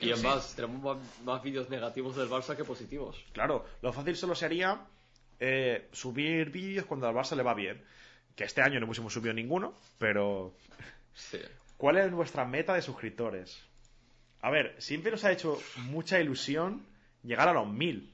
Y 0.00 0.10
en 0.10 0.22
más, 0.22 0.54
tenemos 0.54 0.82
más, 0.82 0.98
más 1.24 1.42
vídeos 1.42 1.68
negativos 1.70 2.16
del 2.16 2.28
Barça 2.28 2.56
que 2.56 2.64
positivos. 2.64 3.16
Claro, 3.32 3.64
lo 3.82 3.92
fácil 3.92 4.16
solo 4.16 4.34
sería 4.34 4.80
eh, 5.40 5.88
subir 5.92 6.50
vídeos 6.50 6.86
cuando 6.86 7.08
al 7.08 7.14
Barça 7.14 7.34
le 7.36 7.42
va 7.42 7.54
bien. 7.54 7.82
Que 8.36 8.44
este 8.44 8.62
año 8.62 8.78
no 8.78 8.86
hemos 8.92 9.12
subido 9.12 9.32
ninguno, 9.34 9.74
pero 9.98 10.54
Sí. 11.14 11.38
¿Cuál 11.76 11.98
es 11.98 12.10
nuestra 12.12 12.44
meta 12.44 12.74
de 12.74 12.82
suscriptores? 12.82 13.60
A 14.42 14.50
ver, 14.50 14.76
siempre 14.78 15.10
nos 15.10 15.24
ha 15.24 15.32
hecho 15.32 15.60
mucha 15.76 16.20
ilusión 16.20 16.84
llegar 17.24 17.48
a 17.48 17.52
los 17.52 17.66
mil, 17.68 18.12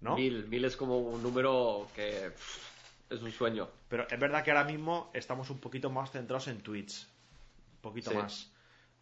¿no? 0.00 0.16
Mil, 0.16 0.46
mil 0.48 0.64
es 0.64 0.76
como 0.76 0.98
un 0.98 1.22
número 1.22 1.88
que 1.94 2.30
pff, 2.30 3.12
es 3.12 3.20
un 3.20 3.30
sueño. 3.32 3.68
Pero 3.88 4.06
es 4.08 4.18
verdad 4.18 4.42
que 4.42 4.50
ahora 4.52 4.64
mismo 4.64 5.10
estamos 5.12 5.50
un 5.50 5.58
poquito 5.58 5.90
más 5.90 6.10
centrados 6.10 6.48
en 6.48 6.60
Twitch. 6.62 7.06
Un 7.74 7.80
poquito 7.82 8.10
Sí. 8.10 8.16
más. 8.16 8.50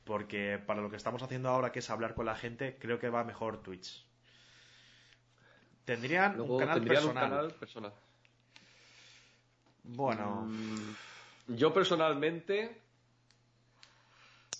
Porque 0.09 0.59
para 0.67 0.81
lo 0.81 0.89
que 0.91 0.97
estamos 0.97 1.23
haciendo 1.23 1.51
ahora, 1.51 1.71
que 1.71 1.81
es 1.81 1.91
hablar 1.91 2.15
con 2.15 2.25
la 2.25 2.35
gente, 2.35 2.79
creo 2.81 2.99
que 2.99 3.11
va 3.11 3.23
mejor 3.25 3.63
Twitch. 3.63 4.05
Tendrían 5.85 6.37
Luego 6.39 6.55
un 6.55 6.61
canal 6.61 6.75
tendrían 6.77 7.03
personal. 7.05 7.25
un 7.25 7.31
canal 7.31 7.55
personal. 7.55 7.93
Bueno, 9.85 10.47
Mm, 10.47 10.95
Yo 11.57 11.73
personalmente, 11.73 12.81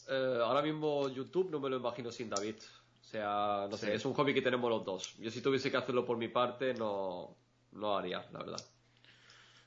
eh, 0.09 0.39
ahora 0.43 0.63
mismo 0.63 1.09
YouTube 1.09 1.51
no 1.51 1.61
me 1.61 1.69
lo 1.71 1.77
imagino 1.79 2.11
sin 2.13 2.29
David. 2.31 2.57
O 3.01 3.05
sea, 3.05 3.67
no 3.71 3.77
sé, 3.79 3.95
es 3.95 4.05
un 4.05 4.13
hobby 4.15 4.35
que 4.35 4.43
tenemos 4.43 4.69
los 4.71 4.85
dos. 4.85 5.17
Yo 5.19 5.31
si 5.31 5.41
tuviese 5.41 5.71
que 5.71 5.77
hacerlo 5.79 6.05
por 6.05 6.19
mi 6.19 6.29
parte, 6.29 6.75
no, 6.75 7.35
no 7.73 7.97
haría, 7.97 8.27
la 8.33 8.39
verdad. 8.41 8.61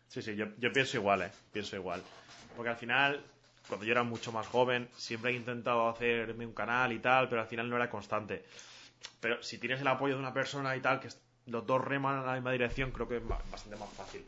Sí, 0.07 0.21
sí, 0.21 0.35
yo, 0.35 0.45
yo 0.59 0.71
pienso 0.71 0.97
igual, 0.97 1.23
¿eh? 1.23 1.31
Pienso 1.51 1.75
igual. 1.75 2.03
Porque 2.55 2.69
al 2.69 2.77
final, 2.77 3.23
cuando 3.67 3.85
yo 3.85 3.91
era 3.91 4.03
mucho 4.03 4.31
más 4.31 4.47
joven, 4.47 4.89
siempre 4.97 5.31
he 5.31 5.35
intentado 5.35 5.87
hacerme 5.89 6.45
un 6.45 6.53
canal 6.53 6.91
y 6.91 6.99
tal, 6.99 7.29
pero 7.29 7.41
al 7.41 7.47
final 7.47 7.69
no 7.69 7.75
era 7.75 7.89
constante. 7.89 8.43
Pero 9.19 9.41
si 9.41 9.57
tienes 9.57 9.79
el 9.81 9.87
apoyo 9.87 10.15
de 10.15 10.19
una 10.19 10.33
persona 10.33 10.75
y 10.75 10.81
tal, 10.81 10.99
que 10.99 11.09
los 11.47 11.65
dos 11.65 11.83
reman 11.83 12.19
en 12.19 12.25
la 12.25 12.33
misma 12.33 12.51
dirección, 12.51 12.91
creo 12.91 13.07
que 13.07 13.17
es 13.17 13.27
ba- 13.27 13.41
bastante 13.49 13.77
más 13.77 13.89
fácil. 13.95 14.25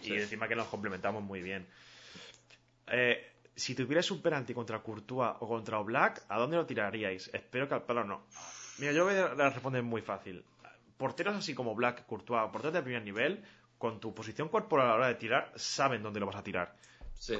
Y 0.00 0.12
encima 0.14 0.48
que 0.48 0.56
nos 0.56 0.68
complementamos 0.68 1.22
muy 1.22 1.42
bien. 1.42 1.66
Eh, 2.86 3.26
si 3.54 3.74
tuvierais 3.74 4.10
un 4.10 4.22
penalti 4.22 4.54
contra 4.54 4.78
Courtois 4.80 5.36
o 5.40 5.48
contra 5.48 5.78
Oblak, 5.78 6.24
¿a 6.28 6.38
dónde 6.38 6.56
lo 6.56 6.66
tiraríais? 6.66 7.30
Espero 7.32 7.68
que 7.68 7.74
al 7.74 7.82
palo 7.82 8.04
no. 8.04 8.26
Mira, 8.78 8.92
yo 8.92 9.04
voy 9.04 9.14
a 9.14 9.50
responder 9.50 9.82
muy 9.82 10.00
fácil. 10.02 10.44
Porteros 10.96 11.36
así 11.36 11.54
como 11.54 11.74
Black, 11.74 12.06
Courtois, 12.06 12.50
porteros 12.50 12.74
de 12.74 12.82
primer 12.82 13.02
nivel, 13.02 13.44
con 13.78 14.00
tu 14.00 14.14
posición 14.14 14.48
corporal 14.48 14.86
a 14.86 14.90
la 14.90 14.94
hora 14.96 15.08
de 15.08 15.14
tirar, 15.14 15.52
saben 15.56 16.02
dónde 16.02 16.20
lo 16.20 16.26
vas 16.26 16.36
a 16.36 16.42
tirar. 16.42 16.74
Sí. 17.14 17.38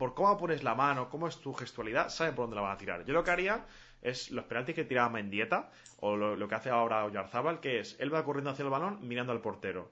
Por 0.00 0.14
cómo 0.14 0.38
pones 0.38 0.62
la 0.62 0.74
mano, 0.74 1.10
cómo 1.10 1.28
es 1.28 1.36
tu 1.42 1.52
gestualidad, 1.52 2.08
saben 2.08 2.34
por 2.34 2.44
dónde 2.44 2.56
la 2.56 2.62
van 2.62 2.72
a 2.72 2.78
tirar. 2.78 3.04
Yo 3.04 3.12
lo 3.12 3.22
que 3.22 3.32
haría 3.32 3.66
es 4.00 4.30
los 4.30 4.46
penaltis 4.46 4.74
que 4.74 4.86
tiraba 4.86 5.10
Mendieta, 5.10 5.70
o 5.98 6.16
lo, 6.16 6.36
lo 6.36 6.48
que 6.48 6.54
hace 6.54 6.70
ahora 6.70 7.04
Oyarzábal, 7.04 7.60
que 7.60 7.80
es, 7.80 8.00
él 8.00 8.12
va 8.12 8.24
corriendo 8.24 8.48
hacia 8.48 8.62
el 8.62 8.70
balón 8.70 9.06
mirando 9.06 9.32
al 9.32 9.42
portero. 9.42 9.90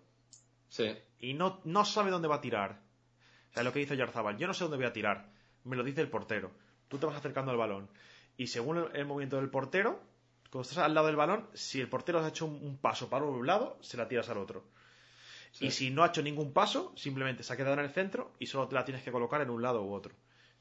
Sí. 0.70 0.96
Y 1.18 1.34
no, 1.34 1.60
no 1.64 1.84
sabe 1.84 2.10
dónde 2.10 2.26
va 2.26 2.36
a 2.36 2.40
tirar. 2.40 2.80
O 3.50 3.52
sea, 3.52 3.62
lo 3.62 3.70
que 3.70 3.80
dice 3.80 3.92
Oyarzábal, 3.92 4.38
yo 4.38 4.46
no 4.46 4.54
sé 4.54 4.64
dónde 4.64 4.78
voy 4.78 4.86
a 4.86 4.94
tirar. 4.94 5.28
Me 5.64 5.76
lo 5.76 5.84
dice 5.84 6.00
el 6.00 6.08
portero. 6.08 6.52
Tú 6.88 6.96
te 6.96 7.04
vas 7.04 7.16
acercando 7.16 7.50
al 7.50 7.58
balón. 7.58 7.90
Y 8.38 8.46
según 8.46 8.78
el, 8.78 8.96
el 8.96 9.04
movimiento 9.04 9.36
del 9.36 9.50
portero, 9.50 10.00
cuando 10.50 10.62
estás 10.62 10.84
al 10.84 10.94
lado 10.94 11.08
del 11.08 11.16
balón, 11.16 11.46
si 11.52 11.82
el 11.82 11.88
portero 11.90 12.24
ha 12.24 12.28
hecho 12.28 12.46
un, 12.46 12.54
un 12.62 12.78
paso 12.78 13.10
para 13.10 13.26
un 13.26 13.46
lado, 13.46 13.76
se 13.82 13.98
la 13.98 14.08
tiras 14.08 14.30
al 14.30 14.38
otro. 14.38 14.64
Sí. 15.52 15.66
Y 15.66 15.70
si 15.70 15.90
no 15.90 16.02
ha 16.02 16.08
hecho 16.08 16.22
ningún 16.22 16.52
paso, 16.52 16.92
simplemente 16.96 17.42
se 17.42 17.52
ha 17.52 17.56
quedado 17.56 17.74
en 17.74 17.80
el 17.80 17.90
centro 17.90 18.32
y 18.38 18.46
solo 18.46 18.68
te 18.68 18.74
la 18.74 18.84
tienes 18.84 19.02
que 19.02 19.10
colocar 19.10 19.40
en 19.40 19.50
un 19.50 19.62
lado 19.62 19.82
u 19.82 19.92
otro. 19.92 20.14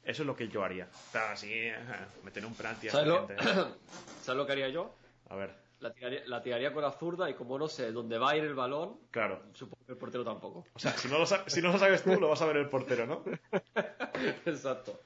Eso 0.03 0.23
es 0.23 0.27
lo 0.27 0.35
que 0.35 0.47
yo 0.47 0.63
haría. 0.63 0.87
Pero 1.11 1.25
así, 1.25 1.51
eh, 1.51 1.75
meter 2.23 2.45
un 2.45 2.53
penalti 2.53 2.87
a 2.87 2.91
¿Sabes 2.91 3.07
lo, 3.07 3.27
gente. 3.27 3.43
¿Sabes 4.21 4.37
lo 4.37 4.45
que 4.45 4.51
haría 4.53 4.69
yo? 4.69 4.95
A 5.29 5.35
ver, 5.35 5.53
La 5.79 5.91
tiraría, 5.91 6.21
la 6.25 6.41
tiraría 6.41 6.73
con 6.73 6.81
la 6.81 6.91
zurda 6.93 7.29
y 7.29 7.33
como 7.33 7.59
no 7.59 7.67
sé 7.67 7.91
dónde 7.91 8.17
va 8.17 8.31
a 8.31 8.37
ir 8.37 8.45
el 8.45 8.55
balón, 8.55 8.97
claro. 9.11 9.43
supongo 9.53 9.85
que 9.85 9.91
el 9.91 9.97
portero 9.97 10.23
tampoco. 10.23 10.65
O 10.73 10.79
sea, 10.79 10.93
si 10.93 11.09
no, 11.09 11.19
lo, 11.19 11.25
si 11.25 11.61
no 11.61 11.73
lo 11.73 11.77
sabes 11.77 12.03
tú, 12.03 12.19
lo 12.19 12.29
vas 12.29 12.41
a 12.41 12.45
ver 12.45 12.55
el 12.55 12.69
portero, 12.69 13.05
¿no? 13.05 13.23
Exacto. 14.45 14.97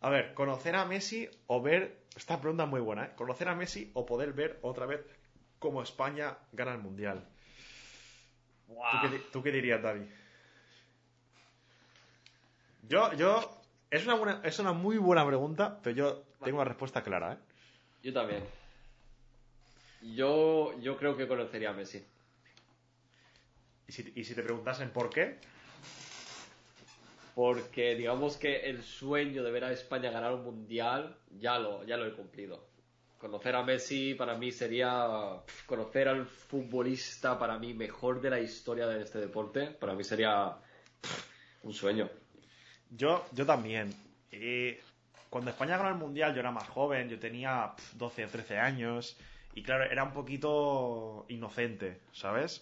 A 0.00 0.08
ver, 0.08 0.32
conocer 0.34 0.74
a 0.76 0.84
Messi 0.86 1.28
o 1.46 1.60
ver. 1.60 2.02
Esta 2.16 2.40
pregunta 2.40 2.64
es 2.64 2.70
muy 2.70 2.80
buena, 2.80 3.04
¿eh? 3.04 3.12
Conocer 3.14 3.48
a 3.48 3.54
Messi 3.54 3.90
o 3.94 4.04
poder 4.04 4.32
ver 4.32 4.58
otra 4.62 4.86
vez 4.86 5.04
cómo 5.58 5.82
España 5.82 6.38
gana 6.52 6.72
el 6.72 6.78
mundial. 6.78 7.28
¿Tú 8.74 8.98
qué, 9.02 9.08
di- 9.16 9.24
tú 9.32 9.42
qué 9.42 9.50
dirías, 9.52 9.82
David? 9.82 10.02
Yo, 12.88 13.12
yo. 13.14 13.58
Es 13.90 14.06
una, 14.06 14.14
buena, 14.14 14.40
es 14.42 14.58
una 14.58 14.72
muy 14.72 14.96
buena 14.96 15.26
pregunta, 15.26 15.78
pero 15.82 15.94
yo 15.94 16.22
tengo 16.42 16.56
una 16.58 16.64
respuesta 16.64 17.02
clara, 17.02 17.34
¿eh? 17.34 17.36
Yo 18.02 18.12
también. 18.14 18.42
Yo, 20.14 20.72
yo 20.80 20.96
creo 20.96 21.16
que 21.16 21.28
conocería 21.28 21.70
a 21.70 21.72
Messi. 21.74 22.02
Y 23.86 23.92
si, 23.92 24.12
y 24.16 24.24
si 24.24 24.34
te 24.34 24.42
preguntasen 24.42 24.90
por 24.90 25.10
qué, 25.10 25.38
Porque 27.34 27.94
digamos 27.94 28.36
que 28.36 28.68
el 28.70 28.82
sueño 28.82 29.42
de 29.42 29.50
ver 29.50 29.64
a 29.64 29.72
España 29.72 30.10
ganar 30.10 30.34
un 30.34 30.44
mundial 30.44 31.16
ya 31.38 31.58
lo, 31.58 31.82
ya 31.84 31.96
lo 31.96 32.06
he 32.06 32.12
cumplido. 32.12 32.71
Conocer 33.22 33.54
a 33.54 33.62
Messi 33.62 34.14
para 34.14 34.34
mí 34.34 34.50
sería 34.50 35.06
conocer 35.66 36.08
al 36.08 36.26
futbolista 36.26 37.38
para 37.38 37.56
mí 37.56 37.72
mejor 37.72 38.20
de 38.20 38.30
la 38.30 38.40
historia 38.40 38.88
de 38.88 39.00
este 39.00 39.20
deporte. 39.20 39.68
Para 39.68 39.94
mí 39.94 40.02
sería 40.02 40.56
un 41.62 41.72
sueño. 41.72 42.10
Yo, 42.90 43.24
yo 43.30 43.46
también. 43.46 43.94
Cuando 45.30 45.52
España 45.52 45.76
ganó 45.76 45.90
el 45.90 45.94
Mundial, 45.94 46.34
yo 46.34 46.40
era 46.40 46.50
más 46.50 46.68
joven, 46.68 47.08
yo 47.08 47.20
tenía 47.20 47.74
pf, 47.76 47.96
12 47.96 48.24
o 48.24 48.28
13 48.28 48.58
años. 48.58 49.16
Y 49.54 49.62
claro, 49.62 49.84
era 49.84 50.02
un 50.02 50.12
poquito 50.12 51.24
inocente, 51.28 52.00
¿sabes? 52.12 52.60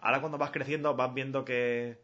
Ahora 0.00 0.20
cuando 0.20 0.36
vas 0.36 0.50
creciendo 0.50 0.94
vas 0.96 1.14
viendo 1.14 1.46
que... 1.46 1.98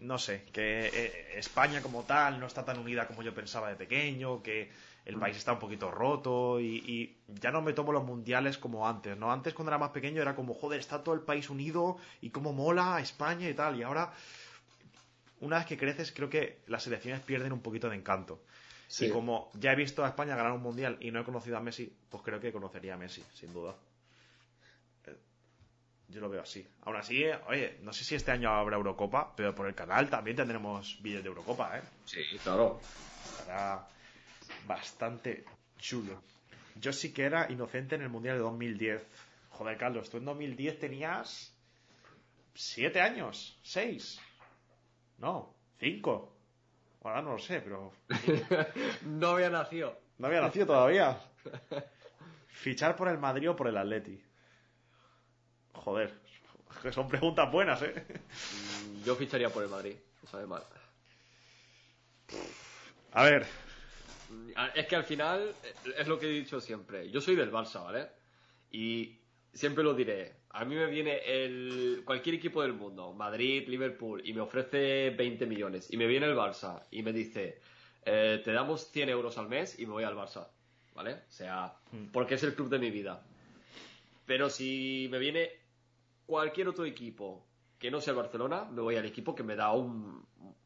No 0.00 0.18
sé, 0.18 0.46
que 0.52 0.88
eh, 0.88 1.38
España 1.38 1.80
como 1.80 2.02
tal 2.02 2.40
no 2.40 2.46
está 2.46 2.64
tan 2.64 2.80
unida 2.80 3.06
como 3.06 3.22
yo 3.22 3.32
pensaba 3.32 3.68
de 3.68 3.76
pequeño, 3.76 4.42
que 4.42 4.72
el 5.04 5.18
país 5.18 5.36
está 5.36 5.52
un 5.52 5.58
poquito 5.58 5.90
roto 5.90 6.60
y, 6.60 6.76
y 6.78 7.16
ya 7.40 7.50
no 7.50 7.60
me 7.60 7.72
tomo 7.74 7.92
los 7.92 8.04
mundiales 8.04 8.56
como 8.56 8.88
antes, 8.88 9.16
¿no? 9.18 9.30
Antes 9.30 9.52
cuando 9.52 9.70
era 9.70 9.78
más 9.78 9.90
pequeño 9.90 10.22
era 10.22 10.34
como, 10.34 10.54
joder, 10.54 10.80
está 10.80 11.02
todo 11.02 11.14
el 11.14 11.20
país 11.20 11.50
unido 11.50 11.98
y 12.22 12.30
cómo 12.30 12.52
mola 12.52 12.98
España 13.00 13.48
y 13.48 13.54
tal. 13.54 13.76
Y 13.78 13.82
ahora 13.82 14.12
una 15.40 15.58
vez 15.58 15.66
que 15.66 15.76
creces, 15.76 16.10
creo 16.12 16.30
que 16.30 16.60
las 16.68 16.84
selecciones 16.84 17.20
pierden 17.20 17.52
un 17.52 17.60
poquito 17.60 17.90
de 17.90 17.96
encanto. 17.96 18.40
Sí. 18.88 19.06
Y 19.06 19.10
como 19.10 19.50
ya 19.54 19.72
he 19.72 19.76
visto 19.76 20.04
a 20.04 20.08
España 20.08 20.36
ganar 20.36 20.52
un 20.52 20.62
mundial 20.62 20.96
y 21.00 21.10
no 21.10 21.20
he 21.20 21.24
conocido 21.24 21.56
a 21.58 21.60
Messi, 21.60 21.92
pues 22.08 22.22
creo 22.22 22.40
que 22.40 22.52
conocería 22.52 22.94
a 22.94 22.96
Messi, 22.96 23.22
sin 23.34 23.52
duda. 23.52 23.74
Eh, 25.06 25.16
Yo 26.08 26.20
lo 26.20 26.30
veo 26.30 26.42
así. 26.42 26.66
Aún 26.84 26.96
así, 26.96 27.24
eh, 27.24 27.38
oye, 27.48 27.78
no 27.82 27.92
sé 27.92 28.04
si 28.04 28.14
este 28.14 28.30
año 28.30 28.50
habrá 28.50 28.76
Eurocopa, 28.76 29.34
pero 29.36 29.54
por 29.54 29.66
el 29.66 29.74
canal 29.74 30.08
también 30.08 30.36
tendremos 30.36 31.02
vídeos 31.02 31.22
de 31.22 31.28
Eurocopa, 31.28 31.78
¿eh? 31.78 31.82
Sí, 32.06 32.20
claro. 32.42 32.80
Estará 33.40 33.86
bastante 34.66 35.44
chulo. 35.78 36.22
Yo 36.76 36.92
sí 36.92 37.12
que 37.12 37.24
era 37.24 37.50
inocente 37.50 37.94
en 37.94 38.02
el 38.02 38.08
mundial 38.08 38.36
de 38.36 38.42
2010. 38.42 39.06
Joder, 39.50 39.78
Carlos, 39.78 40.10
tú 40.10 40.16
en 40.16 40.24
2010 40.24 40.78
tenías. 40.78 41.52
¿Siete 42.54 43.00
años? 43.00 43.58
¿Seis? 43.62 44.20
No, 45.18 45.54
cinco. 45.78 46.32
Ahora 47.02 47.22
no 47.22 47.32
lo 47.32 47.38
sé, 47.38 47.60
pero 47.60 47.92
no 49.02 49.28
había 49.28 49.50
nacido. 49.50 49.98
no 50.18 50.26
había 50.26 50.40
nacido 50.40 50.66
todavía. 50.66 51.18
Fichar 52.48 52.96
por 52.96 53.08
el 53.08 53.18
Madrid 53.18 53.50
o 53.50 53.56
por 53.56 53.68
el 53.68 53.76
Atleti. 53.76 54.22
Joder, 55.72 56.14
que 56.82 56.92
son 56.92 57.08
preguntas 57.08 57.50
buenas, 57.50 57.82
¿eh? 57.82 58.06
Yo 59.04 59.16
ficharía 59.16 59.50
por 59.50 59.62
el 59.62 59.68
Madrid. 59.68 59.96
Sabe 60.30 60.46
mal. 60.46 60.62
A 63.12 63.22
ver, 63.24 63.46
Es 64.74 64.86
que 64.86 64.96
al 64.96 65.04
final 65.04 65.54
eh, 65.62 65.94
es 65.98 66.06
lo 66.06 66.18
que 66.18 66.26
he 66.26 66.30
dicho 66.30 66.60
siempre. 66.60 67.10
Yo 67.10 67.20
soy 67.20 67.36
del 67.36 67.50
Barça, 67.50 67.84
¿vale? 67.84 68.08
Y 68.70 69.18
siempre 69.52 69.84
lo 69.84 69.94
diré. 69.94 70.36
A 70.50 70.64
mí 70.64 70.74
me 70.74 70.86
viene 70.86 71.18
el 71.24 72.02
cualquier 72.04 72.36
equipo 72.36 72.62
del 72.62 72.74
mundo, 72.74 73.12
Madrid, 73.12 73.66
Liverpool, 73.66 74.22
y 74.24 74.32
me 74.32 74.40
ofrece 74.40 75.10
20 75.10 75.46
millones. 75.46 75.92
Y 75.92 75.96
me 75.96 76.06
viene 76.06 76.26
el 76.26 76.36
Barça 76.36 76.82
y 76.90 77.02
me 77.02 77.12
dice, 77.12 77.60
eh, 78.04 78.40
te 78.44 78.52
damos 78.52 78.90
100 78.90 79.08
euros 79.08 79.36
al 79.38 79.48
mes 79.48 79.78
y 79.78 79.86
me 79.86 79.92
voy 79.92 80.04
al 80.04 80.14
Barça, 80.14 80.48
¿vale? 80.94 81.14
O 81.14 81.32
sea, 81.32 81.74
porque 82.12 82.34
es 82.34 82.42
el 82.44 82.54
club 82.54 82.68
de 82.68 82.78
mi 82.78 82.90
vida. 82.90 83.22
Pero 84.26 84.48
si 84.48 85.08
me 85.10 85.18
viene 85.18 85.50
cualquier 86.26 86.68
otro 86.68 86.84
equipo 86.84 87.46
que 87.78 87.90
no 87.90 88.00
sea 88.00 88.12
el 88.12 88.18
Barcelona, 88.18 88.64
me 88.70 88.80
voy 88.80 88.96
al 88.96 89.04
equipo 89.04 89.34
que 89.34 89.42
me 89.42 89.56
da 89.56 89.72
un, 89.72 90.24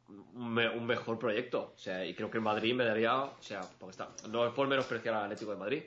un, 0.09 0.55
me- 0.55 0.69
un 0.69 0.87
mejor 0.87 1.19
proyecto. 1.19 1.73
O 1.75 1.79
sea, 1.79 2.05
y 2.05 2.15
creo 2.15 2.31
que 2.31 2.39
el 2.39 2.45
Madrid 2.45 2.75
me 2.75 2.85
daría, 2.85 3.17
o 3.25 3.43
sea, 3.43 3.61
porque 3.79 3.93
está, 3.93 4.09
no 4.29 4.47
es 4.47 4.53
por 4.55 4.67
menospreciar 4.69 5.15
al 5.15 5.25
Atlético 5.25 5.53
de 5.53 5.57
Madrid. 5.59 5.83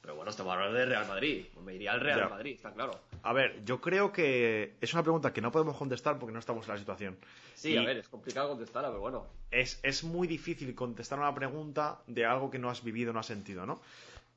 Pero 0.00 0.14
bueno, 0.14 0.30
estamos 0.30 0.52
hablando 0.54 0.74
de 0.78 0.86
Real 0.86 1.06
Madrid. 1.06 1.46
Pues 1.52 1.66
me 1.66 1.74
iría 1.74 1.92
al 1.92 2.00
Real 2.00 2.20
Ya. 2.20 2.28
Madrid, 2.28 2.54
está 2.54 2.72
claro. 2.72 2.98
a 3.22 3.32
ver, 3.32 3.62
yo 3.64 3.80
creo 3.80 4.10
que 4.12 4.74
es 4.80 4.94
una 4.94 5.02
pregunta 5.02 5.32
que 5.32 5.40
no 5.42 5.50
podemos 5.52 5.76
contestar 5.76 6.18
porque 6.18 6.32
no 6.32 6.38
estamos 6.38 6.66
en 6.66 6.72
la 6.74 6.78
situación. 6.78 7.16
Sí, 7.54 7.72
Y- 7.72 7.76
a 7.76 7.82
ver, 7.82 7.98
es 7.98 8.08
complicado 8.08 8.48
contestarla, 8.50 8.88
pero 8.88 9.00
bueno. 9.00 9.26
es, 9.50 9.80
es 9.82 10.04
muy 10.04 10.26
difícil 10.28 10.74
contestar 10.74 11.18
una 11.18 11.34
pregunta 11.34 11.98
de 12.06 12.24
algo 12.24 12.50
que 12.50 12.58
no 12.58 12.70
has 12.70 12.82
vivido, 12.82 13.12
no 13.12 13.20
has 13.20 13.26
sentido, 13.26 13.66
¿no? 13.66 13.80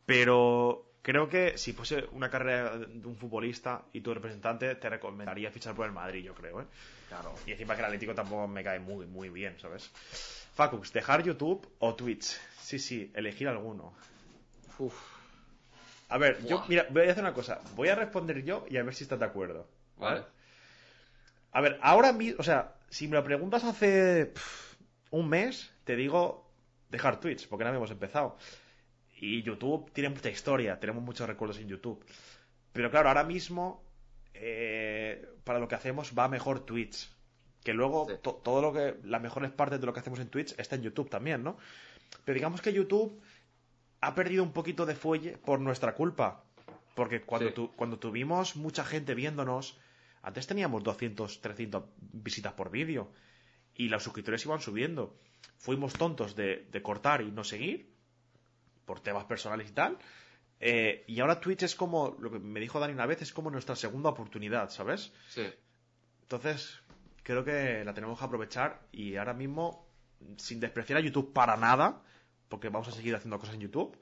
Pero 0.05 0.83
creo 1.03 1.29
que 1.29 1.57
si 1.57 1.73
fuese 1.73 2.05
una 2.11 2.29
carrera 2.29 2.77
de 2.77 3.07
un 3.07 3.15
futbolista 3.15 3.83
y 3.93 4.01
tu 4.01 4.13
representante, 4.13 4.75
te 4.75 4.89
recomendaría 4.89 5.51
fichar 5.51 5.75
por 5.75 5.85
el 5.85 5.91
Madrid, 5.93 6.23
yo 6.23 6.33
creo, 6.33 6.61
¿eh? 6.61 6.65
Claro. 7.11 7.35
Y 7.45 7.51
encima 7.51 7.73
que 7.75 7.81
el 7.81 7.85
Atlético 7.87 8.15
tampoco 8.15 8.47
me 8.47 8.63
cae 8.63 8.79
muy, 8.79 9.05
muy 9.05 9.27
bien, 9.29 9.59
¿sabes? 9.59 9.91
Facux, 10.55 10.93
¿dejar 10.93 11.21
YouTube 11.23 11.69
o 11.79 11.93
Twitch? 11.93 12.39
Sí, 12.61 12.79
sí, 12.79 13.11
elegir 13.13 13.49
alguno. 13.49 13.93
Uf, 14.79 14.95
A 16.07 16.17
ver, 16.17 16.41
yo, 16.45 16.63
mira, 16.69 16.87
voy 16.89 17.07
a 17.07 17.11
hacer 17.11 17.21
una 17.21 17.33
cosa. 17.33 17.59
Voy 17.75 17.89
a 17.89 17.95
responder 17.95 18.43
yo 18.45 18.65
y 18.69 18.77
a 18.77 18.83
ver 18.83 18.95
si 18.95 19.03
estás 19.03 19.19
de 19.19 19.25
acuerdo. 19.25 19.67
vale. 19.97 20.23
A 21.51 21.59
ver, 21.59 21.77
ahora 21.81 22.13
mismo, 22.13 22.37
o 22.39 22.43
sea, 22.43 22.75
si 22.89 23.09
me 23.09 23.15
lo 23.17 23.25
preguntas 23.25 23.65
hace 23.65 24.31
un 25.09 25.27
mes, 25.27 25.69
te 25.83 25.97
digo 25.97 26.49
dejar 26.87 27.19
Twitch, 27.19 27.49
porque 27.49 27.65
no 27.65 27.69
habíamos 27.71 27.91
empezado. 27.91 28.37
Y 29.17 29.43
YouTube 29.43 29.91
tiene 29.91 30.09
mucha 30.09 30.29
historia, 30.29 30.79
tenemos 30.79 31.03
muchos 31.03 31.27
recuerdos 31.27 31.59
en 31.59 31.67
YouTube. 31.67 32.05
Pero 32.71 32.89
claro, 32.89 33.09
ahora 33.09 33.25
mismo, 33.25 33.83
eh, 34.33 35.27
para 35.43 35.59
lo 35.59 35.67
que 35.67 35.75
hacemos 35.75 36.13
va 36.17 36.27
mejor 36.27 36.65
Twitch. 36.65 37.09
Que 37.63 37.73
luego 37.73 38.07
Sí. 38.09 38.15
to- 38.21 38.41
todo 38.43 38.61
lo 38.61 38.73
que, 38.73 38.95
las 39.03 39.21
mejores 39.21 39.51
partes 39.51 39.79
de 39.79 39.85
lo 39.85 39.93
que 39.93 39.99
hacemos 39.99 40.19
en 40.19 40.29
Twitch 40.29 40.55
está 40.57 40.75
en 40.75 40.81
YouTube 40.83 41.09
también, 41.09 41.43
¿no? 41.43 41.57
Pero 42.25 42.33
digamos 42.35 42.61
que 42.61 42.73
YouTube 42.73 43.21
ha 44.01 44.15
perdido 44.15 44.41
un 44.43 44.51
poquito 44.51 44.85
de 44.85 44.95
fuelle 44.95 45.37
por 45.37 45.59
nuestra 45.59 45.93
culpa. 45.93 46.43
Porque 46.95 47.21
cuando, 47.21 47.49
Sí. 47.49 47.55
tu- 47.55 47.71
cuando 47.73 47.99
tuvimos 47.99 48.55
mucha 48.55 48.83
gente 48.83 49.13
viéndonos, 49.13 49.79
antes 50.23 50.47
teníamos 50.47 50.83
200, 50.83 51.39
300 51.41 51.83
visitas 51.97 52.53
por 52.53 52.71
vídeo. 52.71 53.11
Y 53.75 53.89
los 53.89 54.03
suscriptores 54.03 54.43
iban 54.45 54.59
subiendo. 54.59 55.15
Fuimos 55.57 55.93
tontos 55.93 56.35
de, 56.35 56.67
de 56.71 56.81
cortar 56.81 57.21
y 57.21 57.31
no 57.31 57.43
seguir. 57.43 57.89
Por 58.85 58.99
temas 58.99 59.25
personales 59.25 59.69
y 59.69 59.73
tal. 59.73 59.97
Eh, 60.63 61.03
y 61.07 61.19
ahora 61.19 61.39
Twitch 61.39 61.63
es 61.63 61.75
como, 61.75 62.15
lo 62.19 62.29
que 62.31 62.37
me 62.39 62.59
dijo 62.59 62.79
Dani 62.79 62.93
una 62.93 63.07
vez, 63.07 63.21
es 63.23 63.33
como 63.33 63.49
nuestra 63.49 63.75
segunda 63.75 64.09
oportunidad, 64.09 64.69
¿sabes? 64.69 65.11
Sí. 65.27 65.43
Entonces, 66.21 66.79
creo 67.23 67.43
que 67.43 67.83
la 67.83 67.93
tenemos 67.93 68.19
que 68.19 68.25
aprovechar 68.25 68.79
y 68.91 69.15
ahora 69.15 69.33
mismo 69.33 69.87
sin 70.37 70.59
despreciar 70.59 70.99
a 70.99 71.01
YouTube 71.01 71.33
para 71.33 71.57
nada, 71.57 72.03
porque 72.47 72.69
vamos 72.69 72.87
a 72.89 72.91
seguir 72.91 73.15
haciendo 73.15 73.39
cosas 73.39 73.55
en 73.55 73.61
YouTube, 73.61 73.97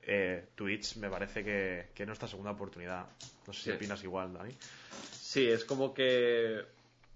eh, 0.00 0.48
Twitch 0.54 0.96
me 0.96 1.10
parece 1.10 1.44
que, 1.44 1.90
que 1.94 2.04
es 2.04 2.06
nuestra 2.06 2.26
segunda 2.26 2.52
oportunidad. 2.52 3.06
No 3.46 3.52
sé 3.52 3.58
si 3.60 3.70
Sí. 3.70 3.76
opinas 3.76 4.02
igual, 4.02 4.32
Dani. 4.32 4.54
Sí, 5.12 5.46
es 5.46 5.64
como 5.66 5.92
que 5.92 6.62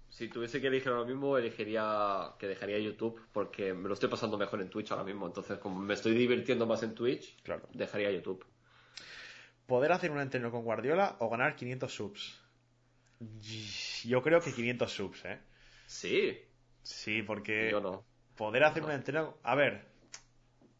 si 0.09 0.27
tuviese 0.27 0.61
que 0.61 0.67
elegir 0.67 0.89
ahora 0.89 1.05
mismo, 1.05 1.35
elegiría 1.35 2.33
que 2.37 2.45
dejaría 2.47 2.77
YouTube 2.77 3.19
porque 3.31 3.73
me 3.73 3.87
lo 3.87 3.95
estoy 3.95 4.09
pasando 4.09 4.37
mejor 4.37 4.61
en 4.61 4.69
Twitch 4.69 4.91
ahora 4.91 5.03
mismo. 5.03 5.25
Entonces, 5.25 5.57
como 5.57 5.79
me 5.79 5.95
estoy 5.95 6.13
divirtiendo 6.13 6.67
más 6.67 6.83
en 6.83 6.93
Twitch, 6.93 7.35
Claro. 7.41 7.67
dejaría 7.73 8.11
YouTube. 8.11 8.45
¿Poder 9.67 9.91
hacer 9.91 10.11
un 10.11 10.19
entreno 10.19 10.51
con 10.51 10.63
Guardiola 10.63 11.15
o 11.19 11.29
ganar 11.29 11.55
500 11.55 11.93
subs? 11.93 12.39
Yo 14.05 14.21
creo 14.21 14.41
que 14.41 14.51
500 14.53 14.91
subs, 14.91 15.25
¿eh? 15.25 15.39
Sí, 15.87 16.37
Sí, 16.81 17.21
porque 17.21 17.69
yo 17.71 17.79
no. 17.79 18.03
poder 18.35 18.63
hacer 18.65 18.83
un 18.83 18.91
entreno... 18.91 19.37
A 19.43 19.55
ver, 19.55 19.85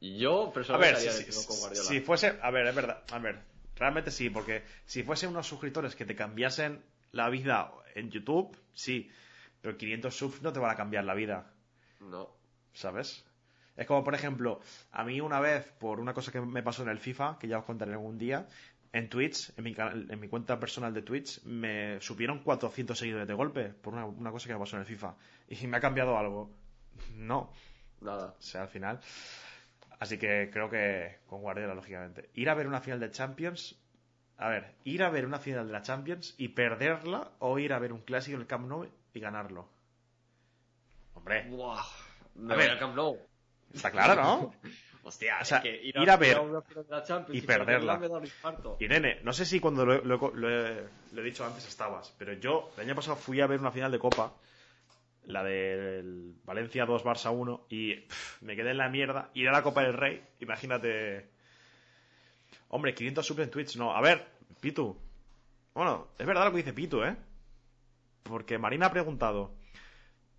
Yo 0.02 0.50
a 0.50 0.54
personalmente 0.54 1.02
ver, 1.06 1.12
si, 1.14 1.32
si- 1.32 1.48
con 1.48 1.58
Guardiola. 1.60 1.88
si 1.88 2.02
fuese... 2.02 2.38
A 2.42 2.52
ver, 2.52 2.68
es 2.68 2.76
verdad. 2.76 3.04
A 3.12 3.20
ver, 3.20 3.40
realmente 3.76 4.12
sí, 4.12 4.30
porque 4.30 4.64
si 4.86 5.04
fuese 5.04 5.28
unos 5.28 5.48
suscriptores 5.48 5.96
que 5.96 6.04
te 6.06 6.16
cambiasen 6.16 6.84
la 7.14 7.30
vida 7.30 7.72
en 7.96 8.12
YouTube, 8.12 8.58
sí. 8.74 9.10
Pero 9.62 9.78
500 9.78 10.14
subs 10.14 10.42
no 10.42 10.52
te 10.52 10.60
van 10.60 10.72
a 10.72 10.76
cambiar 10.76 11.06
la 11.06 11.14
vida. 11.14 11.54
No. 12.02 12.30
¿sabes? 12.74 13.24
Es 13.78 13.88
como, 13.88 14.04
por 14.04 14.14
ejemplo, 14.14 14.60
a 14.92 15.04
mí 15.06 15.22
una 15.22 15.40
vez, 15.40 15.66
por 15.80 16.00
una 16.02 16.14
cosa 16.14 16.32
que 16.34 16.42
me 16.42 16.62
pasó 16.64 16.84
en 16.84 16.90
el 16.90 17.00
FIFA, 17.00 17.38
que 17.40 17.48
ya 17.48 17.60
os 17.60 17.66
contaré 17.66 17.94
algún 17.94 18.18
día, 18.18 18.48
en 18.94 19.10
Twitch, 19.10 19.52
en 19.58 19.64
mi, 19.64 19.74
canal- 19.74 20.08
en 20.10 20.20
mi 20.20 20.28
cuenta 20.30 20.60
personal 20.60 20.94
de 20.94 21.02
Twitch, 21.02 21.44
me 21.44 22.00
subieron 22.00 22.40
400 22.44 22.98
seguidores 22.98 23.28
de 23.28 23.34
golpe 23.34 23.66
por 23.70 23.94
una, 23.94 24.06
una 24.06 24.32
cosa 24.32 24.48
que 24.48 24.54
me 24.54 24.60
pasó 24.60 24.76
en 24.78 24.82
el 24.82 24.88
FIFA. 24.88 25.16
Y 25.50 25.68
me 25.68 25.78
ha 25.78 25.82
cambiado 25.82 26.18
algo. 26.18 26.52
No. 27.16 27.52
Nada. 28.02 28.36
O 28.38 28.42
sea, 28.42 28.62
al 28.62 28.68
final. 28.70 29.00
Así 30.00 30.18
que 30.18 30.50
creo 30.54 30.70
que 30.70 31.18
con 31.28 31.42
Guardiola, 31.42 31.74
lógicamente. 31.76 32.30
Ir 32.34 32.50
a 32.50 32.54
ver 32.54 32.68
una 32.68 32.82
final 32.82 33.00
de 33.00 33.10
Champions. 33.12 33.76
A 34.38 34.50
ver, 34.50 34.76
ir 34.84 35.02
a 35.04 35.10
ver 35.10 35.26
una 35.26 35.40
final 35.40 35.68
de 35.68 35.74
la 35.74 35.82
Champions 35.82 36.36
y 36.38 36.50
perderla 36.50 37.32
o 37.40 37.58
ir 37.60 37.72
a 37.74 37.80
ver 37.80 37.94
un 37.94 38.02
clásico 38.02 38.36
en 38.36 38.42
el 38.42 38.48
Camp 38.48 38.68
Nou 38.68 38.88
y 39.14 39.20
ganarlo. 39.20 39.70
Hombre, 41.14 41.48
Buah. 41.50 41.82
Me 42.36 42.54
A 42.54 42.58
ver. 42.58 42.72
al 42.72 42.80
Camp 42.80 42.96
Nou. 42.96 43.18
está 43.74 43.92
claro, 43.92 44.22
¿no? 44.22 44.54
Hostia, 45.06 45.38
O 45.42 45.46
sea, 45.46 45.58
es 45.58 45.64
que 45.64 45.76
ir, 45.84 45.96
ir 45.98 46.10
a 46.10 46.16
ver 46.18 46.40
una 46.40 46.62
final 46.62 46.86
de 46.86 46.92
la 46.92 47.04
Champions 47.04 47.44
y 47.44 47.46
perderla. 47.46 47.94
Y 48.80 48.88
nene, 48.88 49.20
no 49.24 49.34
sé 49.34 49.46
si 49.46 49.60
cuando 49.60 49.86
lo, 49.86 50.02
lo- 50.04 50.32
lo 50.34 50.50
he, 50.50 50.88
lo 51.12 51.22
he 51.22 51.24
dicho 51.26 51.46
antes 51.46 51.68
estabas, 51.68 52.14
pero 52.18 52.34
yo 52.34 52.72
el 52.78 52.84
año 52.86 52.96
pasado 52.96 53.18
fui 53.18 53.42
a 53.42 53.48
ver 53.48 53.60
una 53.60 53.72
final 53.72 53.92
de 53.92 54.00
Copa, 54.00 54.34
la 55.26 55.44
del 55.44 56.36
Valencia 56.46 56.86
2 56.86 57.04
Barça 57.04 57.32
1, 57.34 57.66
y 57.70 57.96
pff, 57.96 58.42
me 58.44 58.56
quedé 58.56 58.72
en 58.72 58.78
la 58.78 58.88
mierda. 58.90 59.30
Ir 59.34 59.50
a 59.50 59.52
la 59.52 59.62
Copa 59.64 59.84
del 59.84 59.94
Rey, 59.94 60.24
imagínate. 60.40 61.28
Hombre, 62.70 62.94
500 62.96 63.26
subs 63.26 63.40
en 63.42 63.52
Twitch, 63.52 63.76
no. 63.76 63.94
A 63.96 64.02
ver, 64.02 64.26
Pitu. 64.62 64.98
Bueno, 65.74 66.08
es 66.18 66.26
verdad 66.26 66.46
lo 66.46 66.52
que 66.52 66.58
dice 66.58 66.74
Pitu, 66.74 67.04
¿eh? 67.04 67.16
Porque 68.24 68.58
Marina 68.58 68.86
ha 68.88 68.92
preguntado: 68.92 69.54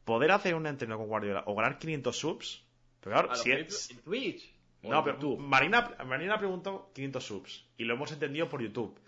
¿poder 0.05 0.31
hacer 0.33 0.55
un 0.55 0.67
entreno 0.67 0.97
con 0.97 1.07
Guardiola 1.09 1.45
o 1.47 1.55
ganar 1.55 1.79
500 1.79 2.17
subs? 2.19 2.65
Pero 3.01 3.15
claro, 3.17 3.31
A 3.33 3.37
si 3.37 3.53
es- 3.53 3.91
en 3.91 3.99
Twitch. 4.01 4.54
No, 4.91 5.05
pero 5.05 5.17
YouTube. 5.17 5.39
Marina, 5.39 5.97
Marina 6.07 6.39
preguntó 6.39 6.91
500 6.95 7.25
subs 7.25 7.65
y 7.77 7.85
lo 7.85 7.95
hemos 7.95 8.13
entendido 8.13 8.49
por 8.49 8.63
YouTube. 8.63 8.99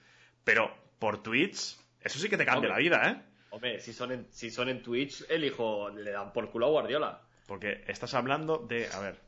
Pero 0.45 0.75
por 0.99 1.23
Twitch, 1.23 1.77
eso 2.01 2.19
sí 2.19 2.29
que 2.29 2.37
te 2.37 2.45
cambia 2.45 2.71
Hombre. 2.71 2.71
la 2.71 2.99
vida, 2.99 3.11
¿eh? 3.11 3.23
Hombre, 3.51 3.81
si 3.81 3.93
son 3.93 4.13
en, 4.13 4.27
si 4.31 4.51
son 4.51 4.69
en 4.69 4.83
Twitch, 4.83 5.25
elijo, 5.29 5.91
le 5.91 6.11
dan 6.11 6.33
por 6.33 6.51
culo 6.51 6.67
a 6.67 6.71
Guardiola. 6.71 7.23
Porque 7.47 7.85
estás 7.87 8.15
hablando 8.15 8.59
de. 8.59 8.89
A 8.93 9.01
ver, 9.01 9.19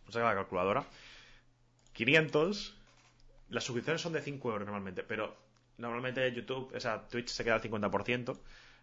vamos 0.00 0.08
a 0.08 0.12
sacar 0.12 0.34
la 0.34 0.40
calculadora. 0.42 0.84
500. 1.92 2.76
Las 3.48 3.64
suscripciones 3.64 4.02
son 4.02 4.12
de 4.12 4.20
5 4.22 4.50
euros 4.50 4.66
normalmente, 4.66 5.02
pero 5.02 5.36
normalmente 5.78 6.32
YouTube, 6.32 6.72
o 6.74 6.80
sea, 6.80 7.06
Twitch 7.06 7.28
se 7.28 7.44
queda 7.44 7.54
al 7.54 7.62
50%. 7.62 8.38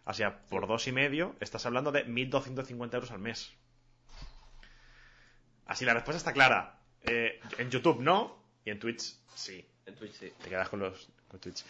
O 0.05 0.13
sea, 0.13 0.41
por 0.47 0.67
dos 0.67 0.87
y 0.87 0.91
medio 0.91 1.35
estás 1.39 1.65
hablando 1.65 1.91
de 1.91 2.05
1.250 2.05 2.93
euros 2.93 3.11
al 3.11 3.19
mes. 3.19 3.53
Así 5.65 5.85
la 5.85 5.93
respuesta 5.93 6.17
está 6.17 6.33
clara. 6.33 6.79
Eh, 7.05 7.39
en 7.57 7.69
YouTube 7.69 7.99
no, 7.99 8.37
y 8.65 8.69
en 8.69 8.79
Twitch 8.79 9.15
sí. 9.35 9.65
En 9.85 9.95
Twitch 9.95 10.13
sí. 10.13 10.31
Te 10.41 10.49
quedas 10.49 10.69
con 10.69 10.79
los 10.79 11.09
con 11.27 11.39
Twitch. 11.39 11.63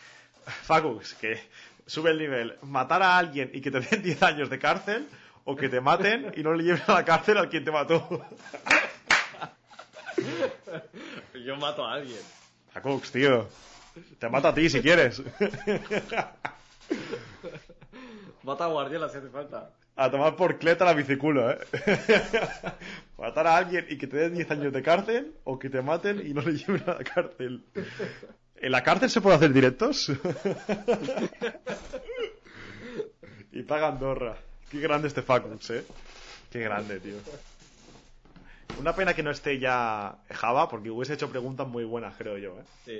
Facus, 0.45 1.13
que 1.15 1.39
sube 1.85 2.11
el 2.11 2.17
nivel. 2.19 2.57
Matar 2.63 3.01
a 3.01 3.17
alguien 3.17 3.49
y 3.53 3.61
que 3.61 3.71
te 3.71 3.79
den 3.79 4.01
10 4.03 4.23
años 4.23 4.49
de 4.49 4.59
cárcel 4.59 5.07
o 5.45 5.55
que 5.55 5.69
te 5.69 5.81
maten 5.81 6.31
y 6.35 6.43
no 6.43 6.53
le 6.53 6.63
lleven 6.63 6.83
a 6.87 6.93
la 6.93 7.05
cárcel 7.05 7.37
al 7.37 7.49
quien 7.49 7.65
te 7.65 7.71
mató. 7.71 8.25
Yo 11.45 11.55
mato 11.57 11.85
a 11.85 11.93
alguien. 11.93 12.19
Facux, 12.71 13.11
tío. 13.11 13.49
Te 14.19 14.29
mato 14.29 14.47
a 14.47 14.53
ti 14.53 14.69
si 14.69 14.81
quieres. 14.81 15.21
Mata 18.43 18.65
a 18.65 18.67
Guardiola 18.67 19.09
si 19.09 19.17
hace 19.17 19.29
falta. 19.29 19.71
A 19.95 20.09
tomar 20.09 20.35
por 20.35 20.57
cleta 20.57 20.85
la 20.85 20.93
biciculo, 20.93 21.51
¿eh? 21.51 21.59
Matar 23.17 23.47
a 23.47 23.57
alguien 23.57 23.85
y 23.89 23.97
que 23.97 24.07
te 24.07 24.17
den 24.17 24.33
10 24.33 24.49
años 24.51 24.73
de 24.73 24.81
cárcel 24.81 25.35
o 25.43 25.59
que 25.59 25.69
te 25.69 25.83
maten 25.83 26.25
y 26.25 26.33
no 26.33 26.41
le 26.41 26.57
lleven 26.57 26.83
a 26.87 26.95
la 26.95 27.03
cárcel. 27.03 27.63
¿En 28.55 28.71
la 28.71 28.81
cárcel 28.81 29.11
se 29.11 29.21
puede 29.21 29.35
hacer 29.35 29.53
directos? 29.53 30.09
y 33.51 33.61
paga 33.63 33.89
Andorra. 33.89 34.35
Qué 34.71 34.79
grande 34.79 35.07
este 35.07 35.21
Facux, 35.21 35.69
¿eh? 35.69 35.85
Qué 36.49 36.59
grande, 36.59 36.99
tío. 36.99 37.17
Una 38.79 38.95
pena 38.95 39.13
que 39.13 39.21
no 39.21 39.29
esté 39.29 39.59
ya 39.59 40.17
Java, 40.29 40.67
porque 40.67 40.89
hubiese 40.89 41.13
hecho 41.13 41.29
preguntas 41.29 41.67
muy 41.67 41.83
buenas, 41.83 42.15
creo 42.17 42.39
yo, 42.39 42.57
¿eh? 42.59 42.63
Sí. 42.85 42.99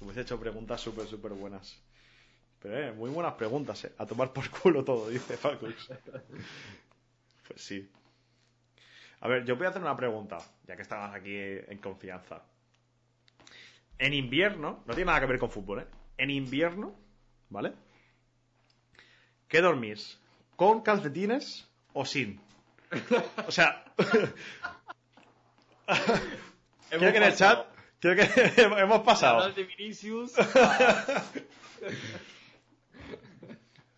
Hubiese 0.00 0.22
hecho 0.22 0.40
preguntas 0.40 0.80
súper, 0.80 1.06
súper 1.06 1.30
buenas. 1.32 1.78
Pero, 2.60 2.78
eh, 2.78 2.92
muy 2.92 3.10
buenas 3.10 3.34
preguntas, 3.34 3.84
eh. 3.84 3.92
A 3.98 4.06
tomar 4.06 4.32
por 4.32 4.48
culo 4.50 4.84
todo, 4.84 5.08
dice 5.08 5.36
Facus. 5.36 5.90
Pues 7.48 7.62
sí. 7.62 7.90
A 9.20 9.28
ver, 9.28 9.44
yo 9.44 9.56
voy 9.56 9.66
a 9.66 9.70
hacer 9.70 9.82
una 9.82 9.96
pregunta, 9.96 10.38
ya 10.66 10.76
que 10.76 10.82
estamos 10.82 11.14
aquí 11.14 11.34
en 11.36 11.78
confianza. 11.78 12.42
En 13.98 14.14
invierno, 14.14 14.82
no 14.86 14.94
tiene 14.94 15.06
nada 15.06 15.20
que 15.20 15.26
ver 15.26 15.38
con 15.38 15.50
fútbol, 15.50 15.80
¿eh? 15.80 15.86
En 16.16 16.30
invierno, 16.30 16.94
¿vale? 17.48 17.72
¿Qué 19.48 19.60
dormís? 19.60 20.18
¿Con 20.56 20.82
calcetines 20.82 21.68
o 21.92 22.04
sin? 22.04 22.40
O 23.46 23.50
sea, 23.50 23.84
quiero 26.88 27.12
que 27.12 27.18
en 27.18 27.22
el 27.22 27.34
chat, 27.36 27.66
quiero 27.98 28.16
que 28.16 28.62
hemos 28.62 29.00
pasado. 29.02 29.50
De 29.52 29.64
Vinicius. 29.64 30.32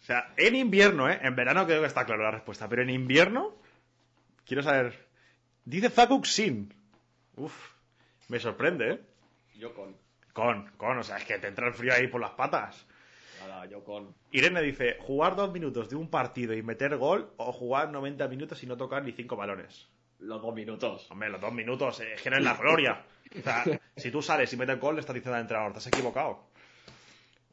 O 0.03 0.05
sea, 0.05 0.33
en 0.37 0.57
invierno, 0.57 1.09
¿eh? 1.09 1.21
En 1.23 1.37
verano 1.37 1.65
creo 1.65 1.81
que 1.81 1.87
está 1.87 2.05
claro 2.05 2.25
la 2.25 2.33
respuesta, 2.33 2.69
pero 2.69 2.83
en 2.83 2.91
invierno, 2.91 3.55
quiero 4.45 4.63
saber. 4.63 5.07
Dice 5.65 5.91
Fakuk 5.91 6.25
sin. 6.27 6.75
Uf, 7.37 7.55
me 8.29 8.41
sorprende, 8.41 8.91
¿eh? 8.91 9.01
yo 9.57 9.73
con. 9.75 9.97
Con, 10.33 10.71
con, 10.77 10.99
o 10.99 11.03
sea, 11.03 11.19
es 11.19 11.25
que 11.25 11.39
te 11.39 11.47
entra 11.47 11.69
el 11.69 11.75
frío 11.75 11.93
ahí 11.93 12.09
por 12.09 12.21
las 12.21 12.31
patas. 12.31 12.87
Nada, 13.41 13.67
yo 13.67 13.85
con. 13.85 14.15
Irene 14.33 14.63
dice, 14.63 14.97
jugar 15.01 15.37
dos 15.37 15.53
minutos 15.53 15.89
de 15.89 15.97
un 15.97 16.09
partido 16.09 16.55
y 16.55 16.63
meter 16.63 16.97
gol 16.97 17.33
o 17.37 17.53
jugar 17.53 17.91
90 17.91 18.27
minutos 18.29 18.63
y 18.63 18.67
no 18.67 18.77
tocar 18.77 19.05
ni 19.05 19.13
cinco 19.13 19.37
balones. 19.37 19.89
Los 20.19 20.41
dos 20.41 20.55
minutos. 20.55 21.09
Hombre, 21.11 21.29
los 21.29 21.41
dos 21.41 21.53
minutos, 21.53 22.01
eh, 22.01 22.15
es 22.15 22.23
que 22.23 22.31
no 22.31 22.39
es 22.39 22.45
la 22.45 22.55
gloria. 22.61 23.05
O 23.39 23.43
sea, 23.43 23.65
si 23.97 24.11
tú 24.11 24.23
sales 24.23 24.53
y 24.53 24.57
metes 24.57 24.81
gol, 24.81 24.97
le 24.97 25.01
estás 25.01 25.15
diciendo 25.15 25.37
al 25.37 25.43
entrenador, 25.43 25.73
te 25.73 25.79
has 25.79 25.87
equivocado. 25.87 26.49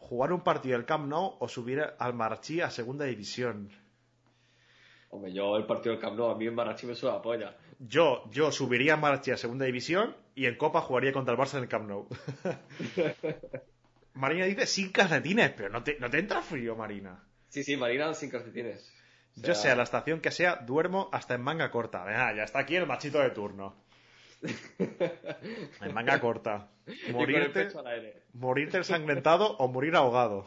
Jugar 0.10 0.34
un 0.34 0.42
partido 0.42 0.76
del 0.76 0.88
Camp 0.90 1.06
Nou 1.06 1.36
o 1.38 1.48
subir 1.48 1.84
al 1.86 2.16
Marchí 2.18 2.62
a 2.66 2.72
segunda 2.74 3.06
división. 3.06 3.70
Hombre, 5.12 5.32
yo 5.32 5.56
el 5.56 5.68
partido 5.68 5.94
del 5.94 6.02
Camp 6.02 6.18
Nou, 6.18 6.32
a 6.32 6.36
mí 6.36 6.48
en 6.48 6.56
Marachi 6.56 6.88
me 6.88 6.96
suena 6.96 7.18
la 7.18 7.22
polla. 7.22 7.56
Yo, 7.78 8.24
yo 8.32 8.52
subiría 8.52 8.96
a 8.96 8.98
Marchi 8.98 9.30
a 9.30 9.38
segunda 9.38 9.66
división 9.66 10.16
y 10.34 10.48
en 10.48 10.58
Copa 10.58 10.82
jugaría 10.82 11.14
contra 11.14 11.36
el 11.36 11.40
Barça 11.40 11.58
en 11.58 11.64
el 11.64 11.70
Camp 11.70 11.88
Nou. 11.88 12.08
Marina 14.16 14.46
dice 14.46 14.66
sin 14.66 14.92
calcetines, 14.92 15.52
pero 15.52 15.70
no 15.70 15.84
te, 15.84 16.00
no 16.00 16.10
te 16.10 16.18
entra 16.18 16.42
frío, 16.42 16.76
Marina. 16.76 17.24
Sí, 17.50 17.64
sí, 17.64 17.78
Marina 17.78 18.12
sin 18.16 18.32
calcetines. 18.32 18.92
O 19.38 19.46
Yo 19.46 19.54
sé, 19.54 19.70
a 19.70 19.76
la 19.76 19.84
estación 19.84 20.22
que 20.22 20.32
sea, 20.32 20.56
duermo 20.56 21.10
hasta 21.12 21.36
en 21.36 21.42
manga 21.42 21.70
corta. 21.70 22.04
Venga, 22.04 22.36
ya 22.36 22.46
está 22.46 22.58
aquí 22.58 22.76
el 22.76 22.88
machito 22.88 23.20
de 23.20 23.30
turno. 23.30 23.76
En 24.42 25.94
manga 25.94 26.20
corta. 26.20 26.70
Morirte, 27.12 27.70
morirte 28.34 28.78
ensangrentado 28.78 29.58
o 29.58 29.68
morir 29.68 29.96
ahogado. 29.96 30.46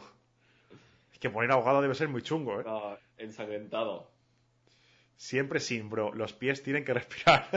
Es 1.11 1.19
que 1.19 1.29
morir 1.29 1.51
ahogado 1.51 1.81
debe 1.81 1.95
ser 1.95 2.09
muy 2.09 2.21
chungo, 2.21 2.59
¿eh? 2.59 2.63
No, 2.65 2.97
ensangrentado. 3.17 4.11
Siempre 5.15 5.59
sin, 5.59 5.89
bro. 5.89 6.13
Los 6.13 6.33
pies 6.33 6.63
tienen 6.63 6.83
que 6.83 6.93
respirar. 6.93 7.47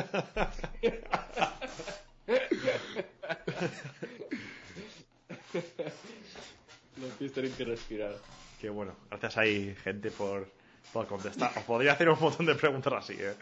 Los 6.97 7.11
pies 7.19 7.33
tienen 7.33 7.53
que 7.53 7.65
respirar. 7.65 8.15
Qué 8.61 8.69
bueno. 8.69 8.95
Gracias 9.11 9.39
ahí, 9.39 9.75
gente, 9.83 10.11
por, 10.11 10.49
por 10.93 11.07
contestar. 11.07 11.53
Os 11.57 11.65
podría 11.65 11.93
hacer 11.93 12.09
un 12.09 12.21
montón 12.21 12.47
de 12.47 12.55
preguntas 12.55 12.93
así, 12.93 13.17
¿eh? 13.19 13.35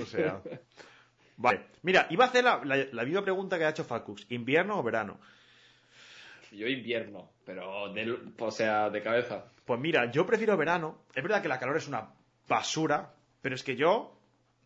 O 0.00 0.06
sea. 0.06 0.40
Vale. 1.36 1.66
Mira, 1.82 2.06
iba 2.10 2.24
a 2.24 2.28
hacer 2.28 2.44
la, 2.44 2.60
la, 2.64 2.76
la 2.92 3.04
misma 3.04 3.22
pregunta 3.22 3.58
que 3.58 3.64
ha 3.64 3.70
hecho 3.70 3.84
Facus. 3.84 4.26
¿Invierno 4.30 4.78
o 4.78 4.82
verano? 4.82 5.18
Yo 6.52 6.68
invierno, 6.68 7.30
pero 7.44 7.92
de, 7.92 8.16
o 8.38 8.50
sea, 8.50 8.88
de 8.90 9.02
cabeza. 9.02 9.44
Pues 9.64 9.80
mira, 9.80 10.10
yo 10.10 10.24
prefiero 10.24 10.56
verano. 10.56 10.98
Es 11.14 11.22
verdad 11.22 11.42
que 11.42 11.48
la 11.48 11.58
calor 11.58 11.76
es 11.76 11.88
una 11.88 12.08
basura, 12.48 13.12
pero 13.42 13.56
es 13.56 13.64
que 13.64 13.74
yo 13.74 14.16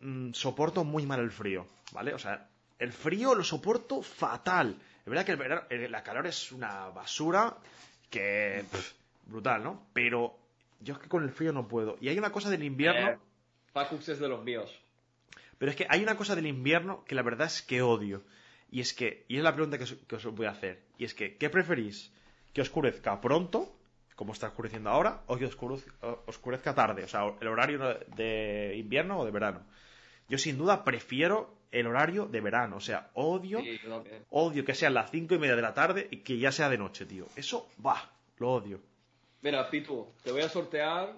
mm, 0.01 0.33
soporto 0.33 0.85
muy 0.85 1.07
mal 1.07 1.21
el 1.21 1.31
frío, 1.31 1.67
¿vale? 1.93 2.13
O 2.13 2.19
sea, 2.19 2.47
el 2.79 2.93
frío 2.93 3.35
lo 3.35 3.43
soporto 3.43 4.03
fatal. 4.03 4.77
Es 5.01 5.07
verdad 5.07 5.25
que 5.25 5.33
el 5.33 5.39
verano- 5.39 5.63
eh, 5.71 5.89
la 5.89 6.03
calor 6.03 6.27
es 6.27 6.53
una 6.53 6.89
basura 6.91 7.57
que... 8.11 8.65
pff, 8.71 8.93
brutal, 9.27 9.63
¿no? 9.65 9.87
Pero 9.95 10.37
yo 10.81 10.95
es 10.95 11.01
que 11.01 11.09
con 11.09 11.23
el 11.25 11.31
frío 11.31 11.53
no 11.53 11.67
puedo. 11.69 11.97
Y 12.03 12.09
hay 12.09 12.19
una 12.19 12.33
cosa 12.33 12.51
del 12.51 12.65
invierno... 12.65 13.09
Eh, 13.13 13.19
Facux 13.73 14.09
es 14.11 14.19
de 14.19 14.29
los 14.29 14.43
míos. 14.45 14.79
Pero 15.59 15.71
es 15.71 15.77
que 15.77 15.87
hay 15.89 16.03
una 16.03 16.17
cosa 16.17 16.37
del 16.37 16.47
invierno 16.47 17.05
que 17.05 17.15
la 17.15 17.23
verdad 17.23 17.49
es 17.49 17.63
que 17.63 17.83
odio. 17.83 18.23
Y 18.71 18.81
es 18.81 18.95
que, 18.95 19.25
y 19.29 19.37
es 19.37 19.43
la 19.43 19.55
pregunta 19.55 19.79
que 19.79 19.85
os, 19.85 19.95
que 19.95 20.17
os 20.17 20.25
voy 20.27 20.47
a 20.47 20.51
hacer. 20.51 20.83
Y 20.99 21.05
es 21.05 21.15
que, 21.15 21.37
¿qué 21.37 21.51
preferís? 21.51 22.13
¿Que 22.53 22.61
oscurezca 22.61 23.21
pronto, 23.21 23.75
como 24.15 24.33
está 24.33 24.49
oscureciendo 24.49 24.91
ahora, 24.91 25.23
o 25.27 25.37
que 25.37 25.47
oscurezca 25.47 26.75
tarde? 26.75 27.05
O 27.05 27.09
sea, 27.09 27.35
el 27.41 27.49
horario 27.49 27.99
de 28.17 28.75
invierno 28.77 29.21
o 29.21 29.25
de 29.25 29.31
verano. 29.31 29.65
Yo 30.29 30.39
sin 30.39 30.59
duda 30.59 30.85
prefiero 30.85 31.57
el 31.71 31.87
horario 31.87 32.27
de 32.27 32.41
verano. 32.41 32.77
O 32.77 32.81
sea, 32.81 33.11
odio, 33.15 33.61
Sí, 33.61 33.81
odio 34.31 34.65
que 34.65 34.75
sean 34.75 34.95
las 34.95 35.11
cinco 35.11 35.35
y 35.35 35.39
media 35.39 35.57
de 35.57 35.63
la 35.63 35.75
tarde 35.75 36.09
y 36.11 36.19
que 36.19 36.39
ya 36.39 36.53
sea 36.53 36.69
de 36.69 36.79
noche, 36.79 37.07
tío. 37.07 37.27
Eso, 37.37 37.69
va, 37.85 38.11
lo 38.37 38.53
odio. 38.53 38.81
Mira, 39.41 39.69
Pitu, 39.71 40.13
te 40.23 40.33
voy 40.33 40.43
a 40.43 40.49
sortear 40.49 41.15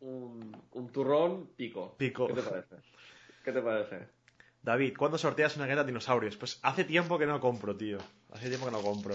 un, 0.00 0.56
un 0.72 0.92
turrón 0.92 1.50
pico. 1.56 1.94
Pico. 1.98 2.28
¿Qué 2.28 2.34
te 2.34 2.42
parece? 2.42 2.76
¿Qué 3.46 3.52
te 3.52 3.62
parece? 3.62 4.08
David, 4.60 4.96
¿cuándo 4.98 5.18
sorteas 5.18 5.56
una 5.56 5.66
guerra 5.66 5.82
de 5.84 5.86
dinosaurios? 5.92 6.36
Pues 6.36 6.58
hace 6.64 6.82
tiempo 6.82 7.16
que 7.16 7.26
no 7.26 7.38
compro, 7.38 7.76
tío. 7.76 7.98
Hace 8.32 8.48
tiempo 8.48 8.66
que 8.66 8.72
no 8.72 8.82
compro. 8.82 9.14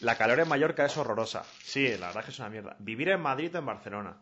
La 0.00 0.16
calor 0.16 0.40
en 0.40 0.48
Mallorca 0.48 0.86
es 0.86 0.96
horrorosa. 0.96 1.44
Sí, 1.62 1.86
la 1.98 2.06
verdad 2.06 2.20
es 2.20 2.24
que 2.24 2.30
es 2.30 2.38
una 2.38 2.48
mierda. 2.48 2.74
Vivir 2.78 3.10
en 3.10 3.20
Madrid 3.20 3.54
o 3.54 3.58
en 3.58 3.66
Barcelona. 3.66 4.16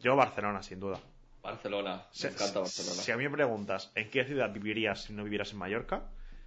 Yo 0.00 0.16
Barcelona, 0.16 0.60
sin 0.64 0.80
duda. 0.80 0.98
Barcelona. 1.40 2.04
Si- 2.10 2.26
Me 2.26 2.32
encanta 2.32 2.58
Barcelona. 2.58 3.00
Si 3.00 3.12
a 3.12 3.16
mí 3.16 3.22
me 3.28 3.30
preguntas 3.30 3.92
en 3.94 4.10
qué 4.10 4.24
ciudad 4.24 4.50
vivirías 4.52 5.04
si 5.04 5.12
no 5.12 5.22
vivieras 5.22 5.52
en 5.52 5.58
Mallorca, 5.58 6.02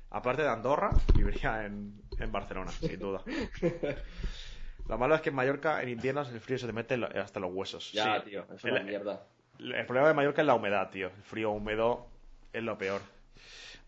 aparte 0.10 0.42
de 0.42 0.50
Andorra, 0.50 0.90
viviría 1.16 1.66
en, 1.66 2.02
en 2.20 2.32
Barcelona, 2.34 2.72
sin 2.72 3.00
duda. 3.00 3.22
Lo 4.90 4.98
malo 4.98 5.16
es 5.16 5.22
que 5.22 5.30
en 5.30 5.36
Mallorca, 5.36 5.82
en 5.82 5.88
invierno, 5.88 6.22
el 6.24 6.42
frío 6.42 6.58
se 6.60 6.68
te 6.68 6.74
mete 6.74 6.96
hasta 7.18 7.40
los 7.40 7.54
huesos. 7.54 7.94
Ya, 7.94 8.18
Sí. 8.22 8.32
tío, 8.32 8.46
es 8.54 8.66
El- 8.66 8.72
una 8.74 8.84
mierda. 8.84 9.24
El 9.64 9.86
problema 9.86 10.08
de 10.10 10.14
Mallorca 10.14 10.42
es 10.42 10.48
la 10.48 10.56
humedad, 10.56 10.90
tío. 10.90 11.08
El 11.08 11.24
frío 11.24 11.52
húmedo 11.52 12.08
es 12.52 12.64
lo 12.64 12.78
peor. 12.78 13.02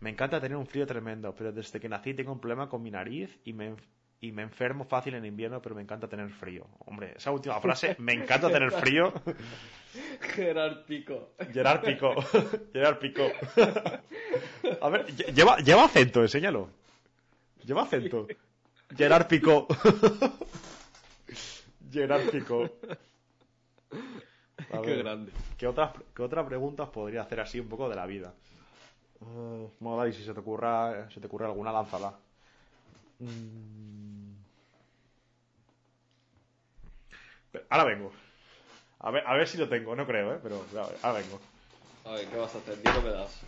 Me 0.00 0.10
encanta 0.10 0.40
tener 0.40 0.56
un 0.56 0.66
frío 0.66 0.86
tremendo, 0.86 1.34
pero 1.34 1.52
desde 1.52 1.80
que 1.80 1.88
nací 1.88 2.14
tengo 2.14 2.32
un 2.32 2.40
problema 2.40 2.68
con 2.68 2.82
mi 2.82 2.90
nariz 2.90 3.38
y 3.44 3.52
me, 3.54 3.74
y 4.20 4.32
me 4.32 4.42
enfermo 4.42 4.84
fácil 4.84 5.14
en 5.14 5.24
invierno, 5.24 5.62
pero 5.62 5.74
me 5.74 5.82
encanta 5.82 6.08
tener 6.08 6.28
frío. 6.30 6.66
Hombre, 6.84 7.14
esa 7.16 7.30
última 7.30 7.60
frase, 7.60 7.96
me 7.98 8.12
encanta 8.12 8.50
tener 8.50 8.70
frío. 8.72 9.12
Gerard 10.34 10.84
Pico. 10.84 11.32
Gerard 11.52 11.80
Pico. 11.82 12.14
Gerard 12.72 12.98
Pico. 12.98 13.22
A 14.82 14.88
ver, 14.90 15.06
lle- 15.06 15.32
lleva, 15.34 15.56
lleva 15.58 15.84
acento, 15.86 16.20
enséñalo. 16.22 16.68
Lleva 17.64 17.82
acento. 17.82 18.26
Gerard 18.94 19.26
Pico. 19.26 19.66
Gerard 21.90 22.28
Pico. 22.30 22.70
A 24.72 24.82
Qué 24.82 24.96
grande. 24.96 25.32
¿Qué 25.58 25.66
otras, 25.66 25.92
¿Qué 26.14 26.22
otras 26.22 26.46
preguntas 26.46 26.88
podría 26.88 27.22
hacer 27.22 27.40
así 27.40 27.60
un 27.60 27.68
poco 27.68 27.88
de 27.88 27.96
la 27.96 28.06
vida? 28.06 28.32
Uh, 29.20 29.70
bueno, 29.80 29.98
Dani, 29.98 30.12
si 30.12 30.24
se 30.24 30.34
te 30.34 30.40
ocurra, 30.40 31.08
se 31.10 31.20
te 31.20 31.26
ocurre 31.26 31.46
alguna, 31.46 31.72
lánzala. 31.72 32.14
Mm. 33.18 34.34
Ahora 37.70 37.84
vengo. 37.84 38.12
A 38.98 39.10
ver, 39.10 39.26
a 39.26 39.34
ver 39.34 39.48
si 39.48 39.58
lo 39.58 39.68
tengo, 39.68 39.94
no 39.94 40.06
creo, 40.06 40.34
¿eh? 40.34 40.40
Pero 40.42 40.64
a 40.72 40.86
ver, 40.88 40.98
ahora 41.02 41.20
vengo. 41.20 41.40
A 42.04 42.10
ver, 42.12 42.26
¿qué 42.26 42.36
vas 42.36 42.54
a 42.54 42.58
hacer? 42.58 42.76
Miedo 42.78 43.02
me 43.02 43.10
das. 43.10 43.40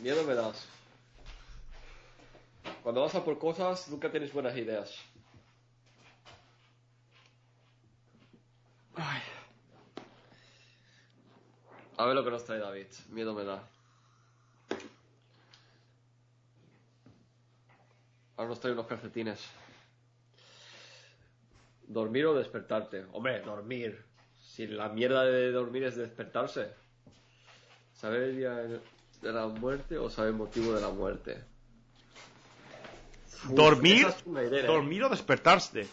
Miedo 0.00 0.24
me 0.24 0.34
das. 0.34 0.66
Cuando 2.82 3.02
vas 3.02 3.14
a 3.14 3.24
por 3.24 3.38
cosas, 3.38 3.88
nunca 3.88 4.10
tienes 4.10 4.32
buenas 4.32 4.56
ideas. 4.56 4.94
Ay. 8.96 9.22
A 11.98 12.04
ver 12.04 12.14
lo 12.14 12.24
que 12.24 12.30
nos 12.30 12.44
trae 12.44 12.58
David. 12.58 12.86
Miedo 13.10 13.34
me 13.34 13.44
da. 13.44 13.62
Ahora 18.36 18.50
nos 18.50 18.60
trae 18.60 18.72
unos 18.72 18.86
calcetines. 18.86 19.40
¿Dormir 21.86 22.26
o 22.26 22.34
despertarte? 22.34 23.06
Hombre, 23.12 23.40
dormir. 23.40 24.04
Si 24.40 24.66
la 24.66 24.88
mierda 24.88 25.24
de 25.24 25.52
dormir 25.52 25.84
es 25.84 25.96
despertarse. 25.96 26.72
¿Saber 27.94 28.22
el 28.22 28.36
día 28.36 28.54
de 28.54 29.32
la 29.32 29.46
muerte 29.46 29.96
o 29.96 30.10
saber 30.10 30.32
el 30.32 30.36
motivo 30.36 30.74
de 30.74 30.80
la 30.80 30.90
muerte? 30.90 31.42
Uf, 33.44 33.50
dormir, 33.52 34.06
idea, 34.26 34.60
¿eh? 34.60 34.66
dormir 34.66 35.04
o 35.04 35.08
despertarse. 35.08 35.86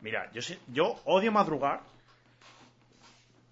Mira, 0.00 0.30
yo 0.72 1.00
odio 1.04 1.30
madrugar, 1.30 1.82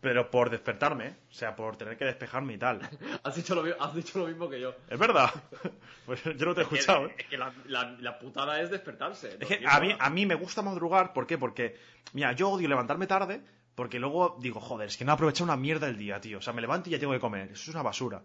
pero 0.00 0.30
por 0.30 0.50
despertarme, 0.50 1.16
o 1.30 1.32
sea, 1.32 1.56
por 1.56 1.76
tener 1.76 1.96
que 1.96 2.04
despejarme 2.04 2.54
y 2.54 2.58
tal. 2.58 2.80
Has 3.24 3.34
dicho, 3.34 3.54
lo, 3.54 3.82
has 3.82 3.94
dicho 3.94 4.18
lo 4.18 4.26
mismo 4.26 4.48
que 4.48 4.60
yo. 4.60 4.74
Es 4.88 4.98
verdad. 4.98 5.30
Pues 6.06 6.22
yo 6.22 6.46
no 6.46 6.54
te 6.54 6.60
he 6.60 6.62
escuchado. 6.62 7.06
¿eh? 7.06 7.14
Es 7.18 7.26
que 7.26 7.36
la, 7.36 7.52
la- 7.66 7.96
la 7.98 8.18
putada 8.20 8.60
es 8.60 8.70
despertarse. 8.70 9.36
Es 9.40 9.48
que 9.48 9.64
a 9.66 9.80
mí, 9.80 9.92
a 9.98 10.08
mí 10.08 10.24
me 10.24 10.36
gusta 10.36 10.62
madrugar, 10.62 11.12
¿por 11.12 11.26
qué? 11.26 11.36
Porque, 11.36 11.76
mira, 12.12 12.30
yo 12.30 12.48
odio 12.50 12.68
levantarme 12.68 13.08
tarde, 13.08 13.40
porque 13.74 13.98
luego 13.98 14.36
digo, 14.40 14.60
joder, 14.60 14.86
es 14.86 14.96
que 14.96 15.04
no 15.04 15.10
he 15.10 15.14
aprovechado 15.14 15.42
una 15.46 15.56
mierda 15.56 15.88
el 15.88 15.96
día, 15.96 16.20
tío. 16.20 16.38
O 16.38 16.40
sea, 16.42 16.52
me 16.52 16.60
levanto 16.60 16.88
y 16.88 16.92
ya 16.92 17.00
tengo 17.00 17.12
que 17.12 17.18
comer. 17.18 17.50
Eso 17.50 17.54
es 17.62 17.68
una 17.70 17.82
basura. 17.82 18.22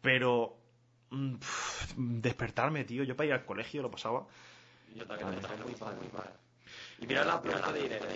Pero, 0.00 0.56
mm, 1.10 1.34
pff, 1.36 1.92
despertarme, 1.98 2.84
tío. 2.84 3.04
Yo 3.04 3.14
para 3.14 3.26
ir 3.26 3.32
al 3.34 3.44
colegio 3.44 3.82
lo 3.82 3.90
pasaba. 3.90 4.26
Yo 4.94 5.04
también, 5.06 5.32
yo 5.34 5.40
también, 5.46 5.62
muy 5.68 5.78
mal, 5.78 5.96
muy 5.96 6.08
mal. 6.14 6.30
Y 7.02 7.06
mira 7.08 7.24
la 7.24 7.42
pregunta 7.42 7.72
de 7.72 7.84
Irene. 7.84 8.06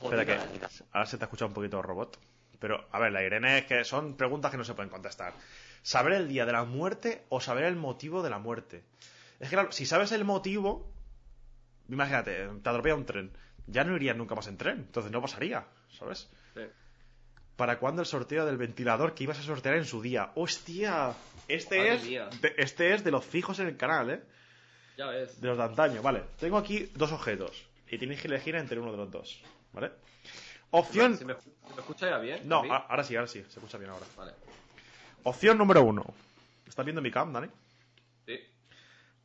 Espera 0.00 0.24
que 0.24 0.38
ahora 0.92 1.06
se 1.06 1.18
te 1.18 1.24
ha 1.24 1.26
escuchado 1.26 1.48
un 1.48 1.54
poquito 1.54 1.78
el 1.78 1.82
robot. 1.82 2.16
Pero, 2.60 2.86
a 2.92 3.00
ver, 3.00 3.10
la 3.10 3.24
Irene 3.24 3.58
es 3.58 3.64
que 3.64 3.82
son 3.84 4.16
preguntas 4.16 4.52
que 4.52 4.56
no 4.56 4.62
se 4.62 4.74
pueden 4.74 4.90
contestar. 4.90 5.34
¿Saber 5.82 6.12
el 6.12 6.28
día 6.28 6.46
de 6.46 6.52
la 6.52 6.62
muerte 6.62 7.24
o 7.30 7.40
saber 7.40 7.64
el 7.64 7.74
motivo 7.74 8.22
de 8.22 8.30
la 8.30 8.38
muerte? 8.38 8.84
Es 9.40 9.48
que, 9.48 9.56
claro, 9.56 9.72
si 9.72 9.86
sabes 9.86 10.12
el 10.12 10.24
motivo, 10.24 10.88
imagínate, 11.88 12.46
te 12.46 12.68
atropella 12.68 12.94
un 12.94 13.06
tren. 13.06 13.32
Ya 13.66 13.82
no 13.82 13.96
irías 13.96 14.16
nunca 14.16 14.36
más 14.36 14.46
en 14.46 14.56
tren, 14.56 14.78
entonces 14.78 15.10
no 15.10 15.20
pasaría, 15.20 15.64
¿sabes? 15.98 16.30
Sí. 16.54 16.62
¿Para 17.56 17.80
cuándo 17.80 18.02
el 18.02 18.06
sorteo 18.06 18.46
del 18.46 18.56
ventilador 18.56 19.14
que 19.14 19.24
ibas 19.24 19.40
a 19.40 19.42
sortear 19.42 19.74
en 19.74 19.84
su 19.84 20.00
día? 20.00 20.30
¡Hostia! 20.36 21.12
Este 21.48 21.78
Madre 21.78 21.94
es, 21.94 22.04
mía. 22.04 22.30
de, 22.40 22.54
este 22.56 22.94
es 22.94 23.02
de 23.02 23.10
los 23.10 23.24
fijos 23.24 23.58
en 23.58 23.66
el 23.66 23.76
canal, 23.76 24.10
¿eh? 24.10 24.22
Ya 24.96 25.06
ves. 25.06 25.40
De 25.40 25.48
los 25.48 25.58
de 25.58 25.64
antaño, 25.64 26.02
vale. 26.02 26.22
Tengo 26.38 26.56
aquí 26.56 26.88
dos 26.94 27.10
objetos 27.10 27.71
y 27.92 27.98
tenéis 27.98 28.22
que 28.22 28.28
elegir 28.28 28.56
entre 28.56 28.80
uno 28.80 28.90
de 28.90 28.96
los 28.96 29.10
dos, 29.10 29.42
¿vale? 29.74 29.92
Opción... 30.70 31.14
¿Se 31.14 31.26
me, 31.26 31.34
se 31.34 31.50
me 31.74 31.80
escucha 31.80 32.08
ya 32.08 32.16
bien? 32.16 32.48
No, 32.48 32.62
ahora 32.72 33.04
sí, 33.04 33.14
ahora 33.14 33.28
sí, 33.28 33.42
se 33.42 33.58
escucha 33.58 33.76
bien 33.76 33.90
ahora. 33.90 34.06
Vale. 34.16 34.32
Opción 35.24 35.58
número 35.58 35.82
uno. 35.82 36.02
¿Estás 36.66 36.86
viendo 36.86 37.02
mi 37.02 37.10
cam, 37.10 37.34
Dani? 37.34 37.48
Sí. 38.24 38.40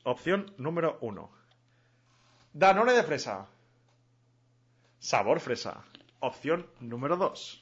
Opción 0.04 0.54
número 0.58 0.98
uno. 1.00 1.32
Danone 2.52 2.92
de 2.92 3.04
fresa. 3.04 3.48
Sabor 5.00 5.40
fresa. 5.40 5.82
Opción 6.20 6.68
número 6.82 7.16
dos. 7.16 7.62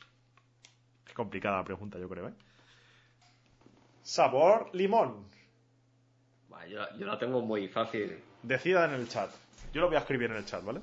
Qué 1.06 1.14
complicada 1.14 1.58
la 1.58 1.66
pregunta, 1.66 2.00
yo 2.00 2.10
creo, 2.10 2.30
¿eh? 2.30 2.34
Sabor 4.02 4.72
limón. 4.74 5.30
Yo, 6.68 6.80
yo 6.98 7.06
la 7.06 7.20
tengo 7.20 7.42
muy 7.42 7.68
fácil. 7.68 8.24
Decida 8.42 8.86
en 8.86 8.96
el 8.96 9.08
chat. 9.08 9.30
Yo 9.72 9.82
lo 9.82 9.88
voy 9.88 9.98
a 9.98 10.00
escribir 10.00 10.32
en 10.32 10.38
el 10.38 10.46
chat, 10.46 10.64
¿vale? 10.64 10.82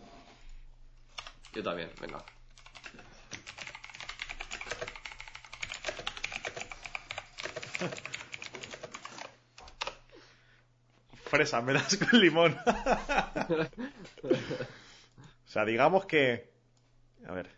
Yo 1.52 1.62
también, 1.62 1.90
venga. 2.00 2.24
Fresa, 11.24 11.60
me 11.62 11.72
das 11.72 11.96
con 11.96 12.20
limón. 12.20 12.56
o 14.22 14.36
sea, 15.46 15.64
digamos 15.64 16.06
que. 16.06 16.52
A 17.26 17.32
ver. 17.32 17.50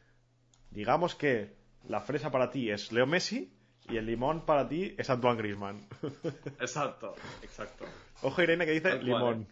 Digamos 0.70 1.14
que 1.14 1.56
la 1.88 2.00
fresa 2.00 2.30
para 2.30 2.50
ti 2.50 2.70
es 2.70 2.90
Leo 2.92 3.06
Messi 3.06 3.52
y 3.88 3.96
el 3.96 4.06
limón 4.06 4.46
para 4.46 4.68
ti 4.68 4.94
es 4.98 5.10
Antoine 5.10 5.38
Griezmann. 5.38 5.86
Exacto, 6.58 7.14
exacto. 7.42 7.84
Ojo, 8.22 8.42
Irene, 8.42 8.64
que 8.66 8.72
dice 8.72 9.02
limón. 9.02 9.46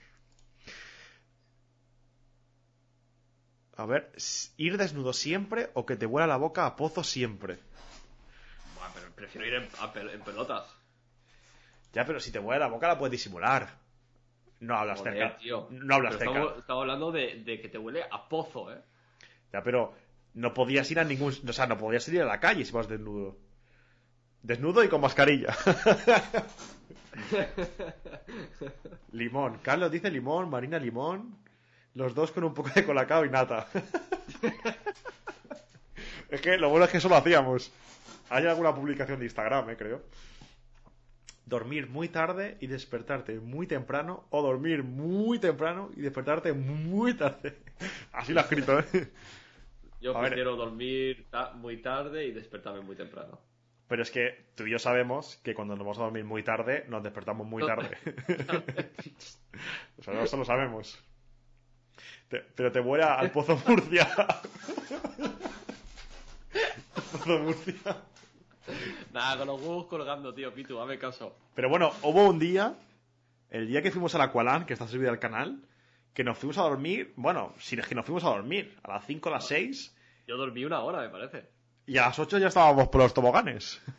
A 3.76 3.86
ver, 3.86 4.12
ir 4.58 4.76
desnudo 4.76 5.12
siempre 5.12 5.70
o 5.74 5.86
que 5.86 5.96
te 5.96 6.06
huela 6.06 6.26
la 6.26 6.36
boca 6.36 6.66
a 6.66 6.76
pozo 6.76 7.02
siempre. 7.02 7.58
Buah, 8.76 8.90
pero, 8.94 9.10
prefiero 9.12 9.46
ir 9.46 9.54
en, 9.54 9.68
a 9.80 9.92
pel- 9.92 10.12
en 10.12 10.20
pelotas. 10.20 10.64
Ya, 11.94 12.04
pero 12.04 12.20
si 12.20 12.30
te 12.30 12.40
mueve 12.40 12.60
la 12.60 12.68
boca 12.68 12.88
la 12.88 12.98
puedes 12.98 13.12
disimular. 13.12 13.76
No 14.60 14.76
hablas 14.76 14.98
Joder, 15.00 15.14
cerca. 15.14 15.38
tío. 15.38 15.66
No 15.70 15.94
hablas 15.96 16.16
Pero 16.16 16.30
cerca. 16.32 16.38
Estamos, 16.40 16.58
estamos 16.60 16.80
hablando 16.82 17.12
de, 17.12 17.42
de 17.44 17.60
que 17.60 17.68
te 17.68 17.78
huele 17.78 18.04
a 18.10 18.28
pozo, 18.28 18.72
¿eh? 18.72 18.80
Ya, 19.52 19.62
pero 19.62 19.94
no 20.34 20.54
podías 20.54 20.90
ir 20.90 21.00
a 21.00 21.04
ningún. 21.04 21.34
O 21.48 21.52
sea, 21.52 21.66
no 21.66 21.76
podías 21.78 22.06
ir 22.08 22.22
a 22.22 22.26
la 22.26 22.40
calle 22.40 22.64
si 22.64 22.72
vas 22.72 22.88
desnudo. 22.88 23.36
Desnudo 24.42 24.84
y 24.84 24.88
con 24.88 25.00
mascarilla. 25.00 25.56
limón. 29.12 29.58
Carlos 29.62 29.90
dice 29.90 30.10
limón, 30.10 30.50
Marina 30.50 30.78
limón. 30.78 31.36
Los 31.94 32.14
dos 32.14 32.32
con 32.32 32.44
un 32.44 32.54
poco 32.54 32.70
de 32.74 32.84
colacao 32.84 33.24
y 33.24 33.30
nata. 33.30 33.66
es 36.30 36.40
que 36.40 36.56
lo 36.58 36.68
bueno 36.70 36.84
es 36.86 36.90
que 36.90 36.98
eso 36.98 37.08
lo 37.08 37.16
hacíamos. 37.16 37.72
Hay 38.30 38.46
alguna 38.46 38.74
publicación 38.74 39.18
de 39.18 39.26
Instagram, 39.26 39.68
eh, 39.70 39.76
creo. 39.76 40.02
Dormir 41.44 41.88
muy 41.90 42.08
tarde 42.08 42.56
y 42.60 42.66
despertarte 42.66 43.38
muy 43.40 43.66
temprano. 43.66 44.26
O 44.30 44.42
dormir 44.42 44.82
muy 44.84 45.38
temprano 45.38 45.90
y 45.96 46.00
despertarte 46.00 46.52
muy 46.54 47.14
tarde. 47.14 47.58
Así 48.12 48.32
lo 48.32 48.40
ha 48.40 48.44
escrito, 48.44 48.78
¿eh? 48.78 49.10
Yo 50.00 50.16
A 50.16 50.20
ver. 50.22 50.30
prefiero 50.30 50.56
dormir 50.56 51.26
ta- 51.30 51.52
muy 51.52 51.82
tarde 51.82 52.24
y 52.26 52.32
despertarme 52.32 52.80
muy 52.80 52.96
temprano. 52.96 53.38
Pero 53.86 54.02
es 54.02 54.10
que 54.10 54.46
tú 54.54 54.66
y 54.66 54.70
yo 54.70 54.78
sabemos 54.78 55.36
que 55.44 55.54
cuando 55.54 55.74
nos 55.74 55.80
vamos 55.84 55.98
a 55.98 56.04
dormir 56.04 56.24
muy 56.24 56.42
tarde, 56.42 56.86
nos 56.88 57.02
despertamos 57.02 57.46
muy 57.46 57.66
tarde. 57.66 57.98
o 59.98 60.02
sea, 60.02 60.22
eso 60.22 60.38
lo 60.38 60.44
sabemos. 60.46 60.98
Te- 62.28 62.40
pero 62.54 62.70
te 62.72 62.80
vuela 62.80 63.14
al 63.14 63.30
Pozo 63.30 63.60
Murcia. 63.66 64.08
Pozo 67.12 67.38
Murcia. 67.38 67.96
Nada, 69.12 69.38
con 69.38 69.46
los 69.48 69.60
huevos 69.60 69.86
colgando, 69.86 70.32
tío, 70.34 70.52
Pitu, 70.54 70.80
hazme 70.80 70.98
caso. 70.98 71.36
Pero 71.54 71.68
bueno, 71.68 71.92
hubo 72.02 72.28
un 72.28 72.38
día, 72.38 72.74
el 73.50 73.68
día 73.68 73.82
que 73.82 73.90
fuimos 73.90 74.14
al 74.14 74.22
Aqualan, 74.22 74.64
que 74.66 74.72
está 74.72 74.86
subido 74.88 75.10
al 75.10 75.18
canal, 75.18 75.60
que 76.14 76.24
nos 76.24 76.38
fuimos 76.38 76.58
a 76.58 76.62
dormir, 76.62 77.12
bueno, 77.16 77.52
si 77.58 77.78
es 77.78 77.86
que 77.86 77.94
nos 77.94 78.04
fuimos 78.06 78.24
a 78.24 78.28
dormir, 78.28 78.78
a 78.82 78.92
las 78.94 79.06
5 79.06 79.28
a 79.28 79.32
las 79.32 79.46
6, 79.48 79.94
Yo 80.26 80.36
dormí 80.36 80.64
una 80.64 80.80
hora, 80.80 81.00
me 81.02 81.08
parece. 81.08 81.48
y 81.86 81.98
a 81.98 82.06
las 82.06 82.18
8 82.18 82.38
ya 82.38 82.48
estábamos 82.48 82.88
por 82.88 83.00
los 83.02 83.12
toboganes. 83.14 83.80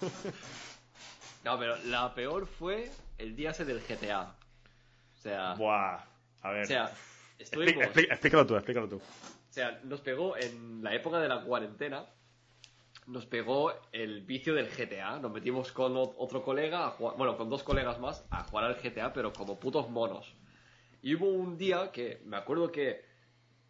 No, 1.43 1.59
pero 1.59 1.75
la 1.87 2.13
peor 2.15 2.47
fue 2.47 2.89
el 3.17 3.35
día 3.35 3.49
ese 3.51 3.65
del 3.65 3.81
GTA. 3.81 4.21
O 5.13 5.21
sea, 5.21 5.55
Buah, 5.55 5.99
a 6.41 6.51
ver. 6.51 6.63
o 6.63 6.67
sea, 6.67 6.89
estuvimos... 7.39 7.83
explícalo 7.95 8.45
tú, 8.45 8.55
explícalo 8.55 8.87
tú. 8.87 8.97
O 8.97 9.53
sea, 9.53 9.79
nos 9.83 10.01
pegó 10.01 10.35
en 10.37 10.83
la 10.83 10.95
época 10.95 11.19
de 11.19 11.27
la 11.27 11.43
cuarentena, 11.43 12.05
nos 13.07 13.25
pegó 13.25 13.73
el 13.91 14.21
vicio 14.21 14.53
del 14.55 14.67
GTA. 14.69 15.19
Nos 15.19 15.31
metimos 15.31 15.71
con 15.71 15.93
otro 15.95 16.41
colega, 16.43 16.87
a 16.87 16.89
jugar- 16.91 17.17
bueno, 17.17 17.37
con 17.37 17.49
dos 17.49 17.63
colegas 17.63 17.99
más, 17.99 18.25
a 18.29 18.43
jugar 18.43 18.65
al 18.65 18.75
GTA, 18.81 19.13
pero 19.13 19.31
como 19.33 19.59
putos 19.59 19.89
monos. 19.89 20.33
Y 21.01 21.15
hubo 21.15 21.27
un 21.27 21.57
día 21.57 21.91
que 21.91 22.21
me 22.25 22.37
acuerdo 22.37 22.71
que 22.71 23.05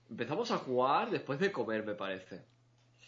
empezamos 0.10 0.52
a 0.52 0.58
jugar 0.58 1.10
después 1.10 1.40
de 1.40 1.52
comer, 1.52 1.84
me 1.84 1.96
parece. 1.96 2.46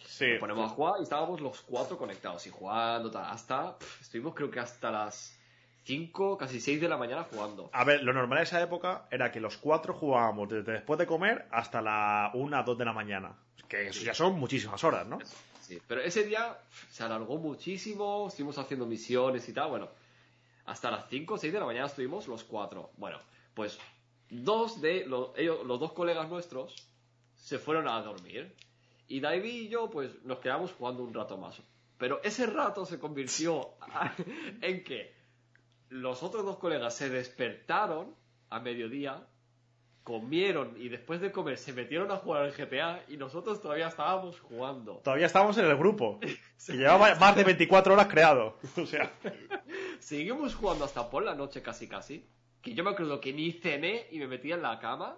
Sí, 0.06 0.32
Nos 0.32 0.39
ponemos 0.39 0.72
a 0.72 0.74
jugar 0.74 0.95
y 0.99 1.03
estábamos 1.03 1.41
los 1.41 1.62
cuatro 1.62 1.97
conectados 1.97 2.45
y 2.47 2.49
jugando, 2.49 3.10
tal, 3.12 3.26
hasta, 3.26 3.78
estuvimos 4.01 4.34
creo 4.36 4.49
que 4.51 4.60
hasta 4.60 4.91
las 4.91 5.35
5, 5.86 6.38
casi 6.38 6.60
6 6.60 6.82
de 6.82 6.90
la 6.90 6.98
mañana 6.98 7.24
jugando. 7.24 7.70
A 7.72 7.84
ver, 7.84 8.04
lo 8.04 8.12
normal 8.12 8.40
en 8.40 8.44
esa 8.44 8.62
época 8.62 9.08
era 9.12 9.32
que 9.32 9.40
los 9.40 9.58
cuatro 9.58 9.94
jugábamos 9.94 10.50
desde 10.50 10.74
después 10.74 10.98
de 10.98 11.06
comer 11.06 11.46
hasta 11.52 11.82
la 11.82 12.32
una, 12.34 12.64
dos 12.64 12.78
de 12.78 12.86
la 12.86 12.94
mañana. 12.94 13.36
Que 13.68 13.88
eso 13.88 14.04
ya 14.04 14.14
son 14.14 14.40
muchísimas 14.40 14.84
horas, 14.84 15.08
¿no? 15.08 15.20
Sí, 15.62 15.80
pero 15.88 16.02
ese 16.02 16.24
día 16.24 16.58
se 16.90 17.04
alargó 17.04 17.38
muchísimo, 17.38 18.28
estuvimos 18.28 18.58
haciendo 18.58 18.86
misiones 18.86 19.48
y 19.48 19.54
tal, 19.54 19.70
bueno, 19.70 19.90
hasta 20.66 20.92
las 20.92 21.08
5 21.10 21.34
o 21.36 21.38
6 21.38 21.54
de 21.54 21.60
la 21.60 21.66
mañana 21.66 21.86
estuvimos 21.86 22.28
los 22.28 22.44
cuatro. 22.44 22.92
Bueno, 22.98 23.20
pues 23.54 23.78
dos 24.30 24.82
de 24.82 25.06
los, 25.06 25.30
ellos, 25.38 25.66
los 25.66 25.80
dos 25.80 25.94
colegas 25.94 26.30
nuestros 26.30 26.76
se 27.36 27.60
fueron 27.60 27.88
a 27.88 28.02
dormir 28.02 28.56
y 29.08 29.20
David 29.20 29.54
y 29.54 29.68
yo 29.70 29.90
pues 29.90 30.24
nos 30.24 30.40
quedamos 30.40 30.72
jugando 30.72 31.04
un 31.04 31.14
rato 31.14 31.38
más. 31.38 31.62
Pero 31.98 32.22
ese 32.24 32.46
rato 32.48 32.86
se 32.86 33.00
convirtió 33.00 33.76
en 34.62 34.84
que 34.84 35.14
los 35.90 36.24
otros 36.24 36.46
dos 36.46 36.58
colegas 36.58 36.96
se 36.96 37.10
despertaron 37.10 38.16
a 38.50 38.60
mediodía, 38.60 39.26
comieron 40.04 40.76
y 40.78 40.90
después 40.90 41.20
de 41.20 41.32
comer 41.32 41.58
se 41.58 41.74
metieron 41.74 42.12
a 42.12 42.18
jugar 42.18 42.44
al 42.44 42.52
GTA 42.52 43.04
y 43.08 43.18
nosotros 43.18 43.62
todavía 43.62 43.88
estábamos 43.88 44.40
jugando. 44.40 44.98
Todavía 45.04 45.26
estábamos 45.26 45.58
en 45.58 45.66
el 45.66 45.76
grupo. 45.78 46.20
Que 46.66 46.74
llevaba 46.78 47.14
más 47.16 47.36
de 47.36 47.44
24 47.44 47.94
horas 47.94 48.08
creado. 48.08 48.58
O 48.82 48.86
sea, 48.86 49.12
Seguimos 50.00 50.56
jugando 50.56 50.86
hasta 50.86 51.10
por 51.10 51.24
la 51.24 51.36
noche 51.36 51.62
casi 51.62 51.88
casi. 51.88 52.28
Que 52.62 52.74
yo 52.74 52.84
me 52.84 52.92
acuerdo 52.92 53.20
que 53.20 53.34
ni 53.34 53.52
cené 53.52 54.08
y 54.12 54.20
me 54.20 54.28
metí 54.28 54.52
en 54.52 54.62
la 54.62 54.80
cama 54.80 55.18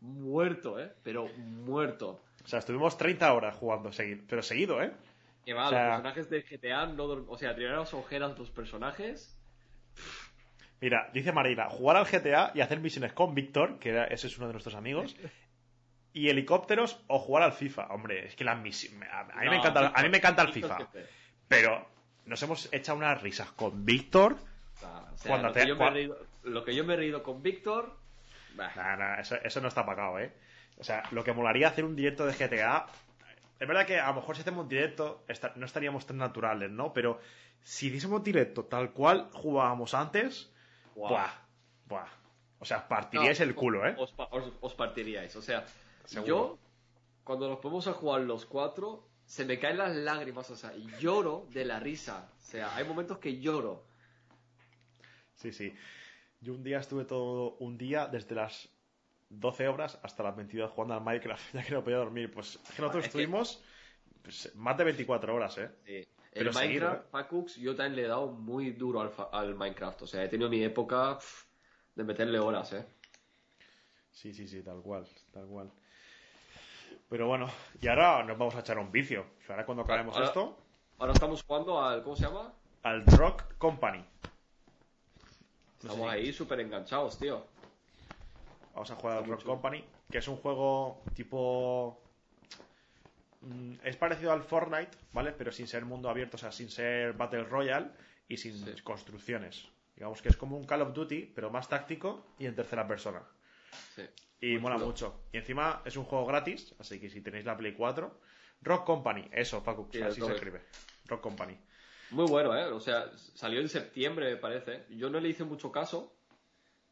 muerto, 0.00 0.80
¿eh? 0.80 0.92
Pero 1.02 1.28
muerto. 1.36 2.22
o 2.44 2.48
sea, 2.48 2.58
estuvimos 2.58 2.96
30 2.98 3.32
horas 3.32 3.56
jugando 3.56 3.92
seguido. 3.92 4.24
Pero 4.28 4.42
seguido, 4.42 4.82
¿eh? 4.82 4.92
Que 5.44 5.54
va, 5.54 5.66
O 5.66 5.70
sea- 5.70 5.78
los 5.78 6.02
personajes 6.02 6.30
de 6.30 6.42
GTA 6.42 6.86
no 6.86 7.04
O 7.04 7.38
sea, 7.38 7.54
tenían 7.54 7.76
las 7.76 7.94
ojeras 7.94 8.38
los 8.38 8.50
personajes. 8.50 9.38
Mira, 10.82 11.08
dice 11.14 11.32
Marina, 11.32 11.70
jugar 11.70 11.96
al 11.96 12.04
GTA 12.04 12.50
y 12.54 12.60
hacer 12.60 12.80
misiones 12.80 13.12
con 13.14 13.34
Víctor, 13.34 13.78
que 13.78 13.88
era- 13.90 14.04
ese 14.04 14.26
es 14.26 14.36
uno 14.36 14.48
de 14.48 14.52
nuestros 14.52 14.74
amigos, 14.74 15.16
y 16.12 16.28
helicópteros 16.28 17.00
o 17.06 17.18
jugar 17.18 17.44
al 17.44 17.52
FIFA. 17.52 17.86
Hombre, 17.86 18.26
es 18.26 18.34
que 18.36 18.44
las 18.44 18.58
misiones... 18.58 19.08
A, 19.10 19.20
a 19.20 19.40
mí 19.40 19.48
me 19.48 19.56
encanta, 19.56 19.92
a 19.94 20.02
mí 20.02 20.08
me 20.10 20.18
encanta 20.18 20.42
el 20.42 20.52
FIFA. 20.52 20.88
Pero 21.48 21.86
nos 22.26 22.42
hemos 22.42 22.68
echado 22.72 22.98
unas 22.98 23.22
risas 23.22 23.50
con 23.52 23.84
Víctor. 23.86 24.36
O 24.82 25.16
sea, 25.16 25.28
Cuando 25.28 25.48
lo, 25.48 25.54
te- 25.54 25.60
que 25.60 25.68
yo 25.68 25.76
me 25.76 25.84
he 25.84 25.88
cua- 25.88 25.92
reído, 25.94 26.18
lo 26.42 26.64
que 26.64 26.74
yo 26.74 26.84
me 26.84 26.94
he 26.94 26.96
reído 26.96 27.22
con 27.22 27.42
Víctor. 27.42 27.96
Nah, 28.56 28.96
nah, 28.96 29.14
eso, 29.20 29.36
eso 29.42 29.60
no 29.62 29.68
está 29.68 29.86
pagado, 29.86 30.18
¿eh? 30.18 30.32
O 30.78 30.84
sea, 30.84 31.04
lo 31.12 31.22
que 31.24 31.32
molaría 31.32 31.68
hacer 31.68 31.84
un 31.84 31.94
directo 31.96 32.26
de 32.26 32.32
GTA. 32.34 32.86
Es 33.60 33.68
verdad 33.68 33.86
que 33.86 33.98
a 34.00 34.08
lo 34.08 34.14
mejor 34.14 34.34
si 34.34 34.42
hacemos 34.42 34.68
directo 34.68 35.24
no 35.54 35.64
estaríamos 35.64 36.04
tan 36.06 36.18
naturales, 36.18 36.70
¿no? 36.70 36.92
Pero 36.92 37.20
si 37.62 37.86
hiciésemos 37.86 38.22
directo 38.24 38.64
tal 38.64 38.90
cual 38.90 39.28
jugábamos 39.32 39.94
antes, 39.94 40.51
guau. 40.94 41.10
¡buah! 41.10 41.32
¡buah! 41.86 42.08
O 42.58 42.64
sea, 42.64 42.86
partiríais 42.86 43.40
No, 43.40 43.44
el 43.46 43.54
culo, 43.54 43.86
¿eh? 43.86 43.94
Os, 43.98 44.14
os- 44.30 44.52
os 44.60 44.74
partiríais. 44.74 45.34
O 45.36 45.42
sea, 45.42 45.64
Seguro. 46.04 46.26
yo, 46.26 46.58
cuando 47.24 47.48
nos 47.48 47.58
ponemos 47.58 47.86
a 47.88 47.92
jugar 47.92 48.20
los 48.22 48.46
cuatro, 48.46 49.08
se 49.26 49.44
me 49.44 49.58
caen 49.58 49.78
las 49.78 49.94
lágrimas. 49.96 50.48
O 50.50 50.56
sea, 50.56 50.72
lloro 51.00 51.46
de 51.50 51.64
la 51.64 51.80
risa. 51.80 52.28
O 52.38 52.44
sea, 52.44 52.74
hay 52.76 52.84
momentos 52.84 53.18
que 53.18 53.40
lloro. 53.40 53.84
Sí, 55.34 55.52
sí. 55.52 55.74
Yo 56.40 56.54
un 56.54 56.62
día 56.62 56.78
estuve 56.78 57.04
todo 57.04 57.56
un 57.58 57.76
día 57.78 58.06
desde 58.06 58.34
las 58.34 58.68
12 59.30 59.68
horas 59.68 59.98
hasta 60.02 60.22
las 60.22 60.36
22 60.36 60.70
jugando 60.70 60.94
al 60.94 61.00
Minecraft, 61.02 61.42
ya 61.54 61.62
que 61.64 61.72
no 61.72 61.82
podía 61.82 61.98
dormir. 61.98 62.30
Pues 62.30 62.60
es 62.62 62.70
que 62.76 62.82
nosotros 62.82 63.06
estuvimos 63.06 63.62
pues, 64.22 64.54
más 64.54 64.76
de 64.76 64.84
24 64.84 65.34
horas, 65.34 65.58
¿eh? 65.58 65.70
Sí. 65.84 66.06
Pero 66.32 66.50
el 66.50 66.54
Minecraft. 66.54 67.04
Pacux, 67.10 67.56
yo 67.56 67.74
también 67.76 67.96
le 67.96 68.02
he 68.04 68.08
dado 68.08 68.28
muy 68.28 68.70
duro 68.72 69.00
al, 69.00 69.12
al 69.32 69.54
Minecraft. 69.54 70.02
O 70.02 70.06
sea, 70.06 70.24
he 70.24 70.28
tenido 70.28 70.48
mi 70.48 70.62
época 70.62 71.18
de 71.94 72.04
meterle 72.04 72.38
horas, 72.38 72.72
¿eh? 72.72 72.86
Sí, 74.10 74.32
sí, 74.32 74.48
sí, 74.48 74.62
tal 74.62 74.80
cual, 74.82 75.06
tal 75.32 75.46
cual. 75.46 75.70
Pero 77.08 77.26
bueno, 77.26 77.50
y 77.80 77.88
ahora 77.88 78.22
nos 78.24 78.38
vamos 78.38 78.54
a 78.54 78.60
echar 78.60 78.78
un 78.78 78.90
vicio. 78.90 79.26
Ahora 79.48 79.66
cuando 79.66 79.82
acabemos 79.82 80.14
Ahora- 80.14 80.28
esto, 80.28 80.58
Ahora 80.98 81.12
estamos 81.14 81.42
jugando 81.42 81.82
al. 81.82 82.02
¿Cómo 82.02 82.16
se 82.16 82.22
llama? 82.24 82.52
al 82.84 83.04
Rock 83.06 83.56
Company. 83.58 84.04
Estamos 85.82 86.10
ahí 86.10 86.32
súper 86.32 86.60
enganchados, 86.60 87.18
tío. 87.18 87.44
Vamos 88.74 88.90
a 88.90 88.94
jugar 88.96 89.18
al 89.18 89.24
Rock. 89.26 89.42
Company, 89.44 89.84
que 90.10 90.18
es 90.18 90.28
un 90.28 90.36
juego 90.36 91.02
tipo... 91.14 92.01
mm, 93.42 93.74
Es 93.84 93.96
parecido 93.96 94.32
al 94.32 94.42
Fortnite, 94.42 94.96
¿vale? 95.12 95.32
Pero 95.32 95.52
sin 95.52 95.66
ser 95.68 95.84
mundo 95.84 96.08
abierto, 96.08 96.36
o 96.36 96.40
sea, 96.40 96.50
sin 96.52 96.70
ser 96.70 97.12
Battle 97.12 97.44
Royale 97.44 97.90
y 98.28 98.36
sin 98.36 98.56
Sí. 98.56 98.82
construcciones. 98.82 99.68
Digamos 99.94 100.22
que 100.22 100.28
es 100.30 100.36
como 100.36 100.56
un 100.56 100.64
Call 100.64 100.82
of 100.82 100.94
Duty, 100.94 101.32
pero 101.34 101.50
más 101.50 101.68
táctico 101.68 102.34
y 102.38 102.46
en 102.46 102.54
tercera 102.54 102.86
persona. 102.88 103.22
Sí. 103.94 104.02
Y 104.40 104.52
Muy 104.54 104.60
mola 104.62 104.74
chulo. 104.76 104.86
mucho. 104.86 105.24
Y 105.32 105.36
encima 105.38 105.82
es 105.84 105.96
un 105.96 106.04
juego 106.04 106.26
gratis, 106.26 106.74
así 106.78 106.98
que 106.98 107.10
si 107.10 107.20
tenéis 107.20 107.44
la 107.44 107.56
Play 107.56 107.74
4... 107.74 108.20
Rock 108.64 108.86
Company, 108.86 109.28
eso, 109.32 109.60
Facu, 109.60 109.88
Sí, 109.92 110.00
así 110.00 110.20
se 110.20 110.32
escribe. 110.32 110.62
Rock 111.06 111.20
Company. 111.20 111.58
Muy 112.10 112.26
bueno, 112.28 112.56
¿eh? 112.56 112.66
O 112.66 112.78
sea, 112.78 113.10
salió 113.16 113.60
en 113.60 113.68
septiembre, 113.68 114.30
me 114.30 114.36
parece. 114.36 114.84
Yo 114.90 115.10
no 115.10 115.18
le 115.18 115.28
hice 115.30 115.42
mucho 115.42 115.72
caso, 115.72 116.14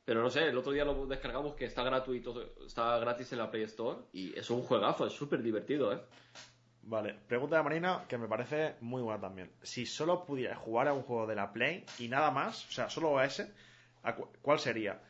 pero 0.05 0.23
no 0.23 0.31
sé, 0.31 0.45
el 0.49 0.57
otro 0.59 0.73
día 0.73 0.85
lo 0.85 1.07
descargamos 1.07 1.55
que 1.55 1.65
está 1.67 1.83
gratuito, 1.83 2.53
está 2.67 2.99
gratis 2.99 3.33
en 3.33 3.39
la 3.39 3.51
Play 3.51 3.63
Store 3.65 4.01
y 4.13 4.37
es 4.39 4.51
un 4.51 4.63
juegazo, 4.63 5.07
es 5.07 5.13
súper 5.13 5.43
divertido, 5.43 5.93
¿eh? 5.93 6.01
Vale, 6.83 7.15
pregunta 7.29 7.57
de 7.59 7.63
Marina 7.63 8.05
que 8.09 8.19
me 8.19 8.27
parece 8.27 8.75
muy 8.81 9.03
buena 9.03 9.21
también. 9.21 9.51
Si 9.63 9.87
solo 9.87 10.25
pudiera 10.25 10.57
jugar 10.57 10.89
a 10.89 10.93
un 10.95 11.03
juego 11.03 11.27
de 11.27 11.37
la 11.37 11.53
Play 11.53 11.85
y 11.99 12.09
nada 12.09 12.31
más, 12.31 12.67
o 12.69 12.73
sea, 12.73 12.89
solo 12.89 13.19
a 13.19 13.25
ese, 13.27 13.53
¿a 14.03 14.15
cu- 14.17 14.29
¿cuál 14.43 14.59
sería? 14.59 15.01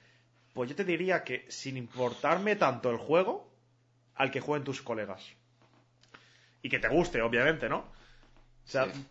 Pues 0.53 0.69
yo 0.69 0.77
te 0.77 0.85
diría 0.85 1.23
que 1.23 1.47
sin 1.49 1.77
importarme 1.77 2.57
tanto 2.57 2.91
el 2.91 2.97
juego, 2.99 3.49
al 4.17 4.31
que 4.31 4.41
jueguen 4.41 4.65
tus 4.65 4.83
colegas. 4.83 5.25
Y 6.61 6.69
que 6.69 6.79
te 6.81 6.89
guste, 6.89 7.23
obviamente, 7.23 7.69
¿no? 7.69 7.79
O 7.79 8.67
sea, 8.67 8.93
Sí. 8.93 9.07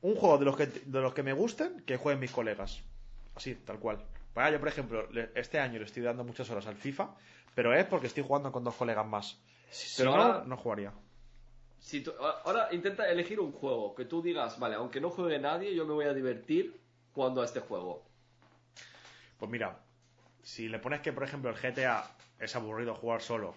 un 0.00 0.16
juego 0.16 0.38
de 0.38 0.44
los 0.46 0.56
que, 0.56 0.66
de 0.66 1.00
los 1.00 1.12
que 1.14 1.22
me 1.22 1.34
gusten, 1.34 1.82
que 1.84 1.98
jueguen 1.98 2.18
mis 2.20 2.32
colegas. 2.32 2.82
Así, 3.36 3.54
tal 3.54 3.78
cual. 3.78 4.02
Para 4.34 4.50
yo, 4.50 4.58
por 4.58 4.68
ejemplo, 4.68 5.08
este 5.34 5.58
año 5.60 5.78
le 5.78 5.84
estoy 5.84 6.02
dando 6.02 6.24
muchas 6.24 6.48
horas 6.50 6.66
al 6.66 6.76
FIFA, 6.76 7.10
pero 7.54 7.74
es 7.74 7.84
porque 7.84 8.06
estoy 8.06 8.22
jugando 8.22 8.50
con 8.50 8.64
dos 8.64 8.74
colegas 8.74 9.06
más. 9.06 9.38
Pero 9.96 10.10
no, 10.16 10.22
ahora- 10.22 10.44
no 10.46 10.56
jugaría. 10.56 10.92
Si 11.80 12.00
tú- 12.02 12.12
ahora 12.44 12.68
intenta 12.72 13.10
elegir 13.10 13.40
un 13.40 13.52
juego 13.52 13.94
que 13.94 14.04
tú 14.04 14.22
digas, 14.22 14.58
vale, 14.58 14.76
aunque 14.76 15.00
no 15.00 15.10
juegue 15.10 15.38
nadie, 15.38 15.74
yo 15.74 15.84
me 15.84 15.92
voy 15.92 16.04
a 16.06 16.14
divertir 16.14 16.80
jugando 17.12 17.42
a 17.42 17.44
este 17.44 17.60
juego. 17.60 18.04
Pues 19.38 19.50
mira, 19.50 19.78
si 20.42 20.68
le 20.68 20.78
pones 20.78 21.00
que, 21.00 21.12
por 21.12 21.24
ejemplo, 21.24 21.50
el 21.50 21.56
GTA 21.56 22.04
es 22.38 22.54
aburrido 22.56 22.94
jugar 22.94 23.20
solo, 23.20 23.54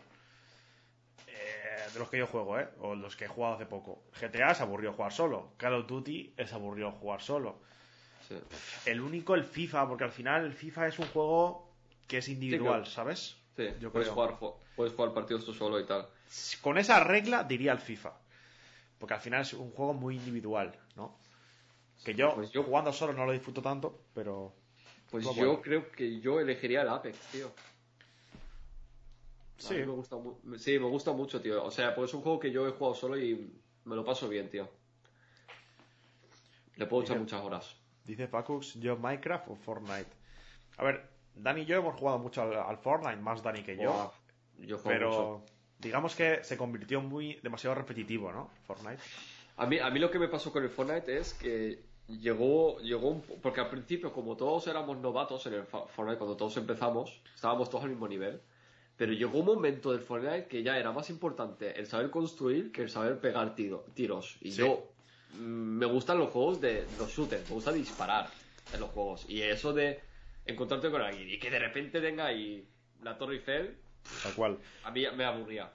eh, 1.28 1.92
de 1.94 2.00
los 2.00 2.10
que 2.10 2.18
yo 2.18 2.28
juego, 2.28 2.60
¿eh? 2.60 2.68
O 2.80 2.96
los 2.96 3.16
que 3.16 3.26
he 3.26 3.28
jugado 3.28 3.56
hace 3.56 3.66
poco. 3.66 4.04
GTA 4.20 4.52
es 4.52 4.62
aburrido 4.62 4.94
jugar 4.94 5.14
solo. 5.14 5.54
Call 5.58 5.74
of 5.76 5.88
Duty 5.88 6.34
es 6.38 6.52
aburrido 6.54 6.92
jugar 6.92 7.22
solo. 7.22 7.60
Sí. 8.28 8.36
El 8.86 9.02
único, 9.02 9.36
el 9.36 9.44
FIFA, 9.44 9.88
porque 9.88 10.04
al 10.04 10.12
final 10.12 10.46
el 10.46 10.54
FIFA 10.54 10.88
es 10.88 11.00
un 11.00 11.08
juego 11.08 11.70
que 12.08 12.18
es 12.20 12.28
individual, 12.30 12.84
Sí, 12.86 12.90
que- 12.90 12.96
¿sabes? 12.96 13.38
Sí, 13.56 13.68
Yo 13.80 13.92
puedes, 13.92 14.08
creo. 14.10 14.14
jugar, 14.16 14.40
ju- 14.40 14.56
puedes 14.76 14.94
jugar 14.94 15.14
partidos 15.14 15.46
tú 15.46 15.54
solo 15.54 15.80
y 15.80 15.86
tal. 15.86 16.08
Con 16.62 16.78
esa 16.78 17.00
regla 17.04 17.44
diría 17.44 17.72
el 17.72 17.80
FIFA. 17.80 18.14
Porque 19.00 19.14
al 19.14 19.22
final 19.22 19.42
es 19.42 19.54
un 19.54 19.72
juego 19.72 19.94
muy 19.94 20.16
individual, 20.16 20.74
¿no? 20.96 21.18
Que 22.04 22.14
yo, 22.16 22.34
Pues 22.36 22.52
yo- 22.52 22.64
jugando 22.64 22.92
solo 22.94 23.14
no 23.14 23.26
lo 23.26 23.32
disfruto 23.32 23.62
tanto, 23.62 24.02
pero... 24.14 24.54
Pues 25.12 25.24
yo 25.26 25.34
bueno. 25.34 25.62
creo 25.62 25.92
que 25.92 26.20
yo 26.20 26.40
elegiría 26.40 26.82
el 26.82 26.90
Apex, 26.90 27.18
tío. 27.32 27.48
A 29.58 29.62
Sí. 29.62 29.76
me 29.76 29.86
gusta 29.86 30.18
sí, 30.58 30.80
me 30.80 30.88
gusta 30.88 31.12
mucho, 31.14 31.40
tío. 31.42 31.64
O 31.64 31.72
sea, 31.72 31.96
pues 31.96 32.10
es 32.10 32.14
un 32.16 32.22
juego 32.22 32.40
que 32.40 32.52
yo 32.52 32.68
he 32.68 32.72
jugado 32.72 32.96
solo 32.96 33.18
y 33.18 33.54
me 33.86 33.96
lo 33.96 34.04
paso 34.04 34.28
bien, 34.28 34.50
tío. 34.50 34.70
Le 36.76 36.86
puedo 36.88 37.04
echar 37.04 37.18
muchas 37.20 37.42
horas. 37.42 37.76
Dice 38.06 38.28
Facux, 38.28 38.76
yo 38.76 38.98
Minecraft 38.98 39.50
o 39.50 39.56
Fortnite. 39.56 40.10
A 40.78 40.84
ver, 40.84 41.08
Dani 41.36 41.62
y 41.62 41.66
yo 41.66 41.78
hemos 41.78 41.96
jugado 42.00 42.20
mucho 42.20 42.42
al, 42.44 42.54
al 42.56 42.78
Fortnite, 42.78 43.18
más 43.18 43.42
Dani 43.44 43.64
que 43.64 43.76
yo. 43.78 44.12
Yo 44.60 44.78
juego 44.78 44.84
pero 45.00 45.10
mucho. 45.10 45.44
digamos 45.80 46.16
que 46.16 46.44
se 46.44 46.56
convirtió 46.58 47.02
muy 47.02 47.36
demasiado 47.44 47.76
repetitivo, 47.76 48.32
¿no? 48.32 48.50
Fortnite. 48.66 49.02
A 49.58 49.66
mí, 49.66 49.80
a 49.80 49.90
mí 49.90 50.00
lo 50.00 50.12
que 50.12 50.20
me 50.20 50.28
pasó 50.28 50.52
con 50.52 50.64
el 50.64 50.70
Fortnite 50.70 51.18
es 51.18 51.34
que 51.34 51.80
llegó, 52.08 52.80
llegó 52.80 53.10
un, 53.10 53.22
po- 53.22 53.36
porque 53.42 53.62
al 53.62 53.70
principio, 53.70 54.14
como 54.14 54.36
todos 54.38 54.68
éramos 54.68 54.98
novatos 54.98 55.46
en 55.48 55.54
el 55.56 55.64
Fortnite, 55.66 56.18
cuando 56.18 56.38
todos 56.38 56.56
empezamos, 56.58 57.22
estábamos 57.34 57.70
todos 57.70 57.84
al 57.86 57.90
mismo 57.90 58.08
nivel. 58.08 58.42
Pero 58.98 59.12
llegó 59.12 59.40
un 59.40 59.46
momento 59.46 59.92
del 59.92 60.00
Fortnite 60.02 60.48
que 60.48 60.64
ya 60.64 60.78
era 60.78 60.92
más 60.94 61.10
importante 61.10 61.78
el 61.78 61.86
saber 61.88 62.10
construir 62.12 62.72
que 62.72 62.84
el 62.84 62.90
saber 62.90 63.20
pegar 63.20 63.54
tiro- 63.56 63.84
tiros. 63.94 64.38
Y 64.42 64.52
Sí. 64.52 64.60
yo 64.60 64.90
me 65.40 65.86
gustan 65.86 66.18
los 66.20 66.30
juegos 66.32 66.62
de 66.62 66.86
los 66.98 67.12
shooters, 67.12 67.48
me 67.50 67.56
gusta 67.56 67.72
disparar 67.72 68.30
en 68.74 68.80
los 68.80 68.90
juegos. 68.90 69.26
Y 69.30 69.42
eso 69.42 69.74
de 69.74 70.00
encontrarte 70.46 70.90
con 70.92 71.02
alguien 71.02 71.30
y 71.30 71.40
que 71.40 71.50
de 71.50 71.60
repente 71.60 72.02
tenga 72.02 72.26
ahí 72.28 72.68
la 73.02 73.18
Torre 73.18 73.36
Eiffel, 73.36 73.78
Tal 74.24 74.34
cual. 74.34 74.60
a 74.84 74.92
mí 74.92 75.04
me 75.16 75.26
aburría. 75.26 75.72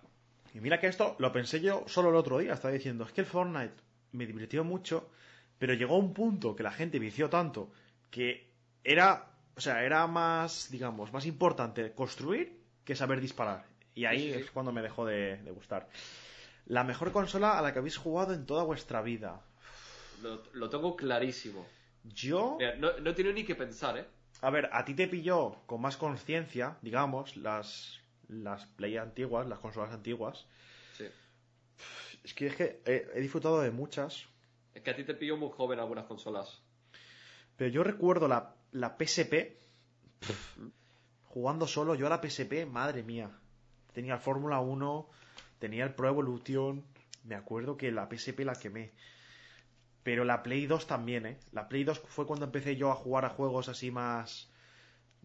Y 0.54 0.60
mira 0.60 0.78
que 0.80 0.86
esto 0.88 1.16
lo 1.18 1.32
pensé 1.32 1.60
yo 1.60 1.84
solo 1.86 2.10
el 2.10 2.16
otro 2.16 2.38
día. 2.38 2.52
Estaba 2.54 2.72
diciendo, 2.74 3.04
es 3.04 3.12
que 3.12 3.20
el 3.20 3.26
Fortnite 3.26 3.74
me 4.12 4.26
divirtió 4.26 4.64
mucho, 4.64 5.08
pero 5.58 5.74
llegó 5.74 5.94
a 5.96 5.98
un 5.98 6.12
punto 6.14 6.54
que 6.56 6.62
la 6.62 6.72
gente 6.72 6.98
vició 6.98 7.28
tanto 7.28 7.70
que 8.10 8.50
era, 8.82 9.30
o 9.56 9.60
sea, 9.60 9.84
era 9.84 10.06
más, 10.06 10.68
digamos, 10.70 11.12
más 11.12 11.26
importante 11.26 11.92
construir 11.92 12.60
que 12.84 12.96
saber 12.96 13.20
disparar. 13.20 13.64
Y 13.94 14.04
ahí 14.06 14.18
Sí, 14.18 14.26
sí, 14.28 14.34
sí. 14.34 14.40
es 14.44 14.50
cuando 14.50 14.72
me 14.72 14.82
dejó 14.82 15.04
de, 15.06 15.36
de 15.38 15.50
gustar. 15.50 15.88
La 16.66 16.84
mejor 16.84 17.12
consola 17.12 17.58
a 17.58 17.62
la 17.62 17.72
que 17.72 17.78
habéis 17.80 17.96
jugado 17.96 18.32
en 18.32 18.46
toda 18.46 18.62
vuestra 18.64 19.02
vida. 19.02 19.42
Lo, 20.22 20.42
lo 20.52 20.68
tengo 20.70 20.96
clarísimo. 20.96 21.66
Yo, 22.04 22.56
Mira, 22.58 22.76
no, 22.76 22.98
no 22.98 23.10
he 23.10 23.14
tenido 23.14 23.34
ni 23.34 23.44
que 23.44 23.54
pensar, 23.54 23.98
¿eh? 23.98 24.06
a 24.42 24.50
ver, 24.50 24.70
a 24.72 24.84
ti 24.84 24.94
te 24.94 25.06
pilló 25.06 25.56
con 25.66 25.80
más 25.82 25.96
conciencia, 25.98 26.78
digamos, 26.82 27.36
las, 27.36 28.00
las 28.28 28.64
Play 28.66 28.96
antiguas, 28.96 29.46
las 29.46 29.58
consolas 29.58 29.92
antiguas. 29.92 30.46
Sí. 30.96 31.04
Es 32.24 32.32
que, 32.34 32.46
es 32.46 32.56
que 32.56 32.80
he, 32.86 33.06
he 33.14 33.20
disfrutado 33.20 33.60
de 33.60 33.70
muchas, 33.70 34.24
Es 34.74 34.82
que 34.82 34.90
a 34.90 34.96
ti 34.96 35.04
te 35.04 35.14
pilló 35.14 35.36
muy 35.36 35.50
joven 35.50 35.78
algunas 35.78 36.06
consolas. 36.06 36.62
pero 37.56 37.70
yo 37.70 37.82
recuerdo 37.82 38.28
la, 38.28 38.54
la 38.72 38.96
PSP 38.98 39.58
jugando 41.26 41.66
solo. 41.66 41.94
Yo 41.94 42.06
a 42.06 42.10
la 42.10 42.20
PSP, 42.22 42.66
madre 42.66 43.02
mía, 43.02 43.30
tenía 43.92 44.14
el 44.14 44.20
Fórmula 44.20 44.60
1, 44.60 45.08
tenía 45.58 45.84
el 45.84 45.94
Pro 45.94 46.08
Evolution. 46.08 46.84
Me 47.24 47.34
acuerdo 47.34 47.76
que 47.76 47.92
la 47.92 48.08
PSP 48.10 48.40
la 48.40 48.54
quemé. 48.54 48.92
Pero 50.02 50.24
la 50.24 50.42
Play 50.42 50.66
2 50.66 50.86
también, 50.86 51.26
¿eh? 51.26 51.38
La 51.52 51.68
Play 51.68 51.84
2 51.84 51.98
fue 52.00 52.26
cuando 52.26 52.46
empecé 52.46 52.76
yo 52.76 52.90
a 52.90 52.94
jugar 52.94 53.24
a 53.24 53.30
juegos 53.30 53.68
así 53.68 53.90
más. 53.90 54.50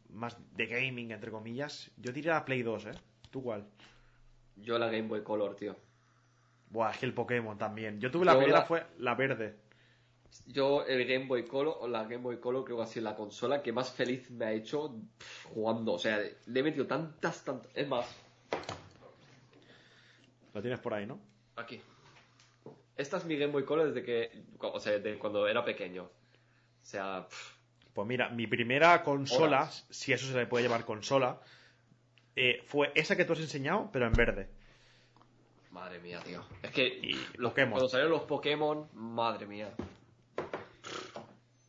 más 0.09 0.37
de 0.55 0.65
gaming, 0.67 1.11
entre 1.11 1.31
comillas. 1.31 1.91
Yo 1.97 2.11
diría 2.11 2.33
la 2.33 2.45
Play 2.45 2.61
2, 2.63 2.85
¿eh? 2.87 2.91
¿Tú 3.31 3.41
cuál? 3.43 3.65
Yo 4.57 4.77
la 4.79 4.87
Game 4.87 5.07
Boy 5.07 5.23
Color, 5.23 5.55
tío. 5.55 5.75
Buah, 6.69 6.91
es 6.91 6.97
que 6.97 7.05
el 7.05 7.13
Pokémon 7.13 7.57
también. 7.57 7.99
Yo 7.99 8.09
tuve 8.11 8.25
la 8.25 8.33
Yo 8.33 8.39
primera, 8.39 8.59
la- 8.59 8.65
fue 8.65 8.85
la 8.99 9.15
verde. 9.15 9.55
Yo 10.47 10.85
el 10.85 11.05
Game 11.05 11.27
Boy 11.27 11.45
Color, 11.45 11.77
o 11.79 11.87
la 11.87 12.03
Game 12.03 12.17
Boy 12.17 12.39
Color 12.39 12.65
creo 12.65 12.77
que 12.77 12.83
ha 12.83 12.87
sido 12.87 13.05
la 13.05 13.15
consola 13.15 13.61
que 13.61 13.71
más 13.71 13.91
feliz 13.93 14.29
me 14.31 14.45
ha 14.45 14.51
hecho 14.51 14.93
pff, 15.17 15.45
jugando. 15.45 15.93
O 15.93 15.99
sea, 15.99 16.17
le 16.19 16.59
he 16.59 16.63
metido 16.63 16.85
tantas, 16.85 17.43
tantas... 17.45 17.71
Es 17.75 17.87
más, 17.87 18.05
La 20.53 20.61
tienes 20.61 20.79
por 20.79 20.93
ahí, 20.93 21.05
¿no? 21.05 21.19
aquí. 21.55 21.81
Esta 22.97 23.17
es 23.17 23.25
mi 23.25 23.37
Game 23.37 23.51
Boy 23.51 23.65
Color 23.65 23.87
desde 23.93 24.03
que... 24.05 24.43
O 24.59 24.79
sea, 24.79 24.97
de 24.99 25.17
cuando 25.17 25.47
era 25.47 25.63
pequeño. 25.65 26.03
O 26.03 26.09
sea, 26.85 27.27
pff, 27.27 27.53
Pues 27.93 28.07
mira, 28.07 28.29
mi 28.29 28.47
primera 28.47 29.03
consola, 29.03 29.63
Horas. 29.63 29.85
si 29.89 30.13
eso 30.13 30.27
se 30.27 30.33
le 30.37 30.45
puede 30.47 30.63
llamar 30.65 30.85
consola, 30.85 31.39
eh, 32.35 32.61
fue 32.65 32.91
esa 32.95 33.15
que 33.15 33.25
tú 33.25 33.33
has 33.33 33.39
enseñado, 33.39 33.89
pero 33.91 34.05
en 34.07 34.13
verde. 34.13 34.47
madre 35.71 35.99
mía, 35.99 36.21
tío. 36.23 36.41
Es 36.63 36.71
que 36.71 36.87
Y 36.87 37.13
los, 37.37 37.51
Pokémon. 37.51 37.71
cuando 37.71 37.89
salieron 37.89 38.11
los 38.13 38.21
Pokémon, 38.23 38.87
madre 38.93 39.45
mía. 39.45 39.73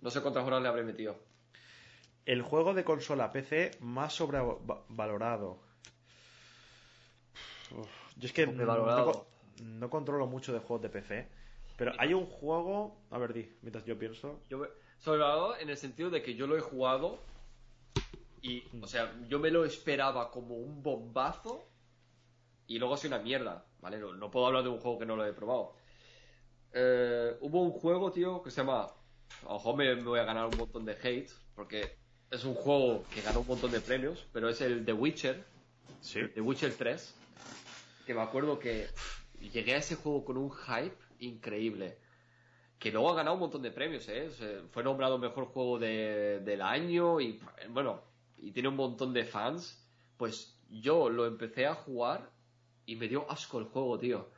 No 0.01 0.11
sé 0.11 0.21
cuántas 0.21 0.45
horas 0.47 0.63
le 0.63 0.69
habré 0.69 0.85
metido. 0.85 1.17
El 2.25 2.43
juego 2.43 2.75
de 2.75 2.85
consola 2.85 3.33
PC 3.33 3.73
más 3.81 4.13
sobrevalorado. 4.15 5.59
Uf, 7.73 7.89
yo 8.17 8.27
es 8.27 8.33
que 8.33 8.47
no, 8.47 9.05
co- 9.05 9.27
no 9.63 9.91
controlo 9.91 10.27
mucho 10.27 10.53
de 10.53 10.59
juegos 10.61 10.83
de 10.83 10.89
PC. 10.89 11.29
Pero 11.77 11.93
hay 11.99 12.15
un 12.15 12.27
juego. 12.27 12.97
A 13.11 13.19
ver, 13.19 13.33
di, 13.33 13.51
mientras 13.63 13.85
yo 13.85 13.99
pienso. 13.99 14.41
Yo 14.49 14.59
me- 14.59 14.69
sobrevalorado 14.99 15.57
en 15.59 15.69
el 15.71 15.77
sentido 15.77 16.09
de 16.11 16.23
que 16.23 16.35
yo 16.35 16.47
lo 16.47 16.57
he 16.57 16.61
jugado 16.61 17.19
y, 18.41 18.63
o 18.81 18.87
sea, 18.87 19.15
yo 19.29 19.39
me 19.39 19.51
lo 19.51 19.65
esperaba 19.65 20.31
como 20.31 20.57
un 20.57 20.83
bombazo 20.83 21.69
y 22.67 22.79
luego 22.79 22.95
ha 22.95 22.97
sido 22.97 23.15
una 23.17 23.23
mierda, 23.25 23.67
¿vale? 23.81 23.99
No, 23.99 24.15
no 24.15 24.31
puedo 24.31 24.47
hablar 24.47 24.63
de 24.63 24.71
un 24.71 24.79
juego 24.79 24.99
que 24.99 25.07
no 25.07 25.17
lo 25.17 25.27
he 25.27 25.33
probado. 25.33 25.75
Eh, 26.73 27.37
hubo 27.41 27.63
un 27.63 27.73
juego, 27.73 28.11
tío, 28.13 28.43
que 28.43 28.51
se 28.51 28.59
llama... 28.63 28.89
Mejor 29.43 29.77
me, 29.77 29.95
me 29.97 30.03
voy 30.03 30.19
a 30.21 30.25
ganar 30.25 30.47
un 30.47 30.57
montón 30.57 30.85
de 30.85 30.93
hate 30.93 31.31
porque 31.55 31.97
es 32.31 32.45
un 32.45 32.55
juego 32.55 33.05
que 33.13 33.21
ganó 33.23 33.41
un 33.41 33.47
montón 33.47 33.71
de 33.71 33.81
premios, 33.81 34.27
pero 34.33 34.49
es 34.49 34.61
el 34.61 34.85
The 34.85 34.93
Witcher, 34.93 35.45
Sí. 36.01 36.21
The 36.35 36.41
Witcher 36.41 36.75
3, 36.77 37.15
que 38.07 38.15
me 38.15 38.21
acuerdo 38.23 38.59
que 38.59 38.87
llegué 39.41 39.75
a 39.75 39.79
ese 39.79 39.95
juego 39.97 40.25
con 40.25 40.37
un 40.37 40.51
hype 40.51 40.97
increíble. 41.21 41.99
Que 42.79 42.91
luego 42.93 43.11
ha 43.11 43.15
ganado 43.15 43.35
un 43.35 43.41
montón 43.41 43.63
de 43.63 43.71
premios, 43.71 44.07
¿eh? 44.09 44.27
O 44.29 44.31
sea, 44.33 44.63
fue 44.71 44.83
nombrado 44.85 45.19
mejor 45.19 45.47
juego 45.47 45.79
de- 45.79 46.41
del 46.41 46.61
año 46.61 47.21
y, 47.21 47.41
bueno, 47.71 48.03
y 48.37 48.53
tiene 48.53 48.69
un 48.69 48.77
montón 48.77 49.13
de 49.15 49.25
fans. 49.25 49.83
Pues 50.19 50.59
yo 50.71 51.09
lo 51.09 51.27
empecé 51.27 51.67
a 51.67 51.75
jugar 51.75 52.31
y 52.85 52.97
me 52.97 53.09
dio 53.09 53.31
asco 53.31 53.59
el 53.59 53.65
juego, 53.65 53.99
tío. 53.99 54.29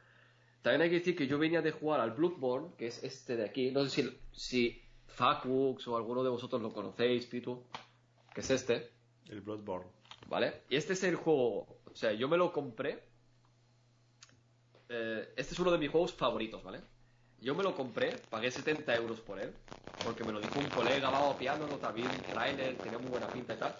También 0.62 0.82
hay 0.82 0.90
que 0.90 0.98
decir 0.98 1.16
que 1.16 1.26
yo 1.26 1.38
venía 1.38 1.62
de 1.62 1.72
jugar 1.72 2.00
al 2.00 2.12
Bloodborne, 2.12 2.74
que 2.76 2.86
es 2.88 3.02
este 3.02 3.36
de 3.36 3.44
aquí. 3.44 3.70
No 3.72 3.84
sé 3.86 3.90
si, 4.02 4.18
si 4.32 4.82
Facux 5.06 5.86
o 5.88 5.96
alguno 5.96 6.22
de 6.22 6.30
vosotros 6.30 6.60
lo 6.62 6.72
conocéis, 6.72 7.26
Pitu, 7.26 7.64
que 8.34 8.40
es 8.40 8.50
este. 8.50 8.90
El 9.28 9.40
Bloodborne. 9.40 9.90
¿Vale? 10.28 10.62
Y 10.68 10.76
este 10.76 10.92
es 10.92 11.02
el 11.04 11.16
juego. 11.16 11.66
O 11.86 11.94
sea, 11.94 12.12
yo 12.12 12.28
me 12.28 12.36
lo 12.36 12.52
compré. 12.52 13.02
Eh, 14.88 15.32
este 15.36 15.54
es 15.54 15.60
uno 15.60 15.70
de 15.70 15.78
mis 15.78 15.90
juegos 15.90 16.12
favoritos, 16.12 16.62
¿vale? 16.62 16.80
Yo 17.40 17.54
me 17.54 17.62
lo 17.62 17.74
compré, 17.74 18.12
pagué 18.30 18.50
70 18.50 18.94
euros 18.96 19.20
por 19.20 19.38
él, 19.38 19.52
porque 20.04 20.24
me 20.24 20.32
lo 20.32 20.40
dijo 20.40 20.58
un 20.58 20.68
colega, 20.68 21.10
vamos 21.10 21.36
piano, 21.36 21.66
también 21.78 22.08
un 22.08 22.20
trailer, 22.22 22.76
tenía 22.76 22.98
muy 22.98 23.10
buena 23.10 23.28
pinta 23.28 23.54
y 23.54 23.56
tal. 23.56 23.76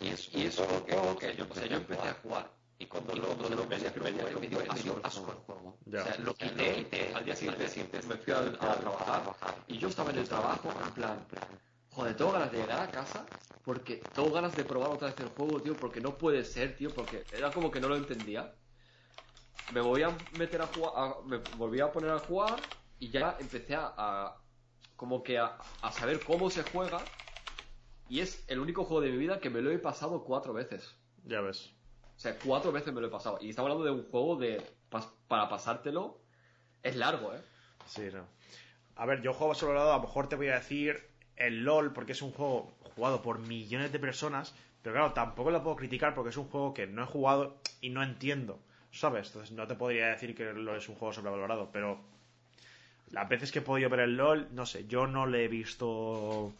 Y 0.00 0.08
eso, 0.08 0.30
y 0.32 0.42
eso 0.44 0.66
que, 0.86 0.96
que 1.18 1.36
yo, 1.36 1.46
o 1.48 1.54
sea, 1.54 1.66
yo 1.66 1.76
empecé 1.76 2.08
a 2.08 2.14
jugar. 2.14 2.50
Y 2.78 2.86
cuando 2.86 3.14
lo, 3.14 3.28
cuando 3.28 3.56
lo 3.56 3.62
empecé 3.62 3.88
a 3.88 3.90
jugar, 3.90 4.12
me 4.40 4.48
dio 4.48 4.58
asco, 4.70 5.00
asco 5.02 5.32
el 5.32 5.38
juego. 5.38 5.78
O 5.86 5.90
sea, 5.90 6.16
lo 6.18 6.34
quité, 6.34 6.86
al 7.14 7.24
día 7.24 7.36
siguiente 7.36 8.00
me 8.08 8.16
fui 8.16 8.32
a, 8.32 8.40
a 8.40 8.76
trabajar, 8.76 9.22
y 9.68 9.78
yo 9.78 9.88
estaba 9.88 10.10
en 10.10 10.18
el 10.18 10.28
trabajo, 10.28 10.70
en 10.84 10.92
plan, 10.92 11.26
Joder, 11.90 12.14
tengo 12.16 12.32
ganas 12.32 12.52
de 12.52 12.58
llegar 12.58 12.80
a 12.80 12.90
casa 12.90 13.24
porque 13.64 14.02
tengo 14.14 14.30
ganas 14.30 14.54
de 14.54 14.64
probar 14.64 14.90
otra 14.90 15.08
vez 15.08 15.18
el 15.20 15.28
juego, 15.28 15.60
tío, 15.62 15.74
porque 15.74 16.00
no 16.00 16.18
puede 16.18 16.44
ser, 16.44 16.76
tío, 16.76 16.90
porque 16.94 17.24
era 17.32 17.50
como 17.52 17.70
que 17.70 17.80
no 17.80 17.88
lo 17.88 17.96
entendía. 17.96 18.54
Me 19.72 19.80
voy 19.80 20.02
a 20.02 20.10
meter 20.32 20.62
a 20.62 20.66
jugar, 20.66 20.92
a- 20.96 21.16
me 21.26 21.38
volví 21.56 21.80
a 21.80 21.92
poner 21.92 22.10
a 22.10 22.18
jugar 22.20 22.58
y 22.98 23.10
ya 23.10 23.36
empecé 23.40 23.74
a, 23.74 23.92
a- 23.96 24.36
como 24.96 25.22
que 25.22 25.38
a, 25.38 25.56
a 25.82 25.92
saber 25.92 26.22
cómo 26.24 26.50
se 26.50 26.62
juega. 26.62 27.00
Y 28.08 28.20
es 28.20 28.44
el 28.48 28.60
único 28.60 28.84
juego 28.84 29.00
de 29.00 29.10
mi 29.10 29.16
vida 29.18 29.40
que 29.40 29.50
me 29.50 29.60
lo 29.60 29.70
he 29.70 29.78
pasado 29.78 30.22
cuatro 30.24 30.52
veces. 30.52 30.94
Ya 31.24 31.40
ves. 31.40 31.72
O 32.16 32.18
sea, 32.18 32.38
cuatro 32.38 32.70
veces 32.72 32.94
me 32.94 33.00
lo 33.00 33.08
he 33.08 33.10
pasado. 33.10 33.38
Y 33.40 33.50
estamos 33.50 33.70
hablando 33.70 33.84
de 33.84 34.00
un 34.00 34.08
juego 34.10 34.36
de 34.36 34.64
pas- 34.90 35.10
para 35.28 35.48
pasártelo. 35.48 36.20
Es 36.82 36.94
largo, 36.96 37.34
¿eh? 37.34 37.40
Sí, 37.86 38.02
no. 38.12 38.24
A 38.94 39.04
ver, 39.06 39.20
yo 39.22 39.34
juego 39.34 39.54
sobre 39.54 39.74
lado, 39.74 39.92
a 39.92 39.96
lo 39.96 40.02
mejor 40.02 40.28
te 40.28 40.36
voy 40.36 40.48
a 40.48 40.54
decir 40.54 41.10
el 41.34 41.64
LOL, 41.64 41.92
porque 41.92 42.12
es 42.12 42.22
un 42.22 42.32
juego 42.32 42.72
jugado 42.94 43.20
por 43.22 43.40
millones 43.40 43.92
de 43.92 43.98
personas, 43.98 44.54
pero 44.82 44.94
claro, 44.94 45.12
tampoco 45.12 45.50
lo 45.50 45.62
puedo 45.62 45.76
criticar 45.76 46.14
porque 46.14 46.30
es 46.30 46.36
un 46.36 46.48
juego 46.48 46.72
que 46.72 46.86
no 46.86 47.02
he 47.02 47.06
jugado 47.06 47.58
y 47.82 47.90
no 47.90 48.02
entiendo, 48.02 48.58
¿sabes? 48.96 49.28
Entonces 49.28 49.52
no 49.52 49.66
te 49.66 49.74
podría 49.74 50.08
decir 50.08 50.34
que 50.34 50.52
LOL 50.52 50.76
es 50.78 50.88
un 50.88 50.94
juego 50.96 51.12
sobrevalorado, 51.12 51.70
pero 51.72 52.00
las 53.10 53.28
veces 53.28 53.52
que 53.52 53.60
he 53.60 53.62
podido 53.62 53.88
ver 53.88 54.00
el 54.00 54.16
LOL, 54.16 54.48
no 54.52 54.66
sé, 54.66 54.86
yo 54.86 55.06
no 55.06 55.26
le 55.26 55.44
he 55.44 55.48
visto, 55.48 56.52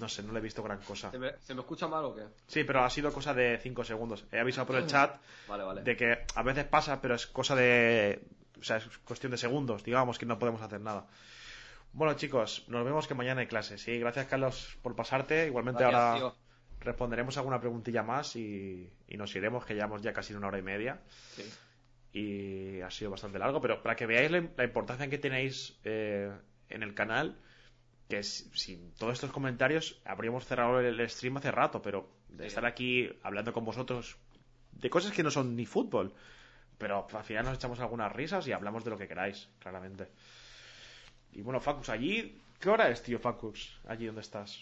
no 0.00 0.08
sé, 0.08 0.22
no 0.22 0.32
le 0.32 0.38
he 0.38 0.42
visto 0.42 0.62
gran 0.62 0.78
cosa. 0.78 1.10
¿Se 1.10 1.18
me, 1.18 1.32
se 1.40 1.54
me 1.54 1.60
escucha 1.60 1.86
mal 1.88 2.04
o 2.04 2.14
qué? 2.14 2.22
Sí, 2.46 2.64
pero 2.64 2.82
ha 2.84 2.90
sido 2.90 3.12
cosa 3.12 3.34
de 3.34 3.58
5 3.62 3.84
segundos. 3.84 4.24
He 4.32 4.38
avisado 4.38 4.66
por 4.66 4.76
el 4.76 4.86
chat 4.86 5.16
Vale, 5.48 5.64
vale. 5.64 5.82
de 5.82 5.96
que 5.96 6.18
a 6.34 6.42
veces 6.42 6.64
pasa, 6.64 7.00
pero 7.02 7.14
es 7.14 7.26
cosa 7.26 7.54
de. 7.54 8.22
O 8.60 8.64
sea, 8.64 8.76
es 8.76 8.86
cuestión 9.04 9.32
de 9.32 9.38
segundos, 9.38 9.82
digamos, 9.82 10.18
que 10.18 10.26
no 10.26 10.38
podemos 10.38 10.62
hacer 10.62 10.80
nada. 10.80 11.06
Bueno, 11.94 12.14
chicos, 12.14 12.64
nos 12.68 12.84
vemos 12.84 13.06
que 13.06 13.14
mañana 13.14 13.40
hay 13.42 13.46
clase. 13.48 13.76
Sí, 13.76 13.98
gracias, 13.98 14.26
Carlos, 14.26 14.78
por 14.82 14.94
pasarte. 14.96 15.46
Igualmente 15.46 15.82
Gracias, 15.82 16.00
ahora 16.02 16.18
tío. 16.18 16.34
responderemos 16.80 17.36
alguna 17.36 17.60
preguntilla 17.60 18.02
más 18.02 18.34
y, 18.36 18.88
y 19.08 19.16
nos 19.18 19.34
iremos, 19.36 19.66
que 19.66 19.74
llevamos 19.74 20.00
ya 20.00 20.12
casi 20.14 20.32
una 20.32 20.46
hora 20.46 20.58
y 20.58 20.62
media. 20.62 21.00
Sí. 21.34 21.42
Y 22.12 22.80
ha 22.82 22.90
sido 22.90 23.10
bastante 23.10 23.38
largo, 23.38 23.60
pero 23.60 23.82
para 23.82 23.96
que 23.96 24.06
veáis 24.06 24.30
la, 24.30 24.46
la 24.56 24.64
importancia 24.64 25.08
que 25.08 25.18
tenéis 25.18 25.78
eh, 25.84 26.30
en 26.68 26.82
el 26.82 26.94
canal, 26.94 27.38
que 28.08 28.22
sin 28.22 28.92
todos 28.94 29.14
estos 29.14 29.32
comentarios 29.32 30.00
habríamos 30.04 30.44
cerrado 30.44 30.80
el, 30.80 31.00
el 31.00 31.08
stream 31.10 31.38
hace 31.38 31.50
rato, 31.50 31.80
pero 31.80 32.10
de 32.28 32.44
Sí. 32.44 32.48
estar 32.48 32.66
aquí 32.66 33.08
hablando 33.22 33.52
con 33.52 33.64
vosotros 33.64 34.16
de 34.72 34.90
cosas 34.90 35.12
que 35.12 35.22
no 35.22 35.30
son 35.30 35.54
ni 35.56 35.64
fútbol, 35.66 36.14
pero 36.78 37.06
al 37.12 37.24
final 37.24 37.44
nos 37.44 37.54
echamos 37.56 37.80
algunas 37.80 38.12
risas 38.12 38.46
y 38.48 38.52
hablamos 38.52 38.84
de 38.84 38.90
lo 38.90 38.98
que 38.98 39.08
queráis, 39.08 39.48
claramente. 39.58 40.08
Y 41.32 41.40
bueno, 41.40 41.60
Facus, 41.60 41.88
allí, 41.88 42.38
¿qué 42.60 42.68
hora 42.68 42.90
es, 42.90 43.02
tío, 43.02 43.18
Facus? 43.18 43.80
Allí 43.86 44.04
donde 44.06 44.20
estás. 44.22 44.58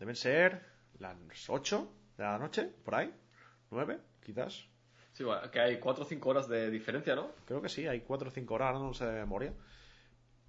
Deben 0.00 0.16
ser 0.16 0.64
las 0.98 1.16
8 1.48 1.92
de 2.16 2.24
la 2.24 2.38
noche, 2.38 2.64
por 2.84 2.94
ahí, 2.96 3.12
9, 3.70 3.98
quizás. 4.24 4.66
Sí, 5.20 5.24
bueno, 5.24 5.50
que 5.50 5.60
hay 5.60 5.78
4 5.78 6.02
o 6.02 6.06
5 6.06 6.30
horas 6.30 6.48
de 6.48 6.70
diferencia, 6.70 7.14
¿no? 7.14 7.32
Creo 7.44 7.60
que 7.60 7.68
sí, 7.68 7.86
hay 7.86 8.00
4 8.00 8.28
o 8.28 8.30
5 8.30 8.54
horas, 8.54 8.68
ahora 8.68 8.78
no 8.78 8.94
sé 8.94 9.04
de 9.04 9.12
memoria. 9.20 9.52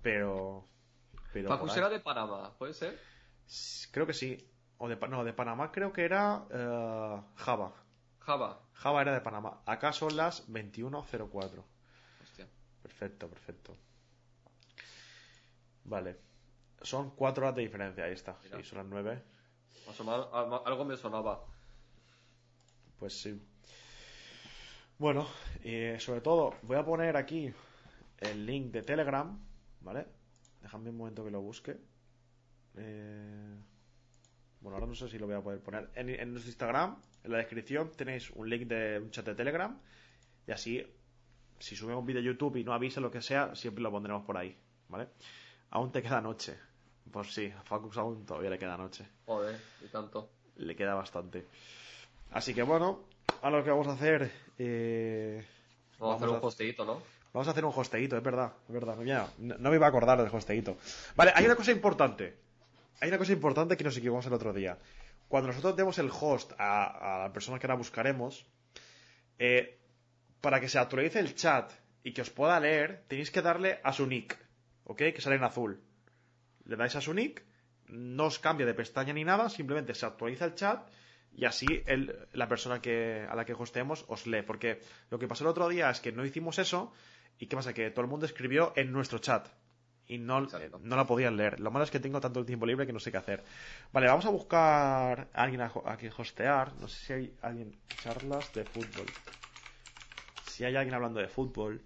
Pero. 0.01 0.65
pero 1.33 1.49
ahí. 1.73 1.79
era 1.79 1.89
de 1.89 1.99
Panamá, 1.99 2.53
¿puede 2.57 2.73
ser? 2.73 2.97
Creo 3.91 4.07
que 4.07 4.13
sí. 4.13 4.49
O 4.77 4.87
de, 4.87 4.95
no, 5.09 5.25
de 5.25 5.33
Panamá 5.33 5.73
creo 5.73 5.91
que 5.91 6.05
era 6.05 6.45
eh, 6.49 7.21
Java. 7.35 7.73
Java. 8.19 8.61
Java 8.71 9.01
era 9.01 9.13
de 9.13 9.19
Panamá. 9.19 9.61
Acá 9.65 9.91
son 9.91 10.15
las 10.15 10.47
21.04. 10.49 11.63
Hostia. 12.23 12.47
Perfecto, 12.81 13.27
perfecto. 13.27 13.75
Vale. 15.83 16.17
Son 16.81 17.09
4 17.11 17.43
horas 17.43 17.55
de 17.57 17.63
diferencia, 17.63 18.05
ahí 18.05 18.13
está. 18.13 18.37
Sí, 18.41 18.63
son 18.63 18.77
las 18.77 18.87
9. 18.87 19.21
Más 19.85 19.99
o 19.99 20.03
menos, 20.05 20.29
algo- 20.31 20.65
algo 20.65 20.85
me 20.85 20.95
sonaba. 20.95 21.43
Pues 22.97 23.21
sí. 23.21 23.37
Bueno, 25.01 25.27
y 25.63 25.99
sobre 25.99 26.21
todo, 26.21 26.53
voy 26.61 26.77
a 26.77 26.85
poner 26.85 27.17
aquí 27.17 27.51
el 28.19 28.45
link 28.45 28.67
de 28.71 28.83
Telegram, 28.83 29.35
¿vale? 29.79 30.05
Déjame 30.61 30.91
un 30.91 30.97
momento 30.97 31.25
que 31.25 31.31
lo 31.31 31.41
busque. 31.41 31.75
Eh, 32.75 33.55
Bueno, 34.59 34.75
ahora 34.75 34.85
no 34.85 34.93
sé 34.93 35.09
si 35.09 35.17
lo 35.17 35.25
voy 35.25 35.35
a 35.37 35.41
poder 35.41 35.59
poner. 35.59 35.89
En, 35.95 36.07
en 36.07 36.29
nuestro 36.33 36.49
Instagram, 36.51 37.01
en 37.23 37.31
la 37.31 37.39
descripción, 37.39 37.89
tenéis 37.97 38.29
un 38.29 38.47
link 38.47 38.67
de 38.67 38.99
un 38.99 39.09
chat 39.09 39.25
de 39.25 39.33
Telegram. 39.33 39.75
Y 40.45 40.51
así, 40.51 40.85
si 41.57 41.75
subimos 41.75 42.01
un 42.01 42.05
vídeo 42.05 42.21
a 42.21 42.23
YouTube 42.23 42.57
y 42.57 42.63
no 42.63 42.71
avisa 42.71 43.01
lo 43.01 43.09
que 43.09 43.23
sea, 43.23 43.55
siempre 43.55 43.81
lo 43.81 43.89
pondremos 43.89 44.23
por 44.23 44.37
ahí, 44.37 44.55
¿vale? 44.87 45.07
Aún 45.71 45.91
te 45.91 46.03
queda 46.03 46.21
noche. 46.21 46.59
Pues 47.11 47.33
sí, 47.33 47.51
a 47.57 47.63
Facus 47.63 47.97
aún 47.97 48.23
todavía 48.23 48.51
le 48.51 48.59
queda 48.59 48.77
noche 48.77 49.03
Joder, 49.25 49.59
y 49.83 49.87
tanto. 49.87 50.29
le 50.57 50.75
queda 50.75 50.93
bastante. 50.93 51.47
Así 52.29 52.53
que 52.53 52.61
bueno, 52.61 53.05
ahora 53.41 53.57
lo 53.57 53.63
que 53.63 53.69
vamos 53.69 53.87
a 53.87 53.93
hacer. 53.93 54.31
eh, 54.57 55.45
Vamos, 55.99 56.13
a 56.15 56.17
hacer 56.25 56.29
un 56.29 56.39
hosteíto, 56.45 56.85
¿no? 56.85 57.01
Vamos 57.33 57.47
a 57.47 57.51
hacer 57.51 57.63
un 57.65 57.73
hosteíto, 57.75 58.17
es 58.17 58.23
verdad, 58.23 58.51
es 58.67 58.73
verdad. 58.73 58.97
Mira, 58.97 59.27
no, 59.37 59.57
no 59.57 59.69
me 59.69 59.75
iba 59.77 59.85
a 59.85 59.89
acordar 59.89 60.21
del 60.21 60.33
hosteíto. 60.35 60.77
Vale, 61.15 61.31
hay 61.35 61.45
una 61.45 61.55
cosa 61.55 61.71
importante. 61.71 62.37
Hay 62.99 63.09
una 63.09 63.17
cosa 63.17 63.31
importante 63.33 63.77
que 63.77 63.83
nos 63.83 63.95
equivocamos 63.97 64.25
el 64.25 64.33
otro 64.33 64.53
día. 64.53 64.77
Cuando 65.27 65.47
nosotros 65.47 65.75
demos 65.75 65.97
el 65.99 66.09
host 66.11 66.51
a, 66.57 67.19
a 67.21 67.27
la 67.27 67.33
persona 67.33 67.57
que 67.57 67.65
ahora 67.67 67.75
buscaremos, 67.77 68.45
eh, 69.39 69.79
para 70.41 70.59
que 70.59 70.67
se 70.69 70.77
actualice 70.79 71.19
el 71.19 71.35
chat 71.35 71.71
y 72.03 72.13
que 72.13 72.21
os 72.21 72.29
pueda 72.29 72.59
leer, 72.59 73.03
tenéis 73.07 73.31
que 73.31 73.41
darle 73.41 73.79
a 73.83 73.93
su 73.93 74.05
nick, 74.07 74.37
¿ok? 74.83 74.97
Que 74.97 75.21
sale 75.21 75.37
en 75.37 75.43
azul. 75.43 75.81
Le 76.65 76.75
dais 76.75 76.95
a 76.95 77.01
su 77.01 77.13
nick, 77.13 77.43
no 77.87 78.25
os 78.25 78.39
cambia 78.39 78.65
de 78.65 78.73
pestaña 78.73 79.13
ni 79.13 79.23
nada, 79.23 79.49
simplemente 79.49 79.93
se 79.95 80.05
actualiza 80.05 80.45
el 80.45 80.55
chat 80.55 80.87
y 81.35 81.45
así 81.45 81.83
el- 81.85 82.15
la 82.33 82.47
persona 82.47 82.81
que, 82.81 83.25
a 83.29 83.35
la 83.35 83.45
que 83.45 83.53
hosteemos 83.53 84.05
os 84.07 84.27
lee. 84.27 84.41
Porque 84.43 84.81
lo 85.09 85.19
que 85.19 85.27
pasó 85.27 85.43
el 85.43 85.49
otro 85.49 85.67
día 85.69 85.89
es 85.89 85.99
que 86.01 86.11
no 86.11 86.25
hicimos 86.25 86.59
eso 86.59 86.93
y 87.39 87.47
¿qué 87.47 87.55
pasa? 87.55 87.73
Que 87.73 87.89
todo 87.91 88.01
el 88.01 88.11
mundo 88.11 88.25
escribió 88.25 88.73
en 88.75 88.91
nuestro 88.91 89.19
chat 89.19 89.47
y 90.07 90.17
no, 90.17 90.43
eh, 90.59 90.69
no 90.81 90.95
la 90.95 91.05
podían 91.07 91.37
leer. 91.37 91.59
Lo 91.59 91.71
malo 91.71 91.85
es 91.85 91.91
que 91.91 91.99
tengo 91.99 92.19
tanto 92.19 92.39
el 92.39 92.45
tiempo 92.45 92.65
libre 92.65 92.85
que 92.85 92.93
no 92.93 92.99
sé 92.99 93.11
qué 93.11 93.17
hacer. 93.17 93.43
Vale, 93.93 94.07
vamos 94.07 94.25
a 94.25 94.29
buscar 94.29 95.29
a 95.33 95.41
alguien 95.43 95.61
a, 95.61 95.71
a 95.85 95.97
quien 95.97 96.11
hostear. 96.17 96.73
No 96.81 96.87
sé 96.87 97.05
si 97.05 97.13
hay 97.13 97.33
alguien. 97.41 97.75
Charlas 98.03 98.51
de 98.53 98.65
fútbol. 98.65 99.05
Si 100.47 100.65
hay 100.65 100.75
alguien 100.75 100.93
hablando 100.95 101.19
de 101.19 101.27
fútbol. 101.27 101.81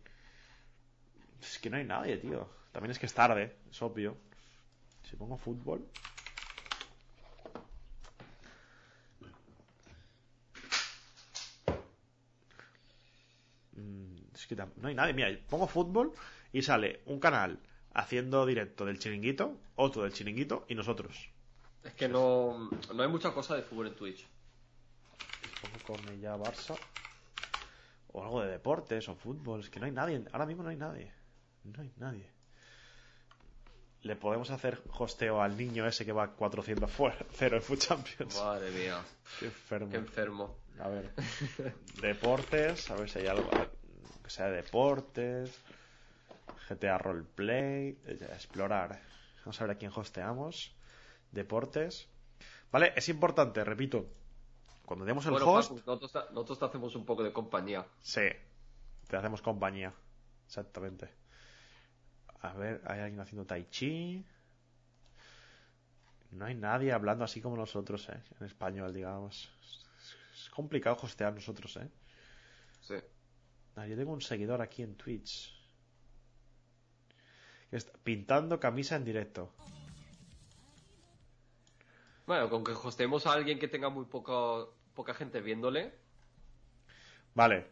Es 1.41 1.59
que 1.59 1.69
no 1.69 1.77
hay 1.77 1.85
nadie, 1.85 2.17
tío. 2.17 2.49
También 2.71 2.91
es 2.91 2.99
que 2.99 3.05
es 3.05 3.13
tarde, 3.13 3.55
es 3.69 3.81
obvio. 3.81 4.17
Si 5.03 5.15
pongo 5.15 5.37
fútbol. 5.37 5.85
Mm, 13.77 14.25
Es 14.45 14.49
que 14.49 14.55
tam- 14.55 14.69
no 14.77 14.89
hay 14.89 14.93
nadie. 14.93 15.13
Mira, 15.13 15.29
pongo 15.49 15.65
fútbol 15.65 16.11
y 16.53 16.61
sale 16.61 17.01
un 17.07 17.19
canal 17.19 17.57
haciendo 17.95 18.45
directo 18.45 18.85
del 18.85 18.99
chiringuito, 18.99 19.57
otro 19.75 20.03
del 20.03 20.13
chiringuito 20.13 20.65
y 20.67 20.75
nosotros. 20.75 21.29
Es 21.83 21.93
que 21.95 22.07
no, 22.07 22.69
no 22.93 23.01
hay 23.03 23.09
mucha 23.09 23.31
cosa 23.33 23.55
de 23.55 23.63
fútbol 23.63 23.87
en 23.87 23.95
Twitch. 23.95 24.23
Pongo 25.61 25.97
con 25.99 26.13
ella 26.13 26.35
Barça. 26.37 26.77
O 28.11 28.23
algo 28.23 28.41
de 28.43 28.51
deportes 28.51 29.09
o 29.09 29.15
fútbol. 29.15 29.61
Es 29.61 29.69
que 29.71 29.79
no 29.79 29.87
hay 29.87 29.91
nadie. 29.91 30.23
Ahora 30.31 30.45
mismo 30.45 30.61
no 30.61 30.69
hay 30.69 30.77
nadie. 30.77 31.11
No 31.63 31.81
hay 31.81 31.91
nadie. 31.97 32.29
Le 34.03 34.15
podemos 34.15 34.51
hacer 34.51 34.79
hosteo 34.99 35.41
al 35.41 35.57
niño 35.57 35.87
ese 35.87 36.05
que 36.05 36.11
va 36.11 36.29
400 36.35 36.91
fuera, 36.91 37.17
cero 37.33 37.55
en 37.57 37.63
Food 37.63 37.79
Champions. 37.79 38.35
Madre 38.35 38.69
mía, 38.69 39.01
Qué 39.39 39.45
enfermo. 39.47 39.89
qué 39.89 39.97
enfermo. 39.97 40.55
A 40.79 40.89
ver. 40.89 41.11
Deportes, 42.01 42.91
a 42.91 42.95
ver 42.95 43.09
si 43.09 43.19
hay 43.19 43.27
algo 43.27 43.49
que 44.25 44.31
sea 44.31 44.47
de 44.47 44.57
deportes. 44.57 45.57
GTA 46.69 46.97
Roleplay. 46.97 47.97
eh, 48.05 48.29
Explorar. 48.33 48.99
Vamos 49.39 49.61
a 49.61 49.65
ver 49.65 49.75
a 49.75 49.79
quién 49.79 49.91
hosteamos. 49.95 50.73
Deportes. 51.31 52.07
Vale, 52.71 52.93
es 52.95 53.07
importante, 53.09 53.63
repito. 53.63 54.05
Cuando 54.85 55.05
demos 55.05 55.25
el 55.25 55.31
Bueno, 55.31 55.51
host. 55.51 55.69
Paco, 55.69 55.81
nosotros, 55.85 56.11
te- 56.11 56.33
nosotros 56.33 56.59
te 56.59 56.65
hacemos 56.65 56.95
un 56.95 57.05
poco 57.05 57.23
de 57.23 57.31
compañía. 57.33 57.85
Sí, 58.01 58.27
te 59.07 59.17
hacemos 59.17 59.41
compañía. 59.41 59.93
Exactamente. 60.47 61.09
A 62.41 62.53
ver, 62.53 62.81
hay 62.85 62.99
alguien 62.99 63.19
haciendo 63.19 63.45
tai 63.45 63.65
chi. 63.69 64.23
No 66.31 66.45
hay 66.45 66.55
nadie 66.55 66.91
hablando 66.91 67.23
así 67.23 67.41
como 67.41 67.55
nosotros, 67.55 68.07
¿eh? 68.09 68.21
En 68.39 68.45
español, 68.45 68.93
digamos. 68.93 69.49
Es 70.33 70.49
complicado 70.49 70.97
hostear 71.01 71.33
nosotros, 71.33 71.77
¿eh? 71.77 71.89
Sí. 72.81 72.95
Ah, 73.75 73.85
yo 73.87 73.97
tengo 73.97 74.13
un 74.13 74.21
seguidor 74.21 74.61
aquí 74.61 74.83
en 74.83 74.95
Twitch. 74.95 75.53
Que 77.69 77.77
está 77.77 77.97
pintando 78.03 78.59
camisa 78.59 78.95
en 78.95 79.03
directo. 79.03 79.51
Bueno, 82.25 82.49
con 82.49 82.63
que 82.63 82.71
hosteemos 82.71 83.27
a 83.27 83.33
alguien 83.33 83.59
que 83.59 83.67
tenga 83.67 83.89
muy 83.89 84.05
poca, 84.05 84.69
poca 84.93 85.13
gente 85.13 85.41
viéndole. 85.41 85.93
Vale. 87.33 87.67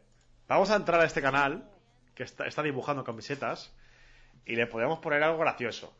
Vamos 0.48 0.70
a 0.72 0.76
entrar 0.76 1.00
a 1.00 1.06
este 1.06 1.22
canal 1.22 1.70
que 2.14 2.24
está, 2.24 2.46
está 2.46 2.62
dibujando 2.62 3.06
camisetas 3.06 3.74
y 4.46 4.56
le 4.56 4.68
podemos 4.68 5.00
poner 5.00 5.24
algo 5.24 5.40
gracioso. 5.40 5.96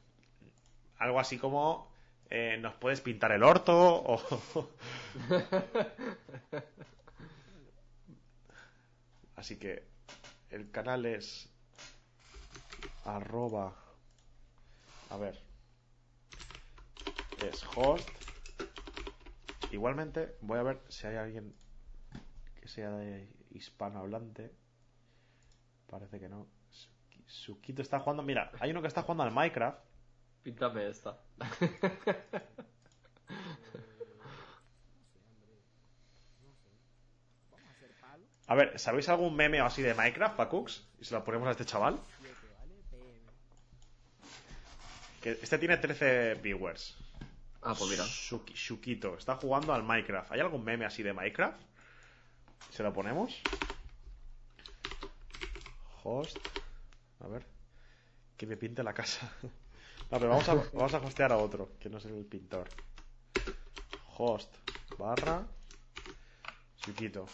Algo 0.98 1.20
así 1.20 1.38
como 1.38 1.90
eh, 2.30 2.58
nos 2.60 2.74
puedes 2.76 3.00
pintar 3.00 3.32
el 3.32 3.42
orto 3.42 3.74
o... 3.74 4.70
así 9.38 9.58
que 9.58 9.93
el 10.54 10.70
canal 10.70 11.06
es 11.06 11.50
arroba... 13.06 13.76
A 15.10 15.18
ver. 15.18 15.44
es 17.44 17.64
host. 17.76 18.08
Igualmente, 19.72 20.38
voy 20.42 20.60
a 20.60 20.64
ver 20.64 20.82
si 20.90 21.08
hay 21.08 21.18
alguien 21.18 21.56
que 22.60 22.68
sea 22.68 22.92
de 22.92 23.36
hispanohablante. 23.52 24.54
Parece 25.88 26.20
que 26.20 26.30
no. 26.30 26.48
Sukito 27.26 27.82
está 27.82 28.00
jugando. 28.00 28.22
Mira, 28.24 28.52
hay 28.60 28.72
uno 28.72 28.82
que 28.82 28.88
está 28.88 29.02
jugando 29.02 29.24
al 29.24 29.32
Minecraft. 29.32 29.80
Píntame 30.44 30.88
esta. 30.88 31.20
A 38.48 38.56
ver, 38.56 38.78
¿sabéis 38.78 39.08
algún 39.10 39.36
meme 39.36 39.62
o 39.62 39.66
así 39.66 39.82
de 39.82 39.94
Minecraft, 39.94 40.36
Pacux? 40.36 40.84
Y 41.00 41.06
se 41.06 41.14
lo 41.14 41.24
ponemos 41.24 41.48
a 41.48 41.52
este 41.52 41.66
chaval. 41.66 42.00
Que 45.22 45.32
este 45.42 45.58
tiene 45.58 45.78
13 45.78 46.36
viewers. 46.36 46.98
Ah, 47.62 47.74
pues 47.78 47.90
mira. 47.90 48.04
Shukito, 48.06 49.18
está 49.18 49.38
jugando 49.38 49.74
al 49.74 49.84
Minecraft. 49.84 50.34
¿Hay 50.34 50.42
algún 50.42 50.66
meme 50.66 50.86
así 50.86 51.02
de 51.02 51.14
Minecraft? 51.14 51.58
¿Se 52.72 52.84
lo 52.84 52.92
ponemos? 52.92 53.42
Host. 56.04 56.38
A 57.22 57.28
ver. 57.28 57.46
Que 58.36 58.46
me 58.46 58.58
pinte 58.58 58.84
la 58.84 58.94
casa. 58.94 59.32
No, 60.12 60.20
pero 60.20 60.30
vamos 60.30 60.48
a, 60.48 60.54
vamos 60.74 60.94
a 60.94 60.98
hostear 60.98 61.32
a 61.32 61.38
otro, 61.38 61.72
que 61.80 61.90
no 61.90 61.98
es 61.98 62.06
el 62.06 62.24
pintor. 62.26 62.70
Host. 64.16 64.54
Barra. 65.00 65.44
Shukito. 66.78 67.26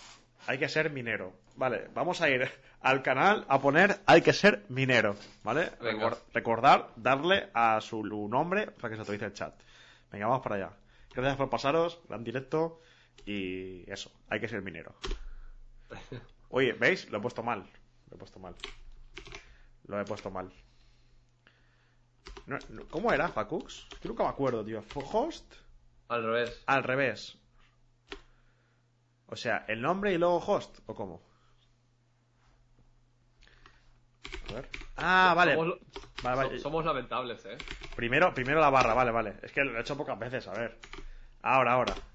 Hay 0.47 0.57
que 0.57 0.69
ser 0.69 0.89
minero. 0.91 1.33
Vale, 1.55 1.89
vamos 1.93 2.21
a 2.21 2.29
ir 2.29 2.49
al 2.81 3.03
canal 3.03 3.45
a 3.49 3.59
poner 3.59 3.99
hay 4.05 4.21
que 4.21 4.33
ser 4.33 4.65
minero. 4.69 5.15
¿Vale? 5.43 5.71
Venga. 5.81 6.17
Recordar 6.33 6.89
darle 6.95 7.49
a 7.53 7.79
su 7.81 8.03
nombre 8.03 8.71
para 8.71 8.89
que 8.89 8.95
se 8.95 9.01
autorice 9.01 9.25
el 9.25 9.33
chat. 9.33 9.53
Venga, 10.11 10.27
vamos 10.27 10.41
para 10.41 10.55
allá. 10.55 10.71
Gracias 11.13 11.37
por 11.37 11.49
pasaros, 11.49 11.99
gran 12.07 12.23
directo. 12.23 12.81
Y 13.25 13.89
eso, 13.91 14.11
hay 14.29 14.39
que 14.39 14.47
ser 14.47 14.61
minero. 14.61 14.95
Oye, 16.49 16.73
¿veis? 16.73 17.09
Lo 17.11 17.17
he 17.17 17.21
puesto 17.21 17.43
mal. 17.43 17.63
Lo 18.09 18.15
he 18.15 18.17
puesto 18.19 18.39
mal. 18.39 18.55
Lo 19.85 19.99
he 19.99 20.05
puesto 20.05 20.31
mal. 20.31 20.51
No- 22.45 22.57
no- 22.69 22.87
¿Cómo 22.89 23.11
era, 23.13 23.27
Facux? 23.27 23.87
Es 23.91 23.99
que 23.99 24.07
nunca 24.07 24.23
me 24.23 24.29
acuerdo, 24.29 24.63
tío. 24.63 24.81
¿Fue 24.81 25.03
host? 25.11 25.53
Al 26.07 26.23
revés. 26.23 26.63
Al 26.65 26.83
revés. 26.83 27.37
O 29.31 29.35
sea, 29.35 29.65
el 29.67 29.81
nombre 29.81 30.11
y 30.11 30.17
luego 30.17 30.37
host, 30.39 30.79
¿o 30.87 30.95
cómo? 30.95 31.21
A 34.47 34.53
ver. 34.53 34.69
Ah, 34.97 35.33
vale. 35.35 35.53
Somos, 35.53 35.79
Vale, 36.21 36.35
vale. 36.37 36.57
so- 36.57 36.63
somos 36.63 36.85
lamentables, 36.85 37.45
eh. 37.45 37.61
Primero, 37.95 38.33
primero 38.33 38.59
la 38.59 38.69
barra, 38.69 38.93
vale, 38.93 39.11
vale. 39.11 39.35
Es 39.43 39.51
que 39.51 39.63
lo 39.63 39.77
he 39.77 39.81
hecho 39.81 39.95
pocas 39.97 40.17
veces, 40.17 40.47
a 40.47 40.53
ver. 40.53 40.77
Ahora, 41.41 41.73
ahora. 41.73 42.08